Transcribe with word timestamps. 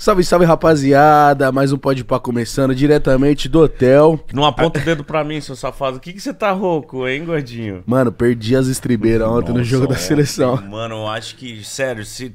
Salve, 0.00 0.24
salve, 0.24 0.46
rapaziada. 0.46 1.52
Mais 1.52 1.74
um 1.74 1.76
Pode 1.76 2.02
Pá 2.04 2.18
começando 2.18 2.74
diretamente 2.74 3.50
do 3.50 3.60
hotel. 3.60 4.18
Não 4.32 4.46
aponta 4.46 4.80
o 4.80 4.82
dedo 4.82 5.04
pra 5.04 5.22
mim, 5.22 5.42
seu 5.42 5.54
safado. 5.54 5.98
O 5.98 6.00
que, 6.00 6.14
que 6.14 6.20
você 6.20 6.32
tá 6.32 6.52
rouco, 6.52 7.06
hein, 7.06 7.22
gordinho? 7.22 7.84
Mano, 7.84 8.10
perdi 8.10 8.56
as 8.56 8.66
estribeiras 8.66 9.28
ontem 9.28 9.52
no 9.52 9.58
Nossa, 9.58 9.68
jogo 9.68 9.86
da 9.86 9.92
ontem, 9.92 10.02
seleção. 10.02 10.56
Mano, 10.56 10.94
eu 10.94 11.06
acho 11.06 11.36
que, 11.36 11.62
sério, 11.62 12.02
se, 12.06 12.34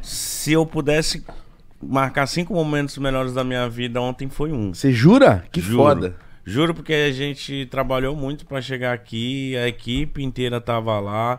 se 0.00 0.54
eu 0.54 0.64
pudesse 0.64 1.22
marcar 1.78 2.26
cinco 2.26 2.54
momentos 2.54 2.96
melhores 2.96 3.34
da 3.34 3.44
minha 3.44 3.68
vida, 3.68 4.00
ontem 4.00 4.30
foi 4.30 4.50
um. 4.50 4.72
Você 4.72 4.90
jura? 4.90 5.44
Que 5.52 5.60
Juro. 5.60 5.76
foda. 5.76 6.16
Juro 6.42 6.72
porque 6.72 6.94
a 6.94 7.12
gente 7.12 7.66
trabalhou 7.66 8.16
muito 8.16 8.46
pra 8.46 8.62
chegar 8.62 8.94
aqui, 8.94 9.54
a 9.58 9.68
equipe 9.68 10.24
inteira 10.24 10.58
tava 10.58 10.98
lá. 10.98 11.38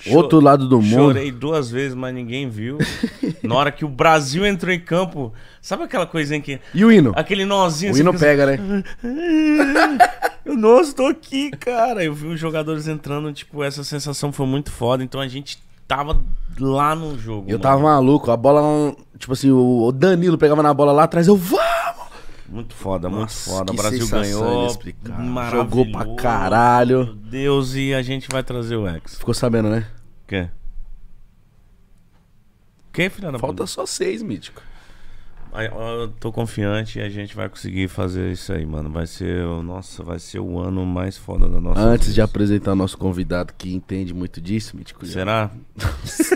Cho- 0.00 0.16
Outro 0.16 0.40
lado 0.40 0.66
do 0.68 0.80
mundo. 0.80 1.12
Chorei 1.12 1.30
duas 1.30 1.70
vezes, 1.70 1.94
mas 1.94 2.14
ninguém 2.14 2.48
viu. 2.48 2.78
Na 3.42 3.54
hora 3.54 3.70
que 3.70 3.84
o 3.84 3.88
Brasil 3.88 4.46
entrou 4.46 4.72
em 4.72 4.80
campo, 4.80 5.32
sabe 5.60 5.82
aquela 5.84 6.06
coisinha 6.06 6.40
que. 6.40 6.58
E 6.74 6.84
o 6.84 6.90
hino? 6.90 7.12
Aquele 7.14 7.44
nozinho 7.44 7.92
O 7.92 7.94
você 7.94 8.00
hino 8.00 8.18
pega, 8.18 8.46
né? 8.46 8.58
Eu, 10.44 10.56
Nossa, 10.56 10.94
tô 10.94 11.06
aqui, 11.06 11.50
cara. 11.50 12.02
Eu 12.02 12.14
vi 12.14 12.28
os 12.28 12.40
jogadores 12.40 12.88
entrando, 12.88 13.32
tipo, 13.32 13.62
essa 13.62 13.84
sensação 13.84 14.32
foi 14.32 14.46
muito 14.46 14.70
foda. 14.72 15.04
Então 15.04 15.20
a 15.20 15.28
gente 15.28 15.58
tava 15.86 16.18
lá 16.58 16.94
no 16.94 17.18
jogo. 17.18 17.44
Eu 17.46 17.52
mano. 17.52 17.60
tava 17.62 17.82
maluco. 17.82 18.30
A 18.30 18.36
bola, 18.36 18.94
tipo 19.18 19.32
assim, 19.34 19.50
o 19.50 19.92
Danilo 19.92 20.38
pegava 20.38 20.62
na 20.62 20.72
bola 20.72 20.92
lá 20.92 21.04
atrás. 21.04 21.28
Eu, 21.28 21.36
vamos! 21.36 21.79
Muito 22.50 22.74
foda, 22.74 23.08
muito 23.08 23.20
Nossa, 23.22 23.50
foda. 23.50 23.72
O 23.72 23.76
Brasil 23.76 24.08
ganhou. 24.08 24.68
Jogou 25.52 25.90
pra 25.92 26.14
caralho. 26.16 27.04
Meu 27.04 27.14
Deus, 27.14 27.74
e 27.76 27.94
a 27.94 28.02
gente 28.02 28.28
vai 28.28 28.42
trazer 28.42 28.74
o 28.74 28.88
X. 28.88 29.18
Ficou 29.18 29.32
sabendo, 29.32 29.70
né? 29.70 29.86
Quê? 30.26 30.50
Quem, 32.92 33.08
filha 33.08 33.30
da 33.30 33.38
Falta 33.38 33.58
puta? 33.58 33.66
só 33.68 33.86
seis, 33.86 34.20
mítico. 34.20 34.60
Eu 35.52 36.08
tô 36.20 36.30
confiante 36.32 36.98
e 36.98 37.02
a 37.02 37.08
gente 37.08 37.34
vai 37.34 37.48
conseguir 37.48 37.88
fazer 37.88 38.30
isso 38.32 38.52
aí, 38.52 38.64
mano. 38.64 38.88
Vai 38.90 39.06
ser, 39.06 39.44
o- 39.44 39.62
nossa, 39.62 40.02
vai 40.02 40.18
ser 40.18 40.38
o 40.38 40.58
ano 40.58 40.86
mais 40.86 41.16
foda 41.16 41.48
da 41.48 41.60
nossa 41.60 41.80
Antes 41.80 42.06
de 42.08 42.12
vida. 42.14 42.24
apresentar 42.24 42.72
o 42.72 42.76
nosso 42.76 42.96
convidado 42.96 43.52
que 43.58 43.74
entende 43.74 44.14
muito 44.14 44.40
disso, 44.40 44.76
mítico. 44.76 45.04
Será? 45.06 45.50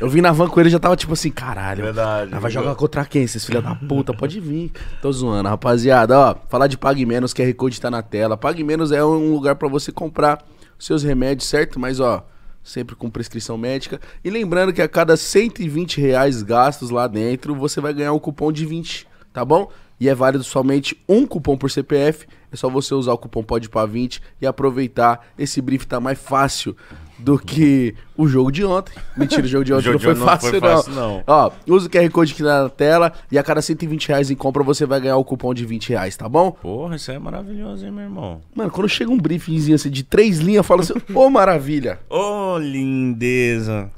Eu 0.00 0.08
vim 0.08 0.20
na 0.20 0.32
van 0.32 0.48
com 0.48 0.58
ele 0.60 0.68
e 0.68 0.72
já 0.72 0.78
tava 0.78 0.96
tipo 0.96 1.12
assim, 1.12 1.30
caralho. 1.30 1.84
Verdade. 1.84 2.30
Vai 2.34 2.50
jogar 2.50 2.74
contra 2.74 3.04
quem, 3.04 3.22
esses 3.22 3.44
filha 3.44 3.62
da 3.62 3.74
puta? 3.74 4.12
Pode 4.12 4.38
vir. 4.40 4.72
Tô 5.00 5.10
zoando, 5.12 5.48
rapaziada. 5.48 6.18
Ó, 6.18 6.36
falar 6.48 6.66
de 6.66 6.76
Pague 6.76 7.06
Menos, 7.06 7.32
QR 7.32 7.52
Code 7.54 7.80
tá 7.80 7.90
na 7.90 8.02
tela. 8.02 8.36
Pague 8.36 8.62
Menos 8.64 8.92
é 8.92 9.04
um 9.04 9.32
lugar 9.32 9.54
pra 9.54 9.68
você 9.68 9.92
comprar 9.92 10.38
seus 10.78 11.02
remédios, 11.02 11.48
certo? 11.48 11.78
Mas, 11.78 12.00
ó, 12.00 12.26
sempre 12.62 12.94
com 12.94 13.10
prescrição 13.10 13.56
médica. 13.58 14.00
E 14.24 14.30
lembrando 14.30 14.72
que 14.72 14.82
a 14.82 14.88
cada 14.88 15.16
120 15.16 16.00
reais 16.00 16.42
gastos 16.42 16.90
lá 16.90 17.06
dentro, 17.06 17.54
você 17.54 17.80
vai 17.80 17.92
ganhar 17.92 18.12
um 18.12 18.18
cupom 18.18 18.52
de 18.52 18.64
20, 18.64 19.06
tá 19.32 19.44
bom? 19.44 19.70
E 19.98 20.08
é 20.08 20.14
válido 20.14 20.42
somente 20.42 21.00
um 21.08 21.26
cupom 21.26 21.56
por 21.56 21.70
CPF. 21.70 22.26
É 22.50 22.56
só 22.56 22.68
você 22.68 22.92
usar 22.92 23.12
o 23.12 23.18
cupom 23.18 23.42
PODPA20 23.42 24.20
e 24.40 24.46
aproveitar. 24.46 25.26
Esse 25.38 25.60
brief 25.62 25.86
tá 25.86 26.00
mais 26.00 26.18
fácil 26.18 26.76
do 27.22 27.38
que 27.38 27.94
o 28.16 28.26
jogo 28.26 28.50
de 28.50 28.64
ontem. 28.64 28.92
Mentira, 29.16 29.42
o 29.42 29.46
jogo 29.48 29.64
de 29.64 29.72
ontem 29.72 29.84
jogo 29.84 29.94
não 29.94 29.98
de 29.98 30.04
foi 30.04 30.12
ontem 30.12 30.20
não 30.20 30.26
fácil, 30.26 30.50
foi 30.50 30.60
não. 30.60 30.68
fácil, 30.76 30.92
não. 30.92 31.24
Ó, 31.26 31.50
usa 31.68 31.86
o 31.86 31.90
QR 31.90 32.10
Code 32.10 32.32
aqui 32.32 32.42
na 32.42 32.68
tela 32.68 33.12
e 33.30 33.38
a 33.38 33.42
cada 33.42 33.62
120 33.62 34.08
reais 34.08 34.30
em 34.30 34.34
compra 34.34 34.62
você 34.62 34.84
vai 34.84 35.00
ganhar 35.00 35.16
o 35.16 35.24
cupom 35.24 35.54
de 35.54 35.64
20 35.64 35.90
reais, 35.90 36.16
tá 36.16 36.28
bom? 36.28 36.52
Porra, 36.52 36.96
isso 36.96 37.10
é 37.10 37.18
maravilhoso, 37.18 37.84
hein, 37.86 37.92
meu 37.92 38.04
irmão? 38.04 38.40
Mano, 38.54 38.70
quando 38.70 38.88
chega 38.88 39.10
um 39.10 39.18
briefingzinho 39.18 39.74
assim 39.74 39.90
de 39.90 40.02
três 40.02 40.38
linhas, 40.38 40.58
eu 40.58 40.64
falo 40.64 40.80
assim, 40.80 40.94
ô 41.14 41.30
maravilha. 41.30 41.98
Ô, 42.10 42.58
lindeza. 42.58 43.90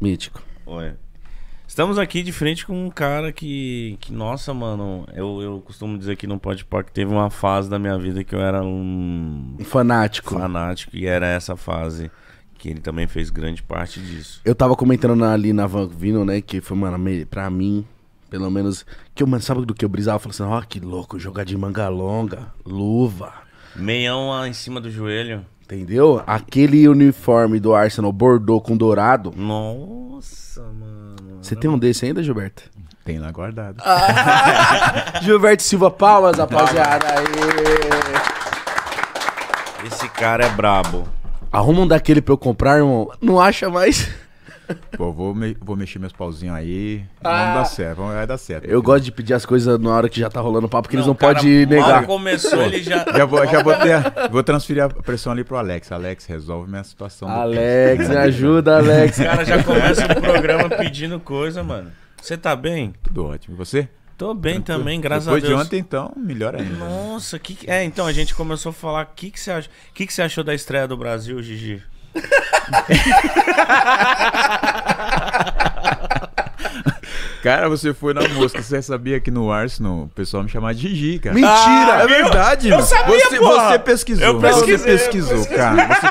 Mítico. 0.00 0.42
Oi. 0.66 0.92
Estamos 1.66 1.98
aqui 1.98 2.22
de 2.22 2.32
frente 2.32 2.66
com 2.66 2.86
um 2.86 2.90
cara 2.90 3.32
que, 3.32 3.96
que 3.98 4.12
nossa, 4.12 4.52
mano, 4.52 5.06
eu, 5.14 5.40
eu 5.40 5.62
costumo 5.64 5.96
dizer 5.96 6.16
que 6.16 6.26
não 6.26 6.38
pode 6.38 6.66
pôr 6.66 6.84
que 6.84 6.92
teve 6.92 7.10
uma 7.10 7.30
fase 7.30 7.70
da 7.70 7.78
minha 7.78 7.98
vida 7.98 8.22
que 8.22 8.34
eu 8.34 8.40
era 8.42 8.62
um 8.62 9.56
Um 9.58 9.64
fanático. 9.64 10.34
fanático 10.38 10.94
e 10.94 11.06
era 11.06 11.26
essa 11.26 11.56
fase 11.56 12.10
que 12.62 12.68
ele 12.68 12.78
também 12.80 13.08
fez 13.08 13.28
grande 13.28 13.60
parte 13.60 13.98
disso. 13.98 14.40
Eu 14.44 14.54
tava 14.54 14.76
comentando 14.76 15.16
na- 15.16 15.32
ali 15.32 15.52
na 15.52 15.66
van 15.66 15.88
vindo, 15.88 16.24
né, 16.24 16.40
que 16.40 16.60
foi, 16.60 16.76
mano, 16.76 16.96
pra 17.28 17.50
mim, 17.50 17.84
pelo 18.30 18.48
menos, 18.52 18.86
que 19.16 19.20
eu, 19.20 19.26
mano, 19.26 19.42
sabe 19.42 19.66
do 19.66 19.74
que 19.74 19.84
eu 19.84 19.88
brisava? 19.88 20.14
Eu 20.16 20.20
falei 20.20 20.30
assim, 20.30 20.44
ó, 20.44 20.60
que 20.68 20.78
louco, 20.78 21.18
jogar 21.18 21.42
de 21.44 21.56
manga 21.56 21.88
longa, 21.88 22.46
luva, 22.64 23.32
Meião 23.74 24.28
lá 24.30 24.46
em 24.46 24.52
cima 24.52 24.80
do 24.80 24.88
joelho. 24.92 25.44
entendeu? 25.64 26.22
Aquele 26.24 26.86
uniforme 26.86 27.58
do 27.58 27.74
Arsenal 27.74 28.12
Bordeaux 28.12 28.62
com 28.64 28.76
dourado. 28.76 29.32
Nossa, 29.36 30.62
mano. 30.62 31.16
Você 31.42 31.56
tem 31.56 31.68
um 31.68 31.76
desse 31.76 32.04
ainda, 32.06 32.22
Gilberto? 32.22 32.62
Tem 33.04 33.18
lá 33.18 33.32
guardado. 33.32 33.82
Gilberto 35.22 35.64
Silva, 35.64 35.90
palmas, 35.90 36.38
rapaziada. 36.38 37.06
Aê. 39.82 39.86
Esse 39.88 40.08
cara 40.10 40.44
é 40.46 40.48
brabo. 40.50 41.08
Arruma 41.52 41.82
um 41.82 41.86
daquele 41.86 42.22
pra 42.22 42.32
eu 42.32 42.38
comprar, 42.38 42.78
irmão. 42.78 43.10
Não 43.20 43.38
acha 43.40 43.68
mais? 43.68 44.08
Pô, 44.96 45.12
vou, 45.12 45.34
me- 45.34 45.54
vou 45.60 45.76
mexer 45.76 45.98
meus 45.98 46.12
pauzinhos 46.14 46.56
aí. 46.56 47.04
Ah. 47.22 47.28
Vamos 47.42 47.54
dar 47.56 47.64
certo, 47.66 47.96
vamos, 47.98 48.14
vai 48.14 48.26
dar 48.26 48.38
certo. 48.38 48.64
Eu 48.64 48.80
gosto 48.80 49.04
de 49.04 49.12
pedir 49.12 49.34
as 49.34 49.44
coisas 49.44 49.78
na 49.78 49.90
hora 49.90 50.08
que 50.08 50.18
já 50.18 50.30
tá 50.30 50.40
rolando 50.40 50.66
papo, 50.68 50.84
porque 50.84 50.96
eles 50.96 51.06
não 51.06 51.14
podem 51.14 51.66
negar. 51.66 51.88
Mal 52.00 52.04
começou, 52.04 52.62
ele 52.62 52.82
já. 52.82 53.04
Já 53.14 53.24
vou, 53.26 53.46
já 53.46 53.62
vou, 53.62 53.74
ter- 53.74 54.30
vou 54.30 54.42
transferir 54.42 54.84
a 54.84 54.88
pressão 54.88 55.32
ali 55.32 55.44
pro 55.44 55.58
Alex. 55.58 55.92
Alex, 55.92 56.24
resolve 56.24 56.70
minha 56.70 56.84
situação. 56.84 57.28
Alex, 57.28 58.08
me 58.08 58.16
ajuda, 58.16 58.78
Alex. 58.78 59.18
O 59.18 59.24
cara 59.24 59.44
já 59.44 59.62
começa 59.62 60.06
o 60.06 60.20
programa 60.20 60.70
pedindo 60.70 61.20
coisa, 61.20 61.62
mano. 61.62 61.90
Você 62.22 62.38
tá 62.38 62.56
bem? 62.56 62.94
Tudo 63.02 63.26
ótimo. 63.26 63.54
E 63.54 63.58
você? 63.58 63.88
Tô 64.18 64.34
bem 64.34 64.60
também, 64.60 65.00
graças 65.00 65.24
Depois 65.24 65.42
a 65.42 65.46
Deus. 65.48 65.60
de 65.60 65.66
ontem, 65.66 65.78
então, 65.80 66.12
melhor 66.16 66.54
ainda. 66.54 66.76
Nossa, 66.76 67.38
que 67.38 67.54
que- 67.56 67.68
é, 67.70 67.82
então 67.82 68.06
a 68.06 68.12
gente 68.12 68.34
começou 68.34 68.70
a 68.70 68.72
falar, 68.72 69.04
o 69.04 69.14
que 69.16 69.30
que 69.30 69.40
você 69.40 69.64
que 69.94 70.06
que 70.06 70.12
você 70.14 70.22
achou 70.22 70.44
da 70.44 70.54
estreia 70.54 70.86
do 70.86 70.96
Brasil, 70.96 71.42
Gigi? 71.42 71.82
Cara, 77.42 77.68
você 77.68 77.92
foi 77.92 78.14
na 78.14 78.26
mosca. 78.28 78.62
Você 78.62 78.80
sabia 78.80 79.18
que 79.20 79.30
no 79.30 79.50
Arsenal 79.50 80.02
o 80.04 80.08
pessoal 80.08 80.42
me 80.44 80.48
chamava 80.48 80.74
de 80.74 80.88
Gigi, 80.94 81.18
cara. 81.18 81.34
Mentira! 81.34 82.02
é 82.02 82.06
verdade, 82.06 82.68
eu 82.68 82.76
mano. 82.76 82.86
sabia, 82.86 83.18
você, 83.28 83.38
porra! 83.38 83.68
você 83.72 83.78
pesquisou. 83.80 84.24
Eu 84.24 84.40
pesquisei, 84.40 84.78
Você 84.78 84.84
pesquisou, 84.84 85.36
eu 85.38 85.46
cara. 85.48 85.88
Você- 85.94 86.06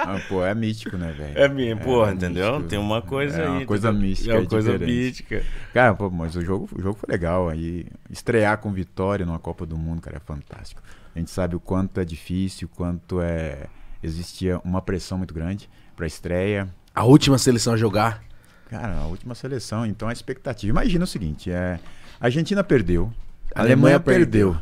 Ah, 0.00 0.20
pô, 0.28 0.44
é 0.44 0.54
mítico, 0.54 0.96
né, 0.96 1.12
velho? 1.16 1.32
É 1.36 1.48
minha, 1.48 1.76
porra, 1.76 2.10
é 2.12 2.14
entendeu? 2.14 2.46
místico. 2.52 2.68
Tem 2.68 2.78
uma 2.78 3.02
coisa 3.02 3.36
É 3.40 3.42
aí. 3.44 3.48
uma 3.58 3.66
coisa 3.66 3.92
mística, 3.92 4.30
É 4.32 4.34
uma 4.36 4.44
é 4.44 4.46
coisa 4.46 4.72
diferente. 4.72 4.96
mística. 4.96 5.42
Cara, 5.74 5.94
pô, 5.94 6.08
mas 6.08 6.34
o 6.36 6.40
jogo, 6.44 6.68
o 6.74 6.80
jogo 6.80 6.98
foi 6.98 7.10
legal. 7.12 7.48
Aí 7.48 7.84
estrear 8.10 8.56
com 8.58 8.72
vitória 8.72 9.26
numa 9.26 9.38
Copa 9.38 9.66
do 9.66 9.76
Mundo, 9.76 10.00
cara, 10.00 10.16
é 10.16 10.20
fantástico. 10.20 10.80
A 11.14 11.18
gente 11.18 11.30
sabe 11.30 11.56
o 11.56 11.60
quanto 11.60 12.00
é 12.00 12.04
difícil, 12.04 12.68
o 12.72 12.76
quanto 12.76 13.20
é 13.20 13.64
existia 14.02 14.60
uma 14.64 14.80
pressão 14.80 15.18
muito 15.18 15.34
grande 15.34 15.68
pra 15.96 16.06
estreia. 16.06 16.68
A 16.94 17.04
última 17.04 17.36
seleção 17.36 17.74
a 17.74 17.76
jogar. 17.76 18.22
Cara, 18.68 18.98
a 18.98 19.06
última 19.06 19.34
seleção, 19.34 19.86
então 19.86 20.08
a 20.08 20.12
expectativa. 20.12 20.70
Imagina 20.70 21.04
o 21.04 21.06
seguinte, 21.06 21.50
é, 21.50 21.78
a 22.20 22.26
Argentina 22.26 22.62
perdeu, 22.62 23.12
A 23.54 23.60
Alemanha 23.60 23.96
Alemanha, 23.96 24.00
perdeu. 24.00 24.56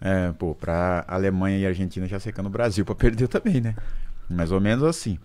É, 0.00 0.32
pô, 0.32 0.54
pra 0.54 1.04
Alemanha 1.06 1.58
e 1.58 1.66
Argentina 1.66 2.06
já 2.06 2.18
secando 2.18 2.46
o 2.46 2.50
Brasil 2.50 2.84
pra 2.86 2.94
perder 2.94 3.28
também, 3.28 3.60
né? 3.60 3.74
Mais 4.28 4.50
ou 4.50 4.60
menos 4.60 4.82
assim. 4.84 5.18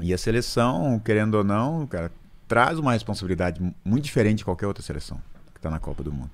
E 0.00 0.14
a 0.14 0.18
seleção, 0.18 0.98
querendo 1.04 1.34
ou 1.34 1.44
não, 1.44 1.86
cara, 1.86 2.10
traz 2.48 2.78
uma 2.78 2.92
responsabilidade 2.94 3.60
mu- 3.62 3.74
muito 3.84 4.04
diferente 4.04 4.38
de 4.38 4.44
qualquer 4.46 4.66
outra 4.66 4.82
seleção 4.82 5.20
que 5.54 5.60
tá 5.60 5.68
na 5.68 5.78
Copa 5.78 6.02
do 6.02 6.10
Mundo. 6.10 6.30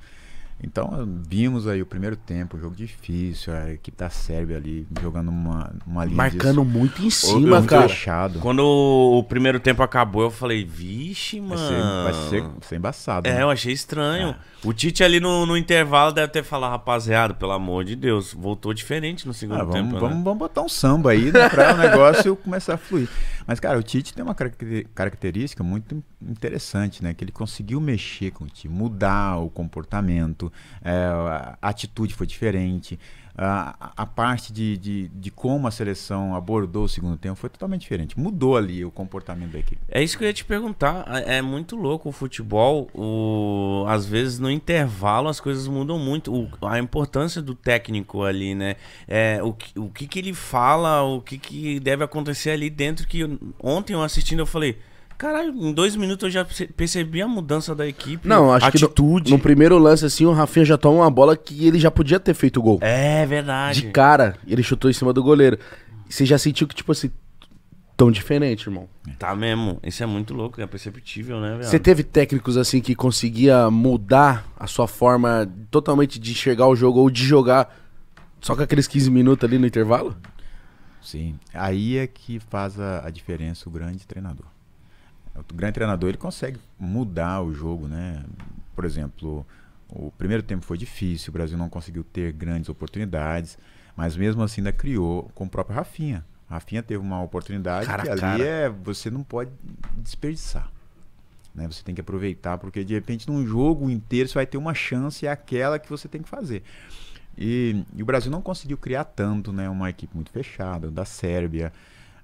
Então, 0.62 1.06
vimos 1.28 1.68
aí 1.68 1.82
o 1.82 1.86
primeiro 1.86 2.16
tempo, 2.16 2.58
jogo 2.58 2.74
difícil, 2.74 3.52
a 3.52 3.70
equipe 3.72 3.96
da 3.96 4.08
Sérvia 4.08 4.56
ali 4.56 4.86
jogando 5.02 5.28
uma, 5.28 5.70
uma 5.86 6.04
linha 6.04 6.16
Marcando 6.16 6.64
muito 6.64 7.02
em 7.02 7.10
cima, 7.10 7.58
muito 7.58 7.68
cara. 7.68 7.88
fechado. 7.88 8.38
Quando 8.40 8.60
o 8.64 9.22
primeiro 9.24 9.60
tempo 9.60 9.82
acabou, 9.82 10.22
eu 10.22 10.30
falei, 10.30 10.64
vixe, 10.64 11.40
Vai 11.40 11.48
mano. 11.58 11.68
ser, 11.68 11.82
vai 11.82 12.28
ser, 12.30 12.40
vai 12.42 12.50
ser 12.62 12.76
embaçado. 12.76 13.28
É, 13.28 13.34
né? 13.34 13.42
eu 13.42 13.50
achei 13.50 13.72
estranho. 13.72 14.34
O 14.64 14.72
Tite 14.72 15.04
ali 15.04 15.20
no, 15.20 15.44
no 15.44 15.56
intervalo 15.56 16.10
deve 16.10 16.28
ter 16.32 16.42
falado, 16.42 16.70
rapaziada, 16.70 17.34
pelo 17.34 17.52
amor 17.52 17.84
de 17.84 17.94
Deus, 17.94 18.32
voltou 18.32 18.72
diferente 18.72 19.26
no 19.26 19.34
segundo 19.34 19.60
Ah, 19.60 19.64
vamos, 19.64 19.74
tempo. 19.90 20.00
vamos, 20.00 20.16
né? 20.16 20.22
vamos 20.24 20.38
botar 20.38 20.62
um 20.62 20.68
samba 20.68 21.10
aí 21.10 21.30
né, 21.30 21.48
pra 21.50 21.74
o 21.74 21.76
negócio 21.76 22.34
começar 22.34 22.74
a 22.74 22.78
fluir. 22.78 23.08
Mas, 23.46 23.60
cara, 23.60 23.78
o 23.78 23.82
Tite 23.82 24.12
tem 24.12 24.24
uma 24.24 24.34
característica 24.94 25.62
muito 25.62 25.94
in- 25.94 26.02
interessante, 26.20 27.02
né? 27.02 27.14
Que 27.14 27.24
ele 27.24 27.32
conseguiu 27.32 27.80
mexer 27.80 28.30
com 28.32 28.44
o 28.44 28.48
time, 28.48 28.74
mudar 28.74 29.36
o 29.38 29.48
comportamento, 29.48 30.52
é, 30.82 30.92
a 31.62 31.68
atitude 31.68 32.14
foi 32.14 32.26
diferente. 32.26 32.98
A, 33.38 34.06
parte 34.06 34.52
de, 34.52 34.76
de, 34.78 35.08
de 35.08 35.30
como 35.30 35.66
a 35.68 35.70
seleção 35.70 36.34
abordou 36.34 36.84
o 36.84 36.88
segundo 36.88 37.16
tempo 37.18 37.34
foi 37.36 37.50
totalmente 37.50 37.82
diferente. 37.82 38.18
Mudou 38.18 38.56
ali 38.56 38.84
o 38.84 38.90
comportamento 38.90 39.52
da 39.52 39.58
equipe. 39.58 39.80
É 39.88 40.02
isso 40.02 40.16
que 40.16 40.24
eu 40.24 40.28
ia 40.28 40.32
te 40.32 40.44
perguntar. 40.44 41.04
É 41.08 41.36
é 41.36 41.42
muito 41.42 41.76
louco 41.76 42.08
o 42.08 42.12
futebol. 42.12 42.88
O... 42.94 43.84
Às 43.88 44.06
vezes 44.06 44.38
no 44.38 44.50
intervalo 44.50 45.28
as 45.28 45.38
coisas 45.40 45.68
mudam 45.68 45.98
muito. 45.98 46.32
O- 46.34 46.48
A 46.66 46.78
importância 46.78 47.42
do 47.42 47.54
técnico 47.54 48.22
ali, 48.22 48.54
né? 48.54 48.76
É, 49.06 49.42
o, 49.42 49.52
que, 49.52 49.78
o 49.78 49.90
que 49.90 50.06
que 50.06 50.18
ele 50.18 50.32
fala, 50.32 51.02
o 51.02 51.20
que 51.20 51.36
que 51.36 51.78
deve 51.80 52.02
acontecer 52.04 52.50
ali 52.50 52.70
dentro. 52.70 53.06
Que 53.06 53.20
ontem 53.62 53.92
eu 53.92 54.02
assistindo 54.02 54.38
eu 54.40 54.46
falei, 54.46 54.78
Caralho, 55.18 55.50
em 55.54 55.72
dois 55.72 55.96
minutos 55.96 56.24
eu 56.24 56.30
já 56.30 56.44
perce- 56.44 56.66
percebi 56.66 57.22
a 57.22 57.28
mudança 57.28 57.74
da 57.74 57.86
equipe. 57.86 58.28
Não, 58.28 58.52
acho 58.52 58.66
atitude. 58.66 59.24
que 59.26 59.30
no, 59.30 59.36
no 59.38 59.42
primeiro 59.42 59.78
lance, 59.78 60.04
assim, 60.04 60.26
o 60.26 60.32
Rafinha 60.32 60.64
já 60.64 60.76
toma 60.76 61.00
uma 61.02 61.10
bola 61.10 61.36
que 61.36 61.66
ele 61.66 61.78
já 61.78 61.90
podia 61.90 62.20
ter 62.20 62.34
feito 62.34 62.58
o 62.58 62.62
gol. 62.62 62.78
É 62.82 63.24
verdade. 63.24 63.80
De 63.80 63.88
cara, 63.90 64.36
ele 64.46 64.62
chutou 64.62 64.90
em 64.90 64.94
cima 64.94 65.12
do 65.12 65.22
goleiro. 65.22 65.58
Você 66.08 66.26
já 66.26 66.36
sentiu 66.38 66.68
que, 66.68 66.74
tipo 66.74 66.92
assim, 66.92 67.10
tão 67.96 68.10
diferente, 68.10 68.66
irmão. 68.68 68.88
Tá 69.18 69.34
mesmo. 69.34 69.80
Isso 69.82 70.02
é 70.02 70.06
muito 70.06 70.34
louco, 70.34 70.60
é 70.60 70.66
perceptível, 70.66 71.40
né, 71.40 71.52
velho? 71.52 71.64
Você 71.64 71.78
teve 71.78 72.02
técnicos 72.02 72.56
assim 72.56 72.80
que 72.80 72.94
conseguia 72.94 73.70
mudar 73.70 74.46
a 74.58 74.66
sua 74.66 74.86
forma 74.86 75.50
totalmente 75.70 76.18
de 76.18 76.30
enxergar 76.32 76.66
o 76.68 76.76
jogo 76.76 77.00
ou 77.00 77.10
de 77.10 77.24
jogar 77.24 77.74
só 78.40 78.54
com 78.54 78.62
aqueles 78.62 78.86
15 78.86 79.10
minutos 79.10 79.48
ali 79.48 79.58
no 79.58 79.66
intervalo? 79.66 80.14
Sim. 81.00 81.38
Aí 81.54 81.96
é 81.96 82.06
que 82.06 82.38
faz 82.38 82.78
a, 82.78 83.06
a 83.06 83.10
diferença 83.10 83.68
o 83.68 83.72
grande 83.72 84.06
treinador. 84.06 84.46
O 85.38 85.54
grande 85.54 85.74
treinador 85.74 86.08
ele 86.08 86.18
consegue 86.18 86.58
mudar 86.78 87.42
o 87.42 87.52
jogo, 87.52 87.86
né? 87.86 88.24
Por 88.74 88.84
exemplo, 88.84 89.46
o 89.88 90.10
primeiro 90.12 90.42
tempo 90.42 90.64
foi 90.64 90.78
difícil, 90.78 91.30
o 91.30 91.32
Brasil 91.32 91.56
não 91.56 91.68
conseguiu 91.68 92.04
ter 92.04 92.32
grandes 92.32 92.68
oportunidades, 92.68 93.58
mas 93.96 94.16
mesmo 94.16 94.42
assim 94.42 94.60
ainda 94.60 94.72
criou 94.72 95.30
com 95.34 95.44
o 95.44 95.48
próprio 95.48 95.76
Rafinha. 95.76 96.24
Rafinha 96.48 96.82
teve 96.82 97.00
uma 97.00 97.22
oportunidade 97.22 97.86
Cara 97.86 98.02
a 98.02 98.06
que 98.06 98.10
ali 98.12 98.20
cara. 98.20 98.44
é 98.44 98.68
você 98.68 99.10
não 99.10 99.22
pode 99.22 99.50
desperdiçar. 99.96 100.70
Né? 101.54 101.66
Você 101.66 101.82
tem 101.82 101.94
que 101.94 102.00
aproveitar, 102.00 102.58
porque 102.58 102.84
de 102.84 102.94
repente 102.94 103.28
num 103.28 103.44
jogo 103.46 103.90
inteiro 103.90 104.28
você 104.28 104.34
vai 104.34 104.46
ter 104.46 104.58
uma 104.58 104.74
chance 104.74 105.24
e 105.24 105.28
é 105.28 105.30
aquela 105.30 105.78
que 105.78 105.88
você 105.88 106.06
tem 106.06 106.22
que 106.22 106.28
fazer. 106.28 106.62
E, 107.36 107.84
e 107.94 108.02
o 108.02 108.06
Brasil 108.06 108.30
não 108.30 108.40
conseguiu 108.40 108.78
criar 108.78 109.04
tanto, 109.04 109.52
né? 109.52 109.68
Uma 109.68 109.90
equipe 109.90 110.14
muito 110.14 110.30
fechada, 110.30 110.90
da 110.90 111.04
Sérvia. 111.04 111.72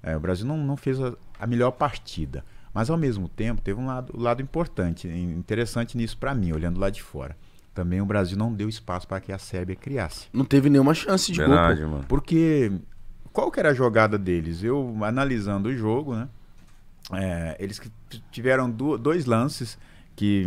É, 0.03 0.17
o 0.17 0.20
Brasil 0.20 0.47
não, 0.47 0.56
não 0.56 0.76
fez 0.76 1.00
a, 1.00 1.15
a 1.38 1.47
melhor 1.47 1.70
partida. 1.73 2.44
Mas 2.74 2.88
ao 2.90 2.96
mesmo 2.96 3.28
tempo 3.28 3.60
teve 3.60 3.78
um 3.80 3.86
lado, 3.86 4.12
um 4.16 4.20
lado 4.22 4.40
importante, 4.42 5.06
interessante 5.08 5.96
nisso 5.96 6.16
para 6.16 6.34
mim, 6.34 6.52
olhando 6.52 6.80
lá 6.80 6.88
de 6.90 7.02
fora. 7.02 7.36
Também 7.74 8.00
o 8.00 8.06
Brasil 8.06 8.36
não 8.36 8.52
deu 8.52 8.69
espaço 8.69 9.06
para 9.08 9.20
que 9.20 9.32
a 9.32 9.38
Sérvia 9.38 9.76
criasse. 9.76 10.26
Não 10.32 10.44
teve 10.44 10.69
nenhuma 10.70 10.94
chance 10.94 11.30
de 11.32 11.38
Verdade, 11.38 11.80
gol. 11.82 11.90
mano. 11.90 12.04
Porque 12.08 12.72
qual 13.32 13.50
que 13.50 13.58
era 13.60 13.70
a 13.70 13.74
jogada 13.74 14.19
deles? 14.19 14.62
Eu 14.62 14.94
analisando 15.02 15.69
o 15.69 15.76
jogo, 15.76 16.14
né? 16.14 16.28
é, 17.12 17.56
eles 17.58 17.80
tiveram 18.30 18.70
du- 18.70 18.96
dois 18.98 19.24
lances 19.26 19.78
que 20.14 20.46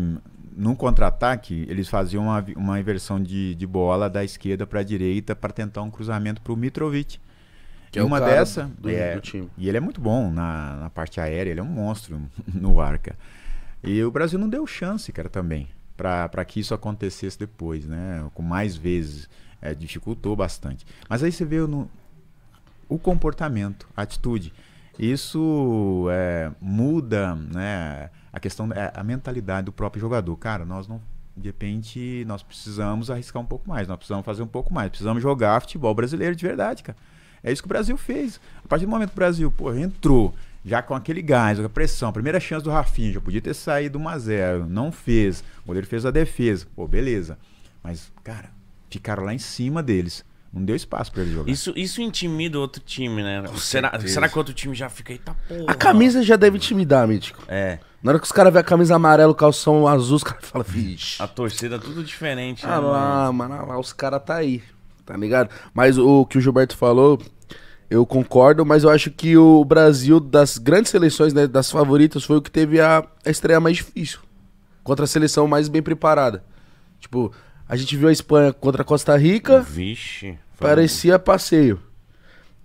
num 0.56 0.74
contra-ataque 0.76 1.66
eles 1.68 1.88
faziam 1.90 2.24
uma, 2.24 2.46
uma 2.56 2.80
inversão 2.80 3.22
de, 3.22 3.56
de 3.56 3.68
bola 3.68 4.10
da 4.10 4.24
esquerda 4.24 4.66
para 4.66 4.80
a 4.80 4.84
direita 4.84 5.36
para 5.36 5.52
tentar 5.52 5.82
um 5.82 5.92
cruzamento 5.92 6.42
para 6.42 6.54
o 6.54 6.56
Mitrovic. 6.56 7.20
Que 7.96 8.00
E 8.00 8.02
é 8.02 8.04
uma 8.06 8.20
dessa 8.20 8.70
do- 8.78 8.90
é, 8.90 9.16
do 9.16 9.22
time. 9.22 9.50
e 9.58 9.68
ele 9.70 9.78
é 9.78 9.80
muito 9.80 10.02
bom 10.02 10.30
na, 10.32 10.76
na 10.76 10.90
parte 10.90 11.20
aérea, 11.22 11.52
ele 11.52 11.60
é 11.60 11.64
um 11.64 11.68
monstro 11.68 12.22
no 12.54 12.80
ar, 12.82 12.98
cara. 13.00 13.18
E 13.84 14.04
o 14.04 14.12
Brasil 14.12 14.38
não 14.40 14.50
deu 14.50 14.66
chance, 14.68 15.12
cara, 15.12 15.30
também, 15.30 15.68
para 15.96 16.44
que 16.44 16.60
isso 16.60 16.74
acontecesse 16.74 17.38
depois, 17.40 17.86
né? 17.86 18.26
Com 18.34 18.42
mais 18.44 18.76
vezes. 18.76 19.30
É, 19.62 19.74
dificultou 19.74 20.36
bastante. 20.36 20.86
Mas 21.10 21.24
aí 21.24 21.32
você 21.32 21.44
vê 21.46 21.60
no, 21.62 21.90
o 22.88 23.00
comportamento, 23.00 23.88
a 23.96 24.04
atitude. 24.04 24.54
Isso 25.00 26.08
é, 26.12 26.52
muda 26.62 27.36
né, 27.36 28.10
a 28.32 28.40
questão, 28.40 28.70
é, 28.74 28.92
a 28.94 29.04
mentalidade 29.04 29.66
do 29.66 29.72
próprio 29.72 30.00
jogador. 30.02 30.36
Cara, 30.38 30.66
nós 30.66 30.88
não. 30.88 31.02
De 31.38 31.50
repente, 31.50 32.24
nós 32.28 32.42
precisamos 32.44 33.10
arriscar 33.12 33.42
um 33.42 33.46
pouco 33.46 33.68
mais, 33.68 33.88
nós 33.88 33.98
precisamos 33.98 34.26
fazer 34.26 34.42
um 34.42 34.48
pouco 34.48 34.74
mais, 34.74 34.90
precisamos 34.90 35.22
jogar 35.22 35.60
futebol 35.62 35.94
brasileiro 35.94 36.34
de 36.36 36.46
verdade, 36.46 36.82
cara. 36.82 36.98
É 37.46 37.52
isso 37.52 37.62
que 37.62 37.68
o 37.68 37.70
Brasil 37.70 37.96
fez. 37.96 38.40
A 38.64 38.68
partir 38.68 38.86
do 38.86 38.92
momento 38.92 39.10
que 39.10 39.16
o 39.16 39.22
Brasil 39.22 39.52
pô, 39.52 39.72
entrou, 39.72 40.34
já 40.66 40.82
com 40.82 40.96
aquele 40.96 41.22
gás, 41.22 41.60
com 41.60 41.66
a 41.66 41.70
pressão, 41.70 42.10
a 42.10 42.12
primeira 42.12 42.40
chance 42.40 42.64
do 42.64 42.72
Rafinha, 42.72 43.14
já 43.14 43.22
podia 43.22 43.40
ter 43.40 43.54
saído 43.54 44.00
1x0, 44.00 44.68
não 44.68 44.92
fez. 44.92 45.44
O 45.64 45.68
goleiro 45.68 45.86
fez 45.88 46.08
a 46.08 46.12
defesa. 46.12 46.66
Pô, 46.76 46.88
beleza. 46.88 47.38
Mas, 47.84 48.12
cara, 48.24 48.50
ficaram 48.90 49.24
lá 49.24 49.34
em 49.34 49.38
cima 49.38 49.84
deles. 49.84 50.26
Não 50.52 50.64
deu 50.64 50.76
espaço 50.76 51.12
pra 51.12 51.22
eles 51.22 51.34
jogar. 51.34 51.52
Isso, 51.52 51.74
isso 51.76 52.02
intimida 52.02 52.58
outro 52.58 52.82
time, 52.82 53.22
né? 53.22 53.44
Será, 53.58 53.92
certeza. 53.92 54.14
será 54.14 54.30
que 54.30 54.38
outro 54.38 54.54
time 54.54 54.74
já 54.74 54.90
fica 54.90 55.14
aí? 55.14 55.20
Tá 55.20 55.36
porra. 55.48 55.66
A 55.68 55.74
camisa 55.76 56.24
já 56.24 56.38
deve 56.38 56.58
intimidar, 56.58 57.06
Mítico. 57.06 57.44
É. 57.48 57.78
Na 58.02 58.12
hora 58.12 58.20
que 58.20 58.26
os 58.26 58.32
caras 58.32 58.54
vê 58.54 58.60
a 58.60 58.64
camisa 58.64 58.96
amarela, 58.96 59.32
o 59.32 59.36
calção 59.36 59.86
azul, 59.86 60.16
os 60.16 60.24
caras 60.24 60.46
falam, 60.48 60.66
vixe. 60.68 61.22
A 61.22 61.28
torcida 61.28 61.76
é 61.76 61.80
tudo 61.80 62.04
diferente, 62.04 62.66
né? 62.66 62.72
Ah 62.72 62.82
mano? 62.82 62.92
lá, 62.92 63.32
mano, 63.34 63.54
ah 63.54 63.66
lá, 63.66 63.80
os 63.80 63.92
caras 63.92 64.24
tá 64.24 64.36
aí, 64.36 64.64
tá 65.06 65.18
ligado? 65.18 65.50
Mas 65.74 65.98
o 65.98 66.26
que 66.26 66.38
o 66.38 66.42
Gilberto 66.42 66.78
falou, 66.78 67.22
eu 67.90 68.06
concordo, 68.06 68.66
mas 68.66 68.84
eu 68.84 68.90
acho 68.90 69.12
que 69.12 69.38
o 69.38 69.64
Brasil, 69.64 70.20
das 70.20 70.58
grandes 70.58 70.92
seleções, 70.92 71.34
né, 71.34 71.46
das 71.48 71.70
favoritas, 71.72 72.24
foi 72.24 72.38
o 72.38 72.42
que 72.42 72.50
teve 72.52 72.80
a, 72.82 73.04
a 73.26 73.30
estreia 73.30 73.60
mais 73.60 73.78
difícil. 73.78 74.20
Contra 74.84 75.06
a 75.06 75.08
seleção 75.08 75.48
mais 75.48 75.68
bem 75.68 75.82
preparada. 75.82 76.44
Tipo, 77.00 77.32
a 77.68 77.76
gente 77.76 77.96
viu 77.98 78.08
a 78.08 78.12
Espanha 78.12 78.54
contra 78.54 78.82
a 78.82 78.86
Costa 78.86 79.16
Rica, 79.18 79.62
Vixe. 79.62 80.38
parecia 80.60 81.18
passeio. 81.20 81.80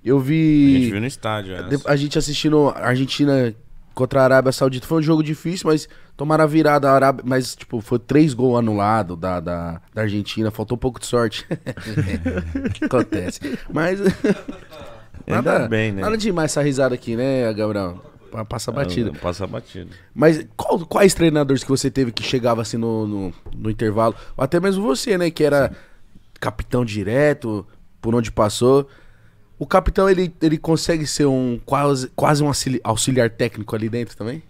Eu 0.04 0.16
A 0.16 0.20
gente 0.20 0.28
vi. 0.28 0.90
viu 0.92 1.00
no 1.00 1.06
estádio. 1.06 1.54
essa. 1.54 1.90
A 1.90 1.96
gente 1.96 2.18
assistindo 2.18 2.70
a 2.70 2.86
Argentina 2.86 3.54
contra 3.94 4.20
a 4.22 4.24
Arábia 4.24 4.50
Saudita. 4.52 4.86
Foi 4.86 4.98
um 5.00 5.02
jogo 5.02 5.22
difícil, 5.22 5.68
mas 5.68 5.86
tomaram 6.16 6.44
a 6.44 6.46
virada. 6.46 6.88
A 6.90 6.94
Arábia, 6.94 7.22
mas, 7.26 7.54
tipo, 7.54 7.82
foi 7.82 7.98
três 7.98 8.32
gols 8.32 8.58
anulados 8.58 9.18
da, 9.18 9.40
da, 9.40 9.80
da 9.92 10.00
Argentina. 10.02 10.50
Faltou 10.50 10.76
um 10.76 10.78
pouco 10.78 10.98
de 10.98 11.04
sorte. 11.06 11.46
Acontece. 12.82 13.40
Mas. 13.72 14.00
Ainda 15.26 15.68
bem, 15.68 15.92
né? 15.92 16.02
Nada 16.02 16.16
demais 16.16 16.50
essa 16.52 16.62
risada 16.62 16.94
aqui, 16.94 17.16
né, 17.16 17.52
Gabriel? 17.52 18.02
Pa- 18.30 18.44
Passa 18.44 18.70
batida. 18.70 19.12
Passa 19.12 19.46
batida. 19.46 19.90
Mas 20.14 20.46
qual- 20.56 20.86
quais 20.86 21.14
treinadores 21.14 21.64
que 21.64 21.68
você 21.70 21.90
teve 21.90 22.12
que 22.12 22.22
chegava 22.22 22.62
assim 22.62 22.76
no, 22.76 23.06
no, 23.06 23.34
no 23.56 23.70
intervalo? 23.70 24.14
Ou 24.36 24.44
até 24.44 24.60
mesmo 24.60 24.82
você, 24.82 25.18
né? 25.18 25.30
Que 25.30 25.42
era 25.44 25.72
capitão 26.38 26.84
direto, 26.84 27.66
por 28.00 28.14
onde 28.14 28.30
passou. 28.30 28.88
O 29.58 29.66
capitão, 29.66 30.08
ele, 30.08 30.32
ele 30.40 30.56
consegue 30.56 31.06
ser 31.06 31.26
um 31.26 31.60
quase, 31.66 32.08
quase 32.16 32.42
um 32.42 32.46
auxili- 32.46 32.80
auxiliar 32.82 33.28
técnico 33.30 33.74
ali 33.76 33.88
dentro 33.90 34.16
também? 34.16 34.42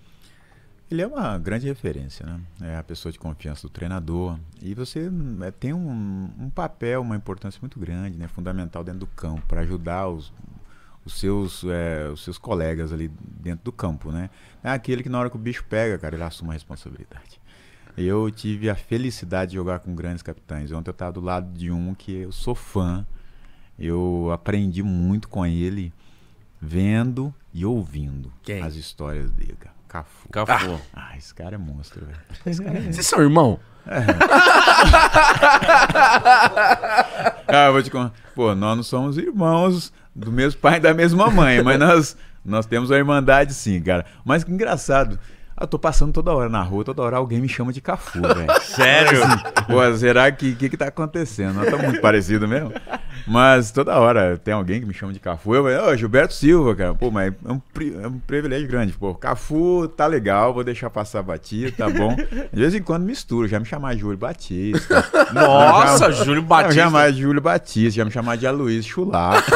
Ele 0.90 1.02
é 1.02 1.06
uma 1.06 1.38
grande 1.38 1.66
referência, 1.66 2.26
né? 2.26 2.40
É 2.72 2.76
a 2.76 2.82
pessoa 2.82 3.10
de 3.12 3.18
confiança 3.18 3.62
do 3.62 3.70
treinador. 3.70 4.36
E 4.60 4.74
você 4.74 5.08
é, 5.42 5.50
tem 5.52 5.72
um, 5.72 6.28
um 6.38 6.50
papel, 6.50 7.00
uma 7.00 7.16
importância 7.16 7.58
muito 7.62 7.78
grande, 7.80 8.18
né? 8.18 8.28
Fundamental 8.28 8.84
dentro 8.84 9.00
do 9.00 9.06
campo, 9.06 9.42
para 9.48 9.60
ajudar 9.62 10.08
os, 10.08 10.32
os, 11.10 11.18
seus, 11.18 11.64
é, 11.64 12.08
os 12.08 12.22
seus 12.22 12.38
colegas 12.38 12.92
ali 12.92 13.10
dentro 13.22 13.64
do 13.64 13.72
campo, 13.72 14.10
né? 14.10 14.30
É 14.62 14.70
aquele 14.70 15.02
que 15.02 15.08
na 15.08 15.18
hora 15.18 15.28
que 15.28 15.36
o 15.36 15.38
bicho 15.38 15.64
pega, 15.68 15.98
cara, 15.98 16.14
ele 16.14 16.22
assume 16.22 16.50
a 16.50 16.52
responsabilidade. 16.52 17.40
Eu 17.96 18.30
tive 18.30 18.70
a 18.70 18.74
felicidade 18.74 19.50
de 19.50 19.56
jogar 19.56 19.80
com 19.80 19.94
grandes 19.94 20.22
capitães. 20.22 20.70
Ontem 20.70 20.88
eu 20.88 20.92
estava 20.92 21.12
do 21.12 21.20
lado 21.20 21.52
de 21.52 21.70
um 21.70 21.94
que 21.94 22.12
eu 22.12 22.32
sou 22.32 22.54
fã. 22.54 23.04
Eu 23.78 24.30
aprendi 24.32 24.82
muito 24.82 25.28
com 25.28 25.44
ele, 25.44 25.92
vendo 26.60 27.34
e 27.52 27.64
ouvindo 27.64 28.32
Quem? 28.42 28.62
as 28.62 28.76
histórias 28.76 29.30
dele, 29.32 29.56
cara. 29.58 29.74
Cafu. 29.88 30.28
Cafu. 30.28 30.80
Ah, 30.94 31.16
esse 31.16 31.34
cara 31.34 31.56
é 31.56 31.58
monstro, 31.58 32.06
velho. 32.06 32.20
Vocês 32.92 33.06
são 33.06 33.20
irmão? 33.20 33.58
Ah, 37.52 37.66
eu 37.66 37.72
vou 37.72 37.82
te 37.82 37.90
contar. 37.90 38.14
Pô, 38.32 38.54
nós 38.54 38.76
não 38.76 38.84
somos 38.84 39.18
irmãos 39.18 39.92
do 40.14 40.32
mesmo 40.32 40.60
pai 40.60 40.76
e 40.76 40.80
da 40.80 40.92
mesma 40.94 41.30
mãe, 41.30 41.62
mas 41.62 41.78
nós, 41.78 42.16
nós 42.44 42.66
temos 42.66 42.90
uma 42.90 42.96
irmandade 42.96 43.54
sim, 43.54 43.80
cara. 43.80 44.04
Mas 44.24 44.44
que 44.44 44.52
engraçado. 44.52 45.18
Eu 45.60 45.66
tô 45.66 45.78
passando 45.78 46.10
toda 46.10 46.32
hora 46.32 46.48
na 46.48 46.62
rua, 46.62 46.82
toda 46.84 47.02
hora 47.02 47.18
alguém 47.18 47.38
me 47.38 47.48
chama 47.48 47.70
de 47.70 47.82
Cafu, 47.82 48.22
velho. 48.22 48.46
Sério? 48.62 49.20
Pô, 49.66 49.94
será 49.94 50.32
que 50.32 50.54
que, 50.54 50.70
que 50.70 50.76
tá 50.76 50.86
acontecendo? 50.86 51.52
Nós 51.56 51.64
estamos 51.64 51.84
muito 51.86 52.00
parecidos 52.00 52.48
mesmo. 52.48 52.72
Mas 53.26 53.70
toda 53.70 53.94
hora 53.98 54.38
tem 54.38 54.54
alguém 54.54 54.80
que 54.80 54.86
me 54.86 54.94
chama 54.94 55.12
de 55.12 55.20
Cafu. 55.20 55.54
Eu 55.54 55.62
falei, 55.64 55.76
ô, 55.78 55.94
Gilberto 55.96 56.32
Silva, 56.32 56.74
cara. 56.74 56.94
Pô, 56.94 57.10
mas 57.10 57.34
é 57.46 57.52
um, 57.52 57.58
pri- 57.58 57.94
é 58.02 58.08
um 58.08 58.18
privilégio 58.18 58.66
grande. 58.66 58.94
Pô, 58.94 59.14
Cafu 59.14 59.86
tá 59.88 60.06
legal, 60.06 60.54
vou 60.54 60.64
deixar 60.64 60.88
passar 60.88 61.22
batido, 61.22 61.72
tá 61.72 61.90
bom. 61.90 62.16
De 62.16 62.58
vez 62.58 62.74
em 62.74 62.80
quando 62.82 63.04
misturo, 63.04 63.46
já 63.46 63.60
me 63.60 63.66
chamar 63.66 63.94
de 63.94 64.00
Júlio 64.00 64.16
Batista. 64.16 65.04
Nossa, 65.34 66.10
Já- 66.10 66.24
Júlio 66.24 66.40
Batista. 66.42 66.74
já 66.74 66.88
mais 66.88 67.14
de 67.14 67.20
Júlio 67.20 67.42
Batista, 67.42 67.98
já 67.98 68.04
me 68.06 68.10
chamar 68.10 68.38
de 68.38 68.46
Aloysio 68.46 68.90
Chulapa. 68.90 69.42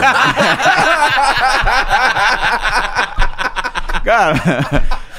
Cara, 4.04 4.34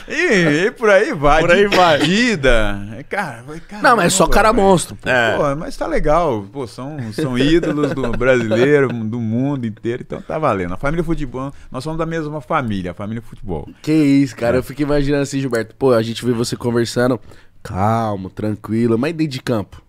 e, 0.08 0.66
e 0.68 0.72
por 0.72 0.90
aí 0.90 1.14
vai. 1.14 1.42
Por 1.42 1.52
aí 1.52 1.68
de 1.70 1.76
vai. 1.76 1.98
Vida. 2.00 3.04
Cara, 3.10 3.44
vai- 3.44 3.62
Não, 3.82 3.96
mas 3.96 4.06
é 4.08 4.10
só 4.10 4.28
cara 4.28 4.52
velho. 4.52 4.64
monstro. 4.64 4.96
pô. 4.96 5.10
É. 5.10 5.36
Pô, 5.38 5.56
mas 5.56 5.76
tá 5.78 5.88
legal. 5.88 6.44
Pô, 6.52 6.68
são, 6.68 6.98
são 7.14 7.38
ídolos 7.38 7.94
do 7.94 8.12
brasileiro, 8.12 8.88
do 8.90 9.20
mundo 9.20 9.66
inteiro, 9.66 10.04
então 10.06 10.22
tá 10.22 10.38
valendo. 10.38 10.74
A 10.74 10.78
família 10.78 11.04
futebol, 11.04 11.52
nós 11.72 11.84
somos 11.84 11.98
da 11.98 12.06
mesma 12.06 12.42
família, 12.42 12.92
a 12.92 12.94
família 12.94 13.22
futebol. 13.22 13.68
Que 13.82 13.94
isso, 13.94 14.36
cara. 14.36 14.58
Eu 14.58 14.64
fico 14.64 14.82
imaginando 14.82 15.24
assim, 15.24 15.40
Gilberto. 15.40 15.76
Pô, 15.76 15.94
a 15.94 16.02
gente 16.02 16.24
vê 16.26 16.32
você 16.32 16.56
conversando 16.56 17.20
calmo, 17.64 18.30
tranquilo, 18.30 18.98
mas 18.98 19.14
dentro 19.14 19.34
de 19.34 19.42
campo. 19.42 19.82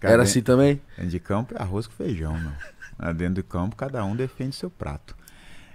Cara, 0.00 0.14
Era 0.14 0.22
dentro- 0.22 0.30
assim 0.30 0.42
também? 0.42 0.80
Dentro 0.96 1.10
de 1.10 1.20
campo 1.20 1.54
é 1.54 1.62
arroz 1.62 1.86
com 1.86 1.92
feijão, 1.94 2.32
meu. 2.38 2.52
Lá 2.98 3.12
Dentro 3.12 3.34
de 3.34 3.42
campo, 3.42 3.74
cada 3.76 4.04
um 4.04 4.14
defende 4.14 4.54
seu 4.54 4.70
prato. 4.70 5.16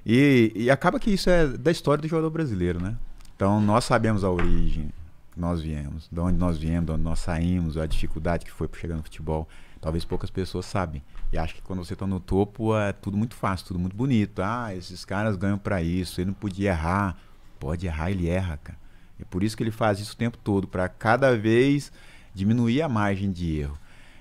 E, 0.05 0.51
e 0.55 0.71
acaba 0.71 0.99
que 0.99 1.11
isso 1.11 1.29
é 1.29 1.45
da 1.45 1.69
história 1.71 2.01
do 2.01 2.07
jogador 2.07 2.29
brasileiro, 2.29 2.81
né? 2.81 2.95
Então 3.39 3.61
nós 3.61 3.85
sabemos 3.85 4.25
a 4.25 4.29
origem 4.29 4.91
nós 5.33 5.61
viemos, 5.61 6.09
de 6.11 6.19
onde 6.19 6.37
nós 6.37 6.57
viemos, 6.57 6.87
de 6.87 6.91
onde 6.91 7.03
nós 7.03 7.19
saímos, 7.19 7.77
a 7.77 7.85
dificuldade 7.85 8.43
que 8.43 8.51
foi 8.51 8.67
para 8.67 8.77
chegar 8.77 8.97
no 8.97 9.03
futebol. 9.03 9.47
Talvez 9.79 10.03
poucas 10.03 10.29
pessoas 10.29 10.65
sabem. 10.65 11.01
E 11.31 11.37
acho 11.37 11.55
que 11.55 11.61
quando 11.61 11.81
você 11.81 11.93
está 11.93 12.05
no 12.05 12.19
topo 12.19 12.77
é 12.77 12.91
tudo 12.91 13.15
muito 13.15 13.35
fácil, 13.35 13.65
tudo 13.67 13.79
muito 13.79 13.95
bonito. 13.95 14.41
Ah, 14.41 14.75
esses 14.75 15.05
caras 15.05 15.37
ganham 15.37 15.57
para 15.57 15.81
isso, 15.81 16.19
ele 16.19 16.31
não 16.31 16.33
podia 16.33 16.71
errar. 16.71 17.15
Pode 17.57 17.87
errar, 17.87 18.11
ele 18.11 18.27
erra, 18.27 18.57
cara. 18.61 18.77
É 19.17 19.23
por 19.23 19.41
isso 19.41 19.55
que 19.55 19.63
ele 19.63 19.71
faz 19.71 20.01
isso 20.01 20.15
o 20.15 20.17
tempo 20.17 20.37
todo, 20.37 20.67
para 20.67 20.89
cada 20.89 21.37
vez 21.37 21.93
diminuir 22.33 22.81
a 22.81 22.89
margem 22.89 23.31
de 23.31 23.61
erro. 23.61 23.79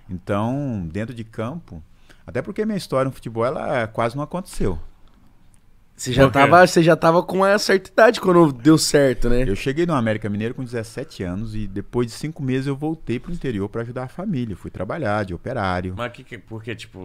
Então, 0.08 0.88
dentro 0.92 1.12
de 1.12 1.25
campo, 1.25 1.82
até 2.25 2.40
porque 2.40 2.64
minha 2.64 2.78
história 2.78 3.08
no 3.08 3.12
futebol 3.12 3.44
ela 3.44 3.88
quase 3.88 4.14
não 4.14 4.22
aconteceu. 4.22 4.78
Você 5.99 6.12
já, 6.12 6.31
tava, 6.31 6.64
você 6.64 6.81
já 6.83 6.95
tava 6.95 7.23
com 7.25 7.38
uma 7.38 7.59
certa 7.59 7.90
idade 7.90 8.21
quando 8.21 8.52
deu 8.52 8.78
certo, 8.78 9.28
né? 9.28 9.43
Eu 9.47 9.57
cheguei 9.57 9.85
no 9.85 9.93
América 9.95 10.28
Mineiro 10.28 10.55
com 10.55 10.62
17 10.62 11.25
anos 11.25 11.57
e 11.57 11.67
depois 11.67 12.07
de 12.07 12.12
cinco 12.12 12.40
meses 12.40 12.69
eu 12.69 12.76
voltei 12.76 13.19
pro 13.19 13.33
interior 13.33 13.69
para 13.69 13.83
ajudar 13.83 14.05
a 14.05 14.09
família. 14.09 14.55
Fui 14.55 14.71
trabalhar 14.71 15.25
de 15.25 15.35
operário. 15.35 15.95
Mas 15.97 16.12
que, 16.12 16.23
que, 16.23 16.38
porque, 16.38 16.75
tipo. 16.76 17.00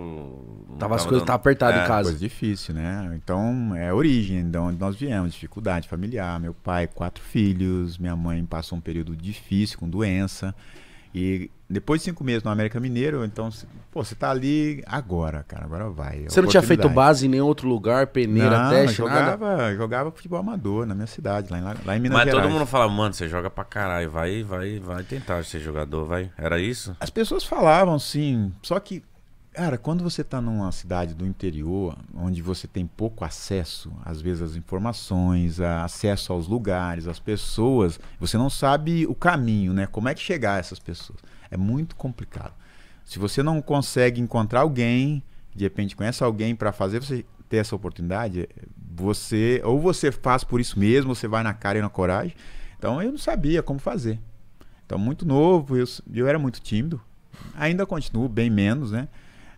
não 0.69 0.77
Tava 0.77 0.93
as 0.95 1.01
tava 1.01 1.09
coisas 1.09 1.21
dando- 1.21 1.25
tava 1.25 1.35
apertado 1.37 1.79
É, 1.79 1.83
em 1.83 1.87
casa. 1.87 2.09
Coisa 2.11 2.19
difícil, 2.19 2.75
né? 2.75 3.11
Então, 3.15 3.75
é 3.75 3.89
a 3.89 3.95
origem 3.95 4.47
de 4.47 4.57
onde 4.59 4.79
nós 4.79 4.95
viemos, 4.95 5.33
dificuldade 5.33 5.87
familiar. 5.89 6.39
Meu 6.39 6.53
pai, 6.53 6.85
quatro 6.87 7.23
filhos, 7.23 7.97
minha 7.97 8.15
mãe 8.15 8.45
passou 8.45 8.77
um 8.77 8.81
período 8.81 9.15
difícil 9.15 9.79
com 9.79 9.89
doença. 9.89 10.53
E 11.15 11.49
depois 11.73 12.01
de 12.01 12.05
cinco 12.05 12.23
meses 12.23 12.43
no 12.43 12.51
América 12.51 12.79
Mineiro, 12.79 13.25
então, 13.25 13.49
pô, 13.91 14.03
você 14.03 14.15
tá 14.15 14.29
ali 14.31 14.83
agora, 14.85 15.43
cara, 15.47 15.65
agora 15.65 15.89
vai. 15.89 16.23
é 16.25 16.29
Você 16.29 16.41
não 16.41 16.47
tinha 16.47 16.61
feito 16.63 16.87
base 16.87 17.25
em 17.25 17.29
nenhum 17.29 17.45
outro 17.45 17.67
lugar, 17.67 18.07
peneira, 18.07 18.63
não, 18.63 18.69
teste, 18.69 18.97
jogava, 18.97 19.57
nada? 19.57 19.75
jogava 19.75 20.11
futebol 20.11 20.39
amador 20.39 20.85
na 20.85 20.93
minha 20.95 21.07
cidade, 21.07 21.51
lá 21.51 21.59
em, 21.59 21.63
lá 21.63 21.97
em 21.97 21.99
Minas 21.99 22.17
Mas 22.17 22.25
Gerais. 22.25 22.43
todo 22.45 22.53
mundo 22.53 22.65
fala, 22.65 22.87
mano, 22.87 23.13
você 23.13 23.27
joga 23.27 23.49
pra 23.49 23.63
caralho, 23.65 24.09
vai, 24.09 24.43
vai, 24.43 24.79
vai 24.79 25.03
tentar 25.03 25.43
ser 25.43 25.59
jogador, 25.59 26.05
vai. 26.05 26.31
Era 26.37 26.59
isso? 26.59 26.95
As 26.99 27.09
pessoas 27.09 27.43
falavam 27.43 27.97
sim, 27.99 28.51
só 28.61 28.79
que, 28.79 29.03
cara, 29.53 29.77
quando 29.77 30.03
você 30.03 30.23
tá 30.23 30.41
numa 30.41 30.71
cidade 30.71 31.13
do 31.13 31.25
interior, 31.27 31.95
onde 32.15 32.41
você 32.41 32.67
tem 32.67 32.87
pouco 32.87 33.23
acesso, 33.23 33.93
às 34.03 34.19
vezes, 34.19 34.41
às 34.41 34.55
informações, 34.55 35.59
acesso 35.59 36.33
aos 36.33 36.47
lugares, 36.47 37.07
às 37.07 37.19
pessoas, 37.19 37.99
você 38.19 38.35
não 38.37 38.49
sabe 38.49 39.05
o 39.05 39.13
caminho, 39.13 39.71
né? 39.71 39.85
Como 39.85 40.09
é 40.09 40.15
que 40.15 40.21
chegar 40.21 40.55
a 40.55 40.57
essas 40.57 40.79
pessoas? 40.79 41.19
É 41.51 41.55
muito 41.55 41.95
complicado. 41.95 42.53
Se 43.05 43.19
você 43.19 43.43
não 43.43 43.61
consegue 43.61 44.19
encontrar 44.19 44.61
alguém, 44.61 45.21
de 45.55 45.63
repente 45.63 45.95
conhece 45.95 46.23
alguém 46.23 46.55
para 46.55 46.71
fazer 46.71 46.99
você 46.99 47.23
ter 47.47 47.57
essa 47.57 47.75
oportunidade, 47.75 48.49
você 48.95 49.61
ou 49.63 49.79
você 49.79 50.11
faz 50.11 50.43
por 50.43 50.59
isso 50.59 50.79
mesmo, 50.79 51.13
você 51.13 51.27
vai 51.27 51.43
na 51.43 51.53
cara 51.53 51.77
e 51.77 51.81
na 51.81 51.89
coragem. 51.89 52.35
Então 52.77 53.01
eu 53.01 53.11
não 53.11 53.19
sabia 53.19 53.61
como 53.61 53.79
fazer. 53.79 54.19
Então 54.85 54.97
muito 54.97 55.27
novo, 55.27 55.77
eu, 55.77 55.85
eu 56.11 56.27
era 56.27 56.39
muito 56.39 56.59
tímido. 56.59 56.99
Ainda 57.55 57.85
continuo 57.85 58.27
bem 58.27 58.49
menos, 58.49 58.91
né? 58.91 59.07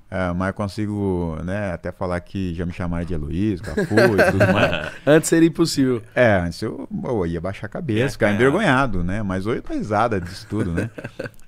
Ah, 0.09 0.33
mas 0.33 0.53
consigo, 0.53 1.37
né, 1.43 1.73
até 1.73 1.91
falar 1.91 2.19
que 2.21 2.53
já 2.53 2.65
me 2.65 2.71
chamaram 2.71 3.03
de 3.05 3.13
Heloísio, 3.13 3.65
Cafu 3.65 3.95
e 4.17 4.31
tudo 4.31 4.47
mais. 4.53 4.91
Antes 5.05 5.27
seria 5.29 5.47
impossível. 5.49 6.01
É, 6.13 6.35
antes 6.37 6.61
eu, 6.61 6.87
eu 7.03 7.25
ia 7.25 7.41
baixar 7.41 7.65
a 7.65 7.69
cabeça, 7.69 8.13
ficar 8.13 8.27
apanhar. 8.27 8.39
envergonhado, 8.41 9.03
né? 9.03 9.23
Mas 9.23 9.45
hoje 9.45 9.59
eu 9.59 9.63
tô 9.63 9.73
risada 9.73 10.21
disso 10.21 10.45
tudo, 10.49 10.71
né? 10.71 10.89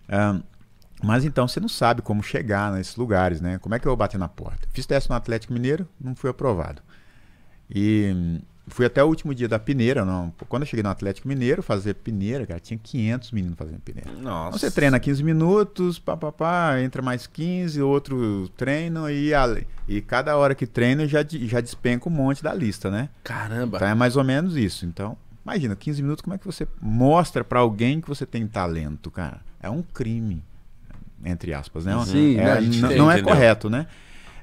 Ah, 0.10 0.40
mas 1.04 1.24
então 1.24 1.48
você 1.48 1.60
não 1.60 1.70
sabe 1.70 2.02
como 2.02 2.24
chegar 2.24 2.72
nesses 2.72 2.96
lugares, 2.96 3.40
né? 3.40 3.60
Como 3.60 3.76
é 3.76 3.80
que 3.80 3.88
eu 3.88 3.92
vou 3.92 3.98
bater 3.98 4.18
na 4.18 4.28
porta? 4.28 4.68
Fiz 4.74 4.86
teste 4.86 5.10
no 5.10 5.16
Atlético 5.16 5.54
Mineiro, 5.54 5.88
não 6.02 6.16
fui 6.16 6.30
aprovado. 6.30 6.82
E 7.70 8.42
fui 8.68 8.86
até 8.86 9.04
o 9.04 9.08
último 9.08 9.34
dia 9.34 9.48
da 9.48 9.58
peneira, 9.58 10.04
não. 10.04 10.34
Quando 10.50 10.64
eu 10.64 10.68
cheguei 10.68 10.84
no 10.84 10.90
Atlético 10.90 11.28
Mineiro 11.28 11.64
fazer 11.64 11.94
peneira, 11.96 12.46
cara, 12.46 12.60
tinha 12.60 12.78
500 12.82 13.32
meninos 13.32 13.58
fazendo 13.58 13.80
peneira. 13.80 14.12
Nossa. 14.12 14.60
Você 14.60 14.70
treina 14.72 15.00
15 15.00 15.24
minutos, 15.24 15.98
pá, 16.00 16.18
pá, 16.18 16.32
pá, 16.32 16.80
entra 16.82 17.02
mais 17.02 17.26
15, 17.28 17.82
outro 17.82 18.50
treino 18.58 19.10
e, 19.10 19.34
a- 19.34 19.62
e 19.88 20.02
cada 20.02 20.36
hora 20.38 20.54
que 20.54 20.68
treina 20.68 21.08
já, 21.08 21.20
já 21.28 21.62
despenca 21.62 22.10
um 22.10 22.12
monte 22.12 22.44
da 22.44 22.54
lista, 22.54 22.92
né? 22.92 23.10
Caramba. 23.24 23.78
Então 23.78 23.88
é 23.88 23.96
mais 23.96 24.16
ou 24.18 24.24
menos 24.24 24.56
isso. 24.58 24.86
Então, 24.86 25.18
imagina, 25.46 25.76
15 25.76 26.02
minutos, 26.02 26.22
como 26.22 26.34
é 26.36 26.38
que 26.38 26.46
você 26.46 26.68
mostra 26.82 27.44
pra 27.44 27.60
alguém 27.60 28.02
que 28.02 28.08
você 28.10 28.26
tem 28.26 28.46
talento, 28.48 29.10
cara? 29.10 29.40
É 29.62 29.70
um 29.70 29.82
crime, 29.82 30.44
entre 31.24 31.54
aspas, 31.54 31.86
né? 31.86 31.94
Sim, 32.06 32.34
É, 32.38 32.44
né, 32.44 32.52
a 32.52 32.62
gente 32.62 32.80
não, 32.82 32.90
tem, 32.90 32.98
não 32.98 33.10
é 33.12 33.14
entendeu? 33.16 33.34
correto, 33.34 33.70
né? 33.70 33.88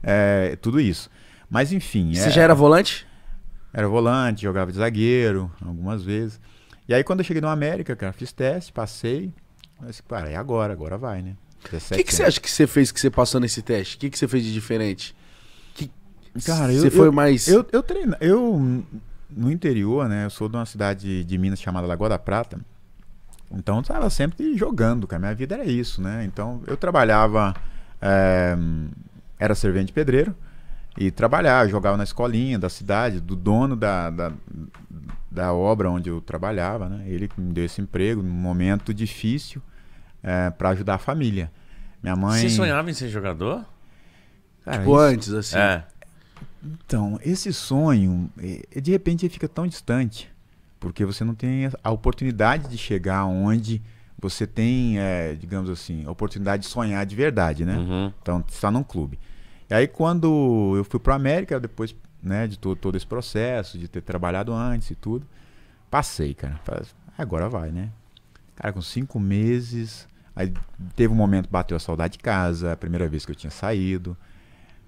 É, 0.03 0.57
tudo 0.61 0.81
isso. 0.81 1.11
Mas 1.49 1.73
enfim, 1.73 2.13
Você 2.15 2.29
é- 2.29 2.33
já 2.33 2.43
era 2.43 2.55
volante? 2.55 3.07
Era 3.75 3.89
volante, 3.89 4.43
jogava 4.43 4.71
de 4.71 4.79
zagueiro 4.79 5.51
algumas 5.65 6.03
vezes. 6.03 6.41
E 6.89 6.95
aí 6.95 7.03
quando 7.03 7.21
eu 7.21 7.25
cheguei 7.25 7.41
no 7.43 7.49
América, 7.49 7.97
cara, 7.97 8.13
fiz 8.13 8.33
teste, 8.33 8.73
passei. 8.73 9.33
Mas, 9.81 10.01
cara, 10.01 10.31
é 10.31 10.37
agora, 10.37 10.73
agora 10.73 10.97
vai, 10.97 11.21
né? 11.21 11.35
O 11.67 11.71
17 11.71 11.99
que, 11.99 12.05
que 12.09 12.15
você 12.15 12.23
acha 12.23 12.41
que 12.41 12.51
você 12.51 12.67
fez 12.67 12.93
que 12.93 13.01
você 13.01 13.11
passou 13.11 13.41
nesse 13.41 13.61
teste? 13.63 13.97
O 13.97 13.99
que, 13.99 14.11
que 14.11 14.19
você 14.19 14.29
fez 14.29 14.45
de 14.45 14.53
diferente? 14.53 15.15
Que... 15.75 15.91
Cara, 16.47 16.73
eu- 16.73 16.81
você 16.83 16.91
foi 16.91 17.09
eu- 17.09 17.13
mais. 17.13 17.49
Eu, 17.49 17.67
eu 17.73 17.83
treino, 17.83 18.15
eu 18.21 18.85
no 19.29 19.51
interior, 19.51 20.09
né? 20.09 20.27
Eu 20.27 20.31
sou 20.31 20.49
de 20.49 20.57
uma 20.57 20.67
cidade 20.67 21.25
de 21.25 21.39
Minas 21.39 21.61
chamada 21.61 21.87
Lagoa 21.87 22.09
da 22.09 22.19
Prata. 22.19 22.61
Então 23.51 23.79
eu 23.79 23.83
tava 23.83 24.09
sempre 24.11 24.57
jogando, 24.57 25.07
cara. 25.07 25.21
Minha 25.21 25.35
vida 25.35 25.55
era 25.57 25.65
isso, 25.65 26.01
né? 26.01 26.25
Então 26.25 26.63
eu 26.67 26.77
trabalhava, 26.77 27.55
eh, 28.01 28.57
era 29.39 29.55
servente 29.55 29.93
pedreiro 29.93 30.35
e 30.97 31.11
trabalhava, 31.11 31.69
jogava 31.69 31.97
na 31.97 32.05
escolinha 32.05 32.59
da 32.59 32.69
cidade, 32.69 33.21
do 33.21 33.35
dono 33.35 33.75
da, 33.77 34.11
da, 34.11 34.33
da 35.31 35.53
obra 35.53 35.91
onde 35.91 36.09
eu 36.09 36.21
trabalhava, 36.21 36.89
né? 36.89 37.05
Ele 37.09 37.27
que 37.29 37.41
me 37.41 37.53
deu 37.53 37.65
esse 37.65 37.81
emprego 37.81 38.23
num 38.23 38.31
momento 38.31 38.95
difícil 38.95 39.61
para 40.57 40.71
ajudar 40.71 40.95
a 40.95 40.99
família. 40.99 41.51
Minha 42.03 42.17
mãe. 42.17 42.41
Você 42.43 42.51
sonhava 42.51 42.91
em 42.91 42.95
ser 42.95 43.09
jogador? 43.09 43.65
Cara, 44.65 44.79
Tipo, 44.79 44.91
isso- 44.93 45.01
antes, 45.01 45.33
assim. 45.33 45.59
É. 45.59 45.85
Então, 46.63 47.19
esse 47.23 47.53
sonho, 47.53 48.31
eh, 48.39 48.81
de 48.81 48.91
repente, 48.91 49.27
ele 49.27 49.33
fica 49.33 49.47
tão 49.49 49.67
distante, 49.67 50.31
porque 50.81 51.05
você 51.05 51.23
não 51.25 51.35
tem 51.35 51.71
a 51.83 51.91
oportunidade 51.91 52.69
de 52.69 52.79
chegar 52.79 53.27
onde 53.27 53.83
você 54.19 54.47
tem, 54.47 54.99
eh, 54.99 55.37
digamos 55.39 55.69
assim, 55.69 56.05
a 56.07 56.11
oportunidade 56.11 56.63
de 56.63 56.69
sonhar 56.71 57.05
de 57.05 57.15
verdade, 57.15 57.67
né? 57.67 57.77
Uhum. 57.77 58.13
Então, 58.23 58.43
está 58.49 58.71
num 58.71 58.83
clube. 58.83 59.19
E 59.71 59.75
aí, 59.75 59.89
quando 59.89 60.75
eu 60.77 60.85
fui 60.85 61.01
para 61.01 61.15
América, 61.15 61.59
depois 61.59 61.95
né, 62.23 62.47
de 62.47 62.59
todo, 62.59 62.77
todo 62.77 62.97
esse 62.97 63.07
processo, 63.07 63.79
de 63.79 63.89
ter 63.89 64.01
trabalhado 64.01 64.53
antes 64.53 64.91
e 64.91 64.95
tudo, 64.95 65.27
passei, 65.91 66.35
cara. 66.35 66.61
Agora 67.17 67.49
vai, 67.49 67.71
né? 67.71 67.91
Cara, 68.57 68.73
com 68.73 68.81
cinco 68.81 69.19
meses, 69.21 70.09
aí 70.35 70.53
teve 70.95 71.13
um 71.13 71.17
momento 71.17 71.49
bateu 71.51 71.77
a 71.77 71.81
saudade 71.81 72.13
de 72.15 72.19
casa, 72.21 72.73
a 72.73 72.77
primeira 72.77 73.09
vez 73.09 73.25
que 73.27 73.33
eu 73.33 73.37
tinha 73.37 73.51
saído. 73.51 74.17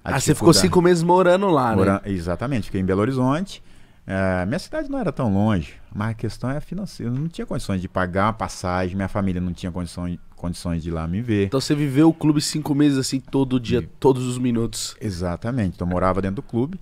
Ah, 0.05 0.21
você 0.21 0.35
ficou 0.35 0.53
cinco 0.61 0.81
meses 0.81 1.03
morando 1.03 1.49
lá, 1.49 1.71
né? 1.71 1.77
Mora- 1.77 2.03
Exatamente, 2.05 2.65
fiquei 2.67 2.81
em 2.81 2.85
Belo 2.85 3.01
Horizonte. 3.01 3.63
É, 4.07 4.47
minha 4.47 4.59
cidade 4.61 4.89
não 4.89 5.01
era 5.01 5.11
tão 5.11 5.33
longe, 5.35 5.75
mas 5.93 6.11
a 6.11 6.15
questão 6.15 6.49
é 6.51 6.61
financeira. 6.61 7.13
Eu 7.13 7.19
não 7.19 7.27
tinha 7.27 7.45
condições 7.45 7.81
de 7.83 7.89
pagar 7.89 8.27
uma 8.27 8.33
passagem, 8.33 8.95
minha 8.95 9.09
família 9.09 9.41
não 9.41 9.53
tinha 9.53 9.73
condições, 9.73 10.19
condições 10.37 10.83
de 10.83 10.91
ir 10.91 10.93
lá 10.93 11.07
me 11.09 11.21
ver. 11.21 11.47
Então 11.47 11.61
você 11.61 11.75
viveu 11.75 12.09
o 12.09 12.15
clube 12.15 12.41
cinco 12.41 12.75
meses 12.75 12.99
assim, 12.99 13.19
todo 13.19 13.59
dia, 13.59 13.81
Vi. 13.81 13.89
todos 13.99 14.25
os 14.27 14.39
minutos. 14.39 14.97
Exatamente, 15.01 15.75
então 15.77 15.87
eu 15.87 15.91
morava 15.93 16.21
dentro 16.23 16.37
do 16.37 16.43
clube. 16.43 16.79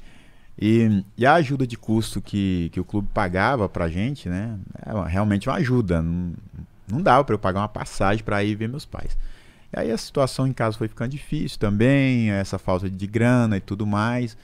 E, 0.61 1.03
e 1.17 1.27
a 1.27 1.35
ajuda 1.35 1.67
de 1.67 1.77
custo 1.77 2.21
que, 2.21 2.69
que 2.73 2.79
o 2.79 2.85
clube 2.85 3.09
pagava 3.13 3.69
pra 3.69 3.89
gente, 3.89 4.29
né? 4.29 4.57
É 4.87 4.93
uma- 4.93 5.09
realmente 5.09 5.49
uma 5.49 5.57
ajuda. 5.57 6.01
Não, 6.03 6.33
não 6.89 7.03
dava 7.03 7.25
para 7.25 7.35
eu 7.35 7.39
pagar 7.39 7.61
uma 7.61 7.69
passagem 7.69 8.23
para 8.25 8.43
ir 8.45 8.55
ver 8.55 8.69
meus 8.69 8.85
pais. 8.85 9.17
E 9.73 9.81
aí 9.81 9.91
a 9.91 9.99
situação 9.99 10.47
em 10.47 10.53
casa 10.53 10.77
foi 10.79 10.87
ficando 10.87 11.11
difícil 11.11 11.59
também, 11.59 12.31
essa 12.31 12.57
falta 12.59 12.89
de 12.89 13.07
grana 13.07 13.57
e 13.57 13.61
tudo 13.61 13.85
mais. 13.85 14.37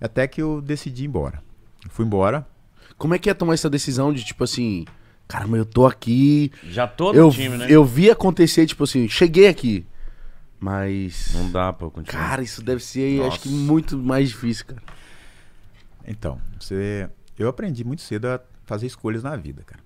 Até 0.00 0.26
que 0.28 0.42
eu 0.42 0.60
decidi 0.60 1.04
ir 1.04 1.06
embora. 1.06 1.42
Eu 1.84 1.90
fui 1.90 2.04
embora, 2.04 2.46
Como 2.98 3.14
é 3.14 3.18
que 3.18 3.30
é 3.30 3.34
tomar 3.34 3.54
essa 3.54 3.70
decisão 3.70 4.12
de, 4.12 4.24
tipo 4.24 4.44
assim, 4.44 4.84
caramba, 5.28 5.58
eu 5.58 5.66
tô 5.66 5.86
aqui. 5.86 6.50
Já 6.64 6.88
todo 6.88 7.16
eu, 7.16 7.30
time, 7.30 7.58
né? 7.58 7.66
eu 7.68 7.84
vi 7.84 8.10
acontecer, 8.10 8.66
tipo 8.66 8.84
assim, 8.84 9.06
cheguei 9.08 9.46
aqui. 9.46 9.86
Mas. 10.58 11.32
Não 11.34 11.50
dá 11.50 11.72
pra 11.72 11.88
continuar. 11.90 12.28
Cara, 12.28 12.42
isso 12.42 12.62
deve 12.62 12.82
ser, 12.82 13.22
acho 13.22 13.40
que 13.40 13.48
Nossa. 13.48 13.62
muito 13.62 13.96
mais 13.96 14.30
difícil, 14.30 14.66
cara. 14.66 14.82
Então, 16.04 16.40
você, 16.58 17.08
eu 17.38 17.48
aprendi 17.48 17.84
muito 17.84 18.02
cedo 18.02 18.26
a 18.26 18.40
fazer 18.64 18.86
escolhas 18.86 19.22
na 19.22 19.36
vida, 19.36 19.62
cara. 19.62 19.82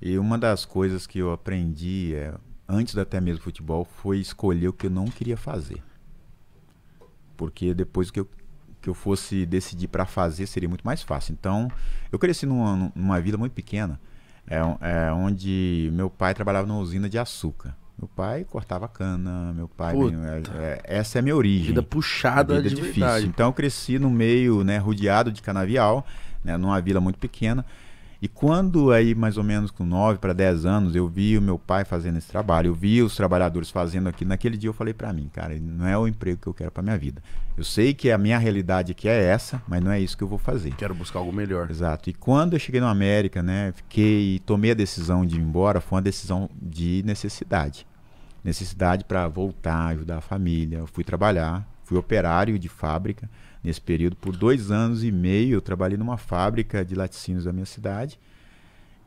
E 0.00 0.18
uma 0.18 0.38
das 0.38 0.64
coisas 0.64 1.06
que 1.06 1.18
eu 1.18 1.30
aprendi 1.30 2.14
é, 2.14 2.34
antes 2.66 2.96
até 2.96 3.20
mesmo 3.20 3.42
futebol 3.42 3.84
foi 3.84 4.18
escolher 4.18 4.68
o 4.68 4.72
que 4.72 4.86
eu 4.86 4.90
não 4.90 5.04
queria 5.06 5.36
fazer. 5.36 5.82
Porque 7.36 7.74
depois 7.74 8.10
que 8.10 8.20
eu, 8.20 8.28
que 8.80 8.88
eu 8.88 8.94
fosse 8.94 9.44
decidir 9.44 9.88
para 9.88 10.06
fazer 10.06 10.46
seria 10.46 10.68
muito 10.68 10.84
mais 10.84 11.02
fácil. 11.02 11.32
Então, 11.32 11.70
eu 12.10 12.18
cresci 12.18 12.46
numa, 12.46 12.90
numa 12.94 13.20
vila 13.20 13.36
muito 13.36 13.52
pequena, 13.52 14.00
é, 14.50 14.58
é, 14.58 15.12
onde 15.12 15.88
meu 15.92 16.10
pai 16.10 16.34
trabalhava 16.34 16.66
numa 16.66 16.80
usina 16.80 17.08
de 17.08 17.16
açúcar. 17.18 17.74
Meu 17.96 18.08
pai 18.08 18.44
cortava 18.44 18.88
cana, 18.88 19.52
meu 19.52 19.68
pai. 19.68 19.94
É, 19.94 20.58
é, 20.58 20.80
essa 20.98 21.18
é 21.18 21.20
a 21.20 21.22
minha 21.22 21.36
origem. 21.36 21.68
Vida 21.68 21.82
puxada 21.82 22.56
Vida 22.56 22.68
difícil. 22.70 22.92
verdade. 22.94 23.26
Então 23.26 23.48
eu 23.48 23.52
cresci 23.52 23.98
no 23.98 24.10
meio, 24.10 24.64
né, 24.64 24.78
rodeado 24.78 25.30
de 25.30 25.40
canavial, 25.40 26.04
né, 26.42 26.56
numa 26.56 26.80
vila 26.80 27.00
muito 27.00 27.18
pequena. 27.18 27.64
E 28.22 28.28
quando 28.28 28.92
aí, 28.92 29.14
mais 29.14 29.38
ou 29.38 29.44
menos 29.44 29.70
com 29.70 29.82
9 29.82 30.18
para 30.18 30.34
10 30.34 30.66
anos, 30.66 30.94
eu 30.94 31.08
vi 31.08 31.38
o 31.38 31.42
meu 31.42 31.58
pai 31.58 31.86
fazendo 31.86 32.18
esse 32.18 32.28
trabalho, 32.28 32.68
eu 32.68 32.74
vi 32.74 33.00
os 33.00 33.16
trabalhadores 33.16 33.70
fazendo 33.70 34.10
aquilo, 34.10 34.28
naquele 34.28 34.58
dia 34.58 34.68
eu 34.68 34.74
falei 34.74 34.92
para 34.92 35.10
mim, 35.10 35.30
cara, 35.32 35.58
não 35.58 35.86
é 35.86 35.96
o 35.96 36.06
emprego 36.06 36.38
que 36.38 36.46
eu 36.46 36.52
quero 36.52 36.70
para 36.70 36.82
minha 36.82 36.98
vida. 36.98 37.22
Eu 37.56 37.64
sei 37.64 37.94
que 37.94 38.10
a 38.10 38.18
minha 38.18 38.36
realidade 38.36 38.92
aqui 38.92 39.08
é 39.08 39.24
essa, 39.24 39.62
mas 39.66 39.82
não 39.82 39.90
é 39.90 39.98
isso 39.98 40.18
que 40.18 40.22
eu 40.22 40.28
vou 40.28 40.36
fazer. 40.36 40.74
Quero 40.74 40.94
buscar 40.94 41.20
algo 41.20 41.32
melhor. 41.32 41.70
Exato. 41.70 42.10
E 42.10 42.12
quando 42.12 42.52
eu 42.52 42.58
cheguei 42.58 42.80
na 42.80 42.90
América, 42.90 43.42
né, 43.42 43.72
fiquei, 43.74 44.38
tomei 44.44 44.72
a 44.72 44.74
decisão 44.74 45.24
de 45.24 45.36
ir 45.36 45.40
embora, 45.40 45.80
foi 45.80 45.96
uma 45.96 46.02
decisão 46.02 46.50
de 46.60 47.02
necessidade. 47.06 47.86
Necessidade 48.44 49.04
para 49.04 49.26
voltar, 49.28 49.88
ajudar 49.88 50.18
a 50.18 50.22
família. 50.22 50.78
Eu 50.78 50.86
fui 50.86 51.04
trabalhar, 51.04 51.66
fui 51.84 51.96
operário 51.96 52.58
de 52.58 52.68
fábrica 52.68 53.30
nesse 53.62 53.80
período. 53.80 54.16
Por 54.16 54.36
dois 54.36 54.70
anos 54.70 55.04
e 55.04 55.10
meio 55.10 55.54
eu 55.54 55.60
trabalhei 55.60 55.96
numa 55.96 56.16
fábrica 56.16 56.84
de 56.84 56.94
laticínios 56.94 57.44
da 57.44 57.52
minha 57.52 57.66
cidade 57.66 58.18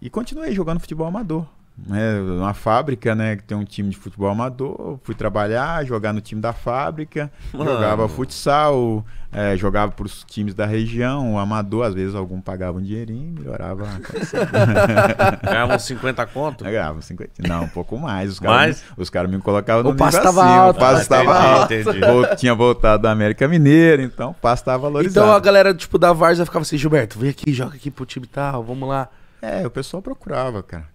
e 0.01 0.09
continuei 0.09 0.53
jogando 0.53 0.79
futebol 0.79 1.07
amador. 1.07 1.47
Né, 1.75 2.21
uma 2.21 2.53
fábrica, 2.53 3.15
né, 3.15 3.35
que 3.35 3.43
tem 3.43 3.57
um 3.57 3.63
time 3.65 3.89
de 3.89 3.97
futebol 3.97 4.29
amador, 4.29 4.99
fui 5.01 5.15
trabalhar, 5.15 5.83
jogar 5.83 6.13
no 6.13 6.21
time 6.21 6.39
da 6.39 6.53
fábrica, 6.53 7.31
Mano. 7.51 7.71
jogava 7.71 8.07
futsal, 8.07 9.03
é, 9.31 9.57
jogava 9.57 9.91
para 9.91 10.05
os 10.05 10.23
times 10.23 10.53
da 10.53 10.67
região, 10.67 11.33
o 11.33 11.39
amador, 11.39 11.87
às 11.87 11.95
vezes 11.95 12.13
algum 12.13 12.39
pagava 12.39 12.77
um 12.77 12.81
dinheirinho, 12.81 13.33
melhorava. 13.39 13.87
Ganhava 15.43 15.75
uns 15.75 15.81
50 15.83 16.25
conto? 16.27 16.63
Ganhava 16.63 17.01
50. 17.01 17.31
Não, 17.47 17.63
um 17.63 17.67
pouco 17.67 17.97
mais. 17.97 18.31
Os 18.33 18.39
caras 18.39 18.83
os 18.97 19.09
cara 19.09 19.27
me 19.27 19.39
colocavam 19.39 19.83
no 19.83 19.89
O 19.89 19.93
nível 19.93 20.07
acima, 20.07 20.43
alto. 20.55 20.77
O 20.77 20.79
passe 20.79 20.95
Ah, 20.99 21.01
estava 21.01 21.31
entendi, 21.31 21.47
alto. 21.47 21.73
entendi. 21.73 21.99
Vol- 22.05 22.35
Tinha 22.35 22.53
voltado 22.55 23.03
da 23.03 23.11
América 23.11 23.47
Mineira, 23.47 24.01
então 24.03 24.31
o 24.31 24.33
passe 24.35 24.61
estava 24.61 24.83
valorizado. 24.83 25.25
Então 25.25 25.35
a 25.35 25.39
galera, 25.39 25.73
tipo, 25.73 25.97
da 25.97 26.13
Varsa 26.13 26.45
ficava 26.45 26.61
assim, 26.61 26.77
Gilberto, 26.77 27.17
vem 27.19 27.29
aqui, 27.31 27.51
joga 27.51 27.75
aqui 27.75 27.89
pro 27.89 28.05
time 28.05 28.27
tal, 28.27 28.63
vamos 28.63 28.87
lá. 28.87 29.09
É, 29.41 29.65
o 29.65 29.71
pessoal 29.71 30.01
procurava, 30.01 30.61
cara. 30.63 30.85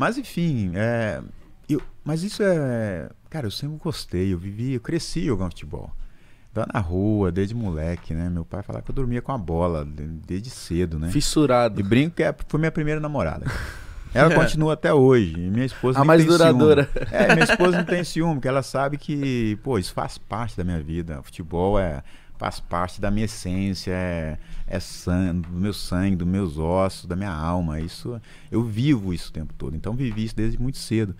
Mas 0.00 0.16
enfim, 0.16 0.72
é, 0.74 1.20
eu- 1.68 1.82
mas 2.02 2.22
isso 2.22 2.42
é. 2.42 3.10
Cara, 3.28 3.46
eu 3.46 3.50
sempre 3.50 3.76
gostei, 3.76 4.32
eu 4.32 4.38
vivi, 4.38 4.72
eu 4.72 4.80
cresci 4.80 5.26
jogando 5.26 5.50
futebol. 5.50 5.90
Lá 6.56 6.66
na 6.72 6.80
rua, 6.80 7.30
desde 7.30 7.54
moleque, 7.54 8.14
né? 8.14 8.30
Meu 8.30 8.44
pai 8.44 8.62
falava 8.62 8.82
que 8.82 8.90
eu 8.90 8.94
dormia 8.94 9.20
com 9.20 9.30
a 9.30 9.36
bola 9.38 9.84
de- 9.84 10.06
desde 10.26 10.48
cedo, 10.48 10.98
né? 10.98 11.10
Fissurado. 11.10 11.78
E 11.78 11.82
brinco 11.82 12.16
que 12.16 12.22
é- 12.22 12.34
foi 12.48 12.58
minha 12.58 12.72
primeira 12.72 12.98
namorada. 12.98 13.44
Ela 14.14 14.34
continua 14.34 14.72
até 14.72 14.92
hoje. 14.92 15.34
E 15.38 15.50
minha 15.50 15.66
esposa 15.66 16.00
A 16.00 16.04
mais 16.04 16.24
duradoura. 16.24 16.88
ciúme. 16.92 17.06
É, 17.12 17.34
minha 17.34 17.44
esposa 17.44 17.76
não 17.76 17.84
tem 17.84 18.02
ciúme, 18.02 18.34
porque 18.36 18.48
ela 18.48 18.62
sabe 18.62 18.96
que, 18.96 19.56
pô, 19.62 19.78
isso 19.78 19.92
faz 19.92 20.16
parte 20.16 20.56
da 20.56 20.64
minha 20.64 20.82
vida. 20.82 21.22
Futebol 21.22 21.78
é, 21.78 22.02
faz 22.40 22.58
parte 22.58 23.02
da 23.02 23.10
minha 23.10 23.26
essência, 23.26 23.92
é, 23.92 24.38
é 24.66 24.80
sangue, 24.80 25.46
do 25.46 25.60
meu 25.60 25.74
sangue, 25.74 26.16
dos 26.16 26.26
meus 26.26 26.56
ossos, 26.56 27.04
da 27.04 27.14
minha 27.14 27.30
alma. 27.30 27.78
Isso, 27.80 28.18
eu 28.50 28.62
vivo 28.62 29.12
isso 29.12 29.28
o 29.28 29.32
tempo 29.32 29.52
todo. 29.52 29.76
Então 29.76 29.92
vivi 29.92 30.24
isso 30.24 30.34
desde 30.34 30.58
muito 30.58 30.78
cedo. 30.78 31.14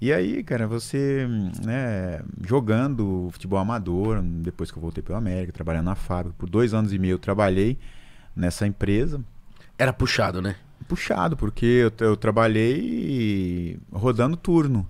E 0.00 0.12
aí, 0.12 0.44
cara, 0.44 0.68
você, 0.68 1.26
né, 1.60 2.22
jogando 2.46 3.28
futebol 3.32 3.58
amador, 3.58 4.22
depois 4.22 4.70
que 4.70 4.78
eu 4.78 4.80
voltei 4.80 5.02
pela 5.02 5.18
América, 5.18 5.52
trabalhando 5.52 5.86
na 5.86 5.96
fábrica, 5.96 6.36
por 6.38 6.48
dois 6.48 6.72
anos 6.72 6.92
e 6.92 7.00
meio 7.00 7.14
eu 7.14 7.18
trabalhei 7.18 7.76
nessa 8.36 8.64
empresa, 8.64 9.20
Era 9.76 9.92
puxado, 9.92 10.40
né? 10.40 10.54
puxado, 10.86 11.36
porque 11.36 11.66
eu, 11.66 11.92
eu 12.06 12.16
trabalhei 12.16 13.76
rodando 13.92 14.36
turno. 14.36 14.86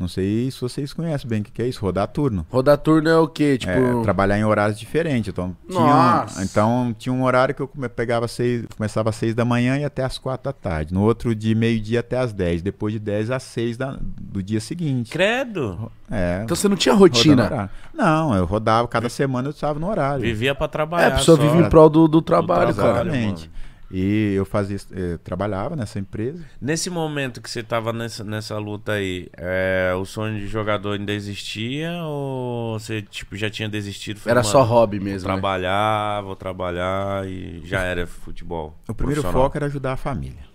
Não 0.00 0.08
sei 0.08 0.50
se 0.50 0.58
vocês 0.60 0.92
conhecem 0.94 1.28
bem 1.28 1.42
o 1.42 1.44
que 1.44 1.50
que 1.52 1.60
é 1.62 1.66
isso, 1.68 1.80
rodar 1.82 2.08
turno. 2.08 2.46
Rodar 2.50 2.78
turno 2.78 3.08
é 3.08 3.18
o 3.18 3.28
quê? 3.28 3.58
Tipo. 3.58 3.70
É, 3.72 4.02
trabalhar 4.02 4.38
em 4.38 4.44
horários 4.44 4.78
diferentes. 4.78 5.28
Então 5.28 5.54
tinha, 5.68 6.26
um, 6.38 6.42
então 6.42 6.96
tinha 6.98 7.12
um 7.12 7.22
horário 7.22 7.54
que 7.54 7.60
eu 7.60 7.68
pegava 7.94 8.26
seis, 8.26 8.64
começava 8.76 9.10
às 9.10 9.16
seis 9.16 9.34
da 9.34 9.44
manhã 9.44 9.76
e 9.78 9.84
até 9.84 10.02
às 10.02 10.16
quatro 10.16 10.44
da 10.44 10.52
tarde. 10.52 10.94
No 10.94 11.02
outro 11.02 11.34
de 11.34 11.54
meio-dia 11.54 12.00
até 12.00 12.18
às 12.18 12.32
dez. 12.32 12.62
Depois 12.62 12.92
de 12.94 12.98
dez 12.98 13.30
às 13.30 13.42
seis 13.42 13.76
da, 13.76 13.98
do 14.00 14.42
dia 14.42 14.60
seguinte. 14.60 15.10
Credo. 15.12 15.92
É, 16.10 16.40
Então 16.44 16.56
você 16.56 16.66
não 16.68 16.76
tinha 16.76 16.94
rotina. 16.94 17.70
Não, 17.94 18.34
eu 18.34 18.44
rodava, 18.46 18.88
cada 18.88 19.08
semana 19.10 19.48
eu 19.48 19.52
estava 19.52 19.78
no 19.78 19.86
horário. 19.88 20.22
Vivia 20.22 20.54
pra 20.54 20.64
É, 20.64 20.68
trabalhar. 20.68 21.08
a 21.08 21.10
pessoa 21.18 21.36
só. 21.36 21.42
vive 21.42 21.58
em 21.62 21.68
prol 21.68 21.90
do, 21.90 22.08
do 22.08 22.22
trabalho, 22.22 22.74
trabalho, 22.74 22.94
cara. 22.96 23.08
Exatamente. 23.08 23.40
mano. 23.48 23.69
E 23.90 24.34
eu 24.34 24.44
fazia, 24.44 24.76
eh, 24.92 25.18
trabalhava 25.24 25.74
nessa 25.74 25.98
empresa. 25.98 26.44
Nesse 26.60 26.88
momento 26.88 27.40
que 27.42 27.50
você 27.50 27.60
tava 27.62 27.92
nessa, 27.92 28.22
nessa 28.22 28.56
luta 28.56 28.92
aí, 28.92 29.28
é, 29.36 29.92
o 30.00 30.04
sonho 30.04 30.38
de 30.38 30.46
jogador 30.46 30.92
ainda 30.92 31.12
existia 31.12 31.90
ou 32.04 32.78
você 32.78 33.02
tipo, 33.02 33.36
já 33.36 33.50
tinha 33.50 33.68
desistido? 33.68 34.20
Era 34.26 34.44
só 34.44 34.60
"Mano, 34.60 34.70
hobby 34.70 34.98
Vou 34.98 35.04
mesmo. 35.06 35.26
né? 35.28 35.34
trabalhar, 35.34 36.20
vou 36.22 36.36
trabalhar 36.36 37.26
e 37.28 37.62
já 37.64 37.82
era 37.82 38.06
futebol. 38.06 38.78
O 38.88 38.94
primeiro 38.94 39.22
foco 39.22 39.56
era 39.56 39.66
ajudar 39.66 39.94
a 39.94 39.96
família. 39.96 40.48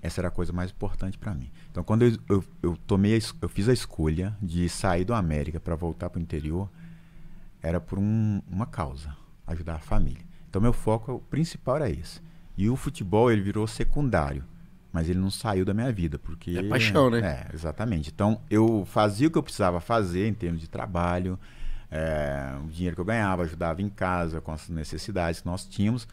Essa 0.00 0.20
era 0.22 0.28
a 0.28 0.30
coisa 0.30 0.52
mais 0.52 0.70
importante 0.70 1.18
para 1.18 1.34
mim. 1.34 1.50
Então, 1.70 1.84
quando 1.84 2.02
eu, 2.06 2.12
eu, 2.28 2.44
eu 2.62 2.76
tomei, 2.86 3.16
a 3.16 3.20
eu 3.42 3.48
fiz 3.50 3.68
a 3.68 3.72
escolha 3.72 4.34
de 4.40 4.66
sair 4.68 5.04
do 5.04 5.12
América 5.12 5.60
para 5.60 5.74
voltar 5.74 6.08
para 6.08 6.18
o 6.18 6.22
interior, 6.22 6.70
era 7.62 7.80
por 7.80 7.98
um- 7.98 8.40
uma 8.50 8.64
causa, 8.64 9.14
ajudar 9.46 9.74
a 9.74 9.78
família. 9.78 10.22
Então, 10.48 10.62
meu 10.62 10.72
foco 10.72 11.22
principal 11.28 11.76
era 11.76 11.90
esse. 11.90 12.26
E 12.58 12.68
o 12.68 12.74
futebol 12.76 13.30
ele 13.30 13.40
virou 13.40 13.66
secundário, 13.68 14.44
mas 14.92 15.08
ele 15.08 15.18
não 15.20 15.30
saiu 15.30 15.64
da 15.64 15.72
minha 15.72 15.92
vida 15.92 16.18
porque 16.18 16.58
É 16.58 16.62
paixão, 16.64 17.08
né? 17.08 17.20
É, 17.50 17.54
exatamente. 17.54 18.10
Então, 18.12 18.40
eu 18.50 18.84
fazia 18.84 19.28
o 19.28 19.30
que 19.30 19.38
eu 19.38 19.42
precisava 19.42 19.78
fazer 19.80 20.26
em 20.26 20.34
termos 20.34 20.60
de 20.60 20.68
trabalho, 20.68 21.38
é, 21.90 22.54
o 22.64 22.68
dinheiro 22.68 22.96
que 22.96 23.00
eu 23.00 23.04
ganhava, 23.04 23.44
ajudava 23.44 23.80
em 23.80 23.88
casa 23.88 24.40
com 24.40 24.50
as 24.52 24.68
necessidades 24.68 25.40
que 25.40 25.46
nós 25.46 25.64
tínhamos. 25.64 26.06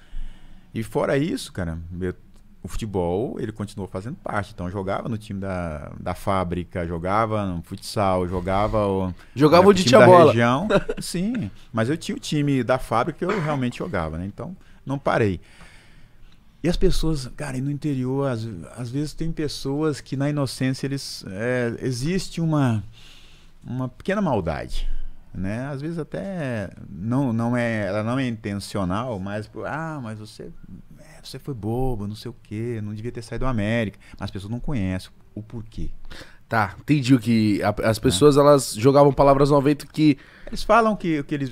E 0.74 0.84
fora 0.84 1.18
isso, 1.18 1.52
cara, 1.52 1.80
eu- 2.00 2.14
o 2.62 2.68
futebol, 2.68 3.40
ele 3.40 3.52
continuou 3.52 3.88
fazendo 3.88 4.16
parte. 4.16 4.52
Então, 4.54 4.66
eu 4.66 4.72
jogava 4.72 5.08
no 5.08 5.18
time 5.20 5.40
da, 5.40 5.92
da 6.00 6.16
fábrica, 6.16 6.86
jogava 6.88 7.46
no 7.46 7.62
futsal, 7.62 8.28
jogava 8.28 8.86
o... 8.88 9.14
Jogava 9.36 9.64
né, 9.64 9.70
onde 9.70 9.84
time 9.84 9.90
tinha 9.90 10.00
da 10.00 10.06
bola. 10.08 10.32
região. 10.32 10.68
Sim, 11.00 11.52
mas 11.72 11.90
eu 11.90 11.98
tinha 11.98 12.16
o 12.16 12.20
time 12.20 12.64
da 12.64 12.80
fábrica 12.80 13.20
que 13.20 13.26
eu 13.26 13.40
realmente 13.44 13.78
jogava, 13.78 14.18
né? 14.18 14.26
Então, 14.26 14.56
não 14.86 14.98
parei. 14.98 15.40
E 16.66 16.70
as 16.70 16.76
pessoas, 16.78 17.28
cara, 17.38 17.56
e 17.58 17.62
no 17.62 17.70
interior, 17.70 18.28
às, 18.28 18.48
às 18.76 18.90
vezes 18.90 19.14
tem 19.14 19.32
pessoas 19.32 20.02
que 20.02 20.18
na 20.18 20.32
inocência 20.32 20.88
eles 20.88 21.24
é, 21.28 21.76
existe 21.80 22.42
uma 22.42 22.84
uma 23.64 23.88
pequena 23.88 24.20
maldade, 24.20 24.90
né? 25.32 25.68
Às 25.68 25.80
vezes 25.82 26.00
até 26.00 26.72
não 26.90 27.32
não 27.32 27.56
é, 27.56 27.86
ela 27.86 28.04
não 28.04 28.18
é 28.18 28.28
intencional, 28.28 29.20
mas 29.20 29.48
ah, 29.64 30.00
mas 30.02 30.18
você 30.18 30.50
é, 31.00 31.20
você 31.24 31.38
foi 31.38 31.54
bobo, 31.54 32.08
não 32.08 32.16
sei 32.16 32.32
o 32.32 32.36
quê, 32.42 32.80
não 32.84 32.96
devia 32.96 33.12
ter 33.12 33.22
saído 33.22 33.46
da 33.46 33.52
América. 33.52 34.00
Mas 34.14 34.22
as 34.26 34.32
pessoas 34.32 34.50
não 34.52 34.60
conhecem 34.60 35.12
o 35.36 35.44
porquê. 35.44 35.92
Tá, 36.50 36.76
entendi 36.80 37.14
o 37.14 37.20
que. 37.20 37.62
a- 37.64 37.76
É. 37.80 37.88
as 37.88 38.00
pessoas 38.00 38.38
elas 38.38 38.74
jogavam 38.74 39.12
palavras 39.14 39.52
ao 39.52 39.62
vento 39.62 39.86
que. 39.88 40.18
Eles 40.48 40.64
falam 40.64 40.96
que 40.96 41.20
o 41.20 41.24
que 41.24 41.34
eles 41.36 41.52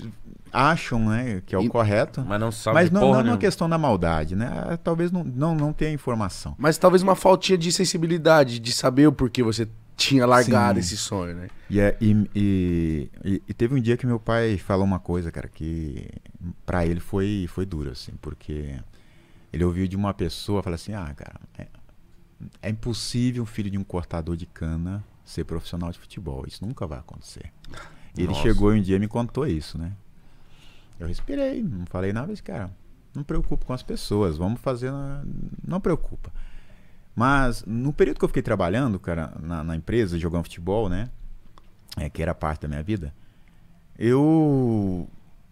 acham, 0.53 1.09
né, 1.09 1.41
que 1.45 1.55
é 1.55 1.57
o 1.57 1.63
E- 1.63 1.69
correto. 1.69 2.23
Mas 2.25 2.39
não 2.39 2.51
sabe 2.51 2.75
Mas 2.75 2.91
não, 2.91 3.01
porra 3.01 3.23
não 3.23 3.29
é 3.31 3.33
uma 3.33 3.37
questão 3.39 3.67
da 3.67 3.77
maldade, 3.77 4.35
né? 4.35 4.47
Ah, 4.53 4.77
Talvez 4.77 5.11
não, 5.11 5.23
não, 5.23 5.55
não 5.55 5.73
tenha 5.73 5.91
informação. 5.91 6.55
Mas 6.57 6.77
talvez 6.77 7.01
uma 7.01 7.15
faltinha 7.15 7.57
de 7.57 7.71
sensibilidade, 7.71 8.59
de 8.59 8.71
saber 8.71 9.07
o 9.07 9.11
porquê 9.11 9.41
você 9.41 9.67
tinha 9.97 10.25
largado 10.25 10.79
Sim. 10.81 10.85
esse 10.85 10.97
sonho, 10.97 11.35
né? 11.35 11.47
E, 11.69 11.79
é- 11.79 11.97
e, 11.99 12.29
e, 12.35 13.41
e- 13.47 13.53
teve 13.53 13.75
um 13.75 13.79
dia 13.81 13.97
que 13.97 14.05
meu 14.05 14.19
pai 14.19 14.57
falou 14.57 14.85
uma 14.85 14.99
coisa, 14.99 15.31
cara, 15.31 15.47
que 15.47 16.07
pra 16.65 16.85
ele 16.85 16.99
foi, 16.99 17.45
foi 17.49 17.65
duro, 17.65 17.91
assim, 17.91 18.11
porque 18.21 18.75
ele 19.51 19.63
ouviu 19.63 19.87
de 19.87 19.95
uma 19.95 20.13
pessoa 20.13 20.61
falar 20.63 20.75
assim, 20.75 20.93
ah, 20.93 21.11
cara, 21.15 21.39
é, 21.57 21.67
é 22.61 22.69
impossível 22.69 23.43
um 23.43 23.45
filho 23.45 23.69
de 23.69 23.77
um 23.77 23.83
cortador 23.83 24.35
de 24.35 24.45
cana 24.45 25.03
ser 25.23 25.45
profissional 25.45 25.91
de 25.91 25.97
futebol. 25.99 26.43
Isso 26.47 26.65
nunca 26.65 26.85
vai 26.85 26.99
acontecer. 26.99 27.51
E 28.17 28.21
ele 28.21 28.27
Nossa. 28.27 28.41
chegou 28.41 28.71
um 28.71 28.81
dia 28.81 28.97
e 28.97 28.99
me 28.99 29.07
contou 29.07 29.47
isso, 29.47 29.77
né? 29.77 29.93
Eu 30.99 31.07
respirei, 31.07 31.61
não 31.63 31.85
falei 31.85 32.13
nada, 32.13 32.27
mas, 32.27 32.41
cara, 32.41 32.69
não 33.15 33.23
preocupa 33.23 33.65
com 33.65 33.73
as 33.73 33.83
pessoas, 33.83 34.37
vamos 34.37 34.59
fazer. 34.61 34.91
na- 34.91 35.23
Não 35.67 35.79
preocupa. 35.81 36.31
Mas 37.15 37.63
no 37.67 37.93
período 37.93 38.17
que 38.19 38.25
eu 38.25 38.29
fiquei 38.29 38.41
trabalhando, 38.43 38.99
cara, 38.99 39.33
na, 39.41 39.63
na 39.63 39.75
empresa, 39.75 40.17
jogando 40.17 40.43
futebol, 40.43 40.89
né? 40.89 41.09
é, 41.97 42.09
que 42.09 42.21
era 42.23 42.33
parte 42.33 42.61
da 42.61 42.67
minha 42.67 42.81
vida, 42.81 43.13
eu 43.97 45.07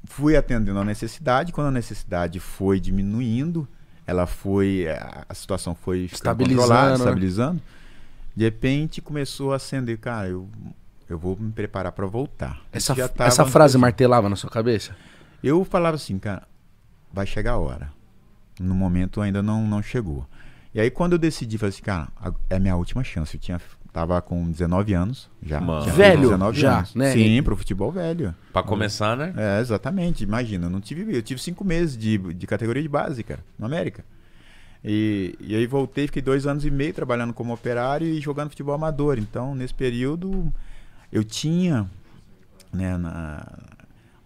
fui 0.05 0.35
atendendo 0.35 0.79
a 0.79 0.83
necessidade. 0.83 1.51
Quando 1.51 1.67
a 1.67 1.71
necessidade 1.71 2.39
foi 2.39 2.79
diminuindo, 2.79 3.67
ela 4.05 4.25
foi. 4.25 4.87
A 5.29 5.33
situação 5.33 5.75
foi 5.75 6.05
Estabilizando, 6.11 6.69
né? 6.89 6.93
estabilizando. 6.95 7.61
De 8.35 8.43
repente 8.43 9.01
começou 9.01 9.53
a 9.53 9.57
acender, 9.57 9.97
cara, 9.99 10.29
eu, 10.29 10.47
eu 11.09 11.17
vou 11.17 11.37
me 11.37 11.51
preparar 11.51 11.91
para 11.91 12.05
voltar. 12.07 12.61
Essa, 12.71 12.93
essa 13.19 13.45
frase 13.45 13.77
martelava 13.77 14.29
na 14.29 14.35
sua 14.35 14.49
cabeça? 14.49 14.95
Eu 15.43 15.63
falava 15.65 15.95
assim, 15.95 16.17
cara, 16.19 16.47
vai 17.11 17.25
chegar 17.25 17.53
a 17.53 17.57
hora. 17.57 17.91
No 18.59 18.75
momento 18.75 19.21
ainda 19.21 19.41
não, 19.41 19.65
não 19.67 19.81
chegou. 19.81 20.25
E 20.73 20.79
aí 20.79 20.89
quando 20.89 21.13
eu 21.13 21.17
decidi, 21.17 21.57
falei 21.57 21.73
assim, 21.73 21.81
cara, 21.81 22.07
é 22.49 22.55
a 22.55 22.59
minha 22.59 22.75
última 22.75 23.03
chance. 23.03 23.35
Eu 23.35 23.41
tinha, 23.41 23.59
tava 23.91 24.21
com 24.21 24.49
19 24.49 24.93
anos 24.93 25.29
já. 25.41 25.59
Velho, 25.95 26.21
19 26.21 26.59
já, 26.59 26.77
anos. 26.77 26.95
né? 26.95 27.11
Sim, 27.11 27.41
pro 27.43 27.55
futebol 27.55 27.91
velho. 27.91 28.35
Pra 28.53 28.63
começar, 28.63 29.17
né? 29.17 29.33
É, 29.35 29.59
exatamente. 29.59 30.23
Imagina, 30.23 30.67
eu 30.67 30.69
não 30.69 30.79
tive, 30.79 31.15
eu 31.15 31.21
tive 31.21 31.41
cinco 31.41 31.63
meses 31.63 31.97
de, 31.97 32.17
de 32.17 32.47
categoria 32.47 32.81
de 32.81 32.89
base, 32.89 33.23
cara, 33.23 33.43
no 33.57 33.65
América. 33.65 34.05
E, 34.83 35.35
e 35.39 35.55
aí 35.55 35.67
voltei, 35.67 36.07
fiquei 36.07 36.21
dois 36.21 36.47
anos 36.47 36.65
e 36.65 36.71
meio 36.71 36.93
trabalhando 36.93 37.33
como 37.33 37.53
operário 37.53 38.07
e 38.07 38.19
jogando 38.19 38.49
futebol 38.49 38.73
amador. 38.73 39.19
Então, 39.19 39.53
nesse 39.53 39.73
período, 39.73 40.51
eu 41.11 41.23
tinha 41.23 41.87
né, 42.73 42.97
na, 42.97 43.45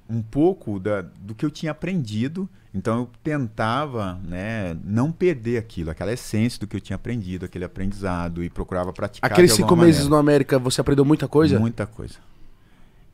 um 0.10 0.22
pouco 0.22 0.80
da, 0.80 1.02
do 1.02 1.34
que 1.34 1.46
eu 1.46 1.52
tinha 1.52 1.72
aprendido. 1.72 2.50
Então, 2.74 3.00
eu 3.00 3.10
tentava 3.24 4.20
né, 4.24 4.78
não 4.84 5.12
perder 5.12 5.58
aquilo, 5.58 5.89
aquela 5.89 6.12
essência 6.12 6.60
do 6.60 6.68
que 6.68 6.76
eu 6.76 6.82
tinha 6.82 6.96
aprendido, 6.96 7.46
aquele 7.46 7.63
aprendizado, 7.63 8.44
e 8.44 8.50
procurava 8.50 8.91
praticar. 8.91 9.32
Aqueles 9.32 9.54
cinco 9.54 9.70
alguma 9.70 9.86
meses 9.86 10.02
maneira. 10.02 10.15
no 10.15 10.20
América, 10.20 10.60
você 10.60 10.82
aprendeu 10.82 11.06
muita 11.06 11.28
coisa? 11.28 11.58
Muita 11.58 11.88
coisa. 11.88 12.15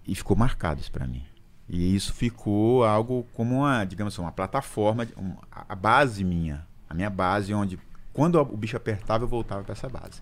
E 0.08 0.16
ficou 0.16 0.36
marcado 0.36 0.82
isso 0.82 0.92
para 0.92 1.06
mim. 1.06 1.24
E 1.70 1.96
isso 1.96 2.12
ficou 2.14 2.84
algo 2.84 3.26
como 3.34 3.60
uma, 3.60 3.86
digamos 3.86 4.14
assim, 4.14 4.22
uma 4.22 4.32
plataforma, 4.32 5.08
a 5.52 5.76
base 5.76 6.24
minha, 6.24 6.66
a 6.90 6.94
minha 6.94 7.10
base 7.10 7.54
onde 7.54 7.80
quando 8.12 8.36
o 8.42 8.58
bicho 8.58 8.76
apertava 8.76 9.24
eu 9.24 9.28
voltava 9.28 9.64
para 9.64 9.74
essa 9.74 9.88
base. 9.88 10.22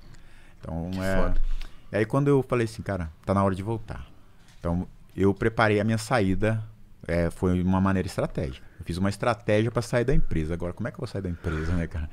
Então, 0.60 0.92
Que 0.92 1.00
é, 1.00 1.16
foda. 1.16 1.42
e 1.92 1.98
aí 1.98 2.06
quando 2.06 2.28
eu 2.28 2.44
falei 2.44 2.66
assim, 2.66 2.82
cara, 2.82 3.12
tá 3.26 3.34
na 3.34 3.44
hora 3.44 3.56
de 3.56 3.64
voltar. 3.64 4.06
Então, 4.60 4.88
eu 5.22 5.34
preparei 5.34 5.80
a 5.80 5.84
minha 5.84 5.98
saída, 5.98 6.64
é, 7.08 7.30
foi 7.30 7.62
uma 7.62 7.82
maneira 7.82 8.08
estratégica. 8.08 8.66
Eu 8.80 8.86
fiz 8.86 8.98
uma 8.98 9.10
estratégia 9.10 9.70
para 9.72 9.82
sair 9.82 10.06
da 10.06 10.14
empresa. 10.14 10.54
Agora, 10.54 10.74
como 10.74 10.88
é 10.88 10.92
que 10.92 10.96
eu 10.96 11.00
vou 11.00 11.08
sair 11.08 11.22
da 11.22 11.30
empresa, 11.30 11.72
né, 11.74 11.88
cara? 11.88 12.10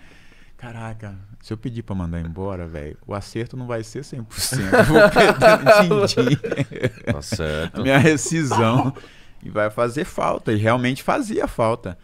Caraca, 0.57 1.15
se 1.43 1.53
eu 1.53 1.59
pedir 1.59 1.83
para 1.83 1.95
mandar 1.95 2.19
embora, 2.21 2.67
velho, 2.67 2.97
o 3.07 3.15
acerto 3.15 3.57
não 3.59 3.67
vai 3.67 3.83
ser 3.85 4.01
100%. 4.01 4.59
Eu 4.73 4.85
vou 4.85 5.11
perder 5.11 5.93
um 5.93 6.07
din-din 6.07 7.13
Tá 7.13 7.21
certo. 7.21 7.81
a 7.81 7.83
minha 7.83 7.99
rescisão 7.99 8.95
e 9.43 9.51
vai 9.51 9.69
fazer 9.69 10.05
falta. 10.07 10.53
E 10.53 10.57
realmente 10.57 11.03
fazia 11.03 11.47
falta. 11.47 11.99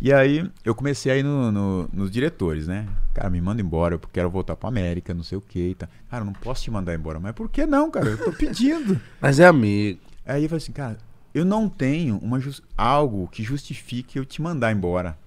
E 0.00 0.12
aí 0.12 0.48
eu 0.64 0.74
comecei 0.74 1.10
a 1.10 1.16
ir 1.16 1.24
no, 1.24 1.50
no- 1.50 1.88
nos 1.92 2.10
diretores, 2.10 2.68
né? 2.68 2.86
Cara, 3.14 3.28
me 3.30 3.40
manda 3.40 3.60
embora, 3.60 3.94
eu 3.96 4.00
quero 4.12 4.30
voltar 4.30 4.54
pra 4.54 4.68
América, 4.68 5.12
não 5.12 5.24
sei 5.24 5.36
o 5.36 5.40
que. 5.40 5.74
Tá. 5.74 5.88
Cara, 6.08 6.22
eu 6.22 6.26
não 6.26 6.32
posso 6.32 6.62
te 6.62 6.70
mandar 6.70 6.94
embora. 6.94 7.18
Mas 7.18 7.32
por 7.32 7.48
que 7.48 7.66
não, 7.66 7.90
cara? 7.90 8.06
Eu 8.10 8.18
tô 8.24 8.32
pedindo. 8.32 9.00
Mas 9.20 9.40
é 9.40 9.46
amigo. 9.46 9.98
aí 10.24 10.44
eu 10.44 10.48
falei 10.48 10.62
assim, 10.62 10.72
cara, 10.72 10.98
eu 11.34 11.44
não 11.44 11.68
tenho 11.68 12.16
uma 12.18 12.40
algo 12.76 13.26
que 13.28 13.42
justifique 13.42 14.18
eu 14.18 14.24
te 14.24 14.40
mandar 14.40 14.70
embora. 14.72 15.18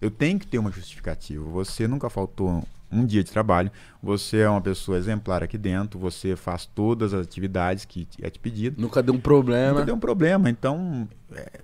Eu 0.00 0.10
tenho 0.10 0.38
que 0.38 0.46
ter 0.46 0.58
uma 0.58 0.70
justificativa. 0.70 1.44
Você 1.50 1.86
nunca 1.86 2.08
faltou 2.08 2.64
um 2.90 3.04
dia 3.04 3.22
de 3.22 3.30
trabalho. 3.30 3.70
Você 4.02 4.38
é 4.38 4.48
uma 4.48 4.60
pessoa 4.60 4.96
exemplar 4.96 5.42
aqui 5.42 5.58
dentro. 5.58 5.98
Você 5.98 6.34
faz 6.34 6.64
todas 6.64 7.12
as 7.12 7.26
atividades 7.26 7.84
que 7.84 8.08
é 8.22 8.30
te 8.30 8.38
pedido. 8.38 8.80
Nunca 8.80 9.02
deu 9.02 9.14
um 9.14 9.20
problema. 9.20 9.72
Nunca 9.74 9.84
deu 9.86 9.94
um 9.94 10.00
problema. 10.00 10.48
Então, 10.48 11.06
é, 11.34 11.60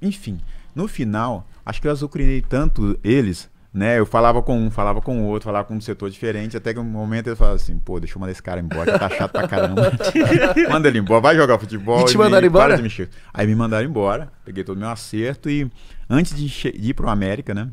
enfim, 0.00 0.40
no 0.74 0.88
final, 0.88 1.46
acho 1.64 1.80
que 1.80 1.86
eu 1.86 1.92
azucrinei 1.92 2.40
tanto 2.40 2.98
eles, 3.02 3.50
né? 3.72 3.98
Eu 3.98 4.04
falava 4.04 4.42
com 4.42 4.58
um, 4.58 4.70
falava 4.70 5.00
com 5.00 5.22
o 5.22 5.26
outro, 5.26 5.46
falava 5.46 5.66
com 5.66 5.74
um 5.74 5.80
setor 5.80 6.10
diferente, 6.10 6.56
até 6.56 6.74
que 6.74 6.80
um 6.80 6.84
momento 6.84 7.28
ele 7.28 7.36
falava 7.36 7.56
assim, 7.56 7.78
pô, 7.78 7.98
deixa 7.98 8.16
eu 8.16 8.20
mandar 8.20 8.32
esse 8.32 8.42
cara 8.42 8.60
embora, 8.60 8.92
que 8.92 8.98
tá 8.98 9.08
chato 9.08 9.32
pra 9.32 9.48
caramba. 9.48 9.92
Manda 10.68 10.88
ele 10.88 10.98
embora, 10.98 11.20
vai 11.20 11.36
jogar 11.36 11.58
futebol. 11.58 12.02
E 12.02 12.04
te 12.04 12.18
mandaram 12.18 12.40
para 12.40 12.46
embora? 12.46 12.76
de 12.76 12.82
mexer. 12.82 13.08
Aí 13.32 13.46
me 13.46 13.54
mandaram 13.54 13.88
embora, 13.88 14.30
peguei 14.44 14.62
todo 14.62 14.76
o 14.76 14.80
meu 14.80 14.90
acerto 14.90 15.48
e 15.48 15.70
antes 16.08 16.34
de, 16.34 16.46
de 16.46 16.90
ir 16.90 16.94
pro 16.94 17.08
América, 17.08 17.54
né? 17.54 17.68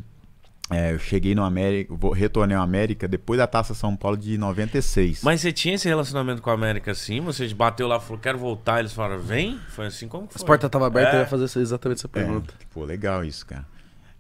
É, 0.70 0.94
eu 0.94 1.00
cheguei 1.00 1.34
no 1.34 1.44
América, 1.44 1.94
vou- 1.96 2.12
retornei 2.12 2.56
ao 2.56 2.64
América 2.64 3.08
depois 3.08 3.38
da 3.40 3.48
Taça 3.48 3.74
São 3.74 3.96
Paulo 3.96 4.16
de 4.18 4.38
96. 4.38 5.24
Mas 5.24 5.42
você 5.42 5.52
tinha 5.52 5.76
esse 5.76 5.88
relacionamento 5.88 6.42
com 6.42 6.50
a 6.50 6.54
América 6.54 6.92
assim? 6.92 7.20
Você 7.22 7.48
bateu 7.54 7.88
lá 7.88 7.98
e 7.98 8.00
falou, 8.02 8.20
quero 8.20 8.38
voltar. 8.38 8.80
Eles 8.80 8.94
falaram, 8.94 9.20
vem? 9.22 9.60
Foi 9.70 9.88
assim 9.88 10.08
como 10.08 10.28
que 10.28 10.36
As 10.36 10.42
foi? 10.42 10.48
portas 10.48 10.68
estavam 10.68 10.88
abertas, 10.88 11.14
É. 11.14 11.18
eu 11.18 11.22
ia 11.22 11.28
fazer 11.28 11.60
exatamente 11.60 11.98
essa 12.00 12.08
pergunta. 12.08 12.54
É, 12.60 12.66
pô, 12.74 12.84
legal 12.86 13.24
isso, 13.26 13.46
cara. 13.46 13.66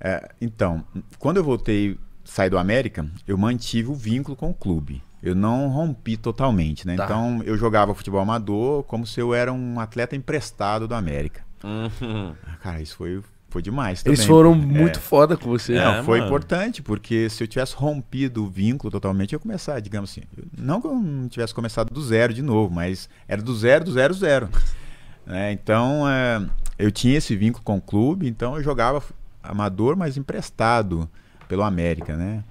É, 0.01 0.29
então, 0.41 0.83
quando 1.17 1.37
eu 1.37 1.43
voltei, 1.43 1.97
saí 2.23 2.49
do 2.49 2.57
América, 2.57 3.05
eu 3.27 3.37
mantive 3.37 3.89
o 3.89 3.93
vínculo 3.95 4.35
com 4.35 4.49
o 4.49 4.53
clube. 4.53 5.03
Eu 5.21 5.35
não 5.35 5.67
rompi 5.67 6.15
totalmente, 6.15 6.87
né? 6.87 6.95
Tá. 6.95 7.03
Então, 7.03 7.41
eu 7.43 7.57
jogava 7.57 7.93
futebol 7.93 8.21
amador 8.21 8.83
como 8.83 9.05
se 9.05 9.19
eu 9.19 9.33
era 9.33 9.51
um 9.51 9.77
atleta 9.79 10.15
emprestado 10.15 10.87
do 10.87 10.95
América. 10.95 11.41
Uhum. 11.61 12.33
Cara, 12.63 12.81
isso 12.81 12.95
foi, 12.95 13.21
foi 13.49 13.61
demais 13.61 14.03
Eles 14.05 14.19
também. 14.19 14.27
foram 14.27 14.53
É. 14.53 14.55
muito 14.55 14.99
foda 14.99 15.35
com 15.35 15.49
você. 15.49 15.73
É. 15.75 15.83
Não, 15.83 16.03
foi 16.03 16.19
mano. 16.19 16.29
importante, 16.29 16.81
porque 16.81 17.29
se 17.29 17.43
eu 17.43 17.47
tivesse 17.47 17.75
rompido 17.75 18.43
o 18.43 18.47
vínculo 18.47 18.91
totalmente, 18.91 19.33
eu 19.33 19.37
ia 19.37 19.41
começar, 19.41 19.79
digamos 19.79 20.11
assim. 20.11 20.21
Não 20.57 20.79
que 20.81 20.87
eu 20.87 20.95
não 20.95 21.27
tivesse 21.27 21.53
começado 21.53 21.91
do 21.93 22.01
zero 22.01 22.33
de 22.33 22.41
novo, 22.41 22.73
mas 22.73 23.09
era 23.27 23.41
do 23.41 23.55
zero, 23.55 23.85
do 23.85 23.91
zero, 23.91 24.13
zero. 24.13 24.49
Né? 25.25 25.51
Então, 25.51 26.09
é, 26.09 26.43
eu 26.79 26.89
tinha 26.91 27.15
esse 27.19 27.35
vínculo 27.35 27.63
com 27.63 27.77
o 27.77 27.81
clube, 27.81 28.27
então 28.27 28.55
eu 28.55 28.63
jogava 28.63 29.03
amador, 29.43 29.95
mas 29.95 30.17
emprestado 30.17 31.07
pelo 31.47 31.61
América, 31.61 32.17
né? 32.17 32.43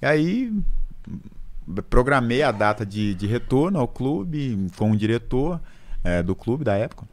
E 0.00 0.06
aí 0.06 0.52
programei 1.90 2.42
a 2.42 2.50
data 2.50 2.84
de, 2.84 3.14
de 3.14 3.26
retorno 3.26 3.78
ao 3.78 3.86
clube 3.88 4.68
com 4.76 4.90
o 4.92 4.96
diretor 4.96 5.60
é, 6.02 6.22
do 6.22 6.34
clube 6.34 6.64
da 6.64 6.74
época. 6.76 7.06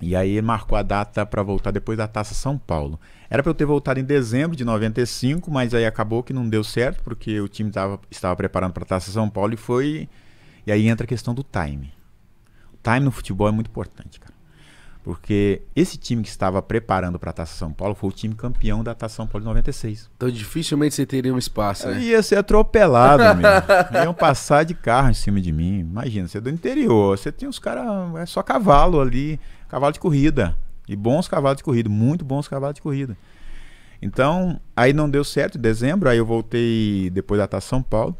E 0.00 0.16
aí 0.16 0.40
marcou 0.40 0.78
a 0.78 0.82
data 0.82 1.26
para 1.26 1.42
voltar 1.42 1.70
depois 1.70 1.98
da 1.98 2.08
Taça 2.08 2.34
São 2.34 2.56
Paulo. 2.56 2.98
Era 3.28 3.42
para 3.42 3.50
eu 3.50 3.54
ter 3.54 3.66
voltado 3.66 4.00
em 4.00 4.04
dezembro 4.04 4.56
de 4.56 4.64
95, 4.64 5.50
mas 5.50 5.74
aí 5.74 5.84
acabou 5.84 6.22
que 6.22 6.32
não 6.32 6.48
deu 6.48 6.64
certo, 6.64 7.02
porque 7.02 7.38
o 7.40 7.48
time 7.48 7.70
tava, 7.70 8.00
estava 8.10 8.34
preparando 8.34 8.72
para 8.72 8.82
a 8.84 8.86
Taça 8.86 9.10
São 9.12 9.28
Paulo 9.28 9.52
e 9.52 9.58
foi. 9.58 10.08
E 10.66 10.72
aí 10.72 10.88
entra 10.88 11.04
a 11.04 11.08
questão 11.08 11.34
do 11.34 11.44
time. 11.44 11.92
O 12.72 12.78
time 12.82 13.00
no 13.00 13.10
futebol 13.10 13.46
é 13.48 13.52
muito 13.52 13.68
importante, 13.68 14.18
cara. 14.18 14.40
Porque 15.02 15.62
esse 15.74 15.96
time 15.96 16.22
que 16.22 16.28
estava 16.28 16.60
preparando 16.60 17.18
para 17.18 17.30
a 17.30 17.32
Taça 17.32 17.56
São 17.56 17.72
Paulo 17.72 17.94
foi 17.94 18.10
o 18.10 18.12
time 18.12 18.34
campeão 18.34 18.84
da 18.84 18.94
Taça 18.94 19.16
São 19.16 19.26
Paulo 19.26 19.40
de 19.40 19.48
96. 19.48 20.10
Então 20.14 20.30
dificilmente 20.30 20.94
você 20.94 21.06
teria 21.06 21.32
um 21.34 21.38
espaço, 21.38 21.86
Eu 21.88 21.94
né? 21.94 22.00
ia 22.02 22.22
ser 22.22 22.36
atropelado, 22.36 23.22
meu. 23.34 24.02
Iam 24.02 24.12
passar 24.12 24.64
de 24.64 24.74
carro 24.74 25.08
em 25.08 25.14
cima 25.14 25.40
de 25.40 25.52
mim. 25.52 25.80
Imagina, 25.80 26.28
você 26.28 26.36
é 26.36 26.40
do 26.40 26.50
interior, 26.50 27.16
você 27.16 27.32
tem 27.32 27.48
os 27.48 27.58
caras, 27.58 27.84
é 28.16 28.26
só 28.26 28.42
cavalo 28.42 29.00
ali, 29.00 29.40
cavalo 29.70 29.92
de 29.92 30.00
corrida. 30.00 30.56
E 30.88 30.96
bons 30.96 31.28
cavalos 31.28 31.58
de 31.58 31.64
corrida, 31.64 31.88
muito 31.88 32.24
bons 32.24 32.48
cavalos 32.48 32.74
de 32.74 32.82
corrida. 32.82 33.16
Então, 34.02 34.58
aí 34.74 34.92
não 34.92 35.08
deu 35.08 35.22
certo 35.22 35.58
em 35.58 35.60
dezembro, 35.60 36.08
aí 36.08 36.18
eu 36.18 36.26
voltei 36.26 37.10
depois 37.10 37.38
da 37.38 37.46
Taça 37.46 37.68
São 37.68 37.82
Paulo. 37.82 38.16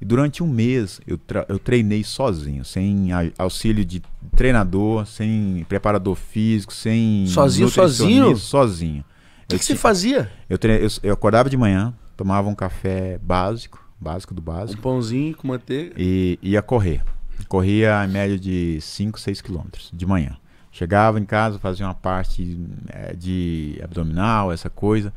E 0.00 0.04
durante 0.04 0.42
um 0.42 0.46
mês 0.48 1.00
eu, 1.06 1.18
eu 1.48 1.58
treinei 1.58 2.04
sozinho, 2.04 2.64
sem 2.64 3.12
a- 3.12 3.30
auxílio 3.38 3.84
de 3.84 4.02
treinador, 4.36 5.06
sem 5.06 5.64
preparador 5.68 6.14
físico, 6.14 6.72
sem. 6.72 7.26
Sozinho, 7.26 7.68
sozinho? 7.68 8.36
Sozinho. 8.36 9.04
O 9.44 9.48
que, 9.48 9.58
que 9.58 9.64
você 9.64 9.76
fazia? 9.76 10.30
eu, 10.48 10.58
eu, 10.62 10.88
eu 11.02 11.12
acordava 11.14 11.50
de 11.50 11.56
manhã, 11.56 11.92
tomava 12.16 12.48
um 12.48 12.54
café 12.54 13.18
básico, 13.22 13.84
básico 14.00 14.32
do 14.34 14.40
Um 14.40 14.44
básico, 14.44 14.82
pãozinho 14.82 15.36
com 15.36 15.48
manteiga. 15.48 15.94
e 15.98 16.38
ia 16.42 16.62
correr. 16.62 17.02
Corria 17.48 18.04
em 18.04 18.08
média 18.10 18.38
de 18.38 18.78
5, 18.80 19.18
6 19.20 19.40
quilômetros 19.42 19.90
de 19.92 20.06
manhã. 20.06 20.36
Chegava 20.74 21.20
em 21.20 21.24
casa, 21.24 21.56
fazia 21.60 21.86
uma 21.86 21.94
parte 21.94 22.58
eh, 22.88 23.14
de 23.14 23.80
abdominal, 23.80 24.50
essa 24.50 24.68
coisa. 24.68 25.12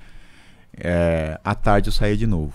Eh, 0.78 1.40
à 1.44 1.56
tarde 1.56 1.88
eu 1.88 1.92
saía 1.92 2.16
de 2.16 2.28
novo. 2.28 2.54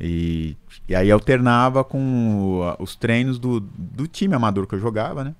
E, 0.00 0.56
e 0.88 0.94
aí 0.96 1.08
alternava 1.08 1.84
com 1.84 2.74
os 2.80 2.96
treinos 2.96 3.38
do, 3.38 3.60
do 3.60 4.08
time 4.08 4.34
amador 4.34 4.66
que 4.66 4.74
eu 4.74 4.80
jogava, 4.80 5.22
né? 5.22 5.36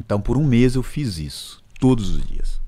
Então 0.00 0.20
por 0.20 0.36
um 0.36 0.44
mês 0.44 0.74
eu 0.74 0.82
fiz 0.82 1.16
isso. 1.16 1.62
Todos 1.78 2.10
os 2.10 2.26
dias. 2.26 2.60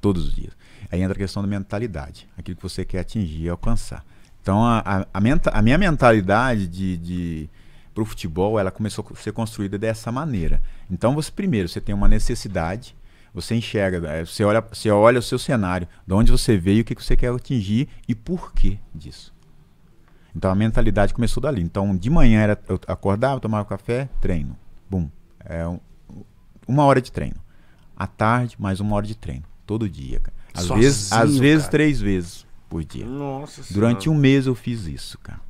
Todos 0.00 0.26
os 0.26 0.34
dias. 0.34 0.56
Aí 0.90 1.00
entra 1.00 1.14
a 1.14 1.18
questão 1.18 1.40
da 1.40 1.48
mentalidade. 1.48 2.26
Aquilo 2.36 2.56
que 2.56 2.62
você 2.64 2.84
quer 2.84 2.98
atingir 2.98 3.44
e 3.44 3.48
alcançar. 3.48 4.04
Então 4.42 4.64
a, 4.64 4.82
a, 4.84 5.06
a, 5.14 5.20
menta- 5.20 5.50
a 5.50 5.62
minha 5.62 5.78
mentalidade 5.78 6.66
de, 6.66 6.96
de 6.96 7.50
para 7.98 8.02
o 8.04 8.06
futebol, 8.06 8.60
ela 8.60 8.70
começou 8.70 9.04
a 9.12 9.16
ser 9.16 9.32
construída 9.32 9.76
dessa 9.76 10.12
maneira. 10.12 10.62
Então 10.88 11.14
você 11.16 11.32
primeiro, 11.32 11.68
você 11.68 11.80
tem 11.80 11.92
uma 11.92 12.06
necessidade, 12.06 12.94
você 13.34 13.56
enxerga, 13.56 14.06
eh, 14.08 14.24
você 14.24 14.44
olha, 14.44 14.60
você 14.60 14.88
olha 14.88 15.18
o 15.18 15.22
seu 15.22 15.36
cenário, 15.38 15.88
de 16.06 16.14
onde 16.14 16.30
você 16.30 16.56
veio, 16.56 16.82
o 16.82 16.84
que 16.84 16.94
você 16.94 17.16
quer 17.16 17.32
atingir 17.32 17.88
e 18.06 18.14
por 18.14 18.52
que 18.52 18.78
disso. 18.94 19.34
Então 20.34 20.48
a 20.48 20.54
mentalidade 20.54 21.12
começou 21.12 21.40
dali. 21.42 21.60
Então 21.60 21.96
de 21.96 22.08
manhã 22.08 22.40
era, 22.40 22.60
eu 22.68 22.78
acordava, 22.86 23.40
tomava 23.40 23.64
café, 23.64 24.08
treino. 24.20 24.56
Bum. 24.88 25.08
É 25.44 25.66
um- 25.66 25.80
uma 26.68 26.84
hora 26.84 27.02
de 27.02 27.10
treino. 27.10 27.36
À 27.96 28.06
tarde, 28.06 28.54
mais 28.60 28.78
uma 28.78 28.94
hora 28.94 29.06
de 29.06 29.16
treino. 29.16 29.42
Todo 29.66 29.88
dia, 29.88 30.20
cara. 30.20 30.36
Às 30.54 30.62
Sozinho, 30.62 30.82
vezes, 30.82 31.12
às 31.12 31.36
vezes 31.36 31.62
cara. 31.64 31.70
três 31.72 32.00
vezes 32.00 32.46
por 32.68 32.84
dia. 32.84 33.04
Nossa 33.06 33.62
Durante 33.74 34.08
um 34.08 34.14
mês 34.14 34.46
eu 34.46 34.54
fiz 34.54 34.86
isso, 34.86 35.18
cara. 35.18 35.40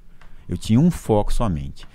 Eu 0.49 0.57
tinha 0.57 0.81
um 0.81 0.91
foco 0.91 1.31
somente. 1.31 1.87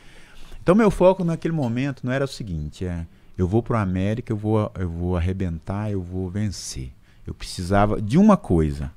Então 0.64 0.74
meu 0.74 0.90
foco 0.90 1.26
naquele 1.26 1.54
momento 1.54 2.06
não 2.06 2.14
era 2.14 2.24
o 2.24 2.28
seguinte, 2.28 2.86
é, 2.86 3.06
eu 3.38 3.46
vou 3.46 3.62
pro 3.62 3.76
América, 3.76 4.32
eu 4.32 4.38
vou, 4.38 4.72
eu 4.80 4.90
vou 4.90 5.18
arrebentar, 5.18 5.92
eu 5.92 6.02
vou 6.02 6.30
vencer. 6.30 6.94
Eu 7.28 7.34
precisava 7.34 8.02
de 8.02 8.18
uma 8.18 8.38
coisa, 8.38 8.90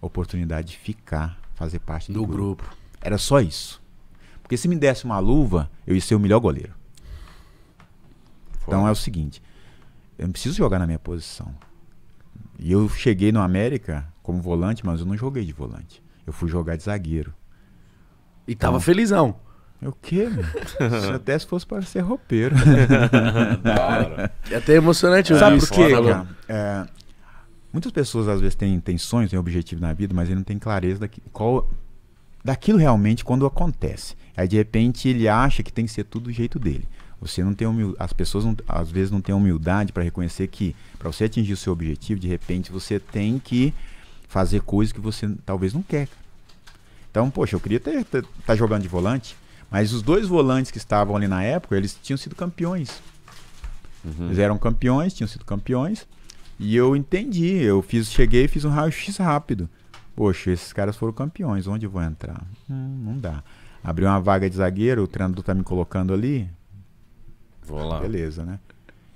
oportunidade 0.00 0.68
de 0.68 0.78
ficar, 0.78 1.36
fazer 1.56 1.80
parte 1.80 2.12
do, 2.12 2.20
Do 2.20 2.26
grupo. 2.26 2.62
grupo. 2.62 2.76
Era 3.00 3.18
só 3.18 3.40
isso. 3.40 3.82
Porque 4.40 4.56
se 4.56 4.68
me 4.68 4.76
desse 4.76 5.04
uma 5.04 5.18
luva, 5.18 5.68
eu 5.84 5.96
ia 5.96 6.00
ser 6.00 6.14
o 6.14 6.20
melhor 6.20 6.38
goleiro. 6.38 6.72
Então 8.62 8.86
é 8.86 8.90
o 8.92 8.94
seguinte, 8.94 9.42
eu 10.16 10.24
não 10.24 10.32
preciso 10.32 10.54
jogar 10.56 10.78
na 10.78 10.86
minha 10.86 11.00
posição. 11.00 11.52
E 12.60 12.70
eu 12.70 12.88
cheguei 12.88 13.32
no 13.32 13.40
América 13.40 14.06
como 14.22 14.40
volante, 14.40 14.86
mas 14.86 15.00
eu 15.00 15.06
não 15.06 15.16
joguei 15.16 15.44
de 15.44 15.52
volante. 15.52 16.00
Eu 16.24 16.32
fui 16.32 16.48
jogar 16.48 16.76
de 16.76 16.84
zagueiro. 16.84 17.34
E 18.46 18.54
tava 18.54 18.78
felizão. 18.78 19.47
O 19.80 19.92
quê? 19.92 20.28
Se 21.06 21.12
até 21.14 21.38
se 21.38 21.46
fosse 21.46 21.64
para 21.64 21.82
ser 21.82 22.00
roupeiro. 22.00 22.54
É 24.50 24.56
até 24.56 24.74
emocionante 24.74 25.32
ouvir 25.32 25.44
Sabe 25.44 25.56
isso 25.58 25.68
por 25.68 25.74
que 25.76 25.86
quê, 25.86 25.92
cara? 25.92 26.26
É, 26.48 26.86
muitas 27.72 27.92
pessoas 27.92 28.26
às 28.28 28.40
vezes 28.40 28.56
têm, 28.56 28.80
têm 28.80 28.98
sonhos, 28.98 29.30
têm 29.30 29.38
objetivo 29.38 29.80
na 29.80 29.92
vida, 29.92 30.12
mas 30.12 30.28
ele 30.28 30.36
não 30.36 30.42
tem 30.42 30.58
clareza 30.58 31.00
daqui, 31.00 31.22
qual, 31.32 31.70
daquilo 32.44 32.78
realmente 32.78 33.24
quando 33.24 33.46
acontece. 33.46 34.16
Aí 34.36 34.48
de 34.48 34.56
repente 34.56 35.08
ele 35.08 35.28
acha 35.28 35.62
que 35.62 35.72
tem 35.72 35.84
que 35.86 35.92
ser 35.92 36.04
tudo 36.04 36.24
do 36.24 36.32
jeito 36.32 36.58
dele. 36.58 36.86
Você 37.20 37.42
não 37.42 37.54
tem 37.54 37.66
humil... 37.66 37.96
as 37.98 38.12
pessoas 38.12 38.44
não- 38.44 38.56
às 38.68 38.90
vezes 38.90 39.10
não 39.10 39.20
têm 39.20 39.34
humildade 39.34 39.92
para 39.92 40.02
reconhecer 40.02 40.46
que 40.48 40.74
para 40.98 41.10
você 41.10 41.24
atingir 41.24 41.52
o 41.52 41.56
seu 41.56 41.72
objetivo, 41.72 42.20
de 42.20 42.28
repente 42.28 42.70
você 42.70 42.98
tem 42.98 43.38
que 43.38 43.72
fazer 44.28 44.60
coisas 44.62 44.92
que 44.92 45.00
você 45.00 45.28
talvez 45.44 45.72
não 45.72 45.82
quer. 45.82 46.08
Então, 47.10 47.30
poxa, 47.30 47.56
eu 47.56 47.60
queria 47.60 47.78
estar 47.78 48.04
ter, 48.04 48.24
tá 48.46 48.54
jogando 48.54 48.82
de 48.82 48.88
volante, 48.88 49.36
mas 49.70 49.92
os 49.92 50.02
dois 50.02 50.26
volantes 50.26 50.70
que 50.70 50.78
estavam 50.78 51.14
ali 51.16 51.28
na 51.28 51.42
época, 51.42 51.76
eles 51.76 51.98
tinham 52.02 52.16
sido 52.16 52.34
campeões. 52.34 53.02
Eles 54.20 54.38
eram 54.38 54.56
campeões, 54.56 55.12
tinham 55.12 55.28
sido 55.28 55.44
campeões. 55.44 56.06
E 56.58 56.74
eu 56.74 56.96
entendi, 56.96 57.54
eu 57.62 57.82
fiz, 57.82 58.10
cheguei 58.10 58.44
e 58.44 58.48
fiz 58.48 58.64
um 58.64 58.70
raio-x 58.70 59.16
rápido. 59.18 59.68
Poxa, 60.16 60.50
esses 60.50 60.72
caras 60.72 60.96
foram 60.96 61.12
campeões, 61.12 61.66
onde 61.66 61.86
eu 61.86 61.90
vou 61.90 62.02
entrar? 62.02 62.42
Hum, 62.68 63.02
não 63.04 63.18
dá. 63.18 63.42
Abriu 63.84 64.08
uma 64.08 64.20
vaga 64.20 64.48
de 64.48 64.56
zagueiro, 64.56 65.02
o 65.04 65.06
treinador 65.06 65.44
tá 65.44 65.54
me 65.54 65.62
colocando 65.62 66.12
ali, 66.12 66.48
Vou 67.62 67.86
lá. 67.86 68.00
beleza, 68.00 68.44
né? 68.44 68.58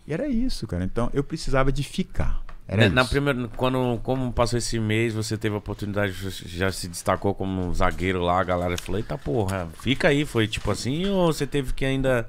E 0.06 0.12
era 0.12 0.28
isso, 0.28 0.66
cara. 0.66 0.84
Então 0.84 1.10
eu 1.12 1.24
precisava 1.24 1.72
de 1.72 1.82
ficar. 1.82 2.42
Era 2.72 2.82
Na- 2.82 2.86
isso. 2.86 2.94
Na 2.94 3.04
primeira, 3.04 3.48
quando 3.56 3.98
como 4.02 4.32
passou 4.32 4.58
esse 4.58 4.78
mês, 4.78 5.12
você 5.14 5.36
teve 5.36 5.54
a 5.54 5.58
oportunidade, 5.58 6.12
já- 6.46 6.72
se 6.72 6.88
destacou 6.88 7.34
como 7.34 7.66
um 7.68 7.74
zagueiro 7.74 8.20
lá, 8.22 8.40
a 8.40 8.44
galera 8.44 8.76
falou, 8.78 8.98
eita 8.98 9.16
porra, 9.18 9.68
fica 9.80 10.08
aí, 10.08 10.24
foi 10.24 10.46
tipo 10.48 10.70
assim, 10.70 11.06
ou 11.06 11.32
você 11.32 11.46
teve 11.46 11.72
que 11.72 11.84
ainda 11.84 12.28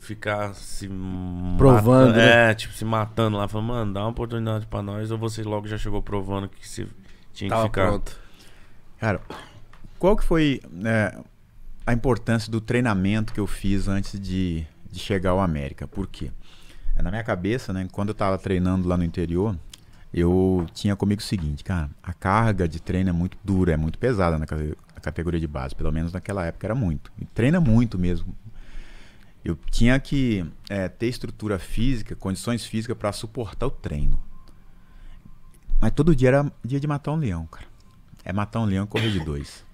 ficar 0.00 0.54
se 0.54 0.88
Provando, 1.56 2.08
matando, 2.08 2.16
né? 2.18 2.50
É, 2.50 2.54
tipo, 2.54 2.72
se 2.74 2.84
matando 2.84 3.36
lá, 3.36 3.48
falando, 3.48 3.66
mano, 3.68 3.92
dá 3.92 4.00
uma 4.00 4.10
oportunidade 4.10 4.66
pra 4.66 4.82
nós, 4.82 5.10
ou 5.10 5.18
você 5.18 5.42
logo 5.42 5.66
já 5.66 5.76
chegou 5.76 6.02
provando 6.02 6.48
que 6.48 6.66
você 6.66 6.86
tinha 7.32 7.48
que 7.48 7.54
Tava 7.54 7.66
ficar. 7.66 7.86
pronto. 7.88 8.16
Cara, 8.98 9.20
qual 9.98 10.16
que 10.16 10.24
foi 10.24 10.60
né, 10.70 11.12
a 11.86 11.92
importância 11.92 12.50
do 12.50 12.60
treinamento 12.60 13.32
que 13.32 13.40
eu 13.40 13.46
fiz 13.46 13.86
antes 13.88 14.18
de, 14.18 14.66
de 14.90 14.98
chegar 14.98 15.30
ao 15.30 15.40
América? 15.40 15.86
Por 15.86 16.06
quê? 16.06 16.30
É, 16.98 17.02
Na 17.02 17.10
minha 17.10 17.22
cabeça, 17.22 17.72
né, 17.72 17.88
quando 17.92 18.08
eu 18.08 18.12
estava 18.12 18.36
treinando 18.36 18.88
lá 18.88 18.96
no 18.96 19.04
interior, 19.04 19.56
eu 20.12 20.66
tinha 20.74 20.96
comigo 20.96 21.20
o 21.20 21.24
seguinte, 21.24 21.62
cara, 21.62 21.88
a 22.02 22.12
carga 22.12 22.66
de 22.68 22.80
treino 22.80 23.10
é 23.10 23.12
muito 23.12 23.38
dura, 23.44 23.72
é 23.72 23.76
muito 23.76 23.98
pesada 23.98 24.38
na 24.38 24.46
categoria 25.00 25.38
de 25.38 25.46
base, 25.46 25.74
pelo 25.74 25.92
menos 25.92 26.12
naquela 26.12 26.44
época 26.44 26.66
era 26.66 26.74
muito. 26.74 27.12
E 27.18 27.24
treina 27.24 27.60
muito 27.60 27.98
mesmo. 27.98 28.34
Eu 29.44 29.56
tinha 29.70 29.98
que 30.00 30.44
é, 30.68 30.88
ter 30.88 31.06
estrutura 31.06 31.58
física, 31.58 32.16
condições 32.16 32.64
físicas 32.64 32.96
para 32.96 33.12
suportar 33.12 33.66
o 33.66 33.70
treino. 33.70 34.18
Mas 35.80 35.92
todo 35.92 36.14
dia 36.16 36.28
era 36.28 36.52
dia 36.64 36.80
de 36.80 36.86
matar 36.86 37.12
um 37.12 37.16
leão, 37.16 37.46
cara. 37.46 37.66
É 38.24 38.32
matar 38.32 38.60
um 38.60 38.64
leão 38.64 38.84
e 38.84 38.88
correr 38.88 39.10
de 39.10 39.20
dois. 39.20 39.64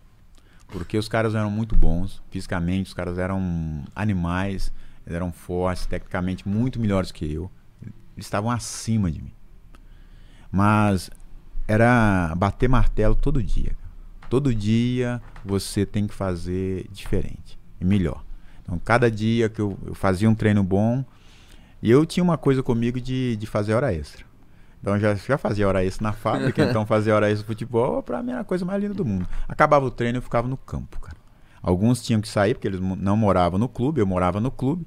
Porque 0.69 0.99
os 0.99 1.09
caras 1.09 1.35
eram 1.35 1.51
muito 1.51 1.75
bons, 1.75 2.23
fisicamente, 2.31 2.89
os 2.89 2.95
caras 2.95 3.17
eram 3.17 3.85
animais, 3.95 4.73
eles 5.07 5.17
eram 5.17 5.33
fortes, 5.33 5.87
tecnicamente 5.87 6.49
muito 6.49 6.81
melhores 6.81 7.13
que 7.13 7.31
eu. 7.31 7.51
Eles 7.83 8.27
estavam 8.27 8.51
acima 8.51 9.11
de 9.11 9.21
mim. 9.23 9.33
Mas 10.51 11.11
era 11.67 12.35
bater 12.37 12.69
martelo 12.69 13.15
todo 13.15 13.43
dia. 13.43 13.77
Todo 14.31 14.55
dia 14.55 15.21
você 15.45 15.85
tem 15.85 16.07
que 16.07 16.15
fazer 16.15 16.89
diferente 16.91 17.59
e 17.81 17.85
melhor. 17.85 18.25
Então, 18.63 18.79
cada 18.79 19.11
dia 19.11 19.49
que 19.49 19.61
eu, 19.61 19.79
eu 19.85 19.95
fazia 19.95 20.29
um 20.29 20.35
treino 20.35 20.63
bom, 20.63 21.05
e 21.83 21.91
eu 21.91 22.07
tinha 22.07 22.25
uma 22.25 22.39
coisa 22.39 22.63
comigo 22.63 22.99
de, 22.99 23.37
de 23.37 23.47
fazer 23.47 23.75
hora 23.75 23.93
extra. 23.93 24.25
Então, 24.81 24.95
eu 24.95 25.01
já, 25.01 25.15
já 25.15 25.37
fazia 25.37 25.69
hora 25.69 25.85
extra 25.85 26.03
na 26.03 26.13
fábrica, 26.13 26.65
então 26.65 26.87
fazer 26.87 27.13
hora 27.13 27.31
extra 27.31 27.43
no 27.43 27.47
futebol, 27.47 28.03
pra 28.03 28.23
mim 28.23 28.33
era 28.33 28.41
a 28.41 28.45
coisa 28.45 28.65
mais 28.65 28.83
linda 28.83 28.95
do 28.95 29.05
mundo. 29.05 29.29
Acabava 29.47 29.85
o 29.85 29.91
treino, 29.91 30.19
eu 30.19 30.23
ficava 30.23 30.49
no 30.49 30.57
campo, 30.57 30.99
cara. 30.99 31.14
Alguns 31.65 32.03
tinham 32.03 32.21
que 32.21 32.29
sair, 32.29 32.55
porque 32.55 32.69
eles 32.69 32.79
não 32.81 33.17
moravam 33.17 33.59
no 33.59 33.69
clube, 33.69 34.01
eu 34.01 34.07
morava 34.07 34.39
no 34.39 34.51
clube. 34.51 34.87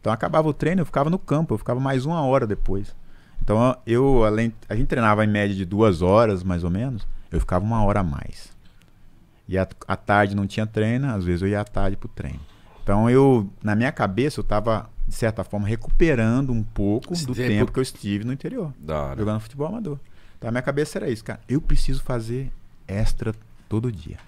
Então, 0.00 0.12
acabava 0.12 0.46
o 0.48 0.52
treino, 0.52 0.82
eu 0.82 0.86
ficava 0.86 1.08
no 1.10 1.18
campo, 1.18 1.54
eu 1.54 1.58
ficava 1.58 1.80
mais 1.80 2.04
uma 2.06 2.20
hora 2.22 2.46
depois. 2.46 2.94
Então, 3.42 3.74
eu, 3.86 4.22
além, 4.24 4.52
a 4.68 4.76
gente 4.76 4.86
treinava 4.86 5.24
em 5.24 5.28
média 5.28 5.56
de 5.56 5.64
duas 5.64 6.02
horas, 6.02 6.44
mais 6.44 6.62
ou 6.62 6.70
menos, 6.70 7.08
eu 7.32 7.40
ficava 7.40 7.64
uma 7.64 7.82
hora 7.82 8.00
a 8.00 8.04
mais. 8.04 8.54
E 9.48 9.58
à 9.58 9.66
à 9.88 9.96
tarde 9.96 10.36
não 10.36 10.46
tinha 10.46 10.66
treino, 10.66 11.08
às 11.08 11.24
vezes 11.24 11.42
eu 11.42 11.48
ia 11.48 11.60
à 11.60 11.64
tarde 11.64 11.96
pro 11.96 12.08
treino. 12.08 12.38
Então 12.82 13.08
eu, 13.10 13.50
na 13.62 13.74
minha 13.74 13.90
cabeça, 13.90 14.40
eu 14.40 14.44
tava, 14.44 14.88
de 15.08 15.14
certa 15.14 15.42
forma, 15.42 15.66
recuperando 15.66 16.52
um 16.52 16.62
pouco 16.62 17.12
Esse 17.14 17.26
do 17.26 17.34
tempo- 17.34 17.48
tempo 17.48 17.72
que 17.72 17.78
eu 17.78 17.82
estive 17.82 18.24
no 18.24 18.32
interior, 18.32 18.72
jogando 19.18 19.40
futebol 19.40 19.66
amador. 19.68 19.98
Então 20.38 20.48
a 20.48 20.50
minha 20.52 20.62
cabeça 20.62 20.98
era 20.98 21.08
isso, 21.10 21.24
cara. 21.24 21.40
Eu 21.48 21.60
preciso 21.60 22.02
fazer 22.02 22.50
extra 22.86 23.34
todo 23.68 23.90
dia. 23.90 24.18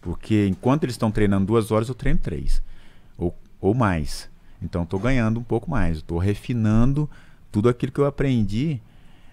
Porque 0.00 0.46
enquanto 0.46 0.84
eles 0.84 0.94
estão 0.94 1.10
treinando 1.10 1.46
duas 1.46 1.70
horas, 1.70 1.88
eu 1.88 1.94
treino 1.94 2.18
três. 2.18 2.62
Ou, 3.18 3.34
ou 3.60 3.74
mais. 3.74 4.28
Então 4.62 4.82
eu 4.82 4.86
tô 4.86 4.98
ganhando 4.98 5.40
um 5.40 5.42
pouco 5.42 5.70
mais. 5.70 5.98
Eu 5.98 6.02
tô 6.02 6.18
refinando 6.18 7.08
tudo 7.50 7.68
aquilo 7.68 7.92
que 7.92 8.00
eu 8.00 8.06
aprendi. 8.06 8.80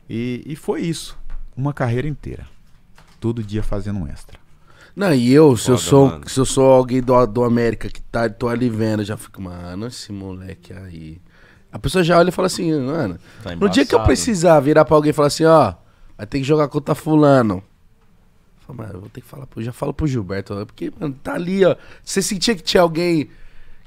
E, 0.09 0.43
e 0.45 0.55
foi 0.55 0.81
isso. 0.81 1.17
Uma 1.55 1.73
carreira 1.73 2.07
inteira. 2.07 2.45
Todo 3.19 3.43
dia 3.43 3.63
fazendo 3.63 3.99
um 3.99 4.07
extra. 4.07 4.39
Não, 4.95 5.13
e 5.13 5.31
eu, 5.33 5.57
se 5.57 5.71
eu 5.71 5.77
Foda, 5.77 5.89
sou, 5.89 6.07
mano. 6.07 6.29
se 6.29 6.39
eu 6.39 6.45
sou 6.45 6.71
alguém 6.71 7.01
do, 7.01 7.25
do 7.25 7.43
América 7.43 7.89
que 7.89 8.01
tá, 8.01 8.29
tô 8.29 8.47
ali 8.47 8.69
vendo, 8.69 8.99
eu 9.01 9.05
já 9.05 9.17
fico, 9.17 9.41
mano, 9.41 9.87
esse 9.87 10.11
moleque 10.11 10.71
aí. 10.71 11.19
A 11.71 11.79
pessoa 11.79 12.03
já 12.03 12.19
olha 12.19 12.29
e 12.29 12.31
fala 12.31 12.45
assim, 12.45 12.71
mano, 12.79 13.17
Tá 13.41 13.55
no 13.55 13.67
dia 13.69 13.85
que 13.85 13.95
eu 13.95 14.03
precisar 14.03 14.59
virar 14.59 14.85
pra 14.85 14.95
alguém 14.95 15.09
e 15.09 15.13
falar 15.13 15.29
assim, 15.29 15.45
ó, 15.45 15.73
vai 16.15 16.27
ter 16.27 16.37
que 16.37 16.43
jogar 16.43 16.67
contra 16.67 16.93
fulano. 16.93 17.63
Eu 18.63 18.67
falo, 18.67 18.77
mano, 18.79 18.93
eu 18.93 18.99
vou 19.01 19.09
ter 19.09 19.21
que 19.21 19.27
falar, 19.27 19.45
pro- 19.45 19.61
já 19.61 19.73
falo 19.73 19.93
pro 19.93 20.07
Gilberto, 20.07 20.53
ó, 20.53 20.65
porque, 20.65 20.91
mano, 20.99 21.13
tá 21.21 21.33
ali, 21.33 21.65
ó. 21.65 21.75
Você 22.03 22.21
sentia 22.21 22.55
que 22.55 22.61
tinha 22.63 22.81
alguém. 22.81 23.29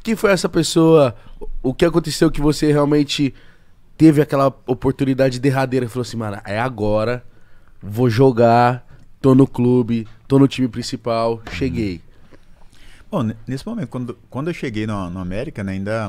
Quem 0.03 0.15
foi 0.15 0.31
essa 0.31 0.49
pessoa? 0.49 1.17
O 1.63 1.73
que 1.75 1.85
aconteceu 1.85 2.31
que 2.31 2.41
você 2.41 2.71
realmente 2.71 3.35
teve 3.97 4.21
aquela 4.21 4.47
oportunidade 4.67 5.41
derradeira 5.41 5.89
falou 5.89 6.03
assim, 6.03 6.17
mano, 6.19 6.39
é 6.45 6.61
agora, 6.61 7.25
vou 7.83 8.11
jogar, 8.11 8.87
tô 9.21 9.35
no 9.35 9.47
clube, 9.47 10.07
tô 10.29 10.39
no 10.39 10.47
time 10.47 10.69
principal, 10.69 11.41
cheguei. 11.53 12.01
Bom, 13.11 13.23
ne- 13.23 13.37
nesse 13.47 13.67
momento, 13.67 13.89
quando, 13.89 14.19
quando 14.29 14.49
eu 14.49 14.55
cheguei 14.55 14.87
no, 14.87 15.09
no 15.09 15.19
América, 15.21 15.65
né, 15.65 15.73
ainda 15.73 16.09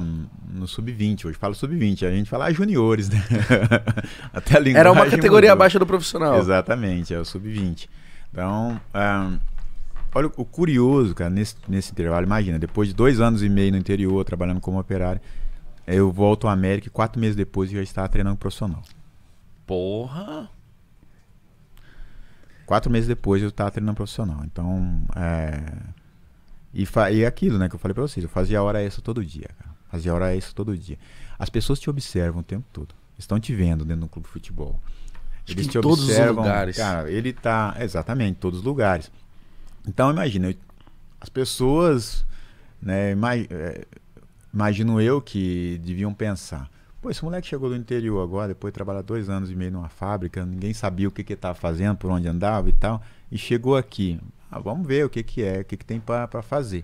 no 0.53 0.67
sub-20, 0.67 1.25
hoje 1.25 1.37
falo 1.37 1.55
sub-20, 1.55 2.05
a 2.05 2.11
gente 2.11 2.29
fala 2.29 2.45
ah, 2.45 2.51
juniores, 2.51 3.07
né? 3.09 3.23
Até 4.33 4.57
a 4.57 4.69
Era 4.77 4.91
uma 4.91 5.05
categoria 5.05 5.49
mudou. 5.51 5.53
abaixo 5.53 5.79
do 5.79 5.85
profissional. 5.85 6.37
Exatamente, 6.39 7.13
é 7.13 7.19
o 7.19 7.23
sub-20. 7.25 7.87
Então, 8.37 8.79
ahn, 8.93 9.39
olha 10.13 10.27
o 10.37 10.45
curioso, 10.45 11.15
cara, 11.15 11.27
nesse, 11.27 11.55
nesse 11.67 11.91
intervalo, 11.91 12.23
imagina, 12.23 12.59
depois 12.59 12.87
de 12.87 12.93
dois 12.93 13.19
anos 13.19 13.41
e 13.41 13.49
meio 13.49 13.71
no 13.71 13.79
interior, 13.79 14.23
trabalhando 14.23 14.61
como 14.61 14.79
operário, 14.79 15.19
eu 15.87 16.11
volto 16.11 16.45
ao 16.45 16.53
América 16.53 16.85
e 16.85 16.91
quatro 16.91 17.19
meses 17.19 17.35
depois 17.35 17.71
eu 17.71 17.77
já 17.77 17.83
estava 17.83 18.07
treinando 18.07 18.37
profissional. 18.37 18.83
Porra! 19.65 20.51
Quatro 22.67 22.91
meses 22.91 23.07
depois 23.07 23.41
eu 23.41 23.49
estava 23.49 23.71
treinando 23.71 23.95
profissional. 23.95 24.43
Então, 24.45 25.01
é... 25.15 25.59
E, 26.71 26.85
fa... 26.85 27.09
e 27.09 27.25
aquilo, 27.25 27.57
né, 27.57 27.67
que 27.67 27.73
eu 27.73 27.79
falei 27.79 27.95
pra 27.95 28.03
vocês, 28.03 28.23
eu 28.23 28.29
fazia 28.29 28.61
hora 28.61 28.83
extra 28.83 29.01
todo 29.01 29.25
dia, 29.25 29.49
cara. 29.57 29.71
Fazia 29.89 30.13
hora 30.13 30.35
extra 30.35 30.53
todo 30.53 30.77
dia. 30.77 30.99
As 31.39 31.49
pessoas 31.49 31.79
te 31.79 31.89
observam 31.89 32.41
o 32.41 32.43
tempo 32.43 32.67
todo. 32.71 32.93
Estão 33.17 33.39
te 33.39 33.51
vendo 33.55 33.83
dentro 33.83 34.01
do 34.01 34.07
clube 34.07 34.27
de 34.27 34.31
futebol. 34.31 34.79
Eles 35.47 35.65
que 35.65 35.71
te 35.71 35.77
em 35.77 35.81
todos 35.81 35.99
os 35.99 36.09
observam. 36.09 36.43
lugares. 36.43 36.77
Cara, 36.77 37.11
ele 37.11 37.33
tá. 37.33 37.75
Exatamente, 37.79 38.31
em 38.31 38.39
todos 38.39 38.59
os 38.59 38.65
lugares. 38.65 39.11
Então, 39.87 40.11
imagina, 40.11 40.53
as 41.19 41.29
pessoas, 41.29 42.25
né, 42.81 43.11
é, 43.49 43.85
imagino 44.53 44.99
eu 45.01 45.21
que 45.21 45.79
deviam 45.83 46.13
pensar. 46.13 46.69
Pô, 47.01 47.09
esse 47.09 47.23
moleque 47.23 47.47
chegou 47.47 47.69
do 47.69 47.75
interior 47.75 48.21
agora, 48.21 48.49
depois 48.49 48.71
de 48.71 48.75
trabalhar 48.75 49.01
dois 49.01 49.29
anos 49.29 49.51
e 49.51 49.55
meio 49.55 49.71
numa 49.71 49.87
fábrica, 49.87 50.45
ninguém 50.45 50.73
sabia 50.73 51.07
o 51.07 51.11
que 51.11 51.23
que 51.23 51.33
ele 51.33 51.37
estava 51.37 51.55
fazendo, 51.55 51.95
por 51.95 52.11
onde 52.11 52.27
andava 52.27 52.67
e 52.67 52.73
tal, 52.73 53.01
e 53.31 53.37
chegou 53.37 53.77
aqui. 53.77 54.19
Ah, 54.51 54.59
vamos 54.59 54.85
ver 54.87 55.05
o 55.05 55.09
que 55.09 55.23
que 55.23 55.43
é, 55.43 55.61
o 55.61 55.65
que 55.65 55.77
que 55.77 55.85
tem 55.85 55.99
para 55.99 56.41
fazer. 56.41 56.83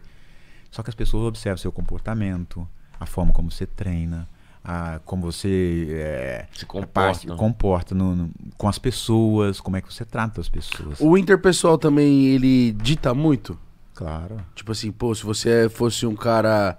Só 0.69 0.81
que 0.83 0.89
as 0.89 0.95
pessoas 0.95 1.23
observam 1.25 1.57
seu 1.57 1.71
comportamento, 1.71 2.67
a 2.99 3.05
forma 3.05 3.33
como 3.33 3.51
você 3.51 3.65
treina, 3.65 4.27
a, 4.63 4.99
como 5.05 5.21
você 5.31 5.87
é, 5.91 6.45
Se 6.53 6.65
parte- 6.65 7.27
comporta. 7.27 7.35
comporta 7.35 7.95
no- 7.95 8.15
no- 8.15 8.31
com 8.57 8.67
as 8.67 8.79
pessoas, 8.79 9.59
como 9.59 9.75
é 9.77 9.81
que 9.81 9.93
você 9.93 10.05
trata 10.05 10.39
as 10.39 10.47
pessoas. 10.49 10.99
O 11.01 11.17
interpessoal 11.17 11.77
também, 11.77 12.25
ele 12.27 12.71
dita 12.71 13.13
muito? 13.13 13.59
Claro. 13.93 14.37
Tipo 14.55 14.71
assim, 14.71 14.91
pô, 14.91 15.13
se 15.13 15.23
você 15.23 15.69
fosse 15.69 16.05
um 16.05 16.15
cara. 16.15 16.77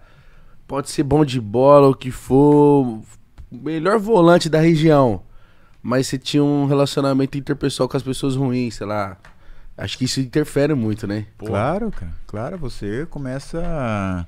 Pode 0.66 0.90
ser 0.90 1.03
bom 1.03 1.25
de 1.25 1.40
bola, 1.40 1.88
o 1.88 1.94
que 1.94 2.11
for. 2.11 3.01
Melhor 3.53 3.99
volante 3.99 4.49
da 4.49 4.59
região. 4.61 5.23
Mas 5.83 6.07
você 6.07 6.18
tinha 6.18 6.42
um 6.42 6.64
relacionamento 6.66 7.37
interpessoal 7.37 7.88
com 7.88 7.97
as 7.97 8.03
pessoas 8.03 8.35
ruins, 8.35 8.77
sei 8.77 8.87
lá. 8.87 9.18
Acho 9.77 9.99
que 9.99 10.07
isso 10.07 10.20
interfere 10.20 10.73
muito, 10.75 11.07
né? 11.07 11.27
Pô. 11.37 11.47
Claro, 11.47 11.90
cara. 11.90 12.12
Claro, 12.27 12.57
você 12.59 13.05
começa. 13.11 13.61
a- 13.64 14.27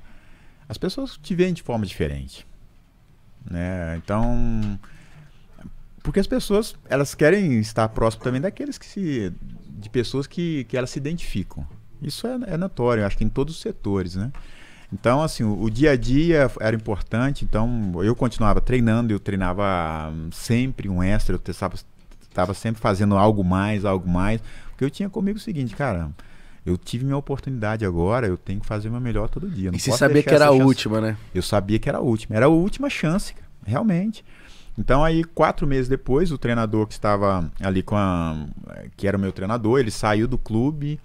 As 0.69 0.77
pessoas 0.77 1.17
te 1.17 1.33
veem 1.33 1.53
de 1.53 1.63
forma 1.63 1.85
diferente. 1.85 2.45
Né? 3.49 3.97
Então. 3.97 4.79
Porque 6.03 6.19
as 6.19 6.27
pessoas, 6.27 6.75
elas 6.89 7.13
querem 7.13 7.59
estar 7.59 7.89
próximo 7.89 8.23
também 8.23 8.41
daqueles 8.41 8.77
que 8.77 8.85
se. 8.85 9.33
de 9.67 9.89
pessoas 9.89 10.25
que, 10.27 10.63
que 10.65 10.77
elas 10.77 10.89
se 10.89 10.99
identificam. 10.99 11.65
Isso 12.01 12.27
é, 12.27 12.53
é 12.53 12.57
notório, 12.57 13.05
acho 13.05 13.17
que 13.17 13.23
em 13.23 13.29
todos 13.29 13.55
os 13.55 13.61
setores, 13.61 14.15
né? 14.15 14.31
Então, 14.93 15.21
assim, 15.21 15.43
o, 15.43 15.63
o 15.63 15.69
dia 15.69 15.91
a 15.91 15.97
dia 15.97 16.49
era 16.61 16.75
importante, 16.75 17.43
então 17.43 17.91
eu 18.03 18.15
continuava 18.15 18.61
treinando, 18.61 19.11
eu 19.11 19.19
treinava 19.19 20.09
hum, 20.11 20.29
sempre 20.31 20.87
um 20.87 21.03
extra, 21.03 21.35
eu 21.35 21.51
estava 21.51 21.75
estava 22.37 22.53
sempre 22.53 22.79
fazendo 22.79 23.17
algo 23.17 23.43
mais, 23.43 23.83
algo 23.83 24.07
mais, 24.07 24.39
porque 24.69 24.85
eu 24.85 24.91
tinha 24.91 25.09
comigo 25.09 25.37
o 25.39 25.41
seguinte, 25.41 25.75
cara, 25.75 26.11
eu 26.67 26.77
tive 26.77 27.05
minha 27.05 27.17
oportunidade 27.17 27.85
agora, 27.85 28.27
eu 28.27 28.37
tenho 28.37 28.59
que 28.59 28.65
fazer 28.67 28.89
o 28.89 28.91
meu 28.91 28.99
melhor 29.01 29.29
todo 29.29 29.49
dia. 29.49 29.71
não 29.71 29.77
E 29.77 29.79
você 29.79 29.91
sabia 29.93 30.21
que 30.21 30.29
era 30.29 30.45
a 30.45 30.49
chance- 30.49 30.63
última, 30.63 30.99
né? 31.01 31.17
eu 31.33 31.41
sabia 31.41 31.79
que 31.79 31.87
era 31.87 31.97
a 31.99 32.01
última. 32.01 32.35
Era 32.35 32.45
a 32.47 32.49
última 32.49 32.89
chance, 32.89 33.33
realmente. 33.65 34.23
Então 34.77 35.03
aí, 35.03 35.23
quatro 35.23 35.65
meses 35.65 35.87
depois, 35.87 36.31
o 36.31 36.37
treinador 36.37 36.85
que 36.85 36.93
estava 36.93 37.49
ali 37.61 37.81
com 37.81 37.95
a. 37.95 38.45
que 38.95 39.07
era 39.07 39.17
o 39.17 39.19
meu 39.19 39.31
treinador, 39.31 39.79
ele 39.79 39.89
saiu 39.89 40.27
do 40.27 40.37
clube 40.37 40.99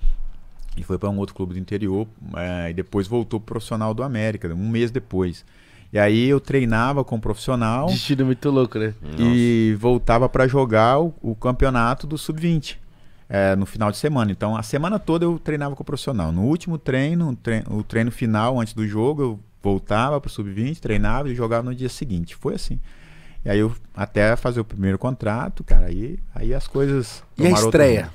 e 0.76 0.82
foi 0.82 0.98
para 0.98 1.08
um 1.08 1.16
outro 1.18 1.34
clube 1.34 1.54
do 1.54 1.58
interior. 1.60 2.06
eh, 2.36 2.70
e 2.70 2.74
depois 2.74 3.06
voltou 3.06 3.38
pro 3.40 3.54
profissional 3.54 3.94
do 3.94 4.02
América, 4.02 4.48
um 4.52 4.68
mês 4.68 4.90
depois. 4.90 5.44
E 5.92 5.98
aí 5.98 6.26
eu 6.28 6.40
treinava 6.40 7.04
com 7.04 7.16
o 7.16 7.20
profissional 7.20 7.86
Destino 7.86 8.24
muito 8.26 8.50
louco, 8.50 8.78
né? 8.78 8.94
e 9.18 9.76
voltava 9.78 10.26
para 10.28 10.48
jogar 10.48 10.98
o, 11.00 11.14
o 11.22 11.34
campeonato 11.34 12.06
do 12.06 12.16
sub-20 12.18 12.76
é, 13.32 13.56
no 13.56 13.64
final 13.64 13.90
de 13.90 13.96
semana. 13.96 14.30
Então 14.30 14.54
a 14.54 14.62
semana 14.62 14.98
toda 14.98 15.24
eu 15.24 15.38
treinava 15.38 15.74
com 15.74 15.82
o 15.82 15.86
profissional. 15.86 16.30
No 16.30 16.42
último 16.42 16.76
treino, 16.76 17.30
o 17.30 17.34
treino, 17.36 17.78
o 17.78 17.82
treino 17.82 18.10
final 18.10 18.60
antes 18.60 18.74
do 18.74 18.86
jogo, 18.86 19.22
eu 19.22 19.40
voltava 19.62 20.20
para 20.20 20.28
o 20.28 20.30
sub-20, 20.30 20.80
treinava 20.80 21.30
e 21.30 21.34
jogava 21.34 21.62
no 21.62 21.74
dia 21.74 21.88
seguinte. 21.88 22.36
Foi 22.36 22.56
assim. 22.56 22.78
E 23.42 23.48
aí 23.48 23.58
eu 23.58 23.74
até 23.96 24.36
fazer 24.36 24.60
o 24.60 24.64
primeiro 24.64 24.98
contrato, 24.98 25.64
cara, 25.64 25.86
aí, 25.86 26.18
aí 26.34 26.52
as 26.52 26.66
coisas. 26.68 27.24
E 27.38 27.46
a 27.46 27.48
outro 27.50 27.64
estreia? 27.68 28.10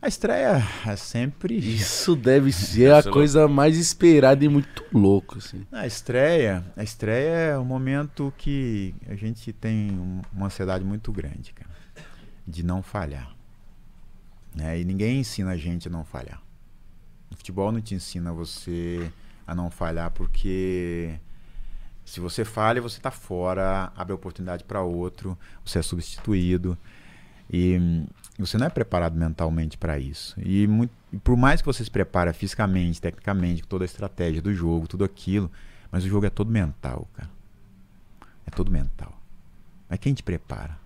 A 0.00 0.06
estreia 0.08 0.62
é 0.86 0.96
sempre. 0.96 1.58
Isso 1.58 2.14
deve 2.14 2.52
ser 2.52 2.92
a 2.92 2.98
é 2.98 3.02
coisa 3.02 3.48
mais 3.48 3.76
esperada 3.76 4.44
e 4.44 4.48
muito 4.48 4.84
louco, 4.94 5.38
assim. 5.38 5.66
A 5.72 5.88
estreia, 5.88 6.64
a 6.76 6.84
estreia 6.84 7.34
é 7.50 7.58
um 7.58 7.64
momento 7.64 8.32
que 8.38 8.94
a 9.08 9.14
gente 9.16 9.52
tem 9.52 9.90
um- 9.90 10.22
uma 10.32 10.46
ansiedade 10.46 10.84
muito 10.84 11.10
grande, 11.12 11.52
cara, 11.52 11.68
de 12.46 12.62
não 12.62 12.80
falhar. 12.80 13.39
Né? 14.54 14.80
E 14.80 14.84
ninguém 14.84 15.20
ensina 15.20 15.52
a 15.52 15.56
gente 15.56 15.88
a 15.88 15.90
não 15.90 16.04
falhar. 16.04 16.42
O 17.30 17.36
futebol 17.36 17.70
não 17.70 17.80
te 17.80 17.94
ensina 17.94 18.32
você 18.32 19.10
a 19.46 19.54
não 19.54 19.70
falhar 19.70 20.10
porque 20.10 21.18
se 22.04 22.18
você 22.18 22.44
falha, 22.44 22.82
você 22.82 22.96
está 22.98 23.10
fora, 23.12 23.92
abre 23.96 24.12
oportunidade 24.12 24.64
para 24.64 24.82
outro, 24.82 25.38
você 25.64 25.78
é 25.78 25.82
substituído 25.82 26.76
e 27.48 27.78
hum, 27.80 28.06
você 28.36 28.58
não 28.58 28.66
é 28.66 28.70
preparado 28.70 29.16
mentalmente 29.16 29.78
para 29.78 29.96
isso. 29.96 30.34
E, 30.40 30.66
muito- 30.66 30.92
por 31.22 31.36
mais 31.36 31.60
que 31.60 31.66
você 31.66 31.84
se 31.84 31.90
prepare 31.90 32.32
fisicamente, 32.32 33.00
tecnicamente, 33.00 33.62
com 33.62 33.68
toda 33.68 33.84
a 33.84 33.86
estratégia 33.86 34.42
do 34.42 34.52
jogo, 34.52 34.88
tudo 34.88 35.04
aquilo, 35.04 35.50
mas 35.90 36.04
o 36.04 36.08
jogo 36.08 36.26
é 36.26 36.30
todo 36.30 36.50
mental, 36.50 37.08
cara. 37.14 37.30
É 38.44 38.50
todo 38.50 38.72
mental. 38.72 39.16
Mas 39.88 39.98
quem 40.00 40.12
te 40.12 40.22
prepara? 40.24 40.79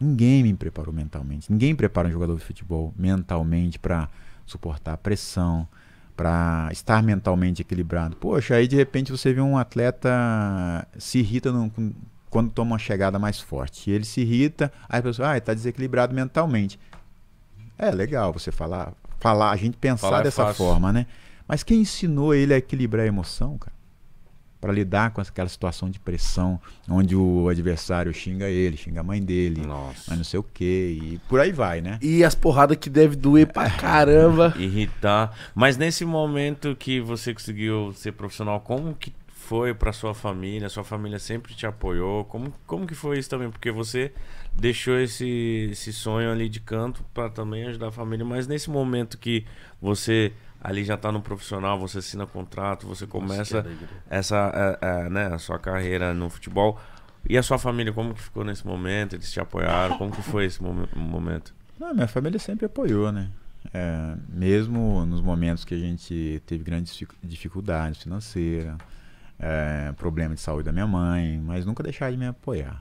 Ninguém 0.00 0.42
me 0.42 0.54
preparou 0.54 0.92
mentalmente. 0.94 1.50
Ninguém 1.50 1.74
prepara 1.74 2.08
um 2.08 2.12
jogador 2.12 2.36
de 2.36 2.44
futebol 2.44 2.92
mentalmente 2.96 3.78
para 3.78 4.08
suportar 4.46 4.92
a 4.94 4.96
pressão, 4.96 5.66
para 6.16 6.68
estar 6.72 7.02
mentalmente 7.02 7.62
equilibrado. 7.62 8.16
Poxa, 8.16 8.54
aí 8.54 8.66
de 8.68 8.76
repente 8.76 9.10
você 9.12 9.32
vê 9.32 9.40
um 9.40 9.56
atleta 9.58 10.08
se 10.98 11.18
irrita 11.18 11.50
no- 11.52 11.70
quando 12.30 12.50
toma 12.50 12.72
uma 12.72 12.78
chegada 12.78 13.18
mais 13.18 13.40
forte. 13.40 13.90
E 13.90 13.92
ele 13.92 14.04
se 14.04 14.20
irrita, 14.20 14.72
aí 14.88 15.00
a 15.00 15.02
pessoa, 15.02 15.30
ah, 15.30 15.32
ele 15.32 15.40
tá 15.40 15.54
desequilibrado 15.54 16.14
mentalmente. 16.14 16.78
É 17.76 17.90
legal 17.90 18.32
você 18.32 18.50
falar, 18.50 18.92
falar, 19.20 19.50
a 19.50 19.56
gente 19.56 19.76
pensar 19.76 20.08
Falar 20.08 20.20
é 20.20 20.22
dessa 20.24 20.46
fácil. 20.46 20.64
forma, 20.64 20.92
né? 20.92 21.06
Mas 21.46 21.62
quem 21.62 21.80
ensinou 21.80 22.34
ele 22.34 22.52
a 22.52 22.58
equilibrar 22.58 23.04
a 23.04 23.08
emoção, 23.08 23.56
cara? 23.56 23.72
Para 24.60 24.72
lidar 24.72 25.10
com 25.12 25.20
aquela 25.20 25.48
situação 25.48 25.88
de 25.88 26.00
pressão, 26.00 26.60
onde 26.88 27.14
o 27.14 27.48
adversário 27.48 28.12
xinga 28.12 28.48
ele, 28.48 28.76
xinga 28.76 29.00
a 29.00 29.04
mãe 29.04 29.22
dele, 29.22 29.64
Nossa. 29.64 30.04
mas 30.08 30.16
não 30.18 30.24
sei 30.24 30.40
o 30.40 30.42
quê, 30.42 30.98
e 31.00 31.18
por 31.28 31.38
aí 31.38 31.52
vai, 31.52 31.80
né? 31.80 31.98
E 32.02 32.24
as 32.24 32.34
porradas 32.34 32.76
que 32.76 32.90
deve 32.90 33.14
doer 33.14 33.46
pra 33.52 33.70
caramba. 33.78 34.52
irritar. 34.58 35.32
Mas 35.54 35.76
nesse 35.76 36.04
momento 36.04 36.74
que 36.76 37.00
você 37.00 37.32
conseguiu 37.32 37.92
ser 37.94 38.12
profissional, 38.12 38.60
como 38.60 38.94
que 38.94 39.12
foi 39.28 39.72
pra 39.72 39.92
sua 39.92 40.12
família? 40.12 40.68
Sua 40.68 40.84
família 40.84 41.18
sempre 41.18 41.54
te 41.54 41.64
apoiou? 41.64 42.24
Como, 42.24 42.52
como 42.66 42.86
que 42.86 42.94
foi 42.94 43.18
isso 43.18 43.30
também? 43.30 43.50
Porque 43.50 43.70
você 43.70 44.12
deixou 44.54 44.98
esse, 44.98 45.68
esse 45.70 45.92
sonho 45.92 46.30
ali 46.32 46.48
de 46.48 46.60
canto 46.60 47.04
pra 47.14 47.30
também 47.30 47.64
ajudar 47.68 47.88
a 47.88 47.92
família, 47.92 48.24
mas 48.26 48.46
nesse 48.48 48.68
momento 48.68 49.16
que 49.16 49.46
você 49.80 50.32
ali 50.60 50.84
já 50.84 50.96
tá 50.96 51.10
no 51.12 51.20
profissional, 51.20 51.78
você 51.78 51.98
assina 51.98 52.26
contrato, 52.26 52.86
você 52.86 53.06
começa 53.06 53.62
essa 54.10 54.78
é, 54.82 54.86
é, 55.06 55.08
né, 55.10 55.26
a 55.26 55.38
sua 55.38 55.58
carreira 55.58 56.12
no 56.14 56.28
futebol. 56.28 56.78
E 57.28 57.36
a 57.36 57.42
sua 57.42 57.58
família, 57.58 57.92
como 57.92 58.14
que 58.14 58.22
ficou 58.22 58.44
nesse 58.44 58.66
momento? 58.66 59.14
Eles 59.14 59.30
te 59.30 59.38
apoiaram? 59.40 59.98
Como 59.98 60.10
que 60.12 60.22
foi 60.22 60.46
esse 60.46 60.62
momen- 60.62 60.88
momento? 60.96 61.54
Não, 61.78 61.92
minha 61.94 62.08
família 62.08 62.38
sempre 62.38 62.66
apoiou, 62.66 63.12
né? 63.12 63.28
É, 63.74 64.14
mesmo 64.28 65.04
nos 65.04 65.20
momentos 65.20 65.64
que 65.64 65.74
a 65.74 65.78
gente 65.78 66.42
teve 66.46 66.62
grandes 66.64 66.92
dificu- 66.92 67.16
dificuldades 67.22 68.02
financeiras, 68.02 68.76
é, 69.38 69.92
problema 69.96 70.34
de 70.34 70.40
saúde 70.40 70.64
da 70.64 70.72
minha 70.72 70.86
mãe, 70.86 71.38
mas 71.44 71.66
nunca 71.66 71.82
deixaram 71.82 72.12
de 72.12 72.18
me 72.18 72.26
apoiar. 72.26 72.80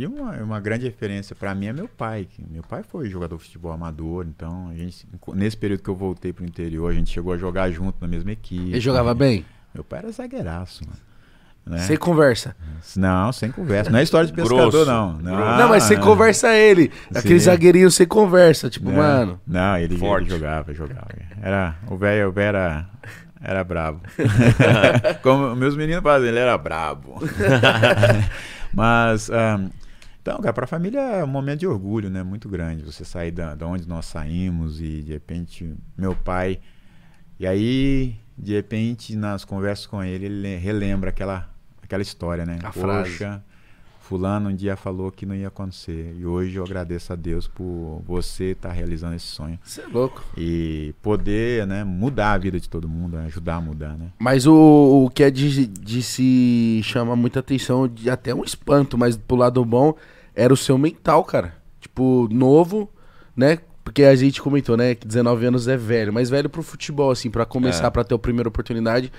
E 0.00 0.06
uma, 0.06 0.30
uma 0.38 0.58
grande 0.58 0.86
referência 0.86 1.36
para 1.36 1.54
mim 1.54 1.66
é 1.66 1.74
meu 1.74 1.86
pai. 1.86 2.26
que 2.26 2.42
meu 2.50 2.62
pai 2.62 2.82
foi 2.82 3.10
jogador 3.10 3.36
de 3.36 3.44
futebol 3.44 3.70
amador, 3.70 4.24
então 4.26 4.68
a 4.70 4.74
gente, 4.74 5.06
nesse 5.34 5.58
período 5.58 5.82
que 5.82 5.90
eu 5.90 5.94
voltei 5.94 6.32
pro 6.32 6.42
interior, 6.42 6.90
a 6.90 6.94
gente 6.94 7.10
chegou 7.10 7.34
a 7.34 7.36
jogar 7.36 7.70
junto 7.70 7.98
na 8.00 8.08
mesma 8.08 8.32
equipe. 8.32 8.70
Ele 8.70 8.80
jogava 8.80 9.12
bem? 9.12 9.44
Meu 9.74 9.84
pai 9.84 9.98
era 9.98 10.10
zagueiraço, 10.10 10.84
mano. 10.86 10.98
Né? 11.66 11.78
Sem 11.80 11.98
conversa. 11.98 12.56
Não, 12.96 13.30
sem 13.30 13.52
conversa. 13.52 13.90
Não 13.90 13.98
é 13.98 14.02
história 14.02 14.26
de 14.26 14.32
pescador, 14.32 14.70
Grosso. 14.70 14.86
não. 14.86 15.18
Não, 15.18 15.58
não, 15.58 15.68
mas 15.68 15.82
sem 15.82 16.00
conversa 16.00 16.56
ele. 16.56 16.90
Aquele 17.14 17.38
Sim. 17.38 17.44
zagueirinho 17.44 17.90
sem 17.90 18.06
conversa. 18.06 18.70
Tipo, 18.70 18.88
Não, 18.88 18.96
mano. 18.96 19.40
Não, 19.46 19.76
ele, 19.76 19.84
ele 19.84 19.98
Forte. 19.98 20.30
jogava, 20.30 20.72
jogava. 20.72 21.08
Era, 21.42 21.76
o 21.90 21.98
velho 21.98 22.30
o 22.30 22.32
velho 22.32 22.56
era, 22.56 22.88
era 23.38 23.62
brabo. 23.62 24.00
Como 25.22 25.54
meus 25.54 25.76
meninos 25.76 26.02
fazem, 26.02 26.30
ele 26.30 26.38
era 26.38 26.56
brabo. 26.56 27.20
Mas, 28.72 29.30
ah, 29.30 29.60
então, 30.20 30.38
cara, 30.40 30.52
para 30.52 30.64
a 30.64 30.68
família 30.68 31.00
é 31.00 31.24
um 31.24 31.28
momento 31.28 31.60
de 31.60 31.66
orgulho, 31.66 32.10
né? 32.10 32.22
Muito 32.22 32.48
grande. 32.48 32.84
Você 32.84 33.04
sair 33.04 33.30
da, 33.30 33.54
da 33.54 33.66
onde 33.66 33.88
nós 33.88 34.04
saímos 34.06 34.80
e, 34.80 35.02
de 35.02 35.12
repente, 35.12 35.74
meu 35.96 36.14
pai. 36.14 36.60
E 37.38 37.46
aí, 37.46 38.16
de 38.36 38.52
repente, 38.52 39.16
nas 39.16 39.44
conversas 39.44 39.86
com 39.86 40.04
ele, 40.04 40.26
ele 40.26 40.56
relembra 40.56 41.08
aquela, 41.08 41.48
aquela 41.82 42.02
história, 42.02 42.44
né? 42.44 42.58
A 42.62 42.70
frase. 42.70 43.16
Fulano 44.10 44.50
um 44.50 44.54
dia 44.56 44.74
falou 44.74 45.12
que 45.12 45.24
não 45.24 45.36
ia 45.36 45.46
acontecer. 45.46 46.16
E 46.18 46.26
hoje 46.26 46.56
eu 46.56 46.64
agradeço 46.64 47.12
a 47.12 47.16
Deus 47.16 47.46
por 47.46 48.02
você 48.04 48.46
estar 48.46 48.72
realizando 48.72 49.14
esse 49.14 49.26
sonho. 49.26 49.56
Você 49.62 49.82
é 49.82 49.86
louco. 49.86 50.20
E 50.36 50.92
poder, 51.00 51.64
né, 51.64 51.84
mudar 51.84 52.32
a 52.32 52.38
vida 52.38 52.58
de 52.58 52.68
todo 52.68 52.88
mundo, 52.88 53.16
ajudar 53.18 53.54
a 53.54 53.60
mudar, 53.60 53.96
né? 53.96 54.08
Mas 54.18 54.48
o, 54.48 55.04
o 55.04 55.10
que 55.10 55.22
é 55.22 55.30
de, 55.30 55.64
de 55.64 56.02
se 56.02 56.80
chamar 56.82 57.14
muita 57.14 57.38
atenção, 57.38 57.86
de 57.86 58.10
até 58.10 58.34
um 58.34 58.42
espanto, 58.42 58.98
mas 58.98 59.16
pro 59.16 59.36
lado 59.36 59.64
bom, 59.64 59.94
era 60.34 60.52
o 60.52 60.56
seu 60.56 60.76
mental, 60.76 61.22
cara. 61.22 61.54
Tipo, 61.80 62.26
novo, 62.32 62.90
né? 63.36 63.60
Porque 63.84 64.02
a 64.02 64.16
gente 64.16 64.42
comentou, 64.42 64.76
né, 64.76 64.96
que 64.96 65.06
19 65.06 65.46
anos 65.46 65.68
é 65.68 65.76
velho, 65.76 66.12
mas 66.12 66.28
velho 66.28 66.50
pro 66.50 66.64
futebol, 66.64 67.12
assim, 67.12 67.30
pra 67.30 67.44
começar, 67.46 67.86
É. 67.86 67.90
pra 67.90 68.02
ter 68.02 68.14
a 68.16 68.18
primeira 68.18 68.48
oportunidade. 68.48 69.12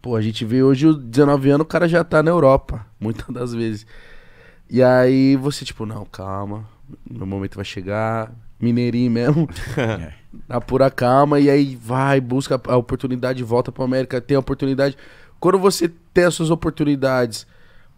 Pô, 0.00 0.16
a 0.16 0.22
gente 0.22 0.42
vê 0.42 0.62
hoje, 0.62 0.86
o 0.86 0.94
19 0.94 1.50
anos, 1.50 1.64
o 1.64 1.68
cara 1.68 1.86
já 1.86 2.02
tá 2.02 2.22
na 2.22 2.30
Europa, 2.30 2.86
muitas 2.98 3.26
das 3.28 3.52
vezes. 3.52 3.86
E 4.72 4.82
aí 4.82 5.36
você, 5.36 5.66
tipo, 5.66 5.84
não, 5.84 6.06
calma, 6.06 6.66
meu 7.08 7.26
momento 7.26 7.56
vai 7.56 7.64
chegar, 7.64 8.32
mineirinho 8.58 9.10
mesmo, 9.10 9.46
É. 9.76 10.14
na 10.48 10.62
pura 10.62 10.90
calma, 10.90 11.38
e 11.38 11.50
aí 11.50 11.76
vai, 11.76 12.22
busca 12.22 12.58
a 12.66 12.76
oportunidade, 12.78 13.42
volta 13.44 13.70
pra 13.70 13.84
América, 13.84 14.18
tem 14.18 14.34
a 14.34 14.40
oportunidade. 14.40 14.96
Quando 15.38 15.58
você 15.58 15.90
tem 16.14 16.24
as 16.24 16.32
suas 16.34 16.48
oportunidades, 16.50 17.46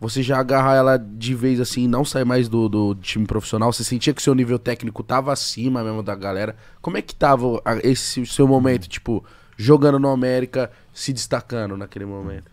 você 0.00 0.20
já 0.20 0.40
agarra 0.40 0.74
ela 0.74 0.96
de 0.98 1.32
vez 1.32 1.60
assim, 1.60 1.86
não 1.86 2.04
sai 2.04 2.24
mais 2.24 2.48
do, 2.48 2.68
do 2.68 2.94
time 2.96 3.24
profissional, 3.24 3.72
você 3.72 3.84
sentia 3.84 4.12
que 4.12 4.20
seu 4.20 4.34
nível 4.34 4.58
técnico 4.58 5.04
tava 5.04 5.32
acima 5.32 5.84
mesmo 5.84 6.02
da 6.02 6.16
galera. 6.16 6.56
Como 6.82 6.96
é 6.96 7.02
que 7.02 7.14
tava 7.14 7.62
a- 7.64 7.76
esse 7.84 8.26
seu 8.26 8.48
momento, 8.48 8.88
tipo, 8.88 9.24
jogando 9.56 10.00
no 10.00 10.08
América, 10.08 10.72
se 10.92 11.12
destacando 11.12 11.76
naquele 11.76 12.04
momento? 12.04 12.50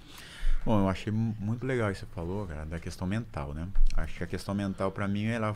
Bom, 0.65 0.79
eu 0.81 0.89
achei 0.89 1.11
mu- 1.11 1.35
muito 1.39 1.65
legal 1.65 1.91
isso 1.91 2.05
que 2.05 2.11
você 2.11 2.15
falou, 2.15 2.45
cara, 2.45 2.65
da 2.65 2.79
questão 2.79 3.07
mental, 3.07 3.53
né? 3.53 3.67
Acho 3.97 4.17
que 4.17 4.23
a 4.23 4.27
questão 4.27 4.53
mental, 4.53 4.91
pra 4.91 5.07
mim, 5.07 5.25
ela 5.25 5.55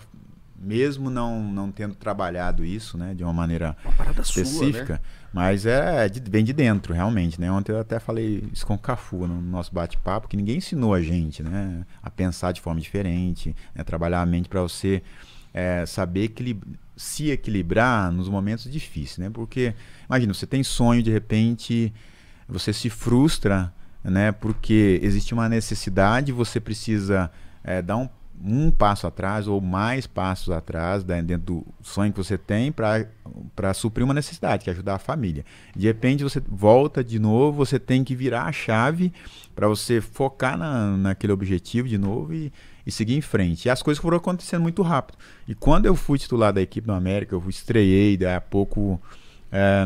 mesmo 0.57 1.09
não, 1.09 1.43
não 1.43 1.69
tendo 1.69 1.93
trabalhado 1.95 2.63
isso, 2.63 2.97
né, 2.97 3.13
de 3.13 3.23
uma 3.25 3.33
maneira 3.33 3.75
Uma 3.83 4.21
específica, 4.21 4.85
sua, 4.85 4.95
né? 4.95 4.99
mas 5.33 5.65
é 5.65 6.07
de, 6.07 6.21
vem 6.31 6.45
de 6.45 6.53
dentro, 6.53 6.93
realmente, 6.93 7.39
né? 7.41 7.51
Ontem 7.51 7.73
eu 7.73 7.79
até 7.79 7.99
falei 7.99 8.47
isso 8.53 8.65
com 8.65 8.73
o 8.75 8.79
Cafu 8.79 9.27
no 9.27 9.41
nosso 9.41 9.73
bate-papo, 9.73 10.29
que 10.29 10.37
ninguém 10.37 10.57
ensinou 10.57 10.93
a 10.93 11.01
gente, 11.01 11.43
né, 11.43 11.85
a 12.01 12.09
pensar 12.09 12.53
de 12.53 12.61
forma 12.61 12.79
diferente, 12.79 13.53
né, 13.75 13.83
trabalhar 13.83 14.21
a 14.21 14.25
mente 14.25 14.47
para 14.47 14.61
você 14.61 15.03
é, 15.53 15.85
saber 15.85 16.23
equilib 16.23 16.63
se 16.95 17.29
equilibrar 17.29 18.09
nos 18.09 18.29
momentos 18.29 18.71
difíceis, 18.71 19.17
né? 19.17 19.29
Porque 19.29 19.73
imagina, 20.07 20.33
você 20.33 20.47
tem 20.47 20.63
sonho 20.63 21.03
de 21.03 21.11
repente, 21.11 21.93
você 22.47 22.71
se 22.71 22.89
frustra, 22.89 23.73
né? 24.05 24.31
Porque 24.31 24.99
existe 25.03 25.33
uma 25.33 25.49
necessidade, 25.49 26.31
você 26.31 26.59
precisa 26.59 27.29
é, 27.63 27.81
dar 27.81 27.97
um 27.97 28.09
um 28.43 28.69
passo 28.69 29.07
atrás 29.07 29.47
ou 29.47 29.61
mais 29.61 30.05
passos 30.05 30.49
atrás 30.49 31.03
né, 31.03 31.21
dentro 31.21 31.45
do 31.45 31.67
sonho 31.81 32.11
que 32.11 32.17
você 32.17 32.37
tem 32.37 32.71
para 32.71 33.73
suprir 33.73 34.03
uma 34.03 34.13
necessidade, 34.13 34.63
que 34.63 34.69
é 34.69 34.73
ajudar 34.73 34.95
a 34.95 34.99
família. 34.99 35.45
De 35.75 35.87
repente 35.87 36.23
você 36.23 36.41
volta 36.47 37.03
de 37.03 37.17
novo, 37.17 37.57
você 37.57 37.79
tem 37.79 38.03
que 38.03 38.15
virar 38.15 38.43
a 38.43 38.51
chave 38.51 39.13
para 39.55 39.67
você 39.67 40.01
focar 40.01 40.57
na, 40.57 40.97
naquele 40.97 41.33
objetivo 41.33 41.87
de 41.87 41.97
novo 41.97 42.33
e, 42.33 42.51
e 42.85 42.91
seguir 42.91 43.15
em 43.15 43.21
frente. 43.21 43.65
E 43.65 43.69
as 43.69 43.81
coisas 43.81 44.01
foram 44.01 44.17
acontecendo 44.17 44.61
muito 44.61 44.81
rápido. 44.81 45.17
E 45.47 45.55
quando 45.55 45.85
eu 45.85 45.95
fui 45.95 46.19
titular 46.19 46.51
da 46.51 46.61
equipe 46.61 46.85
do 46.85 46.93
América, 46.93 47.35
eu 47.35 47.43
estreiei, 47.49 48.17
daí 48.17 48.35
a 48.35 48.41
pouco. 48.41 49.01
É, 49.51 49.85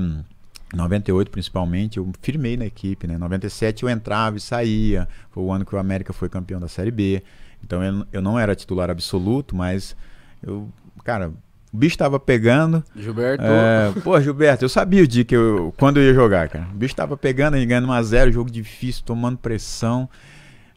98 0.73 1.31
principalmente, 1.31 1.97
eu 1.97 2.11
firmei 2.21 2.55
na 2.55 2.65
equipe, 2.65 3.07
né? 3.07 3.17
97 3.17 3.83
eu 3.83 3.89
entrava 3.89 4.37
e 4.37 4.39
saía. 4.39 5.07
Foi 5.31 5.43
o 5.43 5.51
ano 5.51 5.65
que 5.65 5.75
o 5.75 5.77
América 5.77 6.13
foi 6.13 6.29
campeão 6.29 6.59
da 6.59 6.67
Série 6.67 6.91
B. 6.91 7.23
Então 7.63 7.83
eu, 7.83 8.05
eu 8.13 8.21
não 8.21 8.37
era 8.39 8.55
titular 8.55 8.89
absoluto, 8.89 9.55
mas 9.55 9.95
eu, 10.43 10.69
cara, 11.03 11.31
o 11.71 11.77
bicho 11.77 11.97
tava 11.97 12.19
pegando. 12.19 12.83
Gilberto. 12.95 13.43
É, 13.43 13.91
pô, 14.03 14.19
Gilberto, 14.21 14.65
eu 14.65 14.69
sabia 14.69 15.03
o 15.03 15.07
dia 15.07 15.23
que 15.23 15.35
eu, 15.35 15.73
quando 15.77 15.97
eu 15.97 16.03
ia 16.03 16.13
jogar, 16.13 16.49
cara. 16.49 16.67
O 16.71 16.75
bicho 16.75 16.95
tava 16.95 17.17
pegando, 17.17 17.57
e 17.57 17.65
ganhando 17.65 17.87
1x0, 17.87 18.31
jogo 18.31 18.49
difícil, 18.49 19.03
tomando 19.05 19.37
pressão. 19.37 20.09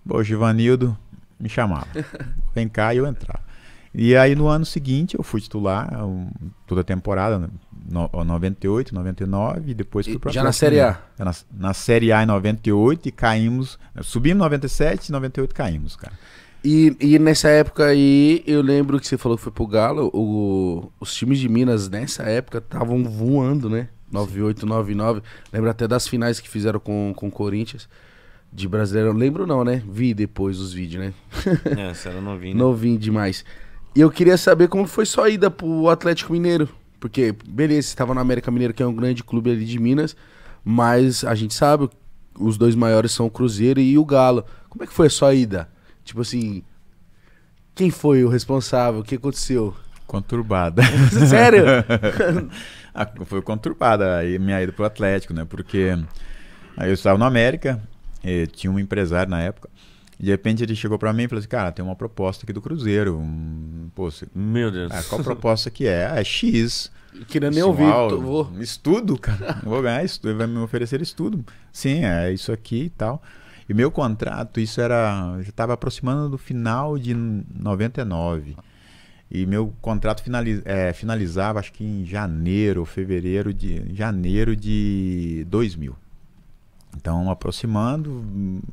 Pô, 0.06 0.18
o 0.18 0.24
Givanildo 0.24 0.96
me 1.38 1.48
chamava. 1.48 1.86
Vem 2.54 2.68
cá 2.68 2.94
e 2.94 2.98
eu 2.98 3.06
entrava. 3.06 3.51
E 3.94 4.16
aí 4.16 4.34
no 4.34 4.48
ano 4.48 4.64
seguinte 4.64 5.16
eu 5.16 5.22
fui 5.22 5.40
titular 5.40 6.04
um, 6.04 6.30
toda 6.66 6.80
a 6.80 6.84
temporada, 6.84 7.50
no, 7.90 8.10
98, 8.24 8.94
99, 8.94 9.70
e 9.70 9.74
depois 9.74 10.06
fui 10.06 10.18
pra 10.18 10.32
Já 10.32 10.42
na 10.42 10.52
Série 10.52 10.80
A? 10.80 10.98
Na, 11.18 11.34
na 11.52 11.74
Série 11.74 12.10
A 12.10 12.22
em 12.22 12.26
98 12.26 13.08
e 13.08 13.12
caímos. 13.12 13.78
Subimos 14.00 14.36
em 14.36 14.44
97 14.44 15.08
e 15.08 15.12
98 15.12 15.54
caímos, 15.54 15.96
cara. 15.96 16.14
E, 16.64 16.96
e 17.00 17.18
nessa 17.18 17.48
época 17.48 17.86
aí, 17.86 18.42
eu 18.46 18.62
lembro 18.62 18.98
que 19.00 19.06
você 19.06 19.18
falou 19.18 19.36
que 19.36 19.42
foi 19.42 19.52
pro 19.52 19.66
Galo, 19.66 20.10
o, 20.14 20.90
os 21.00 21.12
times 21.12 21.38
de 21.38 21.48
Minas 21.48 21.88
nessa 21.88 22.22
época 22.22 22.58
estavam 22.58 23.02
voando, 23.02 23.68
né? 23.68 23.88
98, 24.12 24.64
99. 24.64 25.22
Lembro 25.52 25.70
até 25.70 25.88
das 25.88 26.06
finais 26.06 26.38
que 26.38 26.48
fizeram 26.48 26.78
com 26.78 27.10
o 27.10 27.30
Corinthians. 27.30 27.88
De 28.52 28.68
brasileiro. 28.68 29.12
Lembro 29.14 29.46
não, 29.46 29.64
né? 29.64 29.82
Vi 29.88 30.12
depois 30.12 30.60
os 30.60 30.74
vídeos, 30.74 31.06
né? 31.06 31.14
É, 31.74 31.90
essa 31.90 32.10
era 32.10 32.20
novinho. 32.20 32.54
Né? 32.54 32.60
Novinho 32.60 32.98
demais. 32.98 33.44
E 33.94 34.00
eu 34.00 34.10
queria 34.10 34.36
saber 34.36 34.68
como 34.68 34.86
foi 34.86 35.04
sua 35.04 35.28
ida 35.28 35.50
pro 35.50 35.88
Atlético 35.88 36.32
Mineiro. 36.32 36.68
Porque, 36.98 37.34
beleza, 37.46 37.88
você 37.88 37.92
estava 37.92 38.14
no 38.14 38.20
América 38.20 38.50
Mineiro, 38.50 38.72
que 38.72 38.82
é 38.82 38.86
um 38.86 38.94
grande 38.94 39.22
clube 39.22 39.50
ali 39.50 39.64
de 39.64 39.78
Minas. 39.78 40.16
Mas 40.64 41.24
a 41.24 41.34
gente 41.34 41.52
sabe, 41.52 41.90
os 42.38 42.56
dois 42.56 42.74
maiores 42.74 43.12
são 43.12 43.26
o 43.26 43.30
Cruzeiro 43.30 43.80
e 43.80 43.98
o 43.98 44.04
Galo. 44.04 44.44
Como 44.68 44.84
é 44.84 44.86
que 44.86 44.92
foi 44.92 45.08
a 45.08 45.10
sua 45.10 45.34
ida? 45.34 45.68
Tipo 46.04 46.22
assim, 46.22 46.62
quem 47.74 47.90
foi 47.90 48.24
o 48.24 48.28
responsável? 48.28 49.00
O 49.00 49.04
que 49.04 49.16
aconteceu? 49.16 49.74
Conturbada. 50.06 50.82
Sério? 51.28 51.64
Ah, 52.94 53.10
foi 53.24 53.40
conturbada 53.40 54.18
aí 54.18 54.38
minha 54.38 54.62
ida 54.62 54.70
pro 54.70 54.84
Atlético, 54.84 55.32
né? 55.32 55.46
Porque 55.46 55.96
aí 56.76 56.90
eu 56.90 56.92
estava 56.92 57.16
no 57.16 57.24
América, 57.24 57.82
tinha 58.52 58.70
um 58.70 58.78
empresário 58.78 59.30
na 59.30 59.40
época. 59.40 59.70
E 60.22 60.26
de 60.26 60.30
repente 60.30 60.62
ele 60.62 60.76
chegou 60.76 60.96
para 60.96 61.12
mim 61.12 61.24
e 61.24 61.28
falou 61.28 61.40
assim: 61.40 61.48
Cara, 61.48 61.72
tem 61.72 61.84
uma 61.84 61.96
proposta 61.96 62.44
aqui 62.44 62.52
do 62.52 62.62
Cruzeiro. 62.62 63.18
Um, 63.18 63.90
pô, 63.92 64.08
você... 64.08 64.24
Meu 64.32 64.70
Deus. 64.70 64.92
Ah, 64.92 65.02
qual 65.02 65.20
proposta 65.20 65.68
que 65.68 65.84
é? 65.84 66.06
Ah, 66.06 66.20
é 66.20 66.24
X. 66.24 66.92
Queria 67.26 67.50
nem 67.50 67.62
ouvir. 67.64 67.84
Vou... 68.20 68.48
Estudo, 68.60 69.18
cara. 69.18 69.58
vou 69.64 69.82
ganhar 69.82 70.04
estudo. 70.04 70.30
Ele 70.30 70.38
vai 70.38 70.46
me 70.46 70.58
oferecer 70.58 71.02
estudo. 71.02 71.44
Sim, 71.72 72.04
é 72.04 72.32
isso 72.32 72.52
aqui 72.52 72.84
e 72.84 72.90
tal. 72.90 73.20
E 73.68 73.74
meu 73.74 73.90
contrato, 73.90 74.60
isso 74.60 74.80
era. 74.80 75.36
Já 75.42 75.48
estava 75.48 75.72
aproximando 75.72 76.28
do 76.28 76.38
final 76.38 76.96
de 76.96 77.14
99. 77.14 78.56
E 79.28 79.44
meu 79.44 79.74
contrato 79.80 80.22
finaliz, 80.22 80.62
é, 80.64 80.92
finalizava, 80.92 81.58
acho 81.58 81.72
que 81.72 81.82
em 81.82 82.04
janeiro 82.04 82.80
ou 82.80 82.86
fevereiro 82.86 83.52
de. 83.52 83.92
janeiro 83.92 84.54
de 84.54 85.44
2000. 85.48 85.96
Então, 86.96 87.28
aproximando, 87.28 88.24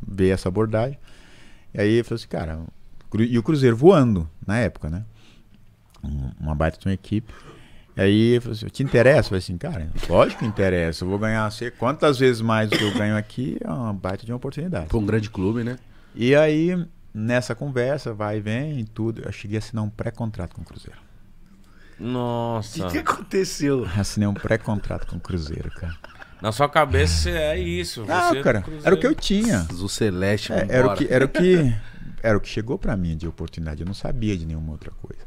veio 0.08 0.34
essa 0.34 0.48
abordagem. 0.48 1.00
E 1.74 1.82
aí 1.82 1.98
eu 1.98 2.06
falei 2.06 2.16
assim, 2.16 2.28
cara. 2.28 2.60
E 3.18 3.38
o 3.38 3.44
Cruzeiro 3.44 3.76
voando 3.76 4.30
na 4.46 4.58
época, 4.58 4.90
né? 4.90 5.04
Uma 6.40 6.56
baita 6.56 6.78
de 6.80 6.88
uma 6.88 6.94
equipe. 6.94 7.34
E 7.98 8.02
aí 8.02 8.36
eu 8.36 8.42
falei 8.42 8.58
assim, 8.58 8.68
te 8.68 8.84
interessa? 8.84 9.20
Eu 9.20 9.24
falei 9.24 9.40
assim, 9.40 9.58
cara, 9.58 9.92
lógico 10.08 10.40
que 10.40 10.46
interessa. 10.46 11.04
Eu 11.04 11.10
vou 11.10 11.20
ganhar 11.20 11.50
sei 11.52 11.72
quantas 11.72 12.18
vezes 12.18 12.42
mais 12.42 12.70
do 12.70 12.78
que 12.78 12.84
eu 12.84 12.94
ganho 12.94 13.18
aqui, 13.18 13.58
é 13.62 13.70
uma 13.70 13.94
baita 13.94 14.26
de 14.26 14.32
uma 14.32 14.38
oportunidade. 14.38 14.88
Para 14.88 14.98
um 14.98 15.06
grande 15.06 15.30
clube, 15.30 15.64
né? 15.64 15.78
E 16.16 16.36
aí, 16.36 16.88
nessa 17.14 17.54
conversa, 17.56 18.14
vai 18.14 18.38
e 18.38 18.42
vem 18.42 18.80
e 18.80 18.86
tudo, 18.86 19.22
eu 19.22 19.32
cheguei 19.32 19.58
a 19.58 19.60
assinar 19.60 19.84
um 19.84 19.90
pré-contrato 19.90 20.56
com 20.56 20.62
o 20.62 20.66
Cruzeiro. 20.66 21.00
Nossa. 22.00 22.88
O 22.88 22.92
que, 22.92 23.04
que, 23.04 23.12
aconteceu? 23.12 23.86
Assinei 23.98 24.28
um 24.28 24.34
pré-contrato 24.34 25.06
com 25.06 25.18
o 25.18 25.20
Cruzeiro, 25.20 25.70
cara. 25.72 25.96
Na 26.42 26.52
sua 26.52 26.70
cabeça 26.70 27.30
é 27.30 27.60
isso. 27.60 28.06
Não, 28.06 28.36
é 28.36 28.42
cara, 28.42 28.64
era 28.84 28.96
o 28.96 28.98
que 28.98 29.08
eu 29.08 29.16
tinha. 29.16 29.68
O 29.72 29.90
Celeste, 29.90 30.54
é, 30.54 30.66
era 30.70 30.88
o 30.88 30.96
que 30.96 31.08
era 31.10 31.26
o 31.26 31.30
que 31.30 31.76
era 32.24 32.38
o 32.38 32.42
que 32.42 32.50
chegou 32.50 32.78
para 32.78 32.96
mim 32.96 33.18
de 33.18 33.28
oportunidade. 33.28 33.82
Eu 33.82 33.88
não 33.88 33.94
sabia 33.94 34.38
de 34.38 34.46
nenhuma 34.46 34.72
outra 34.72 34.92
coisa. 35.02 35.24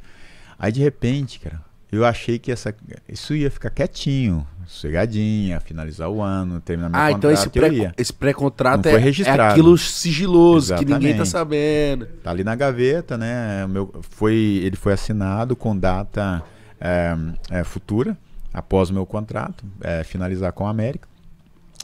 Aí 0.58 0.72
de 0.72 0.80
repente, 0.80 1.40
cara, 1.40 1.60
eu 1.90 2.06
achei 2.06 2.38
que 2.38 2.50
essa, 2.50 2.74
isso 3.06 3.34
ia 3.34 3.50
ficar 3.50 3.68
quietinho, 3.68 4.46
sossegadinha, 4.66 5.60
finalizar 5.60 6.08
o 6.08 6.22
ano, 6.22 6.58
terminar 6.58 6.88
meu 6.88 6.98
ah, 6.98 7.12
contrato. 7.12 7.14
Ah, 7.14 7.18
então 7.18 7.30
esse, 7.30 7.50
pré, 7.50 7.92
esse 7.98 8.12
pré-contrato 8.12 8.86
é, 8.86 8.92
é, 8.94 9.40
aquilo 9.50 9.76
sigiloso, 9.76 10.68
Exatamente. 10.72 10.86
que 10.86 10.98
ninguém 10.98 11.18
tá 11.18 11.26
sabendo. 11.26 12.06
Tá 12.22 12.30
ali 12.30 12.42
na 12.42 12.54
gaveta, 12.54 13.18
né? 13.18 13.66
Meu, 13.66 13.92
foi, 14.08 14.34
ele 14.64 14.76
foi 14.76 14.94
assinado 14.94 15.54
com 15.54 15.76
data 15.76 16.42
é, 16.80 17.14
é, 17.50 17.64
futura, 17.64 18.16
após 18.52 18.90
o 18.90 18.94
meu 18.94 19.06
contrato, 19.06 19.64
é, 19.80 20.04
finalizar 20.04 20.52
com 20.52 20.66
a 20.66 20.70
América. 20.70 21.08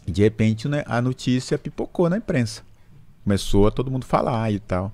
E 0.07 0.13
de 0.13 0.23
repente 0.23 0.69
né, 0.69 0.83
a 0.87 1.01
notícia 1.03 1.59
pipocou 1.59 2.09
na 2.09 2.17
imprensa. 2.17 2.63
Começou 3.25 3.67
a 3.67 3.71
todo 3.71 3.91
mundo 3.91 4.07
falar 4.07 4.51
e 4.53 4.59
tal. 4.59 4.93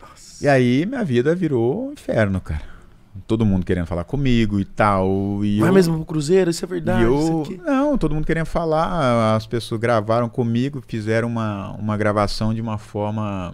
Nossa. 0.00 0.44
E 0.44 0.48
aí 0.48 0.86
minha 0.86 1.04
vida 1.04 1.34
virou 1.34 1.88
um 1.88 1.92
inferno, 1.92 2.40
cara 2.40 2.80
todo 3.26 3.44
mundo 3.44 3.64
querendo 3.64 3.86
falar 3.86 4.04
comigo 4.04 4.60
e 4.60 4.64
tal. 4.64 5.44
E 5.44 5.58
Vai 5.58 5.68
eu, 5.68 5.72
mesmo 5.72 5.96
pro 5.96 6.04
Cruzeiro, 6.04 6.50
isso 6.50 6.64
é 6.64 6.68
verdade. 6.68 7.04
Eu, 7.04 7.44
não, 7.64 7.98
todo 7.98 8.14
mundo 8.14 8.26
querendo 8.26 8.46
falar. 8.46 9.34
As 9.36 9.46
pessoas 9.46 9.80
gravaram 9.80 10.28
comigo, 10.28 10.82
fizeram 10.86 11.28
uma, 11.28 11.72
uma 11.72 11.96
gravação 11.96 12.54
de 12.54 12.60
uma 12.60 12.78
forma 12.78 13.52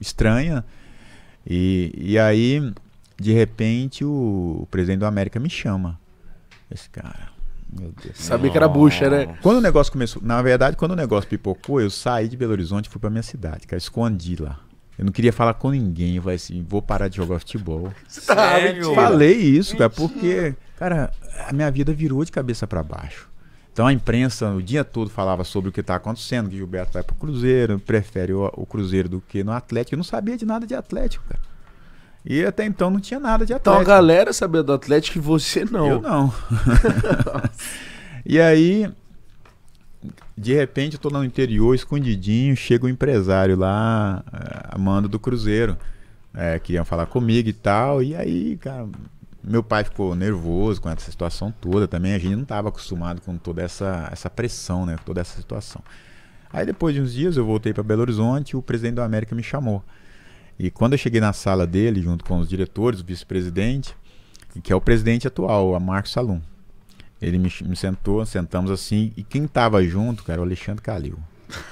estranha. 0.00 0.64
E, 1.46 1.92
e 1.96 2.18
aí, 2.18 2.72
de 3.18 3.32
repente, 3.32 4.04
o, 4.04 4.60
o 4.62 4.68
presidente 4.70 5.00
do 5.00 5.06
América 5.06 5.38
me 5.38 5.50
chama. 5.50 5.98
Esse 6.70 6.88
cara. 6.88 7.28
Meu 7.72 7.92
Deus. 8.02 8.16
Sabia 8.16 8.50
que 8.50 8.56
era 8.56 8.68
bucha, 8.68 9.08
né? 9.08 9.38
Quando 9.42 9.58
o 9.58 9.60
negócio 9.60 9.92
começou. 9.92 10.22
Na 10.22 10.42
verdade, 10.42 10.76
quando 10.76 10.92
o 10.92 10.96
negócio 10.96 11.28
pipocou, 11.28 11.80
eu 11.80 11.90
saí 11.90 12.28
de 12.28 12.36
Belo 12.36 12.52
Horizonte 12.52 12.86
e 12.86 12.90
fui 12.90 13.00
pra 13.00 13.10
minha 13.10 13.22
cidade, 13.22 13.66
cara. 13.66 13.78
Escondi 13.78 14.36
lá. 14.36 14.58
Eu 14.98 15.04
não 15.04 15.12
queria 15.12 15.32
falar 15.32 15.54
com 15.54 15.70
ninguém. 15.70 16.16
Eu 16.16 16.22
falei 16.22 16.36
assim, 16.36 16.64
vou 16.68 16.82
parar 16.82 17.08
de 17.08 17.16
jogar 17.16 17.38
futebol. 17.38 17.92
Sério? 18.06 18.94
Falei 18.94 19.34
isso, 19.34 19.76
cara, 19.76 19.88
porque, 19.88 20.54
cara, 20.76 21.10
a 21.46 21.52
minha 21.52 21.70
vida 21.70 21.92
virou 21.92 22.24
de 22.24 22.32
cabeça 22.32 22.66
para 22.66 22.82
baixo. 22.82 23.30
Então 23.72 23.86
a 23.86 23.92
imprensa 23.92 24.50
o 24.50 24.60
dia 24.60 24.84
todo 24.84 25.08
falava 25.08 25.44
sobre 25.44 25.70
o 25.70 25.72
que 25.72 25.80
está 25.80 25.94
acontecendo, 25.94 26.50
que 26.50 26.56
Gilberto 26.56 26.92
vai 26.92 27.02
para 27.02 27.14
o 27.14 27.16
Cruzeiro, 27.16 27.78
prefere 27.78 28.32
o, 28.32 28.50
o, 28.54 28.66
Cruzeiro 28.66 29.08
do 29.08 29.20
que 29.20 29.42
no 29.44 29.52
Atlético. 29.52 29.94
Eu 29.94 29.98
não 29.98 30.04
sabia 30.04 30.36
de 30.36 30.44
nada 30.44 30.66
de 30.66 30.74
Atlético, 30.74 31.24
cara. 31.28 31.40
E 32.24 32.44
até 32.44 32.64
então 32.64 32.90
não 32.90 33.00
tinha 33.00 33.18
nada 33.18 33.46
de 33.46 33.52
Atlético. 33.52 33.82
Então 33.82 33.94
a 33.94 33.96
galera 33.96 34.32
sabia 34.32 34.62
do 34.62 34.72
Atlético 34.72 35.18
e 35.18 35.20
você 35.20 35.64
não. 35.64 35.86
Eu 35.86 36.02
não. 36.02 36.32
e 38.26 38.38
aí 38.40 38.90
de 40.36 40.54
repente 40.54 40.94
eu 40.94 41.00
tô 41.00 41.10
no 41.10 41.22
interior, 41.24 41.74
escondidinho, 41.74 42.56
chega 42.56 42.86
um 42.86 42.88
empresário 42.88 43.56
lá, 43.56 44.24
eh, 44.32 44.68
a 44.70 44.78
mando 44.78 45.08
do 45.08 45.18
Cruzeiro. 45.18 45.76
É, 46.32 46.58
queriam 46.58 46.84
falar 46.84 47.06
comigo 47.06 47.48
e 47.48 47.52
tal. 47.52 48.02
E 48.02 48.14
aí, 48.14 48.56
cara, 48.56 48.88
meu 49.42 49.62
pai 49.62 49.84
ficou 49.84 50.14
nervoso 50.14 50.80
com 50.80 50.88
essa 50.88 51.10
situação 51.10 51.52
toda 51.60 51.88
também. 51.88 52.14
A 52.14 52.18
gente 52.18 52.36
não 52.36 52.42
estava 52.42 52.68
acostumado 52.68 53.20
com 53.20 53.36
toda 53.36 53.62
essa, 53.62 54.08
essa 54.12 54.30
pressão, 54.30 54.86
né? 54.86 54.96
Toda 55.04 55.20
essa 55.20 55.36
situação. 55.36 55.82
Aí 56.52 56.64
depois 56.64 56.94
de 56.94 57.00
uns 57.00 57.12
dias 57.12 57.36
eu 57.36 57.44
voltei 57.44 57.72
para 57.72 57.82
Belo 57.82 58.02
Horizonte 58.02 58.50
e 58.50 58.56
o 58.56 58.62
presidente 58.62 58.94
da 58.94 59.04
América 59.04 59.34
me 59.34 59.42
chamou. 59.42 59.82
E 60.62 60.70
quando 60.70 60.92
eu 60.92 60.98
cheguei 60.98 61.22
na 61.22 61.32
sala 61.32 61.66
dele, 61.66 62.02
junto 62.02 62.22
com 62.22 62.38
os 62.38 62.46
diretores, 62.46 63.00
o 63.00 63.04
vice-presidente, 63.04 63.96
que 64.62 64.70
é 64.70 64.76
o 64.76 64.80
presidente 64.80 65.26
atual, 65.26 65.74
a 65.74 65.80
Marcos 65.80 66.12
Salum. 66.12 66.38
Ele 67.18 67.38
me, 67.38 67.50
me, 67.62 67.74
sentou, 67.74 68.26
sentamos 68.26 68.70
assim, 68.70 69.10
e 69.16 69.22
quem 69.22 69.46
estava 69.46 69.82
junto, 69.82 70.22
cara, 70.22 70.34
era 70.34 70.42
o 70.42 70.44
Alexandre 70.44 70.82
Calil, 70.82 71.18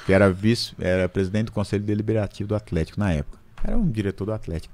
que 0.07 0.13
era 0.15 0.33
vice, 0.33 0.73
era 0.79 1.07
presidente 1.07 1.47
do 1.47 1.53
Conselho 1.53 1.85
Deliberativo 1.85 2.49
do 2.49 2.55
Atlético 2.55 2.99
na 2.99 3.13
época. 3.13 3.39
Era 3.63 3.77
um 3.77 3.91
diretor 3.91 4.25
do 4.25 4.33
Atlético. 4.33 4.73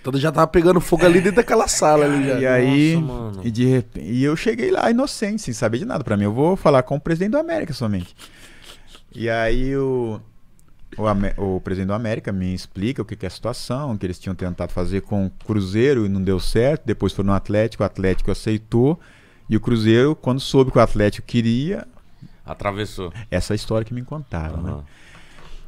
Então 0.00 0.18
já 0.18 0.32
tava 0.32 0.46
pegando 0.46 0.80
fogo 0.80 1.04
ali 1.04 1.20
dentro 1.20 1.36
daquela 1.36 1.68
sala 1.68 2.06
ali 2.06 2.26
já. 2.26 2.40
E 2.40 2.46
aí, 2.46 2.96
Nossa, 2.96 3.40
e 3.44 3.50
de 3.50 3.66
repente, 3.66 4.06
e 4.06 4.24
eu 4.24 4.34
cheguei 4.34 4.70
lá 4.70 4.90
inocente, 4.90 5.42
sem 5.42 5.52
saber 5.52 5.76
de 5.76 5.84
nada. 5.84 6.02
Para 6.02 6.16
mim, 6.16 6.24
eu 6.24 6.32
vou 6.32 6.56
falar 6.56 6.82
com 6.84 6.96
o 6.96 7.00
presidente 7.00 7.32
do 7.32 7.38
América 7.38 7.74
somente. 7.74 8.16
E 9.14 9.28
aí 9.28 9.76
o, 9.76 10.20
o, 10.96 11.56
o, 11.56 11.60
presidente 11.60 11.88
do 11.88 11.94
América 11.94 12.32
me 12.32 12.52
explica 12.52 13.02
o 13.02 13.04
que, 13.04 13.14
que, 13.14 13.26
é 13.26 13.28
a 13.28 13.30
situação, 13.30 13.96
que 13.96 14.06
eles 14.06 14.18
tinham 14.18 14.34
tentado 14.34 14.72
fazer 14.72 15.02
com 15.02 15.26
o 15.26 15.30
Cruzeiro 15.30 16.04
e 16.04 16.08
não 16.08 16.22
deu 16.22 16.40
certo. 16.40 16.84
Depois 16.84 17.12
foi 17.12 17.24
no 17.24 17.32
Atlético, 17.32 17.82
o 17.82 17.86
Atlético 17.86 18.30
aceitou. 18.30 18.98
E 19.48 19.56
o 19.56 19.60
Cruzeiro, 19.60 20.14
quando 20.14 20.40
soube 20.40 20.70
que 20.70 20.78
o 20.78 20.80
Atlético 20.80 21.26
queria. 21.26 21.86
Atravessou. 22.44 23.12
Essa 23.30 23.54
história 23.54 23.84
que 23.84 23.94
me 23.94 24.02
contaram, 24.02 24.58
uhum. 24.58 24.76
né? 24.78 24.84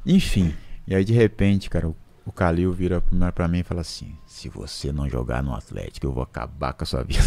Enfim. 0.06 0.54
E 0.86 0.94
aí, 0.94 1.04
de 1.04 1.12
repente, 1.12 1.70
cara, 1.70 1.88
o, 1.88 1.96
o 2.24 2.32
Calil 2.32 2.72
vira 2.72 3.02
para 3.34 3.48
mim 3.48 3.60
e 3.60 3.64
fala 3.64 3.80
assim: 3.80 4.16
se 4.26 4.48
você 4.48 4.92
não 4.92 5.08
jogar 5.08 5.42
no 5.42 5.54
Atlético, 5.54 6.06
eu 6.06 6.12
vou 6.12 6.22
acabar 6.22 6.72
com 6.72 6.82
a 6.84 6.86
sua 6.86 7.02
vida. 7.04 7.22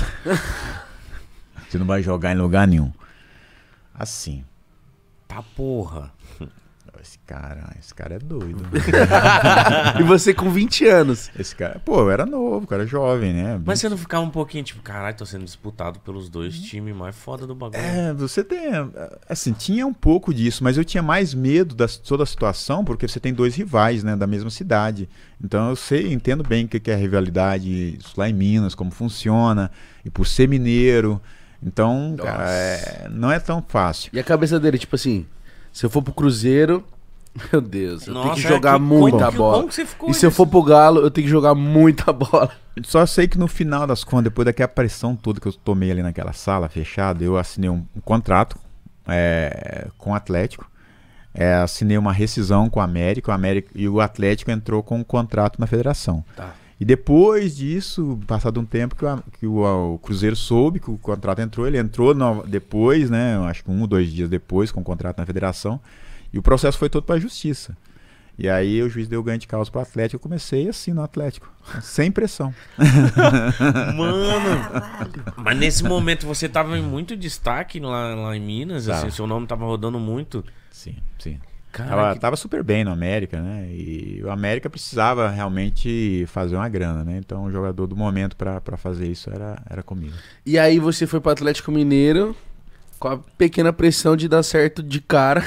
você 1.70 1.78
não 1.78 1.86
vai 1.86 2.02
jogar 2.02 2.34
em 2.34 2.38
lugar 2.38 2.68
nenhum. 2.68 2.92
Assim. 3.94 4.44
Tá 5.28 5.42
porra. 5.56 6.14
Esse 7.06 7.20
cara, 7.20 7.76
esse 7.80 7.94
cara 7.94 8.16
é 8.16 8.20
doido. 8.20 8.66
e 10.00 10.04
você 10.04 10.34
com 10.34 10.50
20 10.50 10.88
anos. 10.88 11.30
Esse 11.38 11.56
cara, 11.56 11.80
pô, 11.86 12.00
eu 12.00 12.10
era 12.10 12.26
novo, 12.26 12.66
cara 12.66 12.84
jovem, 12.88 13.32
né? 13.32 13.62
Mas 13.64 13.80
você 13.80 13.88
não 13.88 13.96
ficava 13.96 14.26
um 14.26 14.32
pouquinho 14.32 14.64
tipo, 14.64 14.82
caralho, 14.82 15.16
tô 15.16 15.24
sendo 15.24 15.46
disputado 15.46 16.00
pelos 16.00 16.30
dois 16.30 16.60
times 16.60 16.96
mais 16.96 17.16
foda 17.16 17.46
do 17.46 17.54
bagulho. 17.54 17.80
É, 17.80 18.12
você 18.12 18.44
tem. 18.44 18.72
Assim, 19.30 19.54
tinha 19.54 19.86
um 19.86 19.94
pouco 19.94 20.34
disso, 20.34 20.64
mas 20.64 20.80
eu 20.80 20.84
tinha 20.84 21.04
mais 21.04 21.36
medo 21.36 21.76
da 21.76 21.88
toda 21.88 22.24
a 22.24 22.26
situação, 22.26 22.84
porque 22.84 23.08
você 23.08 23.20
tem 23.20 23.32
dois 23.32 23.54
rivais, 23.56 24.04
né, 24.04 24.16
da 24.16 24.26
mesma 24.26 24.50
cidade. 24.50 25.08
Então 25.44 25.70
eu 25.70 25.76
sei, 25.76 26.12
entendo 26.12 26.44
bem 26.44 26.66
o 26.66 26.68
que 26.68 26.90
é 26.90 26.96
rivalidade 26.96 28.00
isso 28.00 28.16
lá 28.18 28.28
em 28.28 28.34
Minas, 28.34 28.74
como 28.74 28.90
funciona, 28.90 29.70
e 30.04 30.10
por 30.10 30.26
ser 30.26 30.50
mineiro. 30.50 31.22
Então, 31.62 32.16
cara, 32.18 32.50
é, 32.50 33.08
não 33.12 33.32
é 33.32 33.40
tão 33.40 33.64
fácil. 33.68 34.10
E 34.12 34.20
a 34.20 34.24
cabeça 34.24 34.60
dele, 34.60 34.80
tipo 34.80 34.96
assim, 34.96 35.28
se 35.76 35.86
eu 35.86 35.90
for 35.90 36.02
pro 36.02 36.14
Cruzeiro, 36.14 36.86
meu 37.52 37.62
Deus, 37.62 38.08
eu 38.08 38.14
Nossa, 38.14 38.30
tenho 38.30 38.36
que 38.36 38.54
jogar 38.54 38.76
é 38.76 38.78
que, 38.78 38.82
muita 38.82 39.26
como, 39.26 39.38
bola. 39.38 39.68
Como 39.98 40.12
e 40.12 40.14
se 40.14 40.26
eu 40.26 40.32
for 40.32 40.48
pro 40.48 40.64
Galo, 40.64 41.02
eu 41.02 41.12
tenho 41.12 41.26
que 41.26 41.32
jogar 41.32 41.54
muita 41.54 42.14
bola. 42.14 42.52
Só 42.84 43.06
sei 43.06 43.28
que 43.28 43.38
no 43.38 43.48
final 43.48 43.86
das 43.86 44.04
contas, 44.04 44.26
depois 44.26 44.46
daquela 44.46 44.68
pressão 44.68 45.16
toda 45.16 45.40
que 45.40 45.48
eu 45.48 45.54
tomei 45.54 45.92
ali 45.92 46.02
naquela 46.02 46.34
sala 46.34 46.70
fechada, 46.70 47.24
eu 47.24 47.38
assinei 47.38 47.70
um, 47.70 47.86
um 47.96 48.02
contrato 48.02 48.58
é, 49.08 49.88
com 49.98 50.12
o 50.12 50.16
Atlético. 50.16 50.70
É, 51.34 51.56
assinei 51.56 51.98
uma 51.98 52.14
rescisão 52.14 52.70
com 52.70 52.80
o 52.80 52.84
América, 52.84 53.32
o 53.32 53.34
América 53.34 53.70
e 53.76 53.90
o 53.90 54.00
Atlético 54.00 54.52
entrou 54.52 54.82
com 54.82 55.00
um 55.00 55.04
contrato 55.04 55.60
na 55.60 55.68
federação. 55.68 56.24
Tá. 56.36 56.54
E 56.80 56.84
depois 56.84 57.56
disso, 57.56 58.20
passado 58.28 58.60
um 58.60 58.66
tempo 58.66 58.96
que, 58.96 59.06
o, 59.06 59.24
que 59.40 59.48
o, 59.48 59.94
o, 59.94 60.00
Cruzeiro 60.00 60.36
soube 60.36 60.80
que 60.80 60.92
o 60.92 60.98
contrato 60.98 61.40
entrou, 61.40 61.68
ele 61.68 61.78
entrou 61.78 62.14
no, 62.14 62.46
depois, 62.46 63.10
né? 63.10 63.38
Acho 63.48 63.64
que 63.64 63.72
um 63.72 63.82
ou 63.82 63.88
dois 63.88 64.12
dias 64.12 64.30
depois, 64.30 64.72
com 64.72 64.82
o 64.82 64.84
contrato 64.84 65.18
na 65.18 65.26
federação. 65.26 65.80
E 66.36 66.38
o 66.38 66.42
processo 66.42 66.78
foi 66.78 66.90
todo 66.90 67.04
para 67.04 67.16
a 67.16 67.20
justiça. 67.20 67.78
E 68.38 68.50
aí 68.50 68.84
o 68.84 68.90
juiz 68.90 69.08
deu 69.08 69.24
ganho 69.24 69.40
de 69.40 69.48
causa 69.48 69.72
para 69.72 69.80
o 69.80 69.82
Atlético. 69.82 70.18
Eu 70.18 70.20
comecei 70.20 70.68
assim 70.68 70.92
no 70.92 71.02
Atlético, 71.02 71.50
sem 71.82 72.12
pressão. 72.12 72.54
Mano, 73.96 74.62
mas 75.38 75.58
nesse 75.58 75.86
momento 75.86 76.28
você 76.28 76.50
tava 76.50 76.78
em 76.78 76.82
muito 76.82 77.16
destaque 77.16 77.80
lá, 77.80 78.14
lá 78.14 78.36
em 78.36 78.42
Minas, 78.42 78.88
tá. 78.88 78.98
assim, 78.98 79.10
seu 79.12 79.26
nome 79.26 79.48
tava 79.48 79.64
rodando 79.64 79.98
muito. 79.98 80.44
Sim, 80.70 80.98
sim. 81.18 81.40
Cara, 81.72 81.90
tava, 81.90 82.14
que... 82.14 82.20
tava, 82.20 82.36
super 82.36 82.62
bem 82.62 82.84
no 82.84 82.92
América, 82.92 83.42
né? 83.42 83.70
E 83.70 84.22
o 84.22 84.30
América 84.30 84.70
precisava 84.70 85.30
realmente 85.30 86.26
fazer 86.28 86.58
uma 86.58 86.68
grana, 86.68 87.06
né? 87.06 87.18
Então 87.18 87.46
o 87.46 87.52
jogador 87.52 87.88
do 87.88 87.96
momento 87.96 88.36
para 88.36 88.76
fazer 88.76 89.08
isso 89.08 89.30
era, 89.30 89.58
era 89.70 89.82
comigo. 89.82 90.16
E 90.46 90.60
aí 90.60 90.80
você 90.80 91.08
foi 91.08 91.22
para 91.22 91.32
Atlético 91.32 91.72
Mineiro 91.72 92.36
com 93.00 93.08
a 93.08 93.18
pequena 93.18 93.72
pressão 93.72 94.18
de 94.18 94.28
dar 94.28 94.44
certo 94.44 94.84
de 94.84 95.00
cara, 95.00 95.46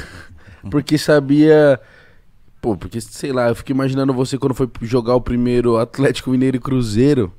porque 0.71 0.99
sabia. 0.99 1.81
Pô, 2.61 2.77
porque 2.77 3.01
sei 3.01 3.33
lá, 3.33 3.49
eu 3.49 3.55
fico 3.55 3.71
imaginando 3.71 4.13
você 4.13 4.37
quando 4.37 4.55
foi 4.55 4.69
jogar 4.83 5.15
o 5.15 5.21
primeiro 5.21 5.77
Atlético 5.77 6.31
Mineiro 6.31 6.57
e 6.57 6.61
Cruzeiro, 6.61 7.33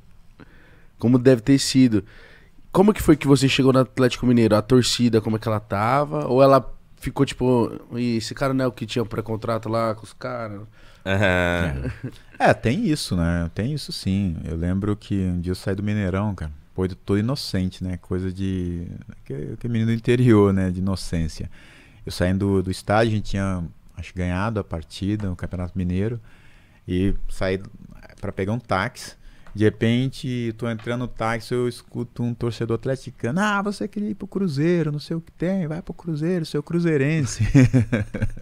como 0.98 1.18
deve 1.20 1.42
ter 1.42 1.60
sido. 1.60 2.04
Como 2.72 2.94
que 2.94 3.02
foi 3.02 3.16
que 3.16 3.28
você 3.28 3.50
chegou 3.50 3.74
no 3.74 3.80
Atlético 3.80 4.26
Mineiro? 4.26 4.56
A 4.56 4.62
torcida, 4.62 5.20
como 5.20 5.36
é 5.36 5.40
que 5.40 5.48
ela 5.48 5.60
tava? 5.60 6.28
Ou 6.28 6.42
ela 6.42 6.74
ficou 6.98 7.26
tipo, 7.26 7.72
esse 7.96 8.36
cara 8.36 8.54
não 8.54 8.66
é 8.66 8.68
o 8.68 8.72
que 8.72 8.86
tinha 8.86 9.04
pré-contrato 9.04 9.68
lá 9.70 9.96
com 9.96 10.04
os 10.04 10.14
caras. 10.14 10.62
É. 11.04 11.92
é, 12.38 12.54
tem 12.54 12.86
isso, 12.86 13.16
né? 13.16 13.50
Tem 13.56 13.74
isso 13.74 13.92
sim. 13.92 14.38
Eu 14.46 14.56
lembro 14.56 14.96
que 14.96 15.16
um 15.16 15.40
dia 15.40 15.52
eu 15.52 15.56
saí 15.56 15.76
do 15.76 15.82
Mineirão, 15.84 16.36
cara. 16.36 16.52
Pô, 16.76 16.88
todo 16.88 17.18
inocente, 17.18 17.84
né? 17.84 17.98
Coisa 17.98 18.32
de. 18.32 18.88
Que, 19.26 19.68
menino 19.68 19.88
do 19.88 19.94
interior, 19.94 20.54
né? 20.54 20.70
De 20.70 20.80
inocência. 20.80 21.50
Eu 22.10 22.12
saindo 22.12 22.64
do, 22.64 22.72
estádio, 22.72 23.14
a 23.14 23.16
gente 23.18 23.30
tinha, 23.30 23.64
acho 23.96 24.16
ganhado 24.16 24.60
a 24.60 24.64
partida 24.64 25.30
no 25.30 25.36
Campeonato 25.36 25.78
Mineiro. 25.78 26.20
E 26.88 27.14
saí 27.30 27.62
para 28.20 28.32
pegar 28.32 28.52
um 28.52 28.58
táxi. 28.58 29.16
De 29.54 29.64
repente, 29.64 30.54
tô 30.58 30.70
entrando 30.70 31.02
no 31.02 31.08
táxi, 31.08 31.54
eu 31.54 31.68
escuto 31.68 32.22
um 32.22 32.34
torcedor 32.34 32.76
atleticano. 32.76 33.40
Ah, 33.40 33.62
você 33.62 33.88
queria 33.88 34.10
ir 34.10 34.16
pro 34.16 34.28
Cruzeiro, 34.28 34.92
não 34.92 35.00
sei 35.00 35.18
o 35.18 35.22
que 35.22 35.32
tem, 35.32 35.68
vai 35.68 35.82
pro 35.82 35.94
Cruzeiro, 35.94 36.46
seu 36.46 36.62
cruzeirense. 36.62 37.48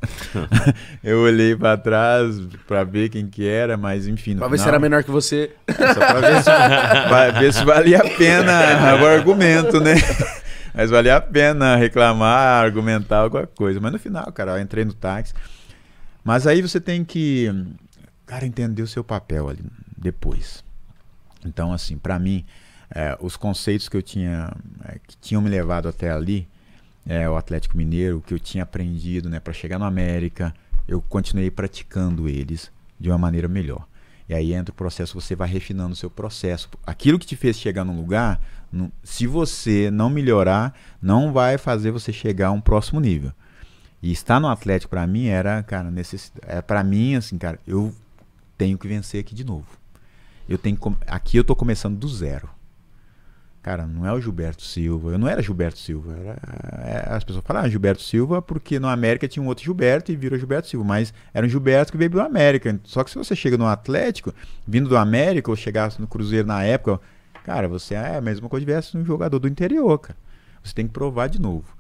eu 1.04 1.20
olhei 1.20 1.56
para 1.56 1.78
trás 1.78 2.40
para 2.68 2.84
ver 2.84 3.10
quem 3.10 3.28
que 3.28 3.48
era, 3.48 3.78
mas 3.78 4.06
enfim. 4.06 4.36
Pra 4.36 4.48
ver 4.48 4.60
se 4.60 4.68
era 4.68 4.80
menor 4.80 5.04
que 5.04 5.12
você. 5.12 5.56
Só 5.70 5.94
pra 5.94 6.20
ver 6.20 6.44
se, 6.44 7.40
ver 7.40 7.54
se 7.54 7.66
valia 7.66 8.00
a 8.00 8.10
pena 8.10 9.02
o 9.02 9.06
argumento, 9.06 9.80
né? 9.80 9.96
Mas 10.78 10.92
valia 10.92 11.16
a 11.16 11.22
pena 11.22 11.76
reclamar, 11.76 12.64
argumentar 12.64 13.22
alguma 13.22 13.48
coisa. 13.48 13.80
Mas 13.80 13.92
no 13.92 13.98
final, 13.98 14.32
cara, 14.32 14.52
eu 14.52 14.62
entrei 14.62 14.86
no 14.86 14.94
táxi. 14.94 15.34
Mas 16.24 16.46
aí 16.46 16.62
você 16.62 16.80
tem 16.80 17.04
que, 17.04 17.52
cara, 18.28 18.46
entender 18.46 18.84
o 18.84 18.88
seu 18.88 19.04
papel 19.04 19.50
ali 19.50 19.66
depois. 19.98 20.64
Então, 21.46 21.72
assim, 21.72 21.98
para 21.98 22.18
mim, 22.20 22.46
é, 22.90 23.18
os 23.22 23.36
conceitos 23.36 23.90
que 23.90 23.98
eu 23.98 24.02
tinha, 24.02 24.52
é, 24.86 25.00
que 25.06 25.18
tinham 25.18 25.42
me 25.42 25.50
levado 25.50 25.88
até 25.88 26.12
ali, 26.12 26.48
é, 27.06 27.30
o 27.30 27.36
Atlético 27.36 27.78
Mineiro, 27.78 28.22
que 28.26 28.34
eu 28.34 28.40
tinha 28.40 28.64
aprendido, 28.64 29.30
né, 29.30 29.40
para 29.40 29.54
chegar 29.54 29.80
no 29.80 29.86
América, 29.86 30.54
eu 30.88 31.02
continuei 31.02 31.50
praticando 31.50 32.28
eles 32.28 32.72
de 33.00 33.10
uma 33.10 33.18
maneira 33.18 33.48
melhor. 33.48 33.88
E 34.30 34.34
aí 34.34 34.54
entra 34.54 34.74
o 34.74 34.76
processo, 34.76 35.20
você 35.20 35.36
vai 35.36 35.48
refinando 35.48 35.94
o 35.94 35.96
seu 35.96 36.10
processo. 36.10 36.70
Aquilo 36.86 37.18
que 37.18 37.26
te 37.26 37.36
fez 37.36 37.58
chegar 37.58 37.86
num 37.86 37.96
lugar, 37.96 38.42
se 39.04 39.26
você 39.26 39.90
não 39.90 40.10
melhorar, 40.10 40.78
não 41.02 41.32
vai 41.32 41.58
fazer 41.58 41.92
você 41.92 42.12
chegar 42.12 42.48
a 42.48 42.52
um 42.52 42.60
próximo 42.60 43.00
nível. 43.00 43.32
E 44.02 44.12
estar 44.12 44.40
no 44.40 44.50
Atlético 44.50 44.90
para 44.90 45.08
mim 45.08 45.28
era, 45.28 45.64
cara, 45.64 45.90
necessidade. 45.90 46.46
É 46.46 46.62
para 46.62 46.84
mim 46.84 47.16
assim, 47.16 47.38
cara, 47.38 47.58
eu 47.66 47.94
tenho 48.58 48.78
que 48.78 48.88
vencer 48.88 49.22
aqui 49.22 49.34
de 49.34 49.46
novo. 49.46 49.66
Eu 50.48 50.58
tenho 50.58 50.78
aqui 51.06 51.38
eu 51.38 51.44
tô 51.44 51.56
começando 51.56 51.98
do 51.98 52.08
zero. 52.08 52.50
Cara, 53.68 53.86
não 53.86 54.06
é 54.06 54.14
o 54.14 54.22
Gilberto 54.22 54.64
Silva. 54.64 55.12
Eu 55.12 55.18
não 55.18 55.28
era 55.28 55.42
Gilberto 55.42 55.78
Silva. 55.78 56.16
Era, 56.18 56.40
é, 56.86 57.14
as 57.14 57.22
pessoas 57.26 57.44
falam 57.46 57.64
ah, 57.64 57.70
Gilberto 57.70 58.02
Silva 58.02 58.42
porque 58.42 58.80
no 58.80 58.88
América 58.88 59.28
tinha 59.28 59.44
um 59.44 59.48
outro 59.48 59.66
Gilberto 59.66 60.10
e 60.10 60.16
virou 60.16 60.40
Gilberto 60.40 60.70
Silva. 60.70 60.86
Mas 60.86 61.14
era 61.34 61.46
um 61.46 61.50
Gilberto 61.50 61.92
que 61.92 61.98
veio 61.98 62.10
do 62.10 62.22
América. 62.22 62.80
Só 62.86 63.04
que 63.04 63.10
se 63.10 63.18
você 63.18 63.36
chega 63.36 63.58
no 63.58 63.68
Atlético, 63.68 64.34
vindo 64.66 64.88
do 64.88 64.96
América, 64.96 65.52
ou 65.52 65.56
chegasse 65.58 66.00
no 66.00 66.08
Cruzeiro 66.08 66.48
na 66.48 66.64
época, 66.64 67.02
cara, 67.44 67.68
você 67.68 67.96
é 67.96 68.16
a 68.16 68.22
mesma 68.22 68.48
coisa 68.48 68.66
que 68.66 68.72
tivesse 68.72 68.98
um 68.98 69.04
jogador 69.04 69.38
do 69.38 69.50
interior, 69.50 70.00
cara. 70.00 70.18
Você 70.64 70.74
tem 70.74 70.88
que 70.88 70.94
provar 70.94 71.28
de 71.28 71.42
novo. 71.42 71.76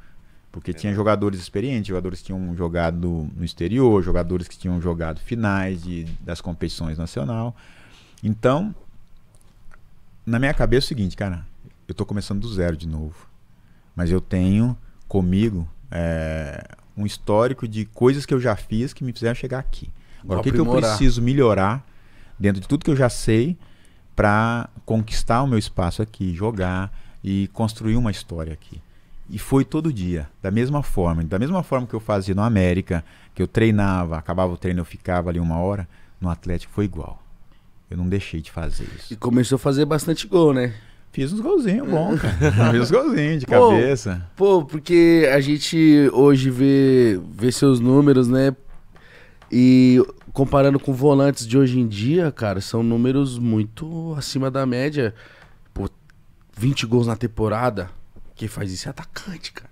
Porque 0.52 0.74
tinha 0.74 0.94
jogadores 0.94 1.40
experientes, 1.40 1.88
jogadores 1.88 2.20
que 2.20 2.26
tinham 2.26 2.54
jogado 2.54 3.30
no 3.34 3.46
exterior, 3.46 4.04
jogadores 4.04 4.48
que 4.48 4.58
tinham 4.58 4.82
jogado 4.82 5.20
finais 5.20 5.84
de, 5.84 6.04
das 6.20 6.42
competições 6.42 6.98
nacional. 6.98 7.56
Então, 8.24 8.74
na 10.26 10.40
minha 10.40 10.54
cabeça 10.54 10.86
é 10.86 10.88
o 10.88 10.90
seguinte, 10.90 11.16
cara, 11.16 11.46
eu 11.88 11.92
estou 11.92 12.06
começando 12.06 12.42
do 12.42 12.54
zero 12.54 12.76
de 12.76 12.88
novo. 12.88 13.28
Mas 13.96 14.12
eu 14.12 14.22
tenho 14.22 14.78
comigo 15.08 15.68
é, 15.90 16.76
um 16.96 17.06
histórico 17.06 17.68
de 17.68 17.86
coisas 17.86 18.26
que 18.26 18.34
eu 18.34 18.40
já 18.40 18.56
fiz 18.56 18.94
que 18.94 19.04
me 19.04 19.14
fizeram 19.14 19.36
chegar 19.36 19.60
aqui. 19.60 19.90
Agora, 20.24 20.40
o 20.40 20.44
que, 20.44 20.52
que 20.52 20.60
eu 20.60 20.66
preciso 20.66 21.22
melhorar 21.22 21.86
dentro 22.38 22.62
de 22.62 22.68
tudo 22.68 22.84
que 22.84 22.92
eu 22.92 22.96
já 22.96 23.10
sei 23.10 23.58
para 24.16 24.70
conquistar 24.86 25.44
o 25.44 25.48
meu 25.48 25.60
espaço 25.60 26.02
aqui, 26.02 26.34
jogar 26.34 26.92
e 27.24 27.48
construir 27.54 27.96
uma 27.96 28.12
história 28.12 28.54
aqui. 28.54 28.82
E 29.30 29.38
foi 29.38 29.66
todo 29.66 29.92
dia, 29.92 30.30
da 30.42 30.50
mesma 30.50 30.82
forma. 30.82 31.24
Da 31.24 31.38
mesma 31.38 31.62
forma 31.62 31.86
que 31.86 31.94
eu 31.94 32.00
fazia 32.00 32.34
no 32.34 32.42
América, 32.42 33.04
que 33.36 33.42
eu 33.42 33.48
treinava, 33.48 34.18
acabava 34.18 34.54
o 34.54 34.58
treino, 34.58 34.80
eu 34.80 34.86
ficava 34.86 35.30
ali 35.30 35.40
uma 35.40 35.58
hora 35.60 35.88
no 36.20 36.30
Atlético 36.30 36.74
foi 36.74 36.86
igual. 36.86 37.22
Eu 37.90 37.98
não 37.98 38.08
deixei 38.08 38.42
de 38.42 38.52
fazer 38.52 38.88
isso. 38.98 39.14
E 39.14 39.16
começou 39.16 39.56
a 39.56 39.60
fazer 39.60 39.86
bastante 39.86 40.28
gol, 40.28 40.54
né? 40.54 40.74
Fiz 41.12 41.32
uns 41.32 41.40
golzinhos 41.40 41.90
bons, 41.90 42.20
cara. 42.22 42.72
Fiz 42.72 42.82
uns 42.82 42.92
golzinhos 42.92 43.40
de 43.40 43.46
Pô, 43.46 43.70
cabeça. 43.70 44.30
Pô, 44.36 44.66
porque 44.66 45.28
a 45.34 45.40
gente 45.40 46.10
hoje 46.14 46.50
vê, 46.50 47.20
vê 47.32 47.52
seus 47.52 47.80
números, 47.80 48.28
né? 48.28 48.56
E 49.52 50.04
comparando 50.34 50.80
com 50.80 50.94
volantes 50.94 51.48
de 51.48 51.58
hoje 51.58 51.80
em 51.80 51.88
dia, 51.88 52.32
cara, 52.32 52.62
são 52.62 52.84
números 52.84 53.40
muito 53.40 54.14
acima 54.18 54.52
da 54.52 54.66
média. 54.66 55.16
Pô, 55.74 55.90
20 56.56 56.86
gols 56.86 57.08
na 57.08 57.16
temporada. 57.16 57.90
Quem 58.36 58.48
faz 58.48 58.72
isso 58.72 58.88
é 58.88 58.92
atacante, 58.92 59.52
cara. 59.54 59.72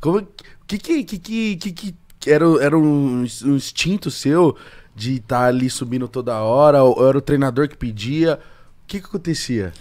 Como 0.00 0.26
que 0.66 0.78
que 0.78 1.04
que 1.04 1.18
que, 1.18 1.56
que, 1.56 1.94
que 2.18 2.30
era, 2.30 2.44
era 2.60 2.76
um, 2.76 3.20
um 3.22 3.54
instinto 3.54 4.10
seu 4.10 4.56
de 4.94 5.16
estar 5.16 5.46
ali 5.46 5.68
subindo 5.70 6.08
toda 6.08 6.40
hora? 6.40 6.82
Ou 6.82 7.08
era 7.08 7.18
o 7.18 7.22
treinador 7.22 7.68
que 7.68 7.76
pedia? 7.76 8.38
O 8.84 8.86
que 8.86 9.00
que 9.00 9.06
acontecia? 9.06 9.72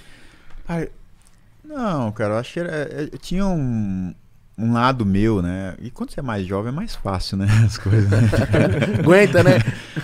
Não, 1.63 2.11
cara, 2.11 2.33
eu 2.33 2.37
acho 2.37 2.53
que 2.53 2.59
era, 2.59 2.71
é, 2.71 3.09
eu 3.11 3.17
tinha 3.17 3.45
um, 3.45 4.13
um 4.57 4.73
lado 4.73 5.05
meu, 5.05 5.41
né? 5.41 5.75
E 5.79 5.89
quando 5.89 6.11
você 6.11 6.19
é 6.19 6.23
mais 6.23 6.45
jovem 6.45 6.69
é 6.71 6.75
mais 6.75 6.95
fácil, 6.95 7.37
né? 7.37 7.47
As 7.65 7.77
coisas. 7.77 8.09
Né? 8.09 8.17
Aguenta, 8.99 9.43
né? 9.43 9.59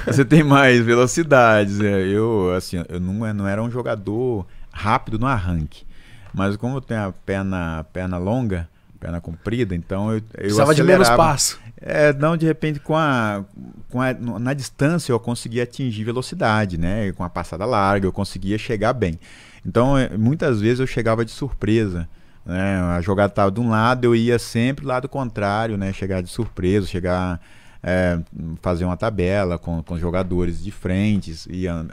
você 0.06 0.24
tem 0.24 0.44
mais 0.44 0.84
velocidades. 0.84 1.80
né? 1.80 2.08
Eu, 2.08 2.54
assim, 2.56 2.84
eu 2.88 3.00
não, 3.00 3.34
não 3.34 3.48
era 3.48 3.62
um 3.62 3.70
jogador 3.70 4.46
rápido 4.72 5.20
no 5.20 5.28
arranque. 5.28 5.86
Mas 6.34 6.56
como 6.56 6.78
eu 6.78 6.82
tenho 6.82 7.08
a 7.08 7.12
perna, 7.12 7.86
perna 7.92 8.18
longa, 8.18 8.70
perna 9.00 9.22
comprida, 9.22 9.76
então 9.76 10.10
eu, 10.12 10.18
eu 10.18 10.22
Precisava 10.22 10.74
de 10.76 10.84
menos 10.84 11.08
acelerava. 11.08 11.32
passo. 11.32 11.60
É, 11.80 12.12
não, 12.14 12.36
de 12.36 12.46
repente, 12.46 12.80
com 12.80 12.96
a, 12.96 13.44
com 13.90 14.02
a. 14.02 14.14
Na 14.14 14.54
distância 14.54 15.12
eu 15.12 15.20
conseguia 15.20 15.64
atingir 15.64 16.04
velocidade, 16.04 16.78
né? 16.78 17.12
Com 17.12 17.24
a 17.24 17.30
passada 17.30 17.66
larga, 17.66 18.08
eu 18.08 18.12
conseguia 18.14 18.58
chegar 18.58 18.94
bem. 18.94 19.20
Então, 19.66 19.98
eh, 19.98 20.10
muitas 20.18 20.60
vezes 20.62 20.80
eu 20.80 20.88
chegava 20.88 21.24
de 21.24 21.32
surpresa. 21.32 22.08
Né? 22.46 22.80
A 22.80 23.02
jogada 23.02 23.30
estava 23.32 23.52
de 23.52 23.60
um 23.60 23.70
lado, 23.70 24.06
eu 24.06 24.16
ia 24.16 24.40
sempre 24.40 24.84
do 24.84 24.88
lado 24.88 25.08
contrário, 25.10 25.78
né? 25.78 25.94
Chegar 25.94 26.22
de 26.24 26.30
surpresa, 26.30 26.88
chegar. 26.88 27.40
eh, 27.84 28.20
fazer 28.62 28.86
uma 28.86 28.98
tabela 28.98 29.58
com, 29.60 29.84
com 29.84 29.94
os 29.94 30.02
jogadores 30.02 30.64
de 30.64 30.72
frente, 30.72 31.36
e 31.50 31.68
an- 31.68 31.88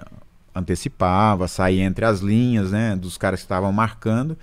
antecipava, 0.55 1.47
saía 1.49 1.85
entre 1.85 2.05
as 2.05 2.21
linhas, 2.21 2.71
né? 2.71 2.97
Dos 2.97 3.19
caras 3.19 3.41
que 3.41 3.45
estavam 3.45 3.73
marcando. 3.73 4.39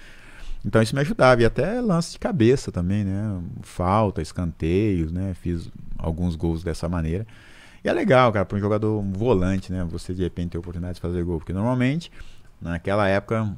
Então 0.66 0.82
isso 0.82 0.96
me 0.96 1.02
ajudava. 1.02 1.42
E 1.42 1.46
até 1.46 1.82
lance 1.82 2.14
de 2.14 2.20
cabeça 2.20 2.72
também, 2.72 3.04
né? 3.04 3.42
Falta, 3.62 4.22
escanteios, 4.22 5.12
né? 5.12 5.34
Fiz 5.34 5.70
alguns 5.98 6.36
gols 6.36 6.64
dessa 6.64 6.88
maneira. 6.88 7.26
E 7.84 7.90
é 7.90 7.94
legal, 7.94 8.32
cara, 8.32 8.46
para 8.46 8.58
um 8.58 8.62
jogador 8.62 9.02
volante, 9.02 9.72
né? 9.72 9.84
Você 9.92 10.14
de 10.14 10.22
repente 10.22 10.52
ter 10.52 10.58
a 10.58 10.60
oportunidade 10.60 10.96
de 10.96 11.02
fazer 11.02 11.24
gol. 11.24 11.40
Porque 11.40 11.54
normalmente, 11.54 12.12
naquela 12.62 13.08
época, 13.08 13.56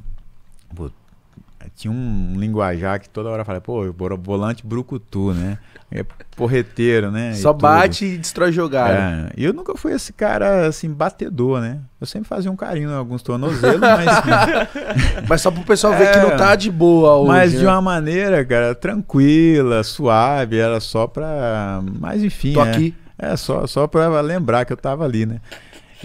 tinha 1.75 1.91
um 1.91 2.33
linguajar 2.35 2.99
que 2.99 3.09
toda 3.09 3.29
hora 3.29 3.45
falava, 3.45 3.61
pô, 3.61 3.83
volante 4.21 4.65
brucutu, 4.65 5.33
né? 5.33 5.57
É 5.91 6.03
porreteiro, 6.35 7.11
né? 7.11 7.31
e 7.31 7.35
Só 7.35 7.53
tudo. 7.53 7.61
bate 7.61 8.05
e 8.05 8.17
destrói 8.17 8.51
jogada. 8.51 9.29
É, 9.29 9.33
e 9.37 9.43
eu 9.43 9.53
nunca 9.53 9.75
fui 9.77 9.93
esse 9.93 10.11
cara, 10.11 10.65
assim, 10.65 10.89
batedor, 10.89 11.61
né? 11.61 11.79
Eu 12.01 12.07
sempre 12.07 12.27
fazia 12.27 12.49
um 12.49 12.55
carinho 12.55 12.89
em 12.89 12.95
alguns 12.95 13.21
tornozelos, 13.21 13.79
mas... 13.79 14.07
Mas 15.27 15.41
só 15.41 15.51
pro 15.51 15.63
pessoal 15.63 15.93
ver 15.93 16.07
É. 16.07 16.11
que 16.13 16.19
não 16.19 16.37
tá 16.37 16.55
de 16.55 16.71
boa 16.71 17.15
hoje. 17.15 17.27
Mas 17.27 17.51
de 17.51 17.63
né? 17.63 17.67
uma 17.67 17.81
maneira, 17.81 18.43
cara, 18.45 18.75
tranquila, 18.75 19.83
suave, 19.83 20.57
era 20.57 20.79
só 20.79 21.07
pra. 21.07 21.81
Mas 21.99 22.23
enfim. 22.23 22.53
Tô 22.53 22.65
é, 22.65 22.71
aqui. 22.71 22.95
É, 23.17 23.35
só, 23.35 23.65
só 23.67 23.87
pra 23.87 24.21
lembrar 24.21 24.65
que 24.65 24.73
eu 24.73 24.77
tava 24.77 25.05
ali, 25.05 25.25
né? 25.25 25.39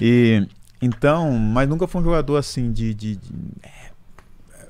E. 0.00 0.46
Então, 0.80 1.32
mas 1.32 1.68
nunca 1.68 1.86
fui 1.86 2.00
um 2.00 2.04
jogador 2.04 2.36
assim 2.36 2.70
de. 2.72 2.94
de, 2.94 3.16
de, 3.16 3.32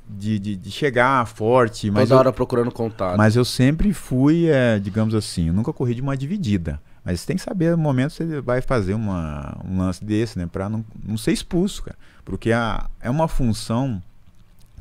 de, 0.08 0.38
de- 0.38 0.56
de 0.56 0.70
chegar 0.70 1.26
forte, 1.26 1.90
mas 1.90 2.04
Toda 2.08 2.14
eu, 2.14 2.18
hora 2.18 2.32
procurando 2.32 2.70
contato. 2.70 3.16
mas 3.16 3.36
eu 3.36 3.44
sempre 3.44 3.92
fui, 3.92 4.46
é, 4.46 4.78
digamos 4.78 5.14
assim, 5.14 5.48
eu 5.48 5.52
nunca 5.54 5.72
corri 5.72 5.94
de 5.94 6.00
uma 6.02 6.16
dividida. 6.16 6.80
Mas 7.04 7.20
você 7.20 7.26
tem 7.28 7.36
que 7.36 7.42
saber 7.42 7.70
no 7.72 7.78
momento 7.78 8.10
que 8.14 8.24
você 8.24 8.40
vai 8.40 8.60
fazer 8.60 8.92
uma, 8.94 9.56
um 9.64 9.78
lance 9.78 10.04
desse, 10.04 10.38
né? 10.38 10.46
Pra 10.50 10.68
não, 10.68 10.84
não 11.02 11.16
ser 11.16 11.32
expulso, 11.32 11.82
cara. 11.82 11.96
Porque 12.24 12.52
a, 12.52 12.86
é 13.00 13.08
uma 13.08 13.26
função. 13.28 14.02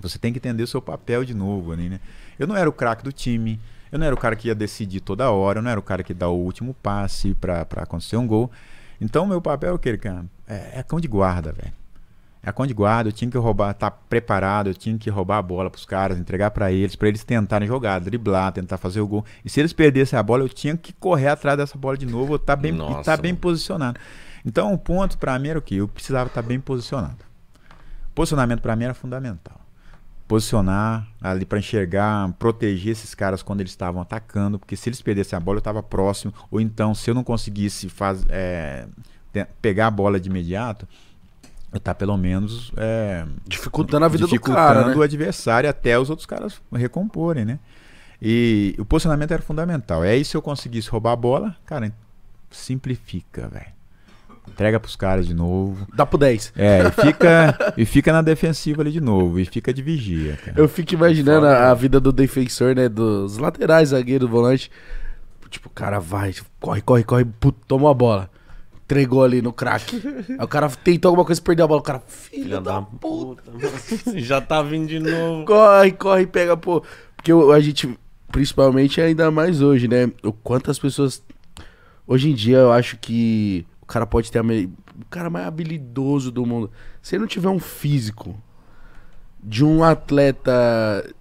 Você 0.01 0.19
tem 0.19 0.33
que 0.33 0.39
entender 0.39 0.61
o 0.63 0.67
seu 0.67 0.81
papel 0.81 1.23
de 1.23 1.33
novo 1.33 1.71
ali, 1.71 1.87
né? 1.87 1.99
Eu 2.37 2.45
não 2.45 2.55
era 2.57 2.69
o 2.69 2.73
craque 2.73 3.01
do 3.03 3.13
time. 3.13 3.59
Eu 3.91 3.97
não 3.97 4.05
era 4.05 4.13
o 4.13 4.17
cara 4.17 4.35
que 4.35 4.49
ia 4.49 4.55
decidir 4.55 4.99
toda 4.99 5.31
hora. 5.31 5.59
Eu 5.59 5.63
não 5.63 5.71
era 5.71 5.79
o 5.79 5.83
cara 5.83 6.03
que 6.03 6.13
dá 6.13 6.27
o 6.27 6.35
último 6.37 6.73
passe 6.83 7.33
pra, 7.35 7.63
pra 7.63 7.83
acontecer 7.83 8.17
um 8.17 8.27
gol. 8.27 8.51
Então, 8.99 9.25
meu 9.25 9.41
papel 9.41 9.69
é 9.69 9.73
o 9.73 9.79
que, 9.79 9.97
cara? 9.97 10.25
É, 10.45 10.79
é 10.79 10.83
cão 10.83 10.99
de 10.99 11.07
guarda, 11.07 11.53
velho. 11.53 11.73
É 12.47 12.65
de 12.65 12.73
guarda, 12.73 13.09
eu 13.09 13.13
tinha 13.13 13.29
que 13.29 13.37
roubar, 13.37 13.73
tá 13.73 13.91
preparado, 13.91 14.69
eu 14.69 14.73
tinha 14.73 14.97
que 14.97 15.09
roubar 15.09 15.39
a 15.39 15.41
bola 15.41 15.69
pros 15.69 15.85
caras, 15.85 16.17
entregar 16.17 16.49
pra 16.51 16.71
eles, 16.71 16.95
pra 16.95 17.09
eles 17.09 17.21
tentarem 17.21 17.67
jogar, 17.67 17.99
driblar, 17.99 18.53
tentar 18.53 18.77
fazer 18.77 19.01
o 19.01 19.07
gol. 19.07 19.25
E 19.43 19.49
se 19.49 19.59
eles 19.59 19.73
perdessem 19.73 20.17
a 20.17 20.23
bola, 20.23 20.43
eu 20.43 20.49
tinha 20.49 20.77
que 20.77 20.93
correr 20.93 21.27
atrás 21.27 21.57
dessa 21.57 21.77
bola 21.77 21.97
de 21.97 22.05
novo, 22.05 22.35
eu 22.35 22.39
tá 22.39 22.55
bem, 22.55 22.73
e 22.73 22.77
Nossa, 22.77 23.03
tá 23.03 23.17
bem 23.17 23.35
posicionado. 23.35 23.99
Então, 24.45 24.73
o 24.73 24.77
ponto 24.77 25.17
pra 25.17 25.37
mim 25.37 25.49
era 25.49 25.59
o 25.59 25.61
quê? 25.61 25.75
Eu 25.75 25.89
precisava 25.89 26.27
estar 26.27 26.41
bem 26.41 26.57
posicionado. 26.57 27.17
Posicionamento 28.15 28.61
pra 28.61 28.77
mim 28.77 28.85
era 28.85 28.93
fundamental. 28.93 29.59
Posicionar 30.25 31.05
ali 31.19 31.43
pra 31.43 31.59
enxergar, 31.59 32.31
proteger 32.39 32.93
esses 32.93 33.13
caras 33.13 33.43
quando 33.43 33.59
eles 33.59 33.73
estavam 33.73 34.01
atacando, 34.01 34.57
porque 34.57 34.77
se 34.77 34.87
eles 34.87 35.01
perdessem 35.01 35.35
a 35.35 35.39
bola, 35.41 35.57
eu 35.57 35.59
estava 35.59 35.83
próximo. 35.83 36.33
Ou 36.49 36.61
então, 36.61 36.95
se 36.95 37.09
eu 37.09 37.13
não 37.13 37.25
conseguisse 37.25 37.89
faz, 37.89 38.25
é, 38.29 38.87
pegar 39.61 39.87
a 39.87 39.91
bola 39.91 40.17
de 40.17 40.29
imediato, 40.29 40.87
tá 41.83 41.93
pelo 41.93 42.17
menos 42.17 42.71
é, 42.77 43.25
Dificultando 43.45 44.05
a 44.05 44.07
vida 44.07 44.25
do 44.25 44.29
dificultando 44.29 44.83
cara, 44.83 44.95
o 44.95 44.99
né? 44.99 45.03
adversário 45.03 45.69
até 45.69 45.99
os 45.99 46.09
outros 46.09 46.25
caras 46.25 46.61
recomporem, 46.73 47.45
né? 47.45 47.59
E 48.21 48.75
o 48.79 48.85
posicionamento 48.85 49.31
era 49.31 49.41
fundamental. 49.41 50.03
E 50.03 50.09
aí, 50.09 50.25
se 50.25 50.35
eu 50.35 50.41
conseguisse 50.41 50.89
roubar 50.89 51.11
a 51.11 51.15
bola, 51.15 51.55
cara, 51.65 51.91
simplifica, 52.49 53.47
velho. 53.47 53.77
Entrega 54.47 54.79
pros 54.79 54.95
caras 54.95 55.27
de 55.27 55.33
novo. 55.33 55.85
Dá 55.93 56.05
pro 56.05 56.17
10. 56.17 56.53
É, 56.55 56.87
e 56.87 56.91
fica, 56.91 57.73
e 57.77 57.85
fica 57.85 58.13
na 58.13 58.21
defensiva 58.21 58.81
ali 58.81 58.91
de 58.91 59.01
novo. 59.01 59.39
E 59.39 59.45
fica 59.45 59.73
de 59.73 59.81
vigia, 59.81 60.37
cara. 60.37 60.59
Eu 60.59 60.69
fico 60.69 60.93
imaginando 60.93 61.41
Foda, 61.45 61.65
a, 61.65 61.69
né? 61.69 61.75
vida 61.75 61.99
do 61.99 62.11
defensor, 62.11 62.73
né? 62.73 62.87
Dos 62.87 63.37
laterais, 63.37 63.89
zagueiro, 63.89 64.27
volante. 64.27 64.71
Tipo, 65.49 65.67
o 65.67 65.71
cara 65.71 65.99
vai, 65.99 66.33
corre, 66.59 66.81
corre, 66.81 67.03
corre, 67.03 67.25
puto, 67.25 67.59
tomou 67.67 67.89
a 67.89 67.93
bola. 67.93 68.29
Entregou 68.87 69.21
ali 69.21 69.41
no 69.41 69.51
craque. 69.51 70.01
Aí 70.29 70.45
o 70.45 70.47
cara 70.47 70.69
tentou 70.69 71.09
alguma 71.09 71.25
coisa, 71.25 71.41
perdeu 71.41 71.65
a 71.65 71.67
bola. 71.67 71.81
O 71.81 71.83
cara, 71.83 71.99
filho 72.07 72.61
da 72.61 72.79
da 72.79 72.81
puta. 72.81 73.43
puta. 73.51 74.17
Já 74.17 74.39
tá 74.39 74.61
vindo 74.61 74.87
de 74.87 74.97
novo. 74.97 75.43
Corre, 75.43 75.91
corre, 75.91 76.25
pega, 76.25 76.55
pô. 76.55 76.81
Porque 77.17 77.33
a 77.33 77.59
gente, 77.59 77.99
principalmente 78.31 79.01
ainda 79.01 79.29
mais 79.29 79.61
hoje, 79.61 79.89
né? 79.89 80.09
O 80.23 80.31
quanto 80.31 80.71
as 80.71 80.79
pessoas. 80.79 81.21
Hoje 82.07 82.31
em 82.31 82.33
dia 82.33 82.59
eu 82.59 82.71
acho 82.71 82.95
que 82.95 83.67
o 83.81 83.85
cara 83.85 84.07
pode 84.07 84.31
ter 84.31 84.39
a 84.39 84.43
me... 84.43 84.71
o 85.01 85.05
cara 85.09 85.29
mais 85.29 85.45
habilidoso 85.45 86.31
do 86.31 86.45
mundo. 86.45 86.71
Se 87.01 87.15
ele 87.15 87.23
não 87.23 87.27
tiver 87.27 87.49
um 87.49 87.59
físico 87.59 88.41
de 89.43 89.65
um 89.65 89.83
atleta 89.83 91.13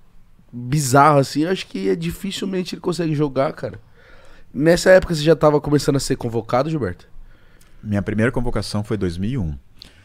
bizarro 0.52 1.18
assim, 1.18 1.42
eu 1.42 1.50
acho 1.50 1.66
que 1.66 1.88
é 1.88 1.96
dificilmente 1.96 2.76
ele 2.76 2.80
consegue 2.80 3.12
jogar, 3.12 3.52
cara. 3.54 3.80
Nessa 4.54 4.90
época 4.90 5.16
você 5.16 5.24
já 5.24 5.34
tava 5.34 5.60
começando 5.60 5.96
a 5.96 6.00
ser 6.00 6.14
convocado, 6.14 6.70
Gilberto? 6.70 7.08
Minha 7.82 8.02
primeira 8.02 8.30
convocação 8.32 8.82
foi 8.84 8.96
2001. 8.96 9.56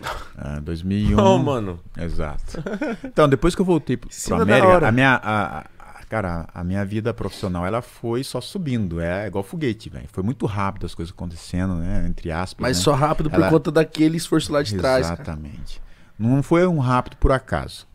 Ah, 0.43 0.59
2001. 0.59 1.15
Não, 1.15 1.37
mano. 1.37 1.79
Exato. 1.95 2.63
Então, 3.05 3.29
depois 3.29 3.53
que 3.53 3.61
eu 3.61 3.65
voltei 3.65 3.95
da 4.29 4.37
América, 4.41 4.87
a 4.87 4.91
minha, 4.91 5.13
a, 5.21 5.59
a- 5.59 5.65
cara, 6.09 6.47
a 6.53 6.63
minha 6.63 6.83
vida 6.83 7.13
profissional, 7.13 7.63
ela 7.65 7.81
foi 7.83 8.23
só 8.23 8.41
subindo. 8.41 8.99
É 8.99 9.27
igual 9.27 9.43
foguete, 9.43 9.89
velho. 9.89 10.07
Foi 10.11 10.23
muito 10.23 10.47
rápido 10.47 10.87
as 10.87 10.95
coisas 10.95 11.13
acontecendo, 11.13 11.75
né? 11.75 12.05
Entre 12.07 12.31
aspas. 12.31 12.59
Mas 12.61 12.77
né? 12.77 12.83
só 12.83 12.93
rápido 12.93 13.29
por 13.29 13.35
Ela- 13.39 13.49
conta 13.49 13.71
daquele 13.71 14.17
esforço 14.17 14.51
lá 14.51 14.63
de 14.63 14.75
trás. 14.75 15.03
cara. 15.07 15.21
Exatamente. 15.21 15.79
Não 16.17 16.41
foi 16.41 16.65
um 16.65 16.79
rápido 16.79 17.17
por 17.17 17.31
acaso. 17.31 17.85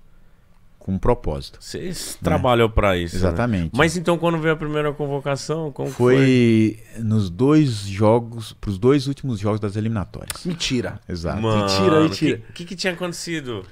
Com 0.86 0.92
um 0.92 0.98
propósito. 0.98 1.58
Você 1.60 1.92
trabalhou 2.22 2.70
pra 2.70 2.96
isso. 2.96 3.16
né? 3.16 3.20
Exatamente. 3.20 3.70
Mas 3.74 3.96
então, 3.96 4.16
quando 4.16 4.38
veio 4.38 4.54
a 4.54 4.56
primeira 4.56 4.92
convocação, 4.92 5.72
como 5.72 5.90
foi? 5.90 6.16
foi 6.16 7.02
nos 7.02 7.28
dois 7.28 7.88
jogos, 7.88 8.52
pros 8.52 8.78
dois 8.78 9.08
últimos 9.08 9.40
jogos 9.40 9.58
das 9.58 9.74
eliminatórias. 9.74 10.44
Mentira. 10.46 11.00
Exato. 11.08 11.42
Mano, 11.42 11.62
Mentira, 11.64 12.00
mentira. 12.00 12.36
O 12.36 12.40
que, 12.40 12.52
que, 12.52 12.64
que 12.66 12.76
tinha 12.76 12.92
acontecido? 12.92 13.64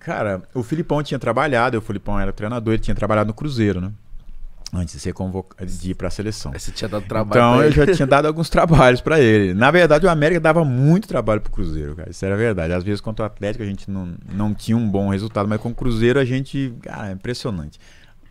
Cara, 0.00 0.42
o 0.52 0.64
Filipão 0.64 1.00
tinha 1.04 1.20
trabalhado, 1.20 1.78
o 1.78 1.80
Filipão 1.80 2.18
era 2.18 2.32
treinador, 2.32 2.74
ele 2.74 2.82
tinha 2.82 2.96
trabalhado 2.96 3.28
no 3.28 3.34
Cruzeiro, 3.34 3.80
né? 3.80 3.92
Antes 4.72 4.94
de 4.94 5.00
ser 5.00 5.12
convocado, 5.12 5.68
de 5.68 5.90
ir 5.90 5.94
pra 5.94 6.08
seleção. 6.10 6.52
Aí 6.54 6.60
você 6.60 6.70
tinha 6.70 6.88
dado 6.88 7.04
trabalho. 7.04 7.40
Então 7.40 7.62
eu 7.62 7.72
já 7.72 7.92
tinha 7.92 8.06
dado 8.06 8.26
alguns 8.26 8.48
trabalhos 8.48 9.00
pra 9.00 9.18
ele. 9.18 9.52
Na 9.52 9.68
verdade, 9.70 10.06
o 10.06 10.08
América 10.08 10.40
dava 10.40 10.64
muito 10.64 11.08
trabalho 11.08 11.40
pro 11.40 11.50
Cruzeiro, 11.50 11.96
cara. 11.96 12.08
Isso 12.10 12.24
era 12.24 12.36
verdade. 12.36 12.72
Às 12.72 12.84
vezes 12.84 13.00
contra 13.00 13.24
o 13.24 13.26
Atlético 13.26 13.64
a 13.64 13.66
gente 13.66 13.90
não, 13.90 14.14
não 14.32 14.54
tinha 14.54 14.76
um 14.76 14.88
bom 14.88 15.08
resultado, 15.08 15.48
mas 15.48 15.60
com 15.60 15.70
o 15.70 15.74
Cruzeiro 15.74 16.20
a 16.20 16.24
gente. 16.24 16.72
Cara, 16.82 17.08
é 17.08 17.12
impressionante. 17.12 17.80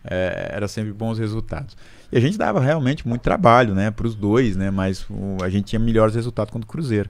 É, 0.03 0.51
era 0.53 0.67
sempre 0.69 0.93
bons 0.93 1.19
resultados. 1.19 1.75
E 2.09 2.17
a 2.17 2.21
gente 2.21 2.37
dava 2.37 2.61
realmente 2.61 3.05
muito 3.05 3.21
trabalho, 3.21 3.75
né, 3.75 3.91
pros 3.91 4.15
dois, 4.15 4.55
né? 4.55 4.71
Mas 4.71 5.05
o- 5.09 5.43
a 5.43 5.49
gente 5.49 5.65
tinha 5.65 5.79
melhores 5.79 6.15
resultados 6.15 6.51
contra 6.53 6.65
o 6.65 6.71
Cruzeiro. 6.71 7.09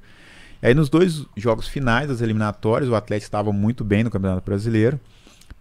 E 0.62 0.68
aí 0.68 0.74
nos 0.74 0.90
dois 0.90 1.24
jogos 1.38 1.68
finais 1.68 2.08
das 2.10 2.20
eliminatórias, 2.20 2.90
o 2.90 2.96
Atlético 2.96 3.28
estava 3.28 3.54
muito 3.54 3.84
bem 3.84 4.04
no 4.04 4.10
Campeonato 4.10 4.44
Brasileiro. 4.44 5.00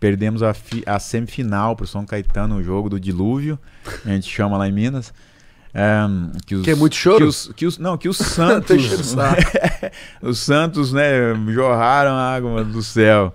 Perdemos 0.01 0.43
a, 0.43 0.55
fi- 0.55 0.83
a 0.87 0.99
semifinal 0.99 1.75
pro 1.75 1.87
São 1.87 2.07
Caetano, 2.07 2.57
o 2.57 2.63
jogo 2.63 2.89
do 2.89 3.01
dilúvio, 3.01 3.59
a 4.05 4.11
gente 4.11 4.29
chama 4.31 4.57
lá 4.57 4.69
em 4.69 4.73
Minas. 4.73 5.13
Que, 6.47 6.55
os, 6.57 6.65
Que 6.65 6.71
é 6.71 6.75
muito 6.75 6.95
choro? 6.97 7.19
Que 7.19 7.25
os, 7.25 7.53
que 7.57 7.67
os- 7.67 7.79
não, 7.79 7.97
que 7.99 8.09
os 8.09 8.17
Santos, 8.19 9.15
os 10.23 10.39
Santos, 10.39 10.93
né, 10.93 11.35
jorraram 11.49 12.13
a 12.13 12.35
água 12.35 12.65
do 12.65 12.83
céu. 12.83 13.35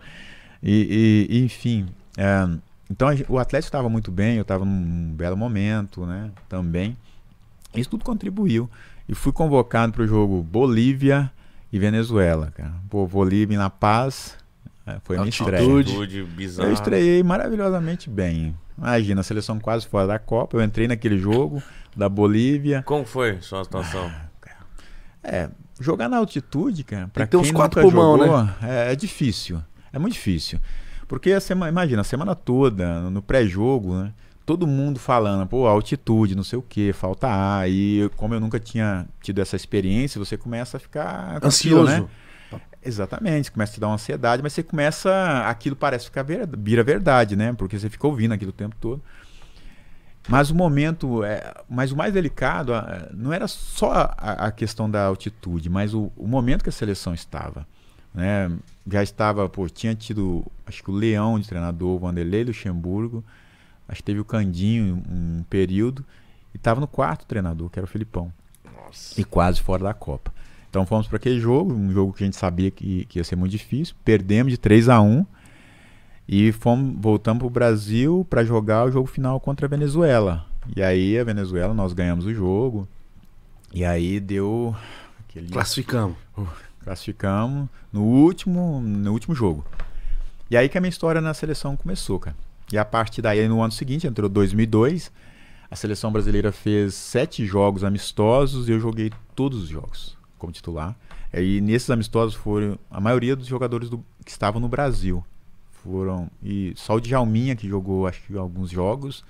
E, 0.62 1.28
e- 1.30 1.44
enfim, 1.44 1.86
é, 2.18 2.48
então 2.90 3.08
a 3.10 3.14
o 3.30 3.38
Atlético 3.38 3.68
estava 3.68 3.90
muito 3.90 4.12
bem, 4.12 4.36
eu 4.38 4.42
estava 4.44 4.64
num 4.66 5.14
belo 5.14 5.36
momento, 5.38 6.06
né, 6.06 6.32
também. 6.50 6.98
Isso 7.76 7.90
tudo 7.90 8.04
contribuiu. 8.06 8.70
E 9.08 9.14
fui 9.14 9.32
convocado 9.34 9.92
para 9.94 10.04
o 10.04 10.08
jogo 10.08 10.42
Bolívia 10.42 11.30
e 11.72 11.78
Venezuela, 11.80 12.52
cara. 12.56 12.74
Pô, 12.90 13.06
Bolívia 13.08 13.58
La 13.60 13.70
Paz, 13.70 14.38
é, 14.86 14.98
foi 15.04 15.18
minha 15.18 15.30
estreia. 15.30 15.64
Altitude. 15.64 15.92
Atitude 15.92 16.24
bizarra. 16.24 16.70
Eu 16.70 16.74
estreiei 16.74 17.24
maravilhosamente 17.24 18.10
bem. 18.10 18.56
Imagina, 18.78 19.22
a 19.22 19.24
seleção 19.24 19.60
quase 19.60 19.88
fora 19.88 20.08
da 20.08 20.20
Copa, 20.20 20.58
eu 20.58 20.62
entrei 20.62 20.88
naquele 20.88 21.18
jogo 21.18 21.62
da 21.96 22.10
Bolívia. 22.10 22.84
Como 22.84 23.06
foi 23.06 23.40
sua 23.42 23.64
situação? 23.64 24.12
É, 25.24 25.50
jogar 25.80 26.10
na 26.10 26.18
altitude, 26.18 26.84
cara, 26.84 27.08
pra 27.08 27.26
que 27.26 27.32
ter 27.32 27.38
uns 27.38 27.48
quem 27.48 27.54
quatro 27.54 27.82
nunca 27.82 27.96
pulmão, 27.96 28.18
né? 28.18 28.26
jogou, 28.26 28.50
é, 28.62 28.92
é 28.92 28.96
difícil. 28.96 29.62
É 29.92 29.98
muito 29.98 30.14
difícil. 30.14 30.60
Porque 31.08 31.32
a 31.32 31.40
semana, 31.40 31.72
imagina, 31.72 32.02
a 32.02 32.04
semana 32.04 32.36
toda, 32.36 33.10
no 33.10 33.22
pré-jogo, 33.22 33.96
né? 33.96 34.14
Todo 34.46 34.68
mundo 34.68 35.00
falando, 35.00 35.48
pô, 35.48 35.66
altitude, 35.68 36.36
não 36.36 36.44
sei 36.44 36.60
o 36.60 36.62
que, 36.62 36.92
falta 36.92 37.30
ar. 37.30 37.70
E 37.70 38.10
como 38.18 38.34
eu 38.34 38.42
nunca 38.42 38.60
tinha 38.60 39.08
tido 39.22 39.40
essa 39.40 39.56
experiência, 39.56 40.20
você 40.20 40.36
começa 40.36 40.76
a 40.76 40.80
ficar 40.80 41.40
com 41.40 41.48
aquilo, 41.48 41.82
Ansioso. 41.82 42.10
Né? 42.54 42.62
Exatamente, 42.86 43.52
começa 43.52 43.72
a 43.72 43.76
te 43.76 43.80
dar 43.80 43.88
uma 43.88 43.96
ansiedade, 43.96 44.44
mas 44.44 44.54
você 44.54 44.62
começa. 44.62 45.44
Aquilo 45.48 45.76
parece 45.76 46.06
ficar 46.06 46.24
ver, 46.24 46.48
vira 46.58 46.84
verdade, 46.84 47.36
né? 47.36 47.54
Porque 47.54 47.80
você 47.80 47.90
fica 47.90 48.06
ouvindo 48.06 48.34
aquilo 48.34 48.50
o 48.50 48.54
tempo 48.54 48.76
todo. 48.80 49.02
Mas 50.28 50.50
o 50.50 50.56
momento, 50.56 51.24
é, 51.24 51.54
mas 51.70 51.92
o 51.92 51.98
mais 51.98 52.14
delicado 52.14 52.74
ah, 52.74 53.10
não 53.14 53.34
era 53.34 53.48
só 53.48 53.92
a, 54.18 54.48
a 54.48 54.52
questão 54.52 54.90
da 54.90 55.06
altitude, 55.06 55.70
mas 55.70 55.94
o, 55.94 56.12
o 56.16 56.28
momento 56.28 56.64
que 56.64 56.70
a 56.70 56.74
seleção 56.74 57.14
estava. 57.14 57.68
Né? 58.14 58.52
Já 58.90 59.04
estava, 59.04 59.50
pô, 59.50 59.68
tinha 59.68 59.94
tido, 59.96 60.46
acho 60.66 60.84
que 60.84 60.92
o 60.92 60.94
Leão 60.94 61.40
de 61.40 61.48
treinador, 61.48 61.96
o 61.96 62.00
Vanderlei 62.00 62.44
Luxemburgo, 62.46 63.24
acho 63.88 63.98
que 63.98 64.04
teve 64.04 64.20
o 64.20 64.26
Candinho 64.26 65.04
um, 65.10 65.40
um 65.40 65.44
período, 65.44 66.06
e 66.54 66.58
estava 66.58 66.80
no 66.80 66.88
quarto 66.88 67.26
treinador, 67.26 67.70
que 67.70 67.80
era 67.80 67.86
o 67.86 67.90
Filipão, 67.90 68.32
Nossa. 68.64 69.20
e 69.20 69.26
quase 69.26 69.62
fora 69.62 69.84
da 69.84 69.94
Copa. 69.94 70.34
Então 70.74 70.88
fomos 70.88 71.06
para 71.06 71.18
aquele 71.18 71.40
jogo, 71.40 71.72
um 71.72 71.92
jogo 71.92 72.12
que 72.14 72.24
a 72.24 72.26
gente 72.26 72.36
sabia 72.36 72.72
que, 72.72 73.06
que 73.06 73.20
ia 73.20 73.24
ser 73.24 73.36
muito 73.36 73.52
difícil, 73.52 73.94
perdemos 74.04 74.52
de 74.52 74.58
3 74.58 74.90
a 74.90 75.00
1 75.00 75.24
e 76.28 76.52
fomos, 76.52 76.96
voltamos 77.00 77.42
para 77.42 77.48
o 77.48 77.50
Brasil 77.52 78.26
para 78.28 78.44
jogar 78.44 78.88
o 78.88 78.92
jogo 78.92 79.06
final 79.06 79.40
contra 79.40 79.68
a 79.68 79.70
Venezuela. 79.70 80.48
E 80.76 80.82
aí 80.82 81.20
a 81.20 81.24
Venezuela, 81.24 81.76
nós 81.76 81.94
ganhamos 81.94 82.26
o 82.26 82.34
jogo. 82.34 82.88
E 83.72 83.86
aí 83.86 84.20
deu 84.20 84.76
aquele 85.20 85.48
Classificamos. 85.50 86.18
classificamos 86.84 87.70
no 87.92 88.02
último, 88.02 88.82
no 88.82 89.12
último 89.12 89.36
jogo. 89.36 89.64
E 90.50 90.58
aí 90.58 90.68
que 90.68 90.78
a 90.80 90.82
minha 90.82 90.90
história 90.90 91.22
na 91.22 91.36
seleção 91.36 91.78
começou, 91.78 92.20
cara. 92.20 92.36
E 92.72 92.80
a 92.80 92.84
partir 92.84 93.22
daí, 93.22 93.48
no 93.48 93.62
ano 93.62 93.72
seguinte, 93.72 94.08
entrou 94.08 94.28
2002, 94.28 95.12
a 95.70 95.76
seleção 95.76 96.12
brasileira 96.12 96.52
fez 96.52 96.96
sete 96.96 97.46
jogos 97.46 97.84
amistosos 97.84 98.68
e 98.68 98.72
eu 98.72 98.80
joguei 98.80 99.12
todos 99.36 99.62
os 99.62 99.70
jogos 99.70 100.23
como 100.44 100.52
titular. 100.52 100.94
E 101.34 101.62
nesses 101.62 101.90
amistosos 101.90 102.36
foram 102.36 102.78
a 102.92 103.00
maioria 103.00 103.34
dos 103.34 103.48
jogadores 103.48 103.90
do- 103.90 104.04
que 104.26 104.30
estavam 104.32 104.60
no 104.60 104.68
Brasil. 104.68 105.24
Foram 105.84 106.30
e 106.44 106.74
só 106.76 106.96
o 106.96 107.00
Djalminha 107.00 107.56
que 107.56 107.68
jogou 107.68 108.06
acho 108.06 108.22
que 108.24 108.38
alguns 108.38 108.70
jogos. 108.70 109.24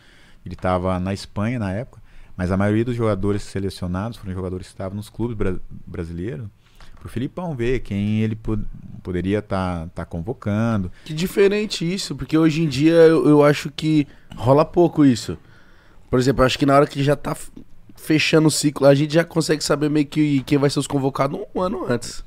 Ele 0.44 0.56
estava 0.56 1.00
na 1.00 1.14
Espanha 1.14 1.60
na 1.60 1.72
época, 1.72 2.02
mas 2.36 2.52
a 2.52 2.58
maioria 2.58 2.84
dos 2.84 2.96
jogadores 2.96 3.44
selecionados 3.44 4.18
foram 4.18 4.34
jogadores 4.34 4.68
que 4.68 4.74
estavam 4.74 4.96
nos 4.98 5.08
clubes 5.10 5.38
bra 5.38 5.56
brasileiros. 5.86 6.48
Pro 7.00 7.10
Filipão 7.10 7.56
ver 7.56 7.82
quem 7.82 8.22
ele 8.22 8.36
pod- 8.36 8.66
poderia 9.04 9.40
estar 9.40 9.88
tá, 9.90 10.04
convocando. 10.06 10.92
Que 11.06 11.14
diferente 11.14 11.92
isso, 11.92 12.16
porque 12.16 12.38
hoje 12.38 12.64
em 12.64 12.68
dia 12.68 12.94
eu, 12.94 13.28
eu 13.28 13.44
acho 13.44 13.70
que 13.72 14.08
rola 14.36 14.66
pouco 14.66 15.06
isso. 15.06 15.38
Por 16.10 16.18
exemplo, 16.20 16.44
acho 16.44 16.58
que 16.58 16.66
na 16.66 16.76
hora 16.76 16.88
que 16.88 17.04
já 17.04 17.16
tá 17.16 17.36
fechando 18.04 18.48
o 18.48 18.52
ciclo, 18.52 18.86
a 18.86 18.94
gente 18.94 19.14
já 19.14 19.24
consegue 19.24 19.64
saber 19.64 19.90
meio 19.90 20.06
que 20.06 20.44
quem 20.44 20.58
vai 20.58 20.70
ser 20.70 20.80
os 20.80 20.88
convocados 20.88 21.40
um 21.56 21.62
ano 21.62 21.86
antes. 21.88 22.24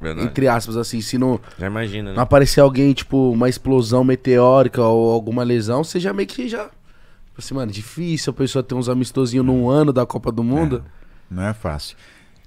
Verdade. 0.00 0.26
Entre 0.26 0.46
aspas, 0.46 0.76
assim, 0.76 1.00
se 1.00 1.16
não, 1.16 1.40
Já 1.58 1.66
imagina, 1.66 2.10
não 2.10 2.16
né? 2.16 2.22
aparecer 2.22 2.60
alguém, 2.60 2.92
tipo, 2.92 3.32
uma 3.32 3.48
explosão 3.48 4.04
meteórica 4.04 4.82
ou 4.82 5.10
alguma 5.12 5.42
lesão, 5.42 5.82
você 5.82 5.98
já 5.98 6.12
meio 6.12 6.28
que 6.28 6.48
já. 6.48 6.64
Tipo 6.64 7.38
Assim, 7.38 7.54
mano, 7.54 7.72
difícil 7.72 8.30
a 8.30 8.34
pessoa 8.34 8.62
ter 8.62 8.74
uns 8.74 8.88
amistosinhos 8.88 9.44
num 9.44 9.68
ano 9.68 9.92
da 9.92 10.04
Copa 10.04 10.30
do 10.30 10.44
Mundo. 10.44 10.84
Não 11.30 11.42
é 11.42 11.54
fácil. 11.54 11.96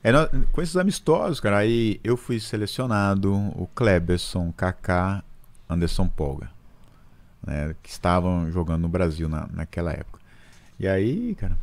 É, 0.03 0.11
com 0.51 0.61
esses 0.61 0.77
amistosos, 0.77 1.39
cara, 1.39 1.57
aí 1.57 1.99
eu 2.03 2.15
fui 2.15 2.39
selecionado, 2.39 3.33
o 3.33 3.67
Kleberson, 3.75 4.53
Kaká, 4.55 5.23
Anderson 5.69 6.07
Polga, 6.07 6.49
né, 7.45 7.75
que 7.83 7.89
estavam 7.89 8.49
jogando 8.51 8.83
no 8.83 8.87
Brasil 8.87 9.27
na, 9.27 9.49
naquela 9.51 9.91
época. 9.91 10.19
E 10.79 10.87
aí, 10.87 11.35
cara, 11.35 11.57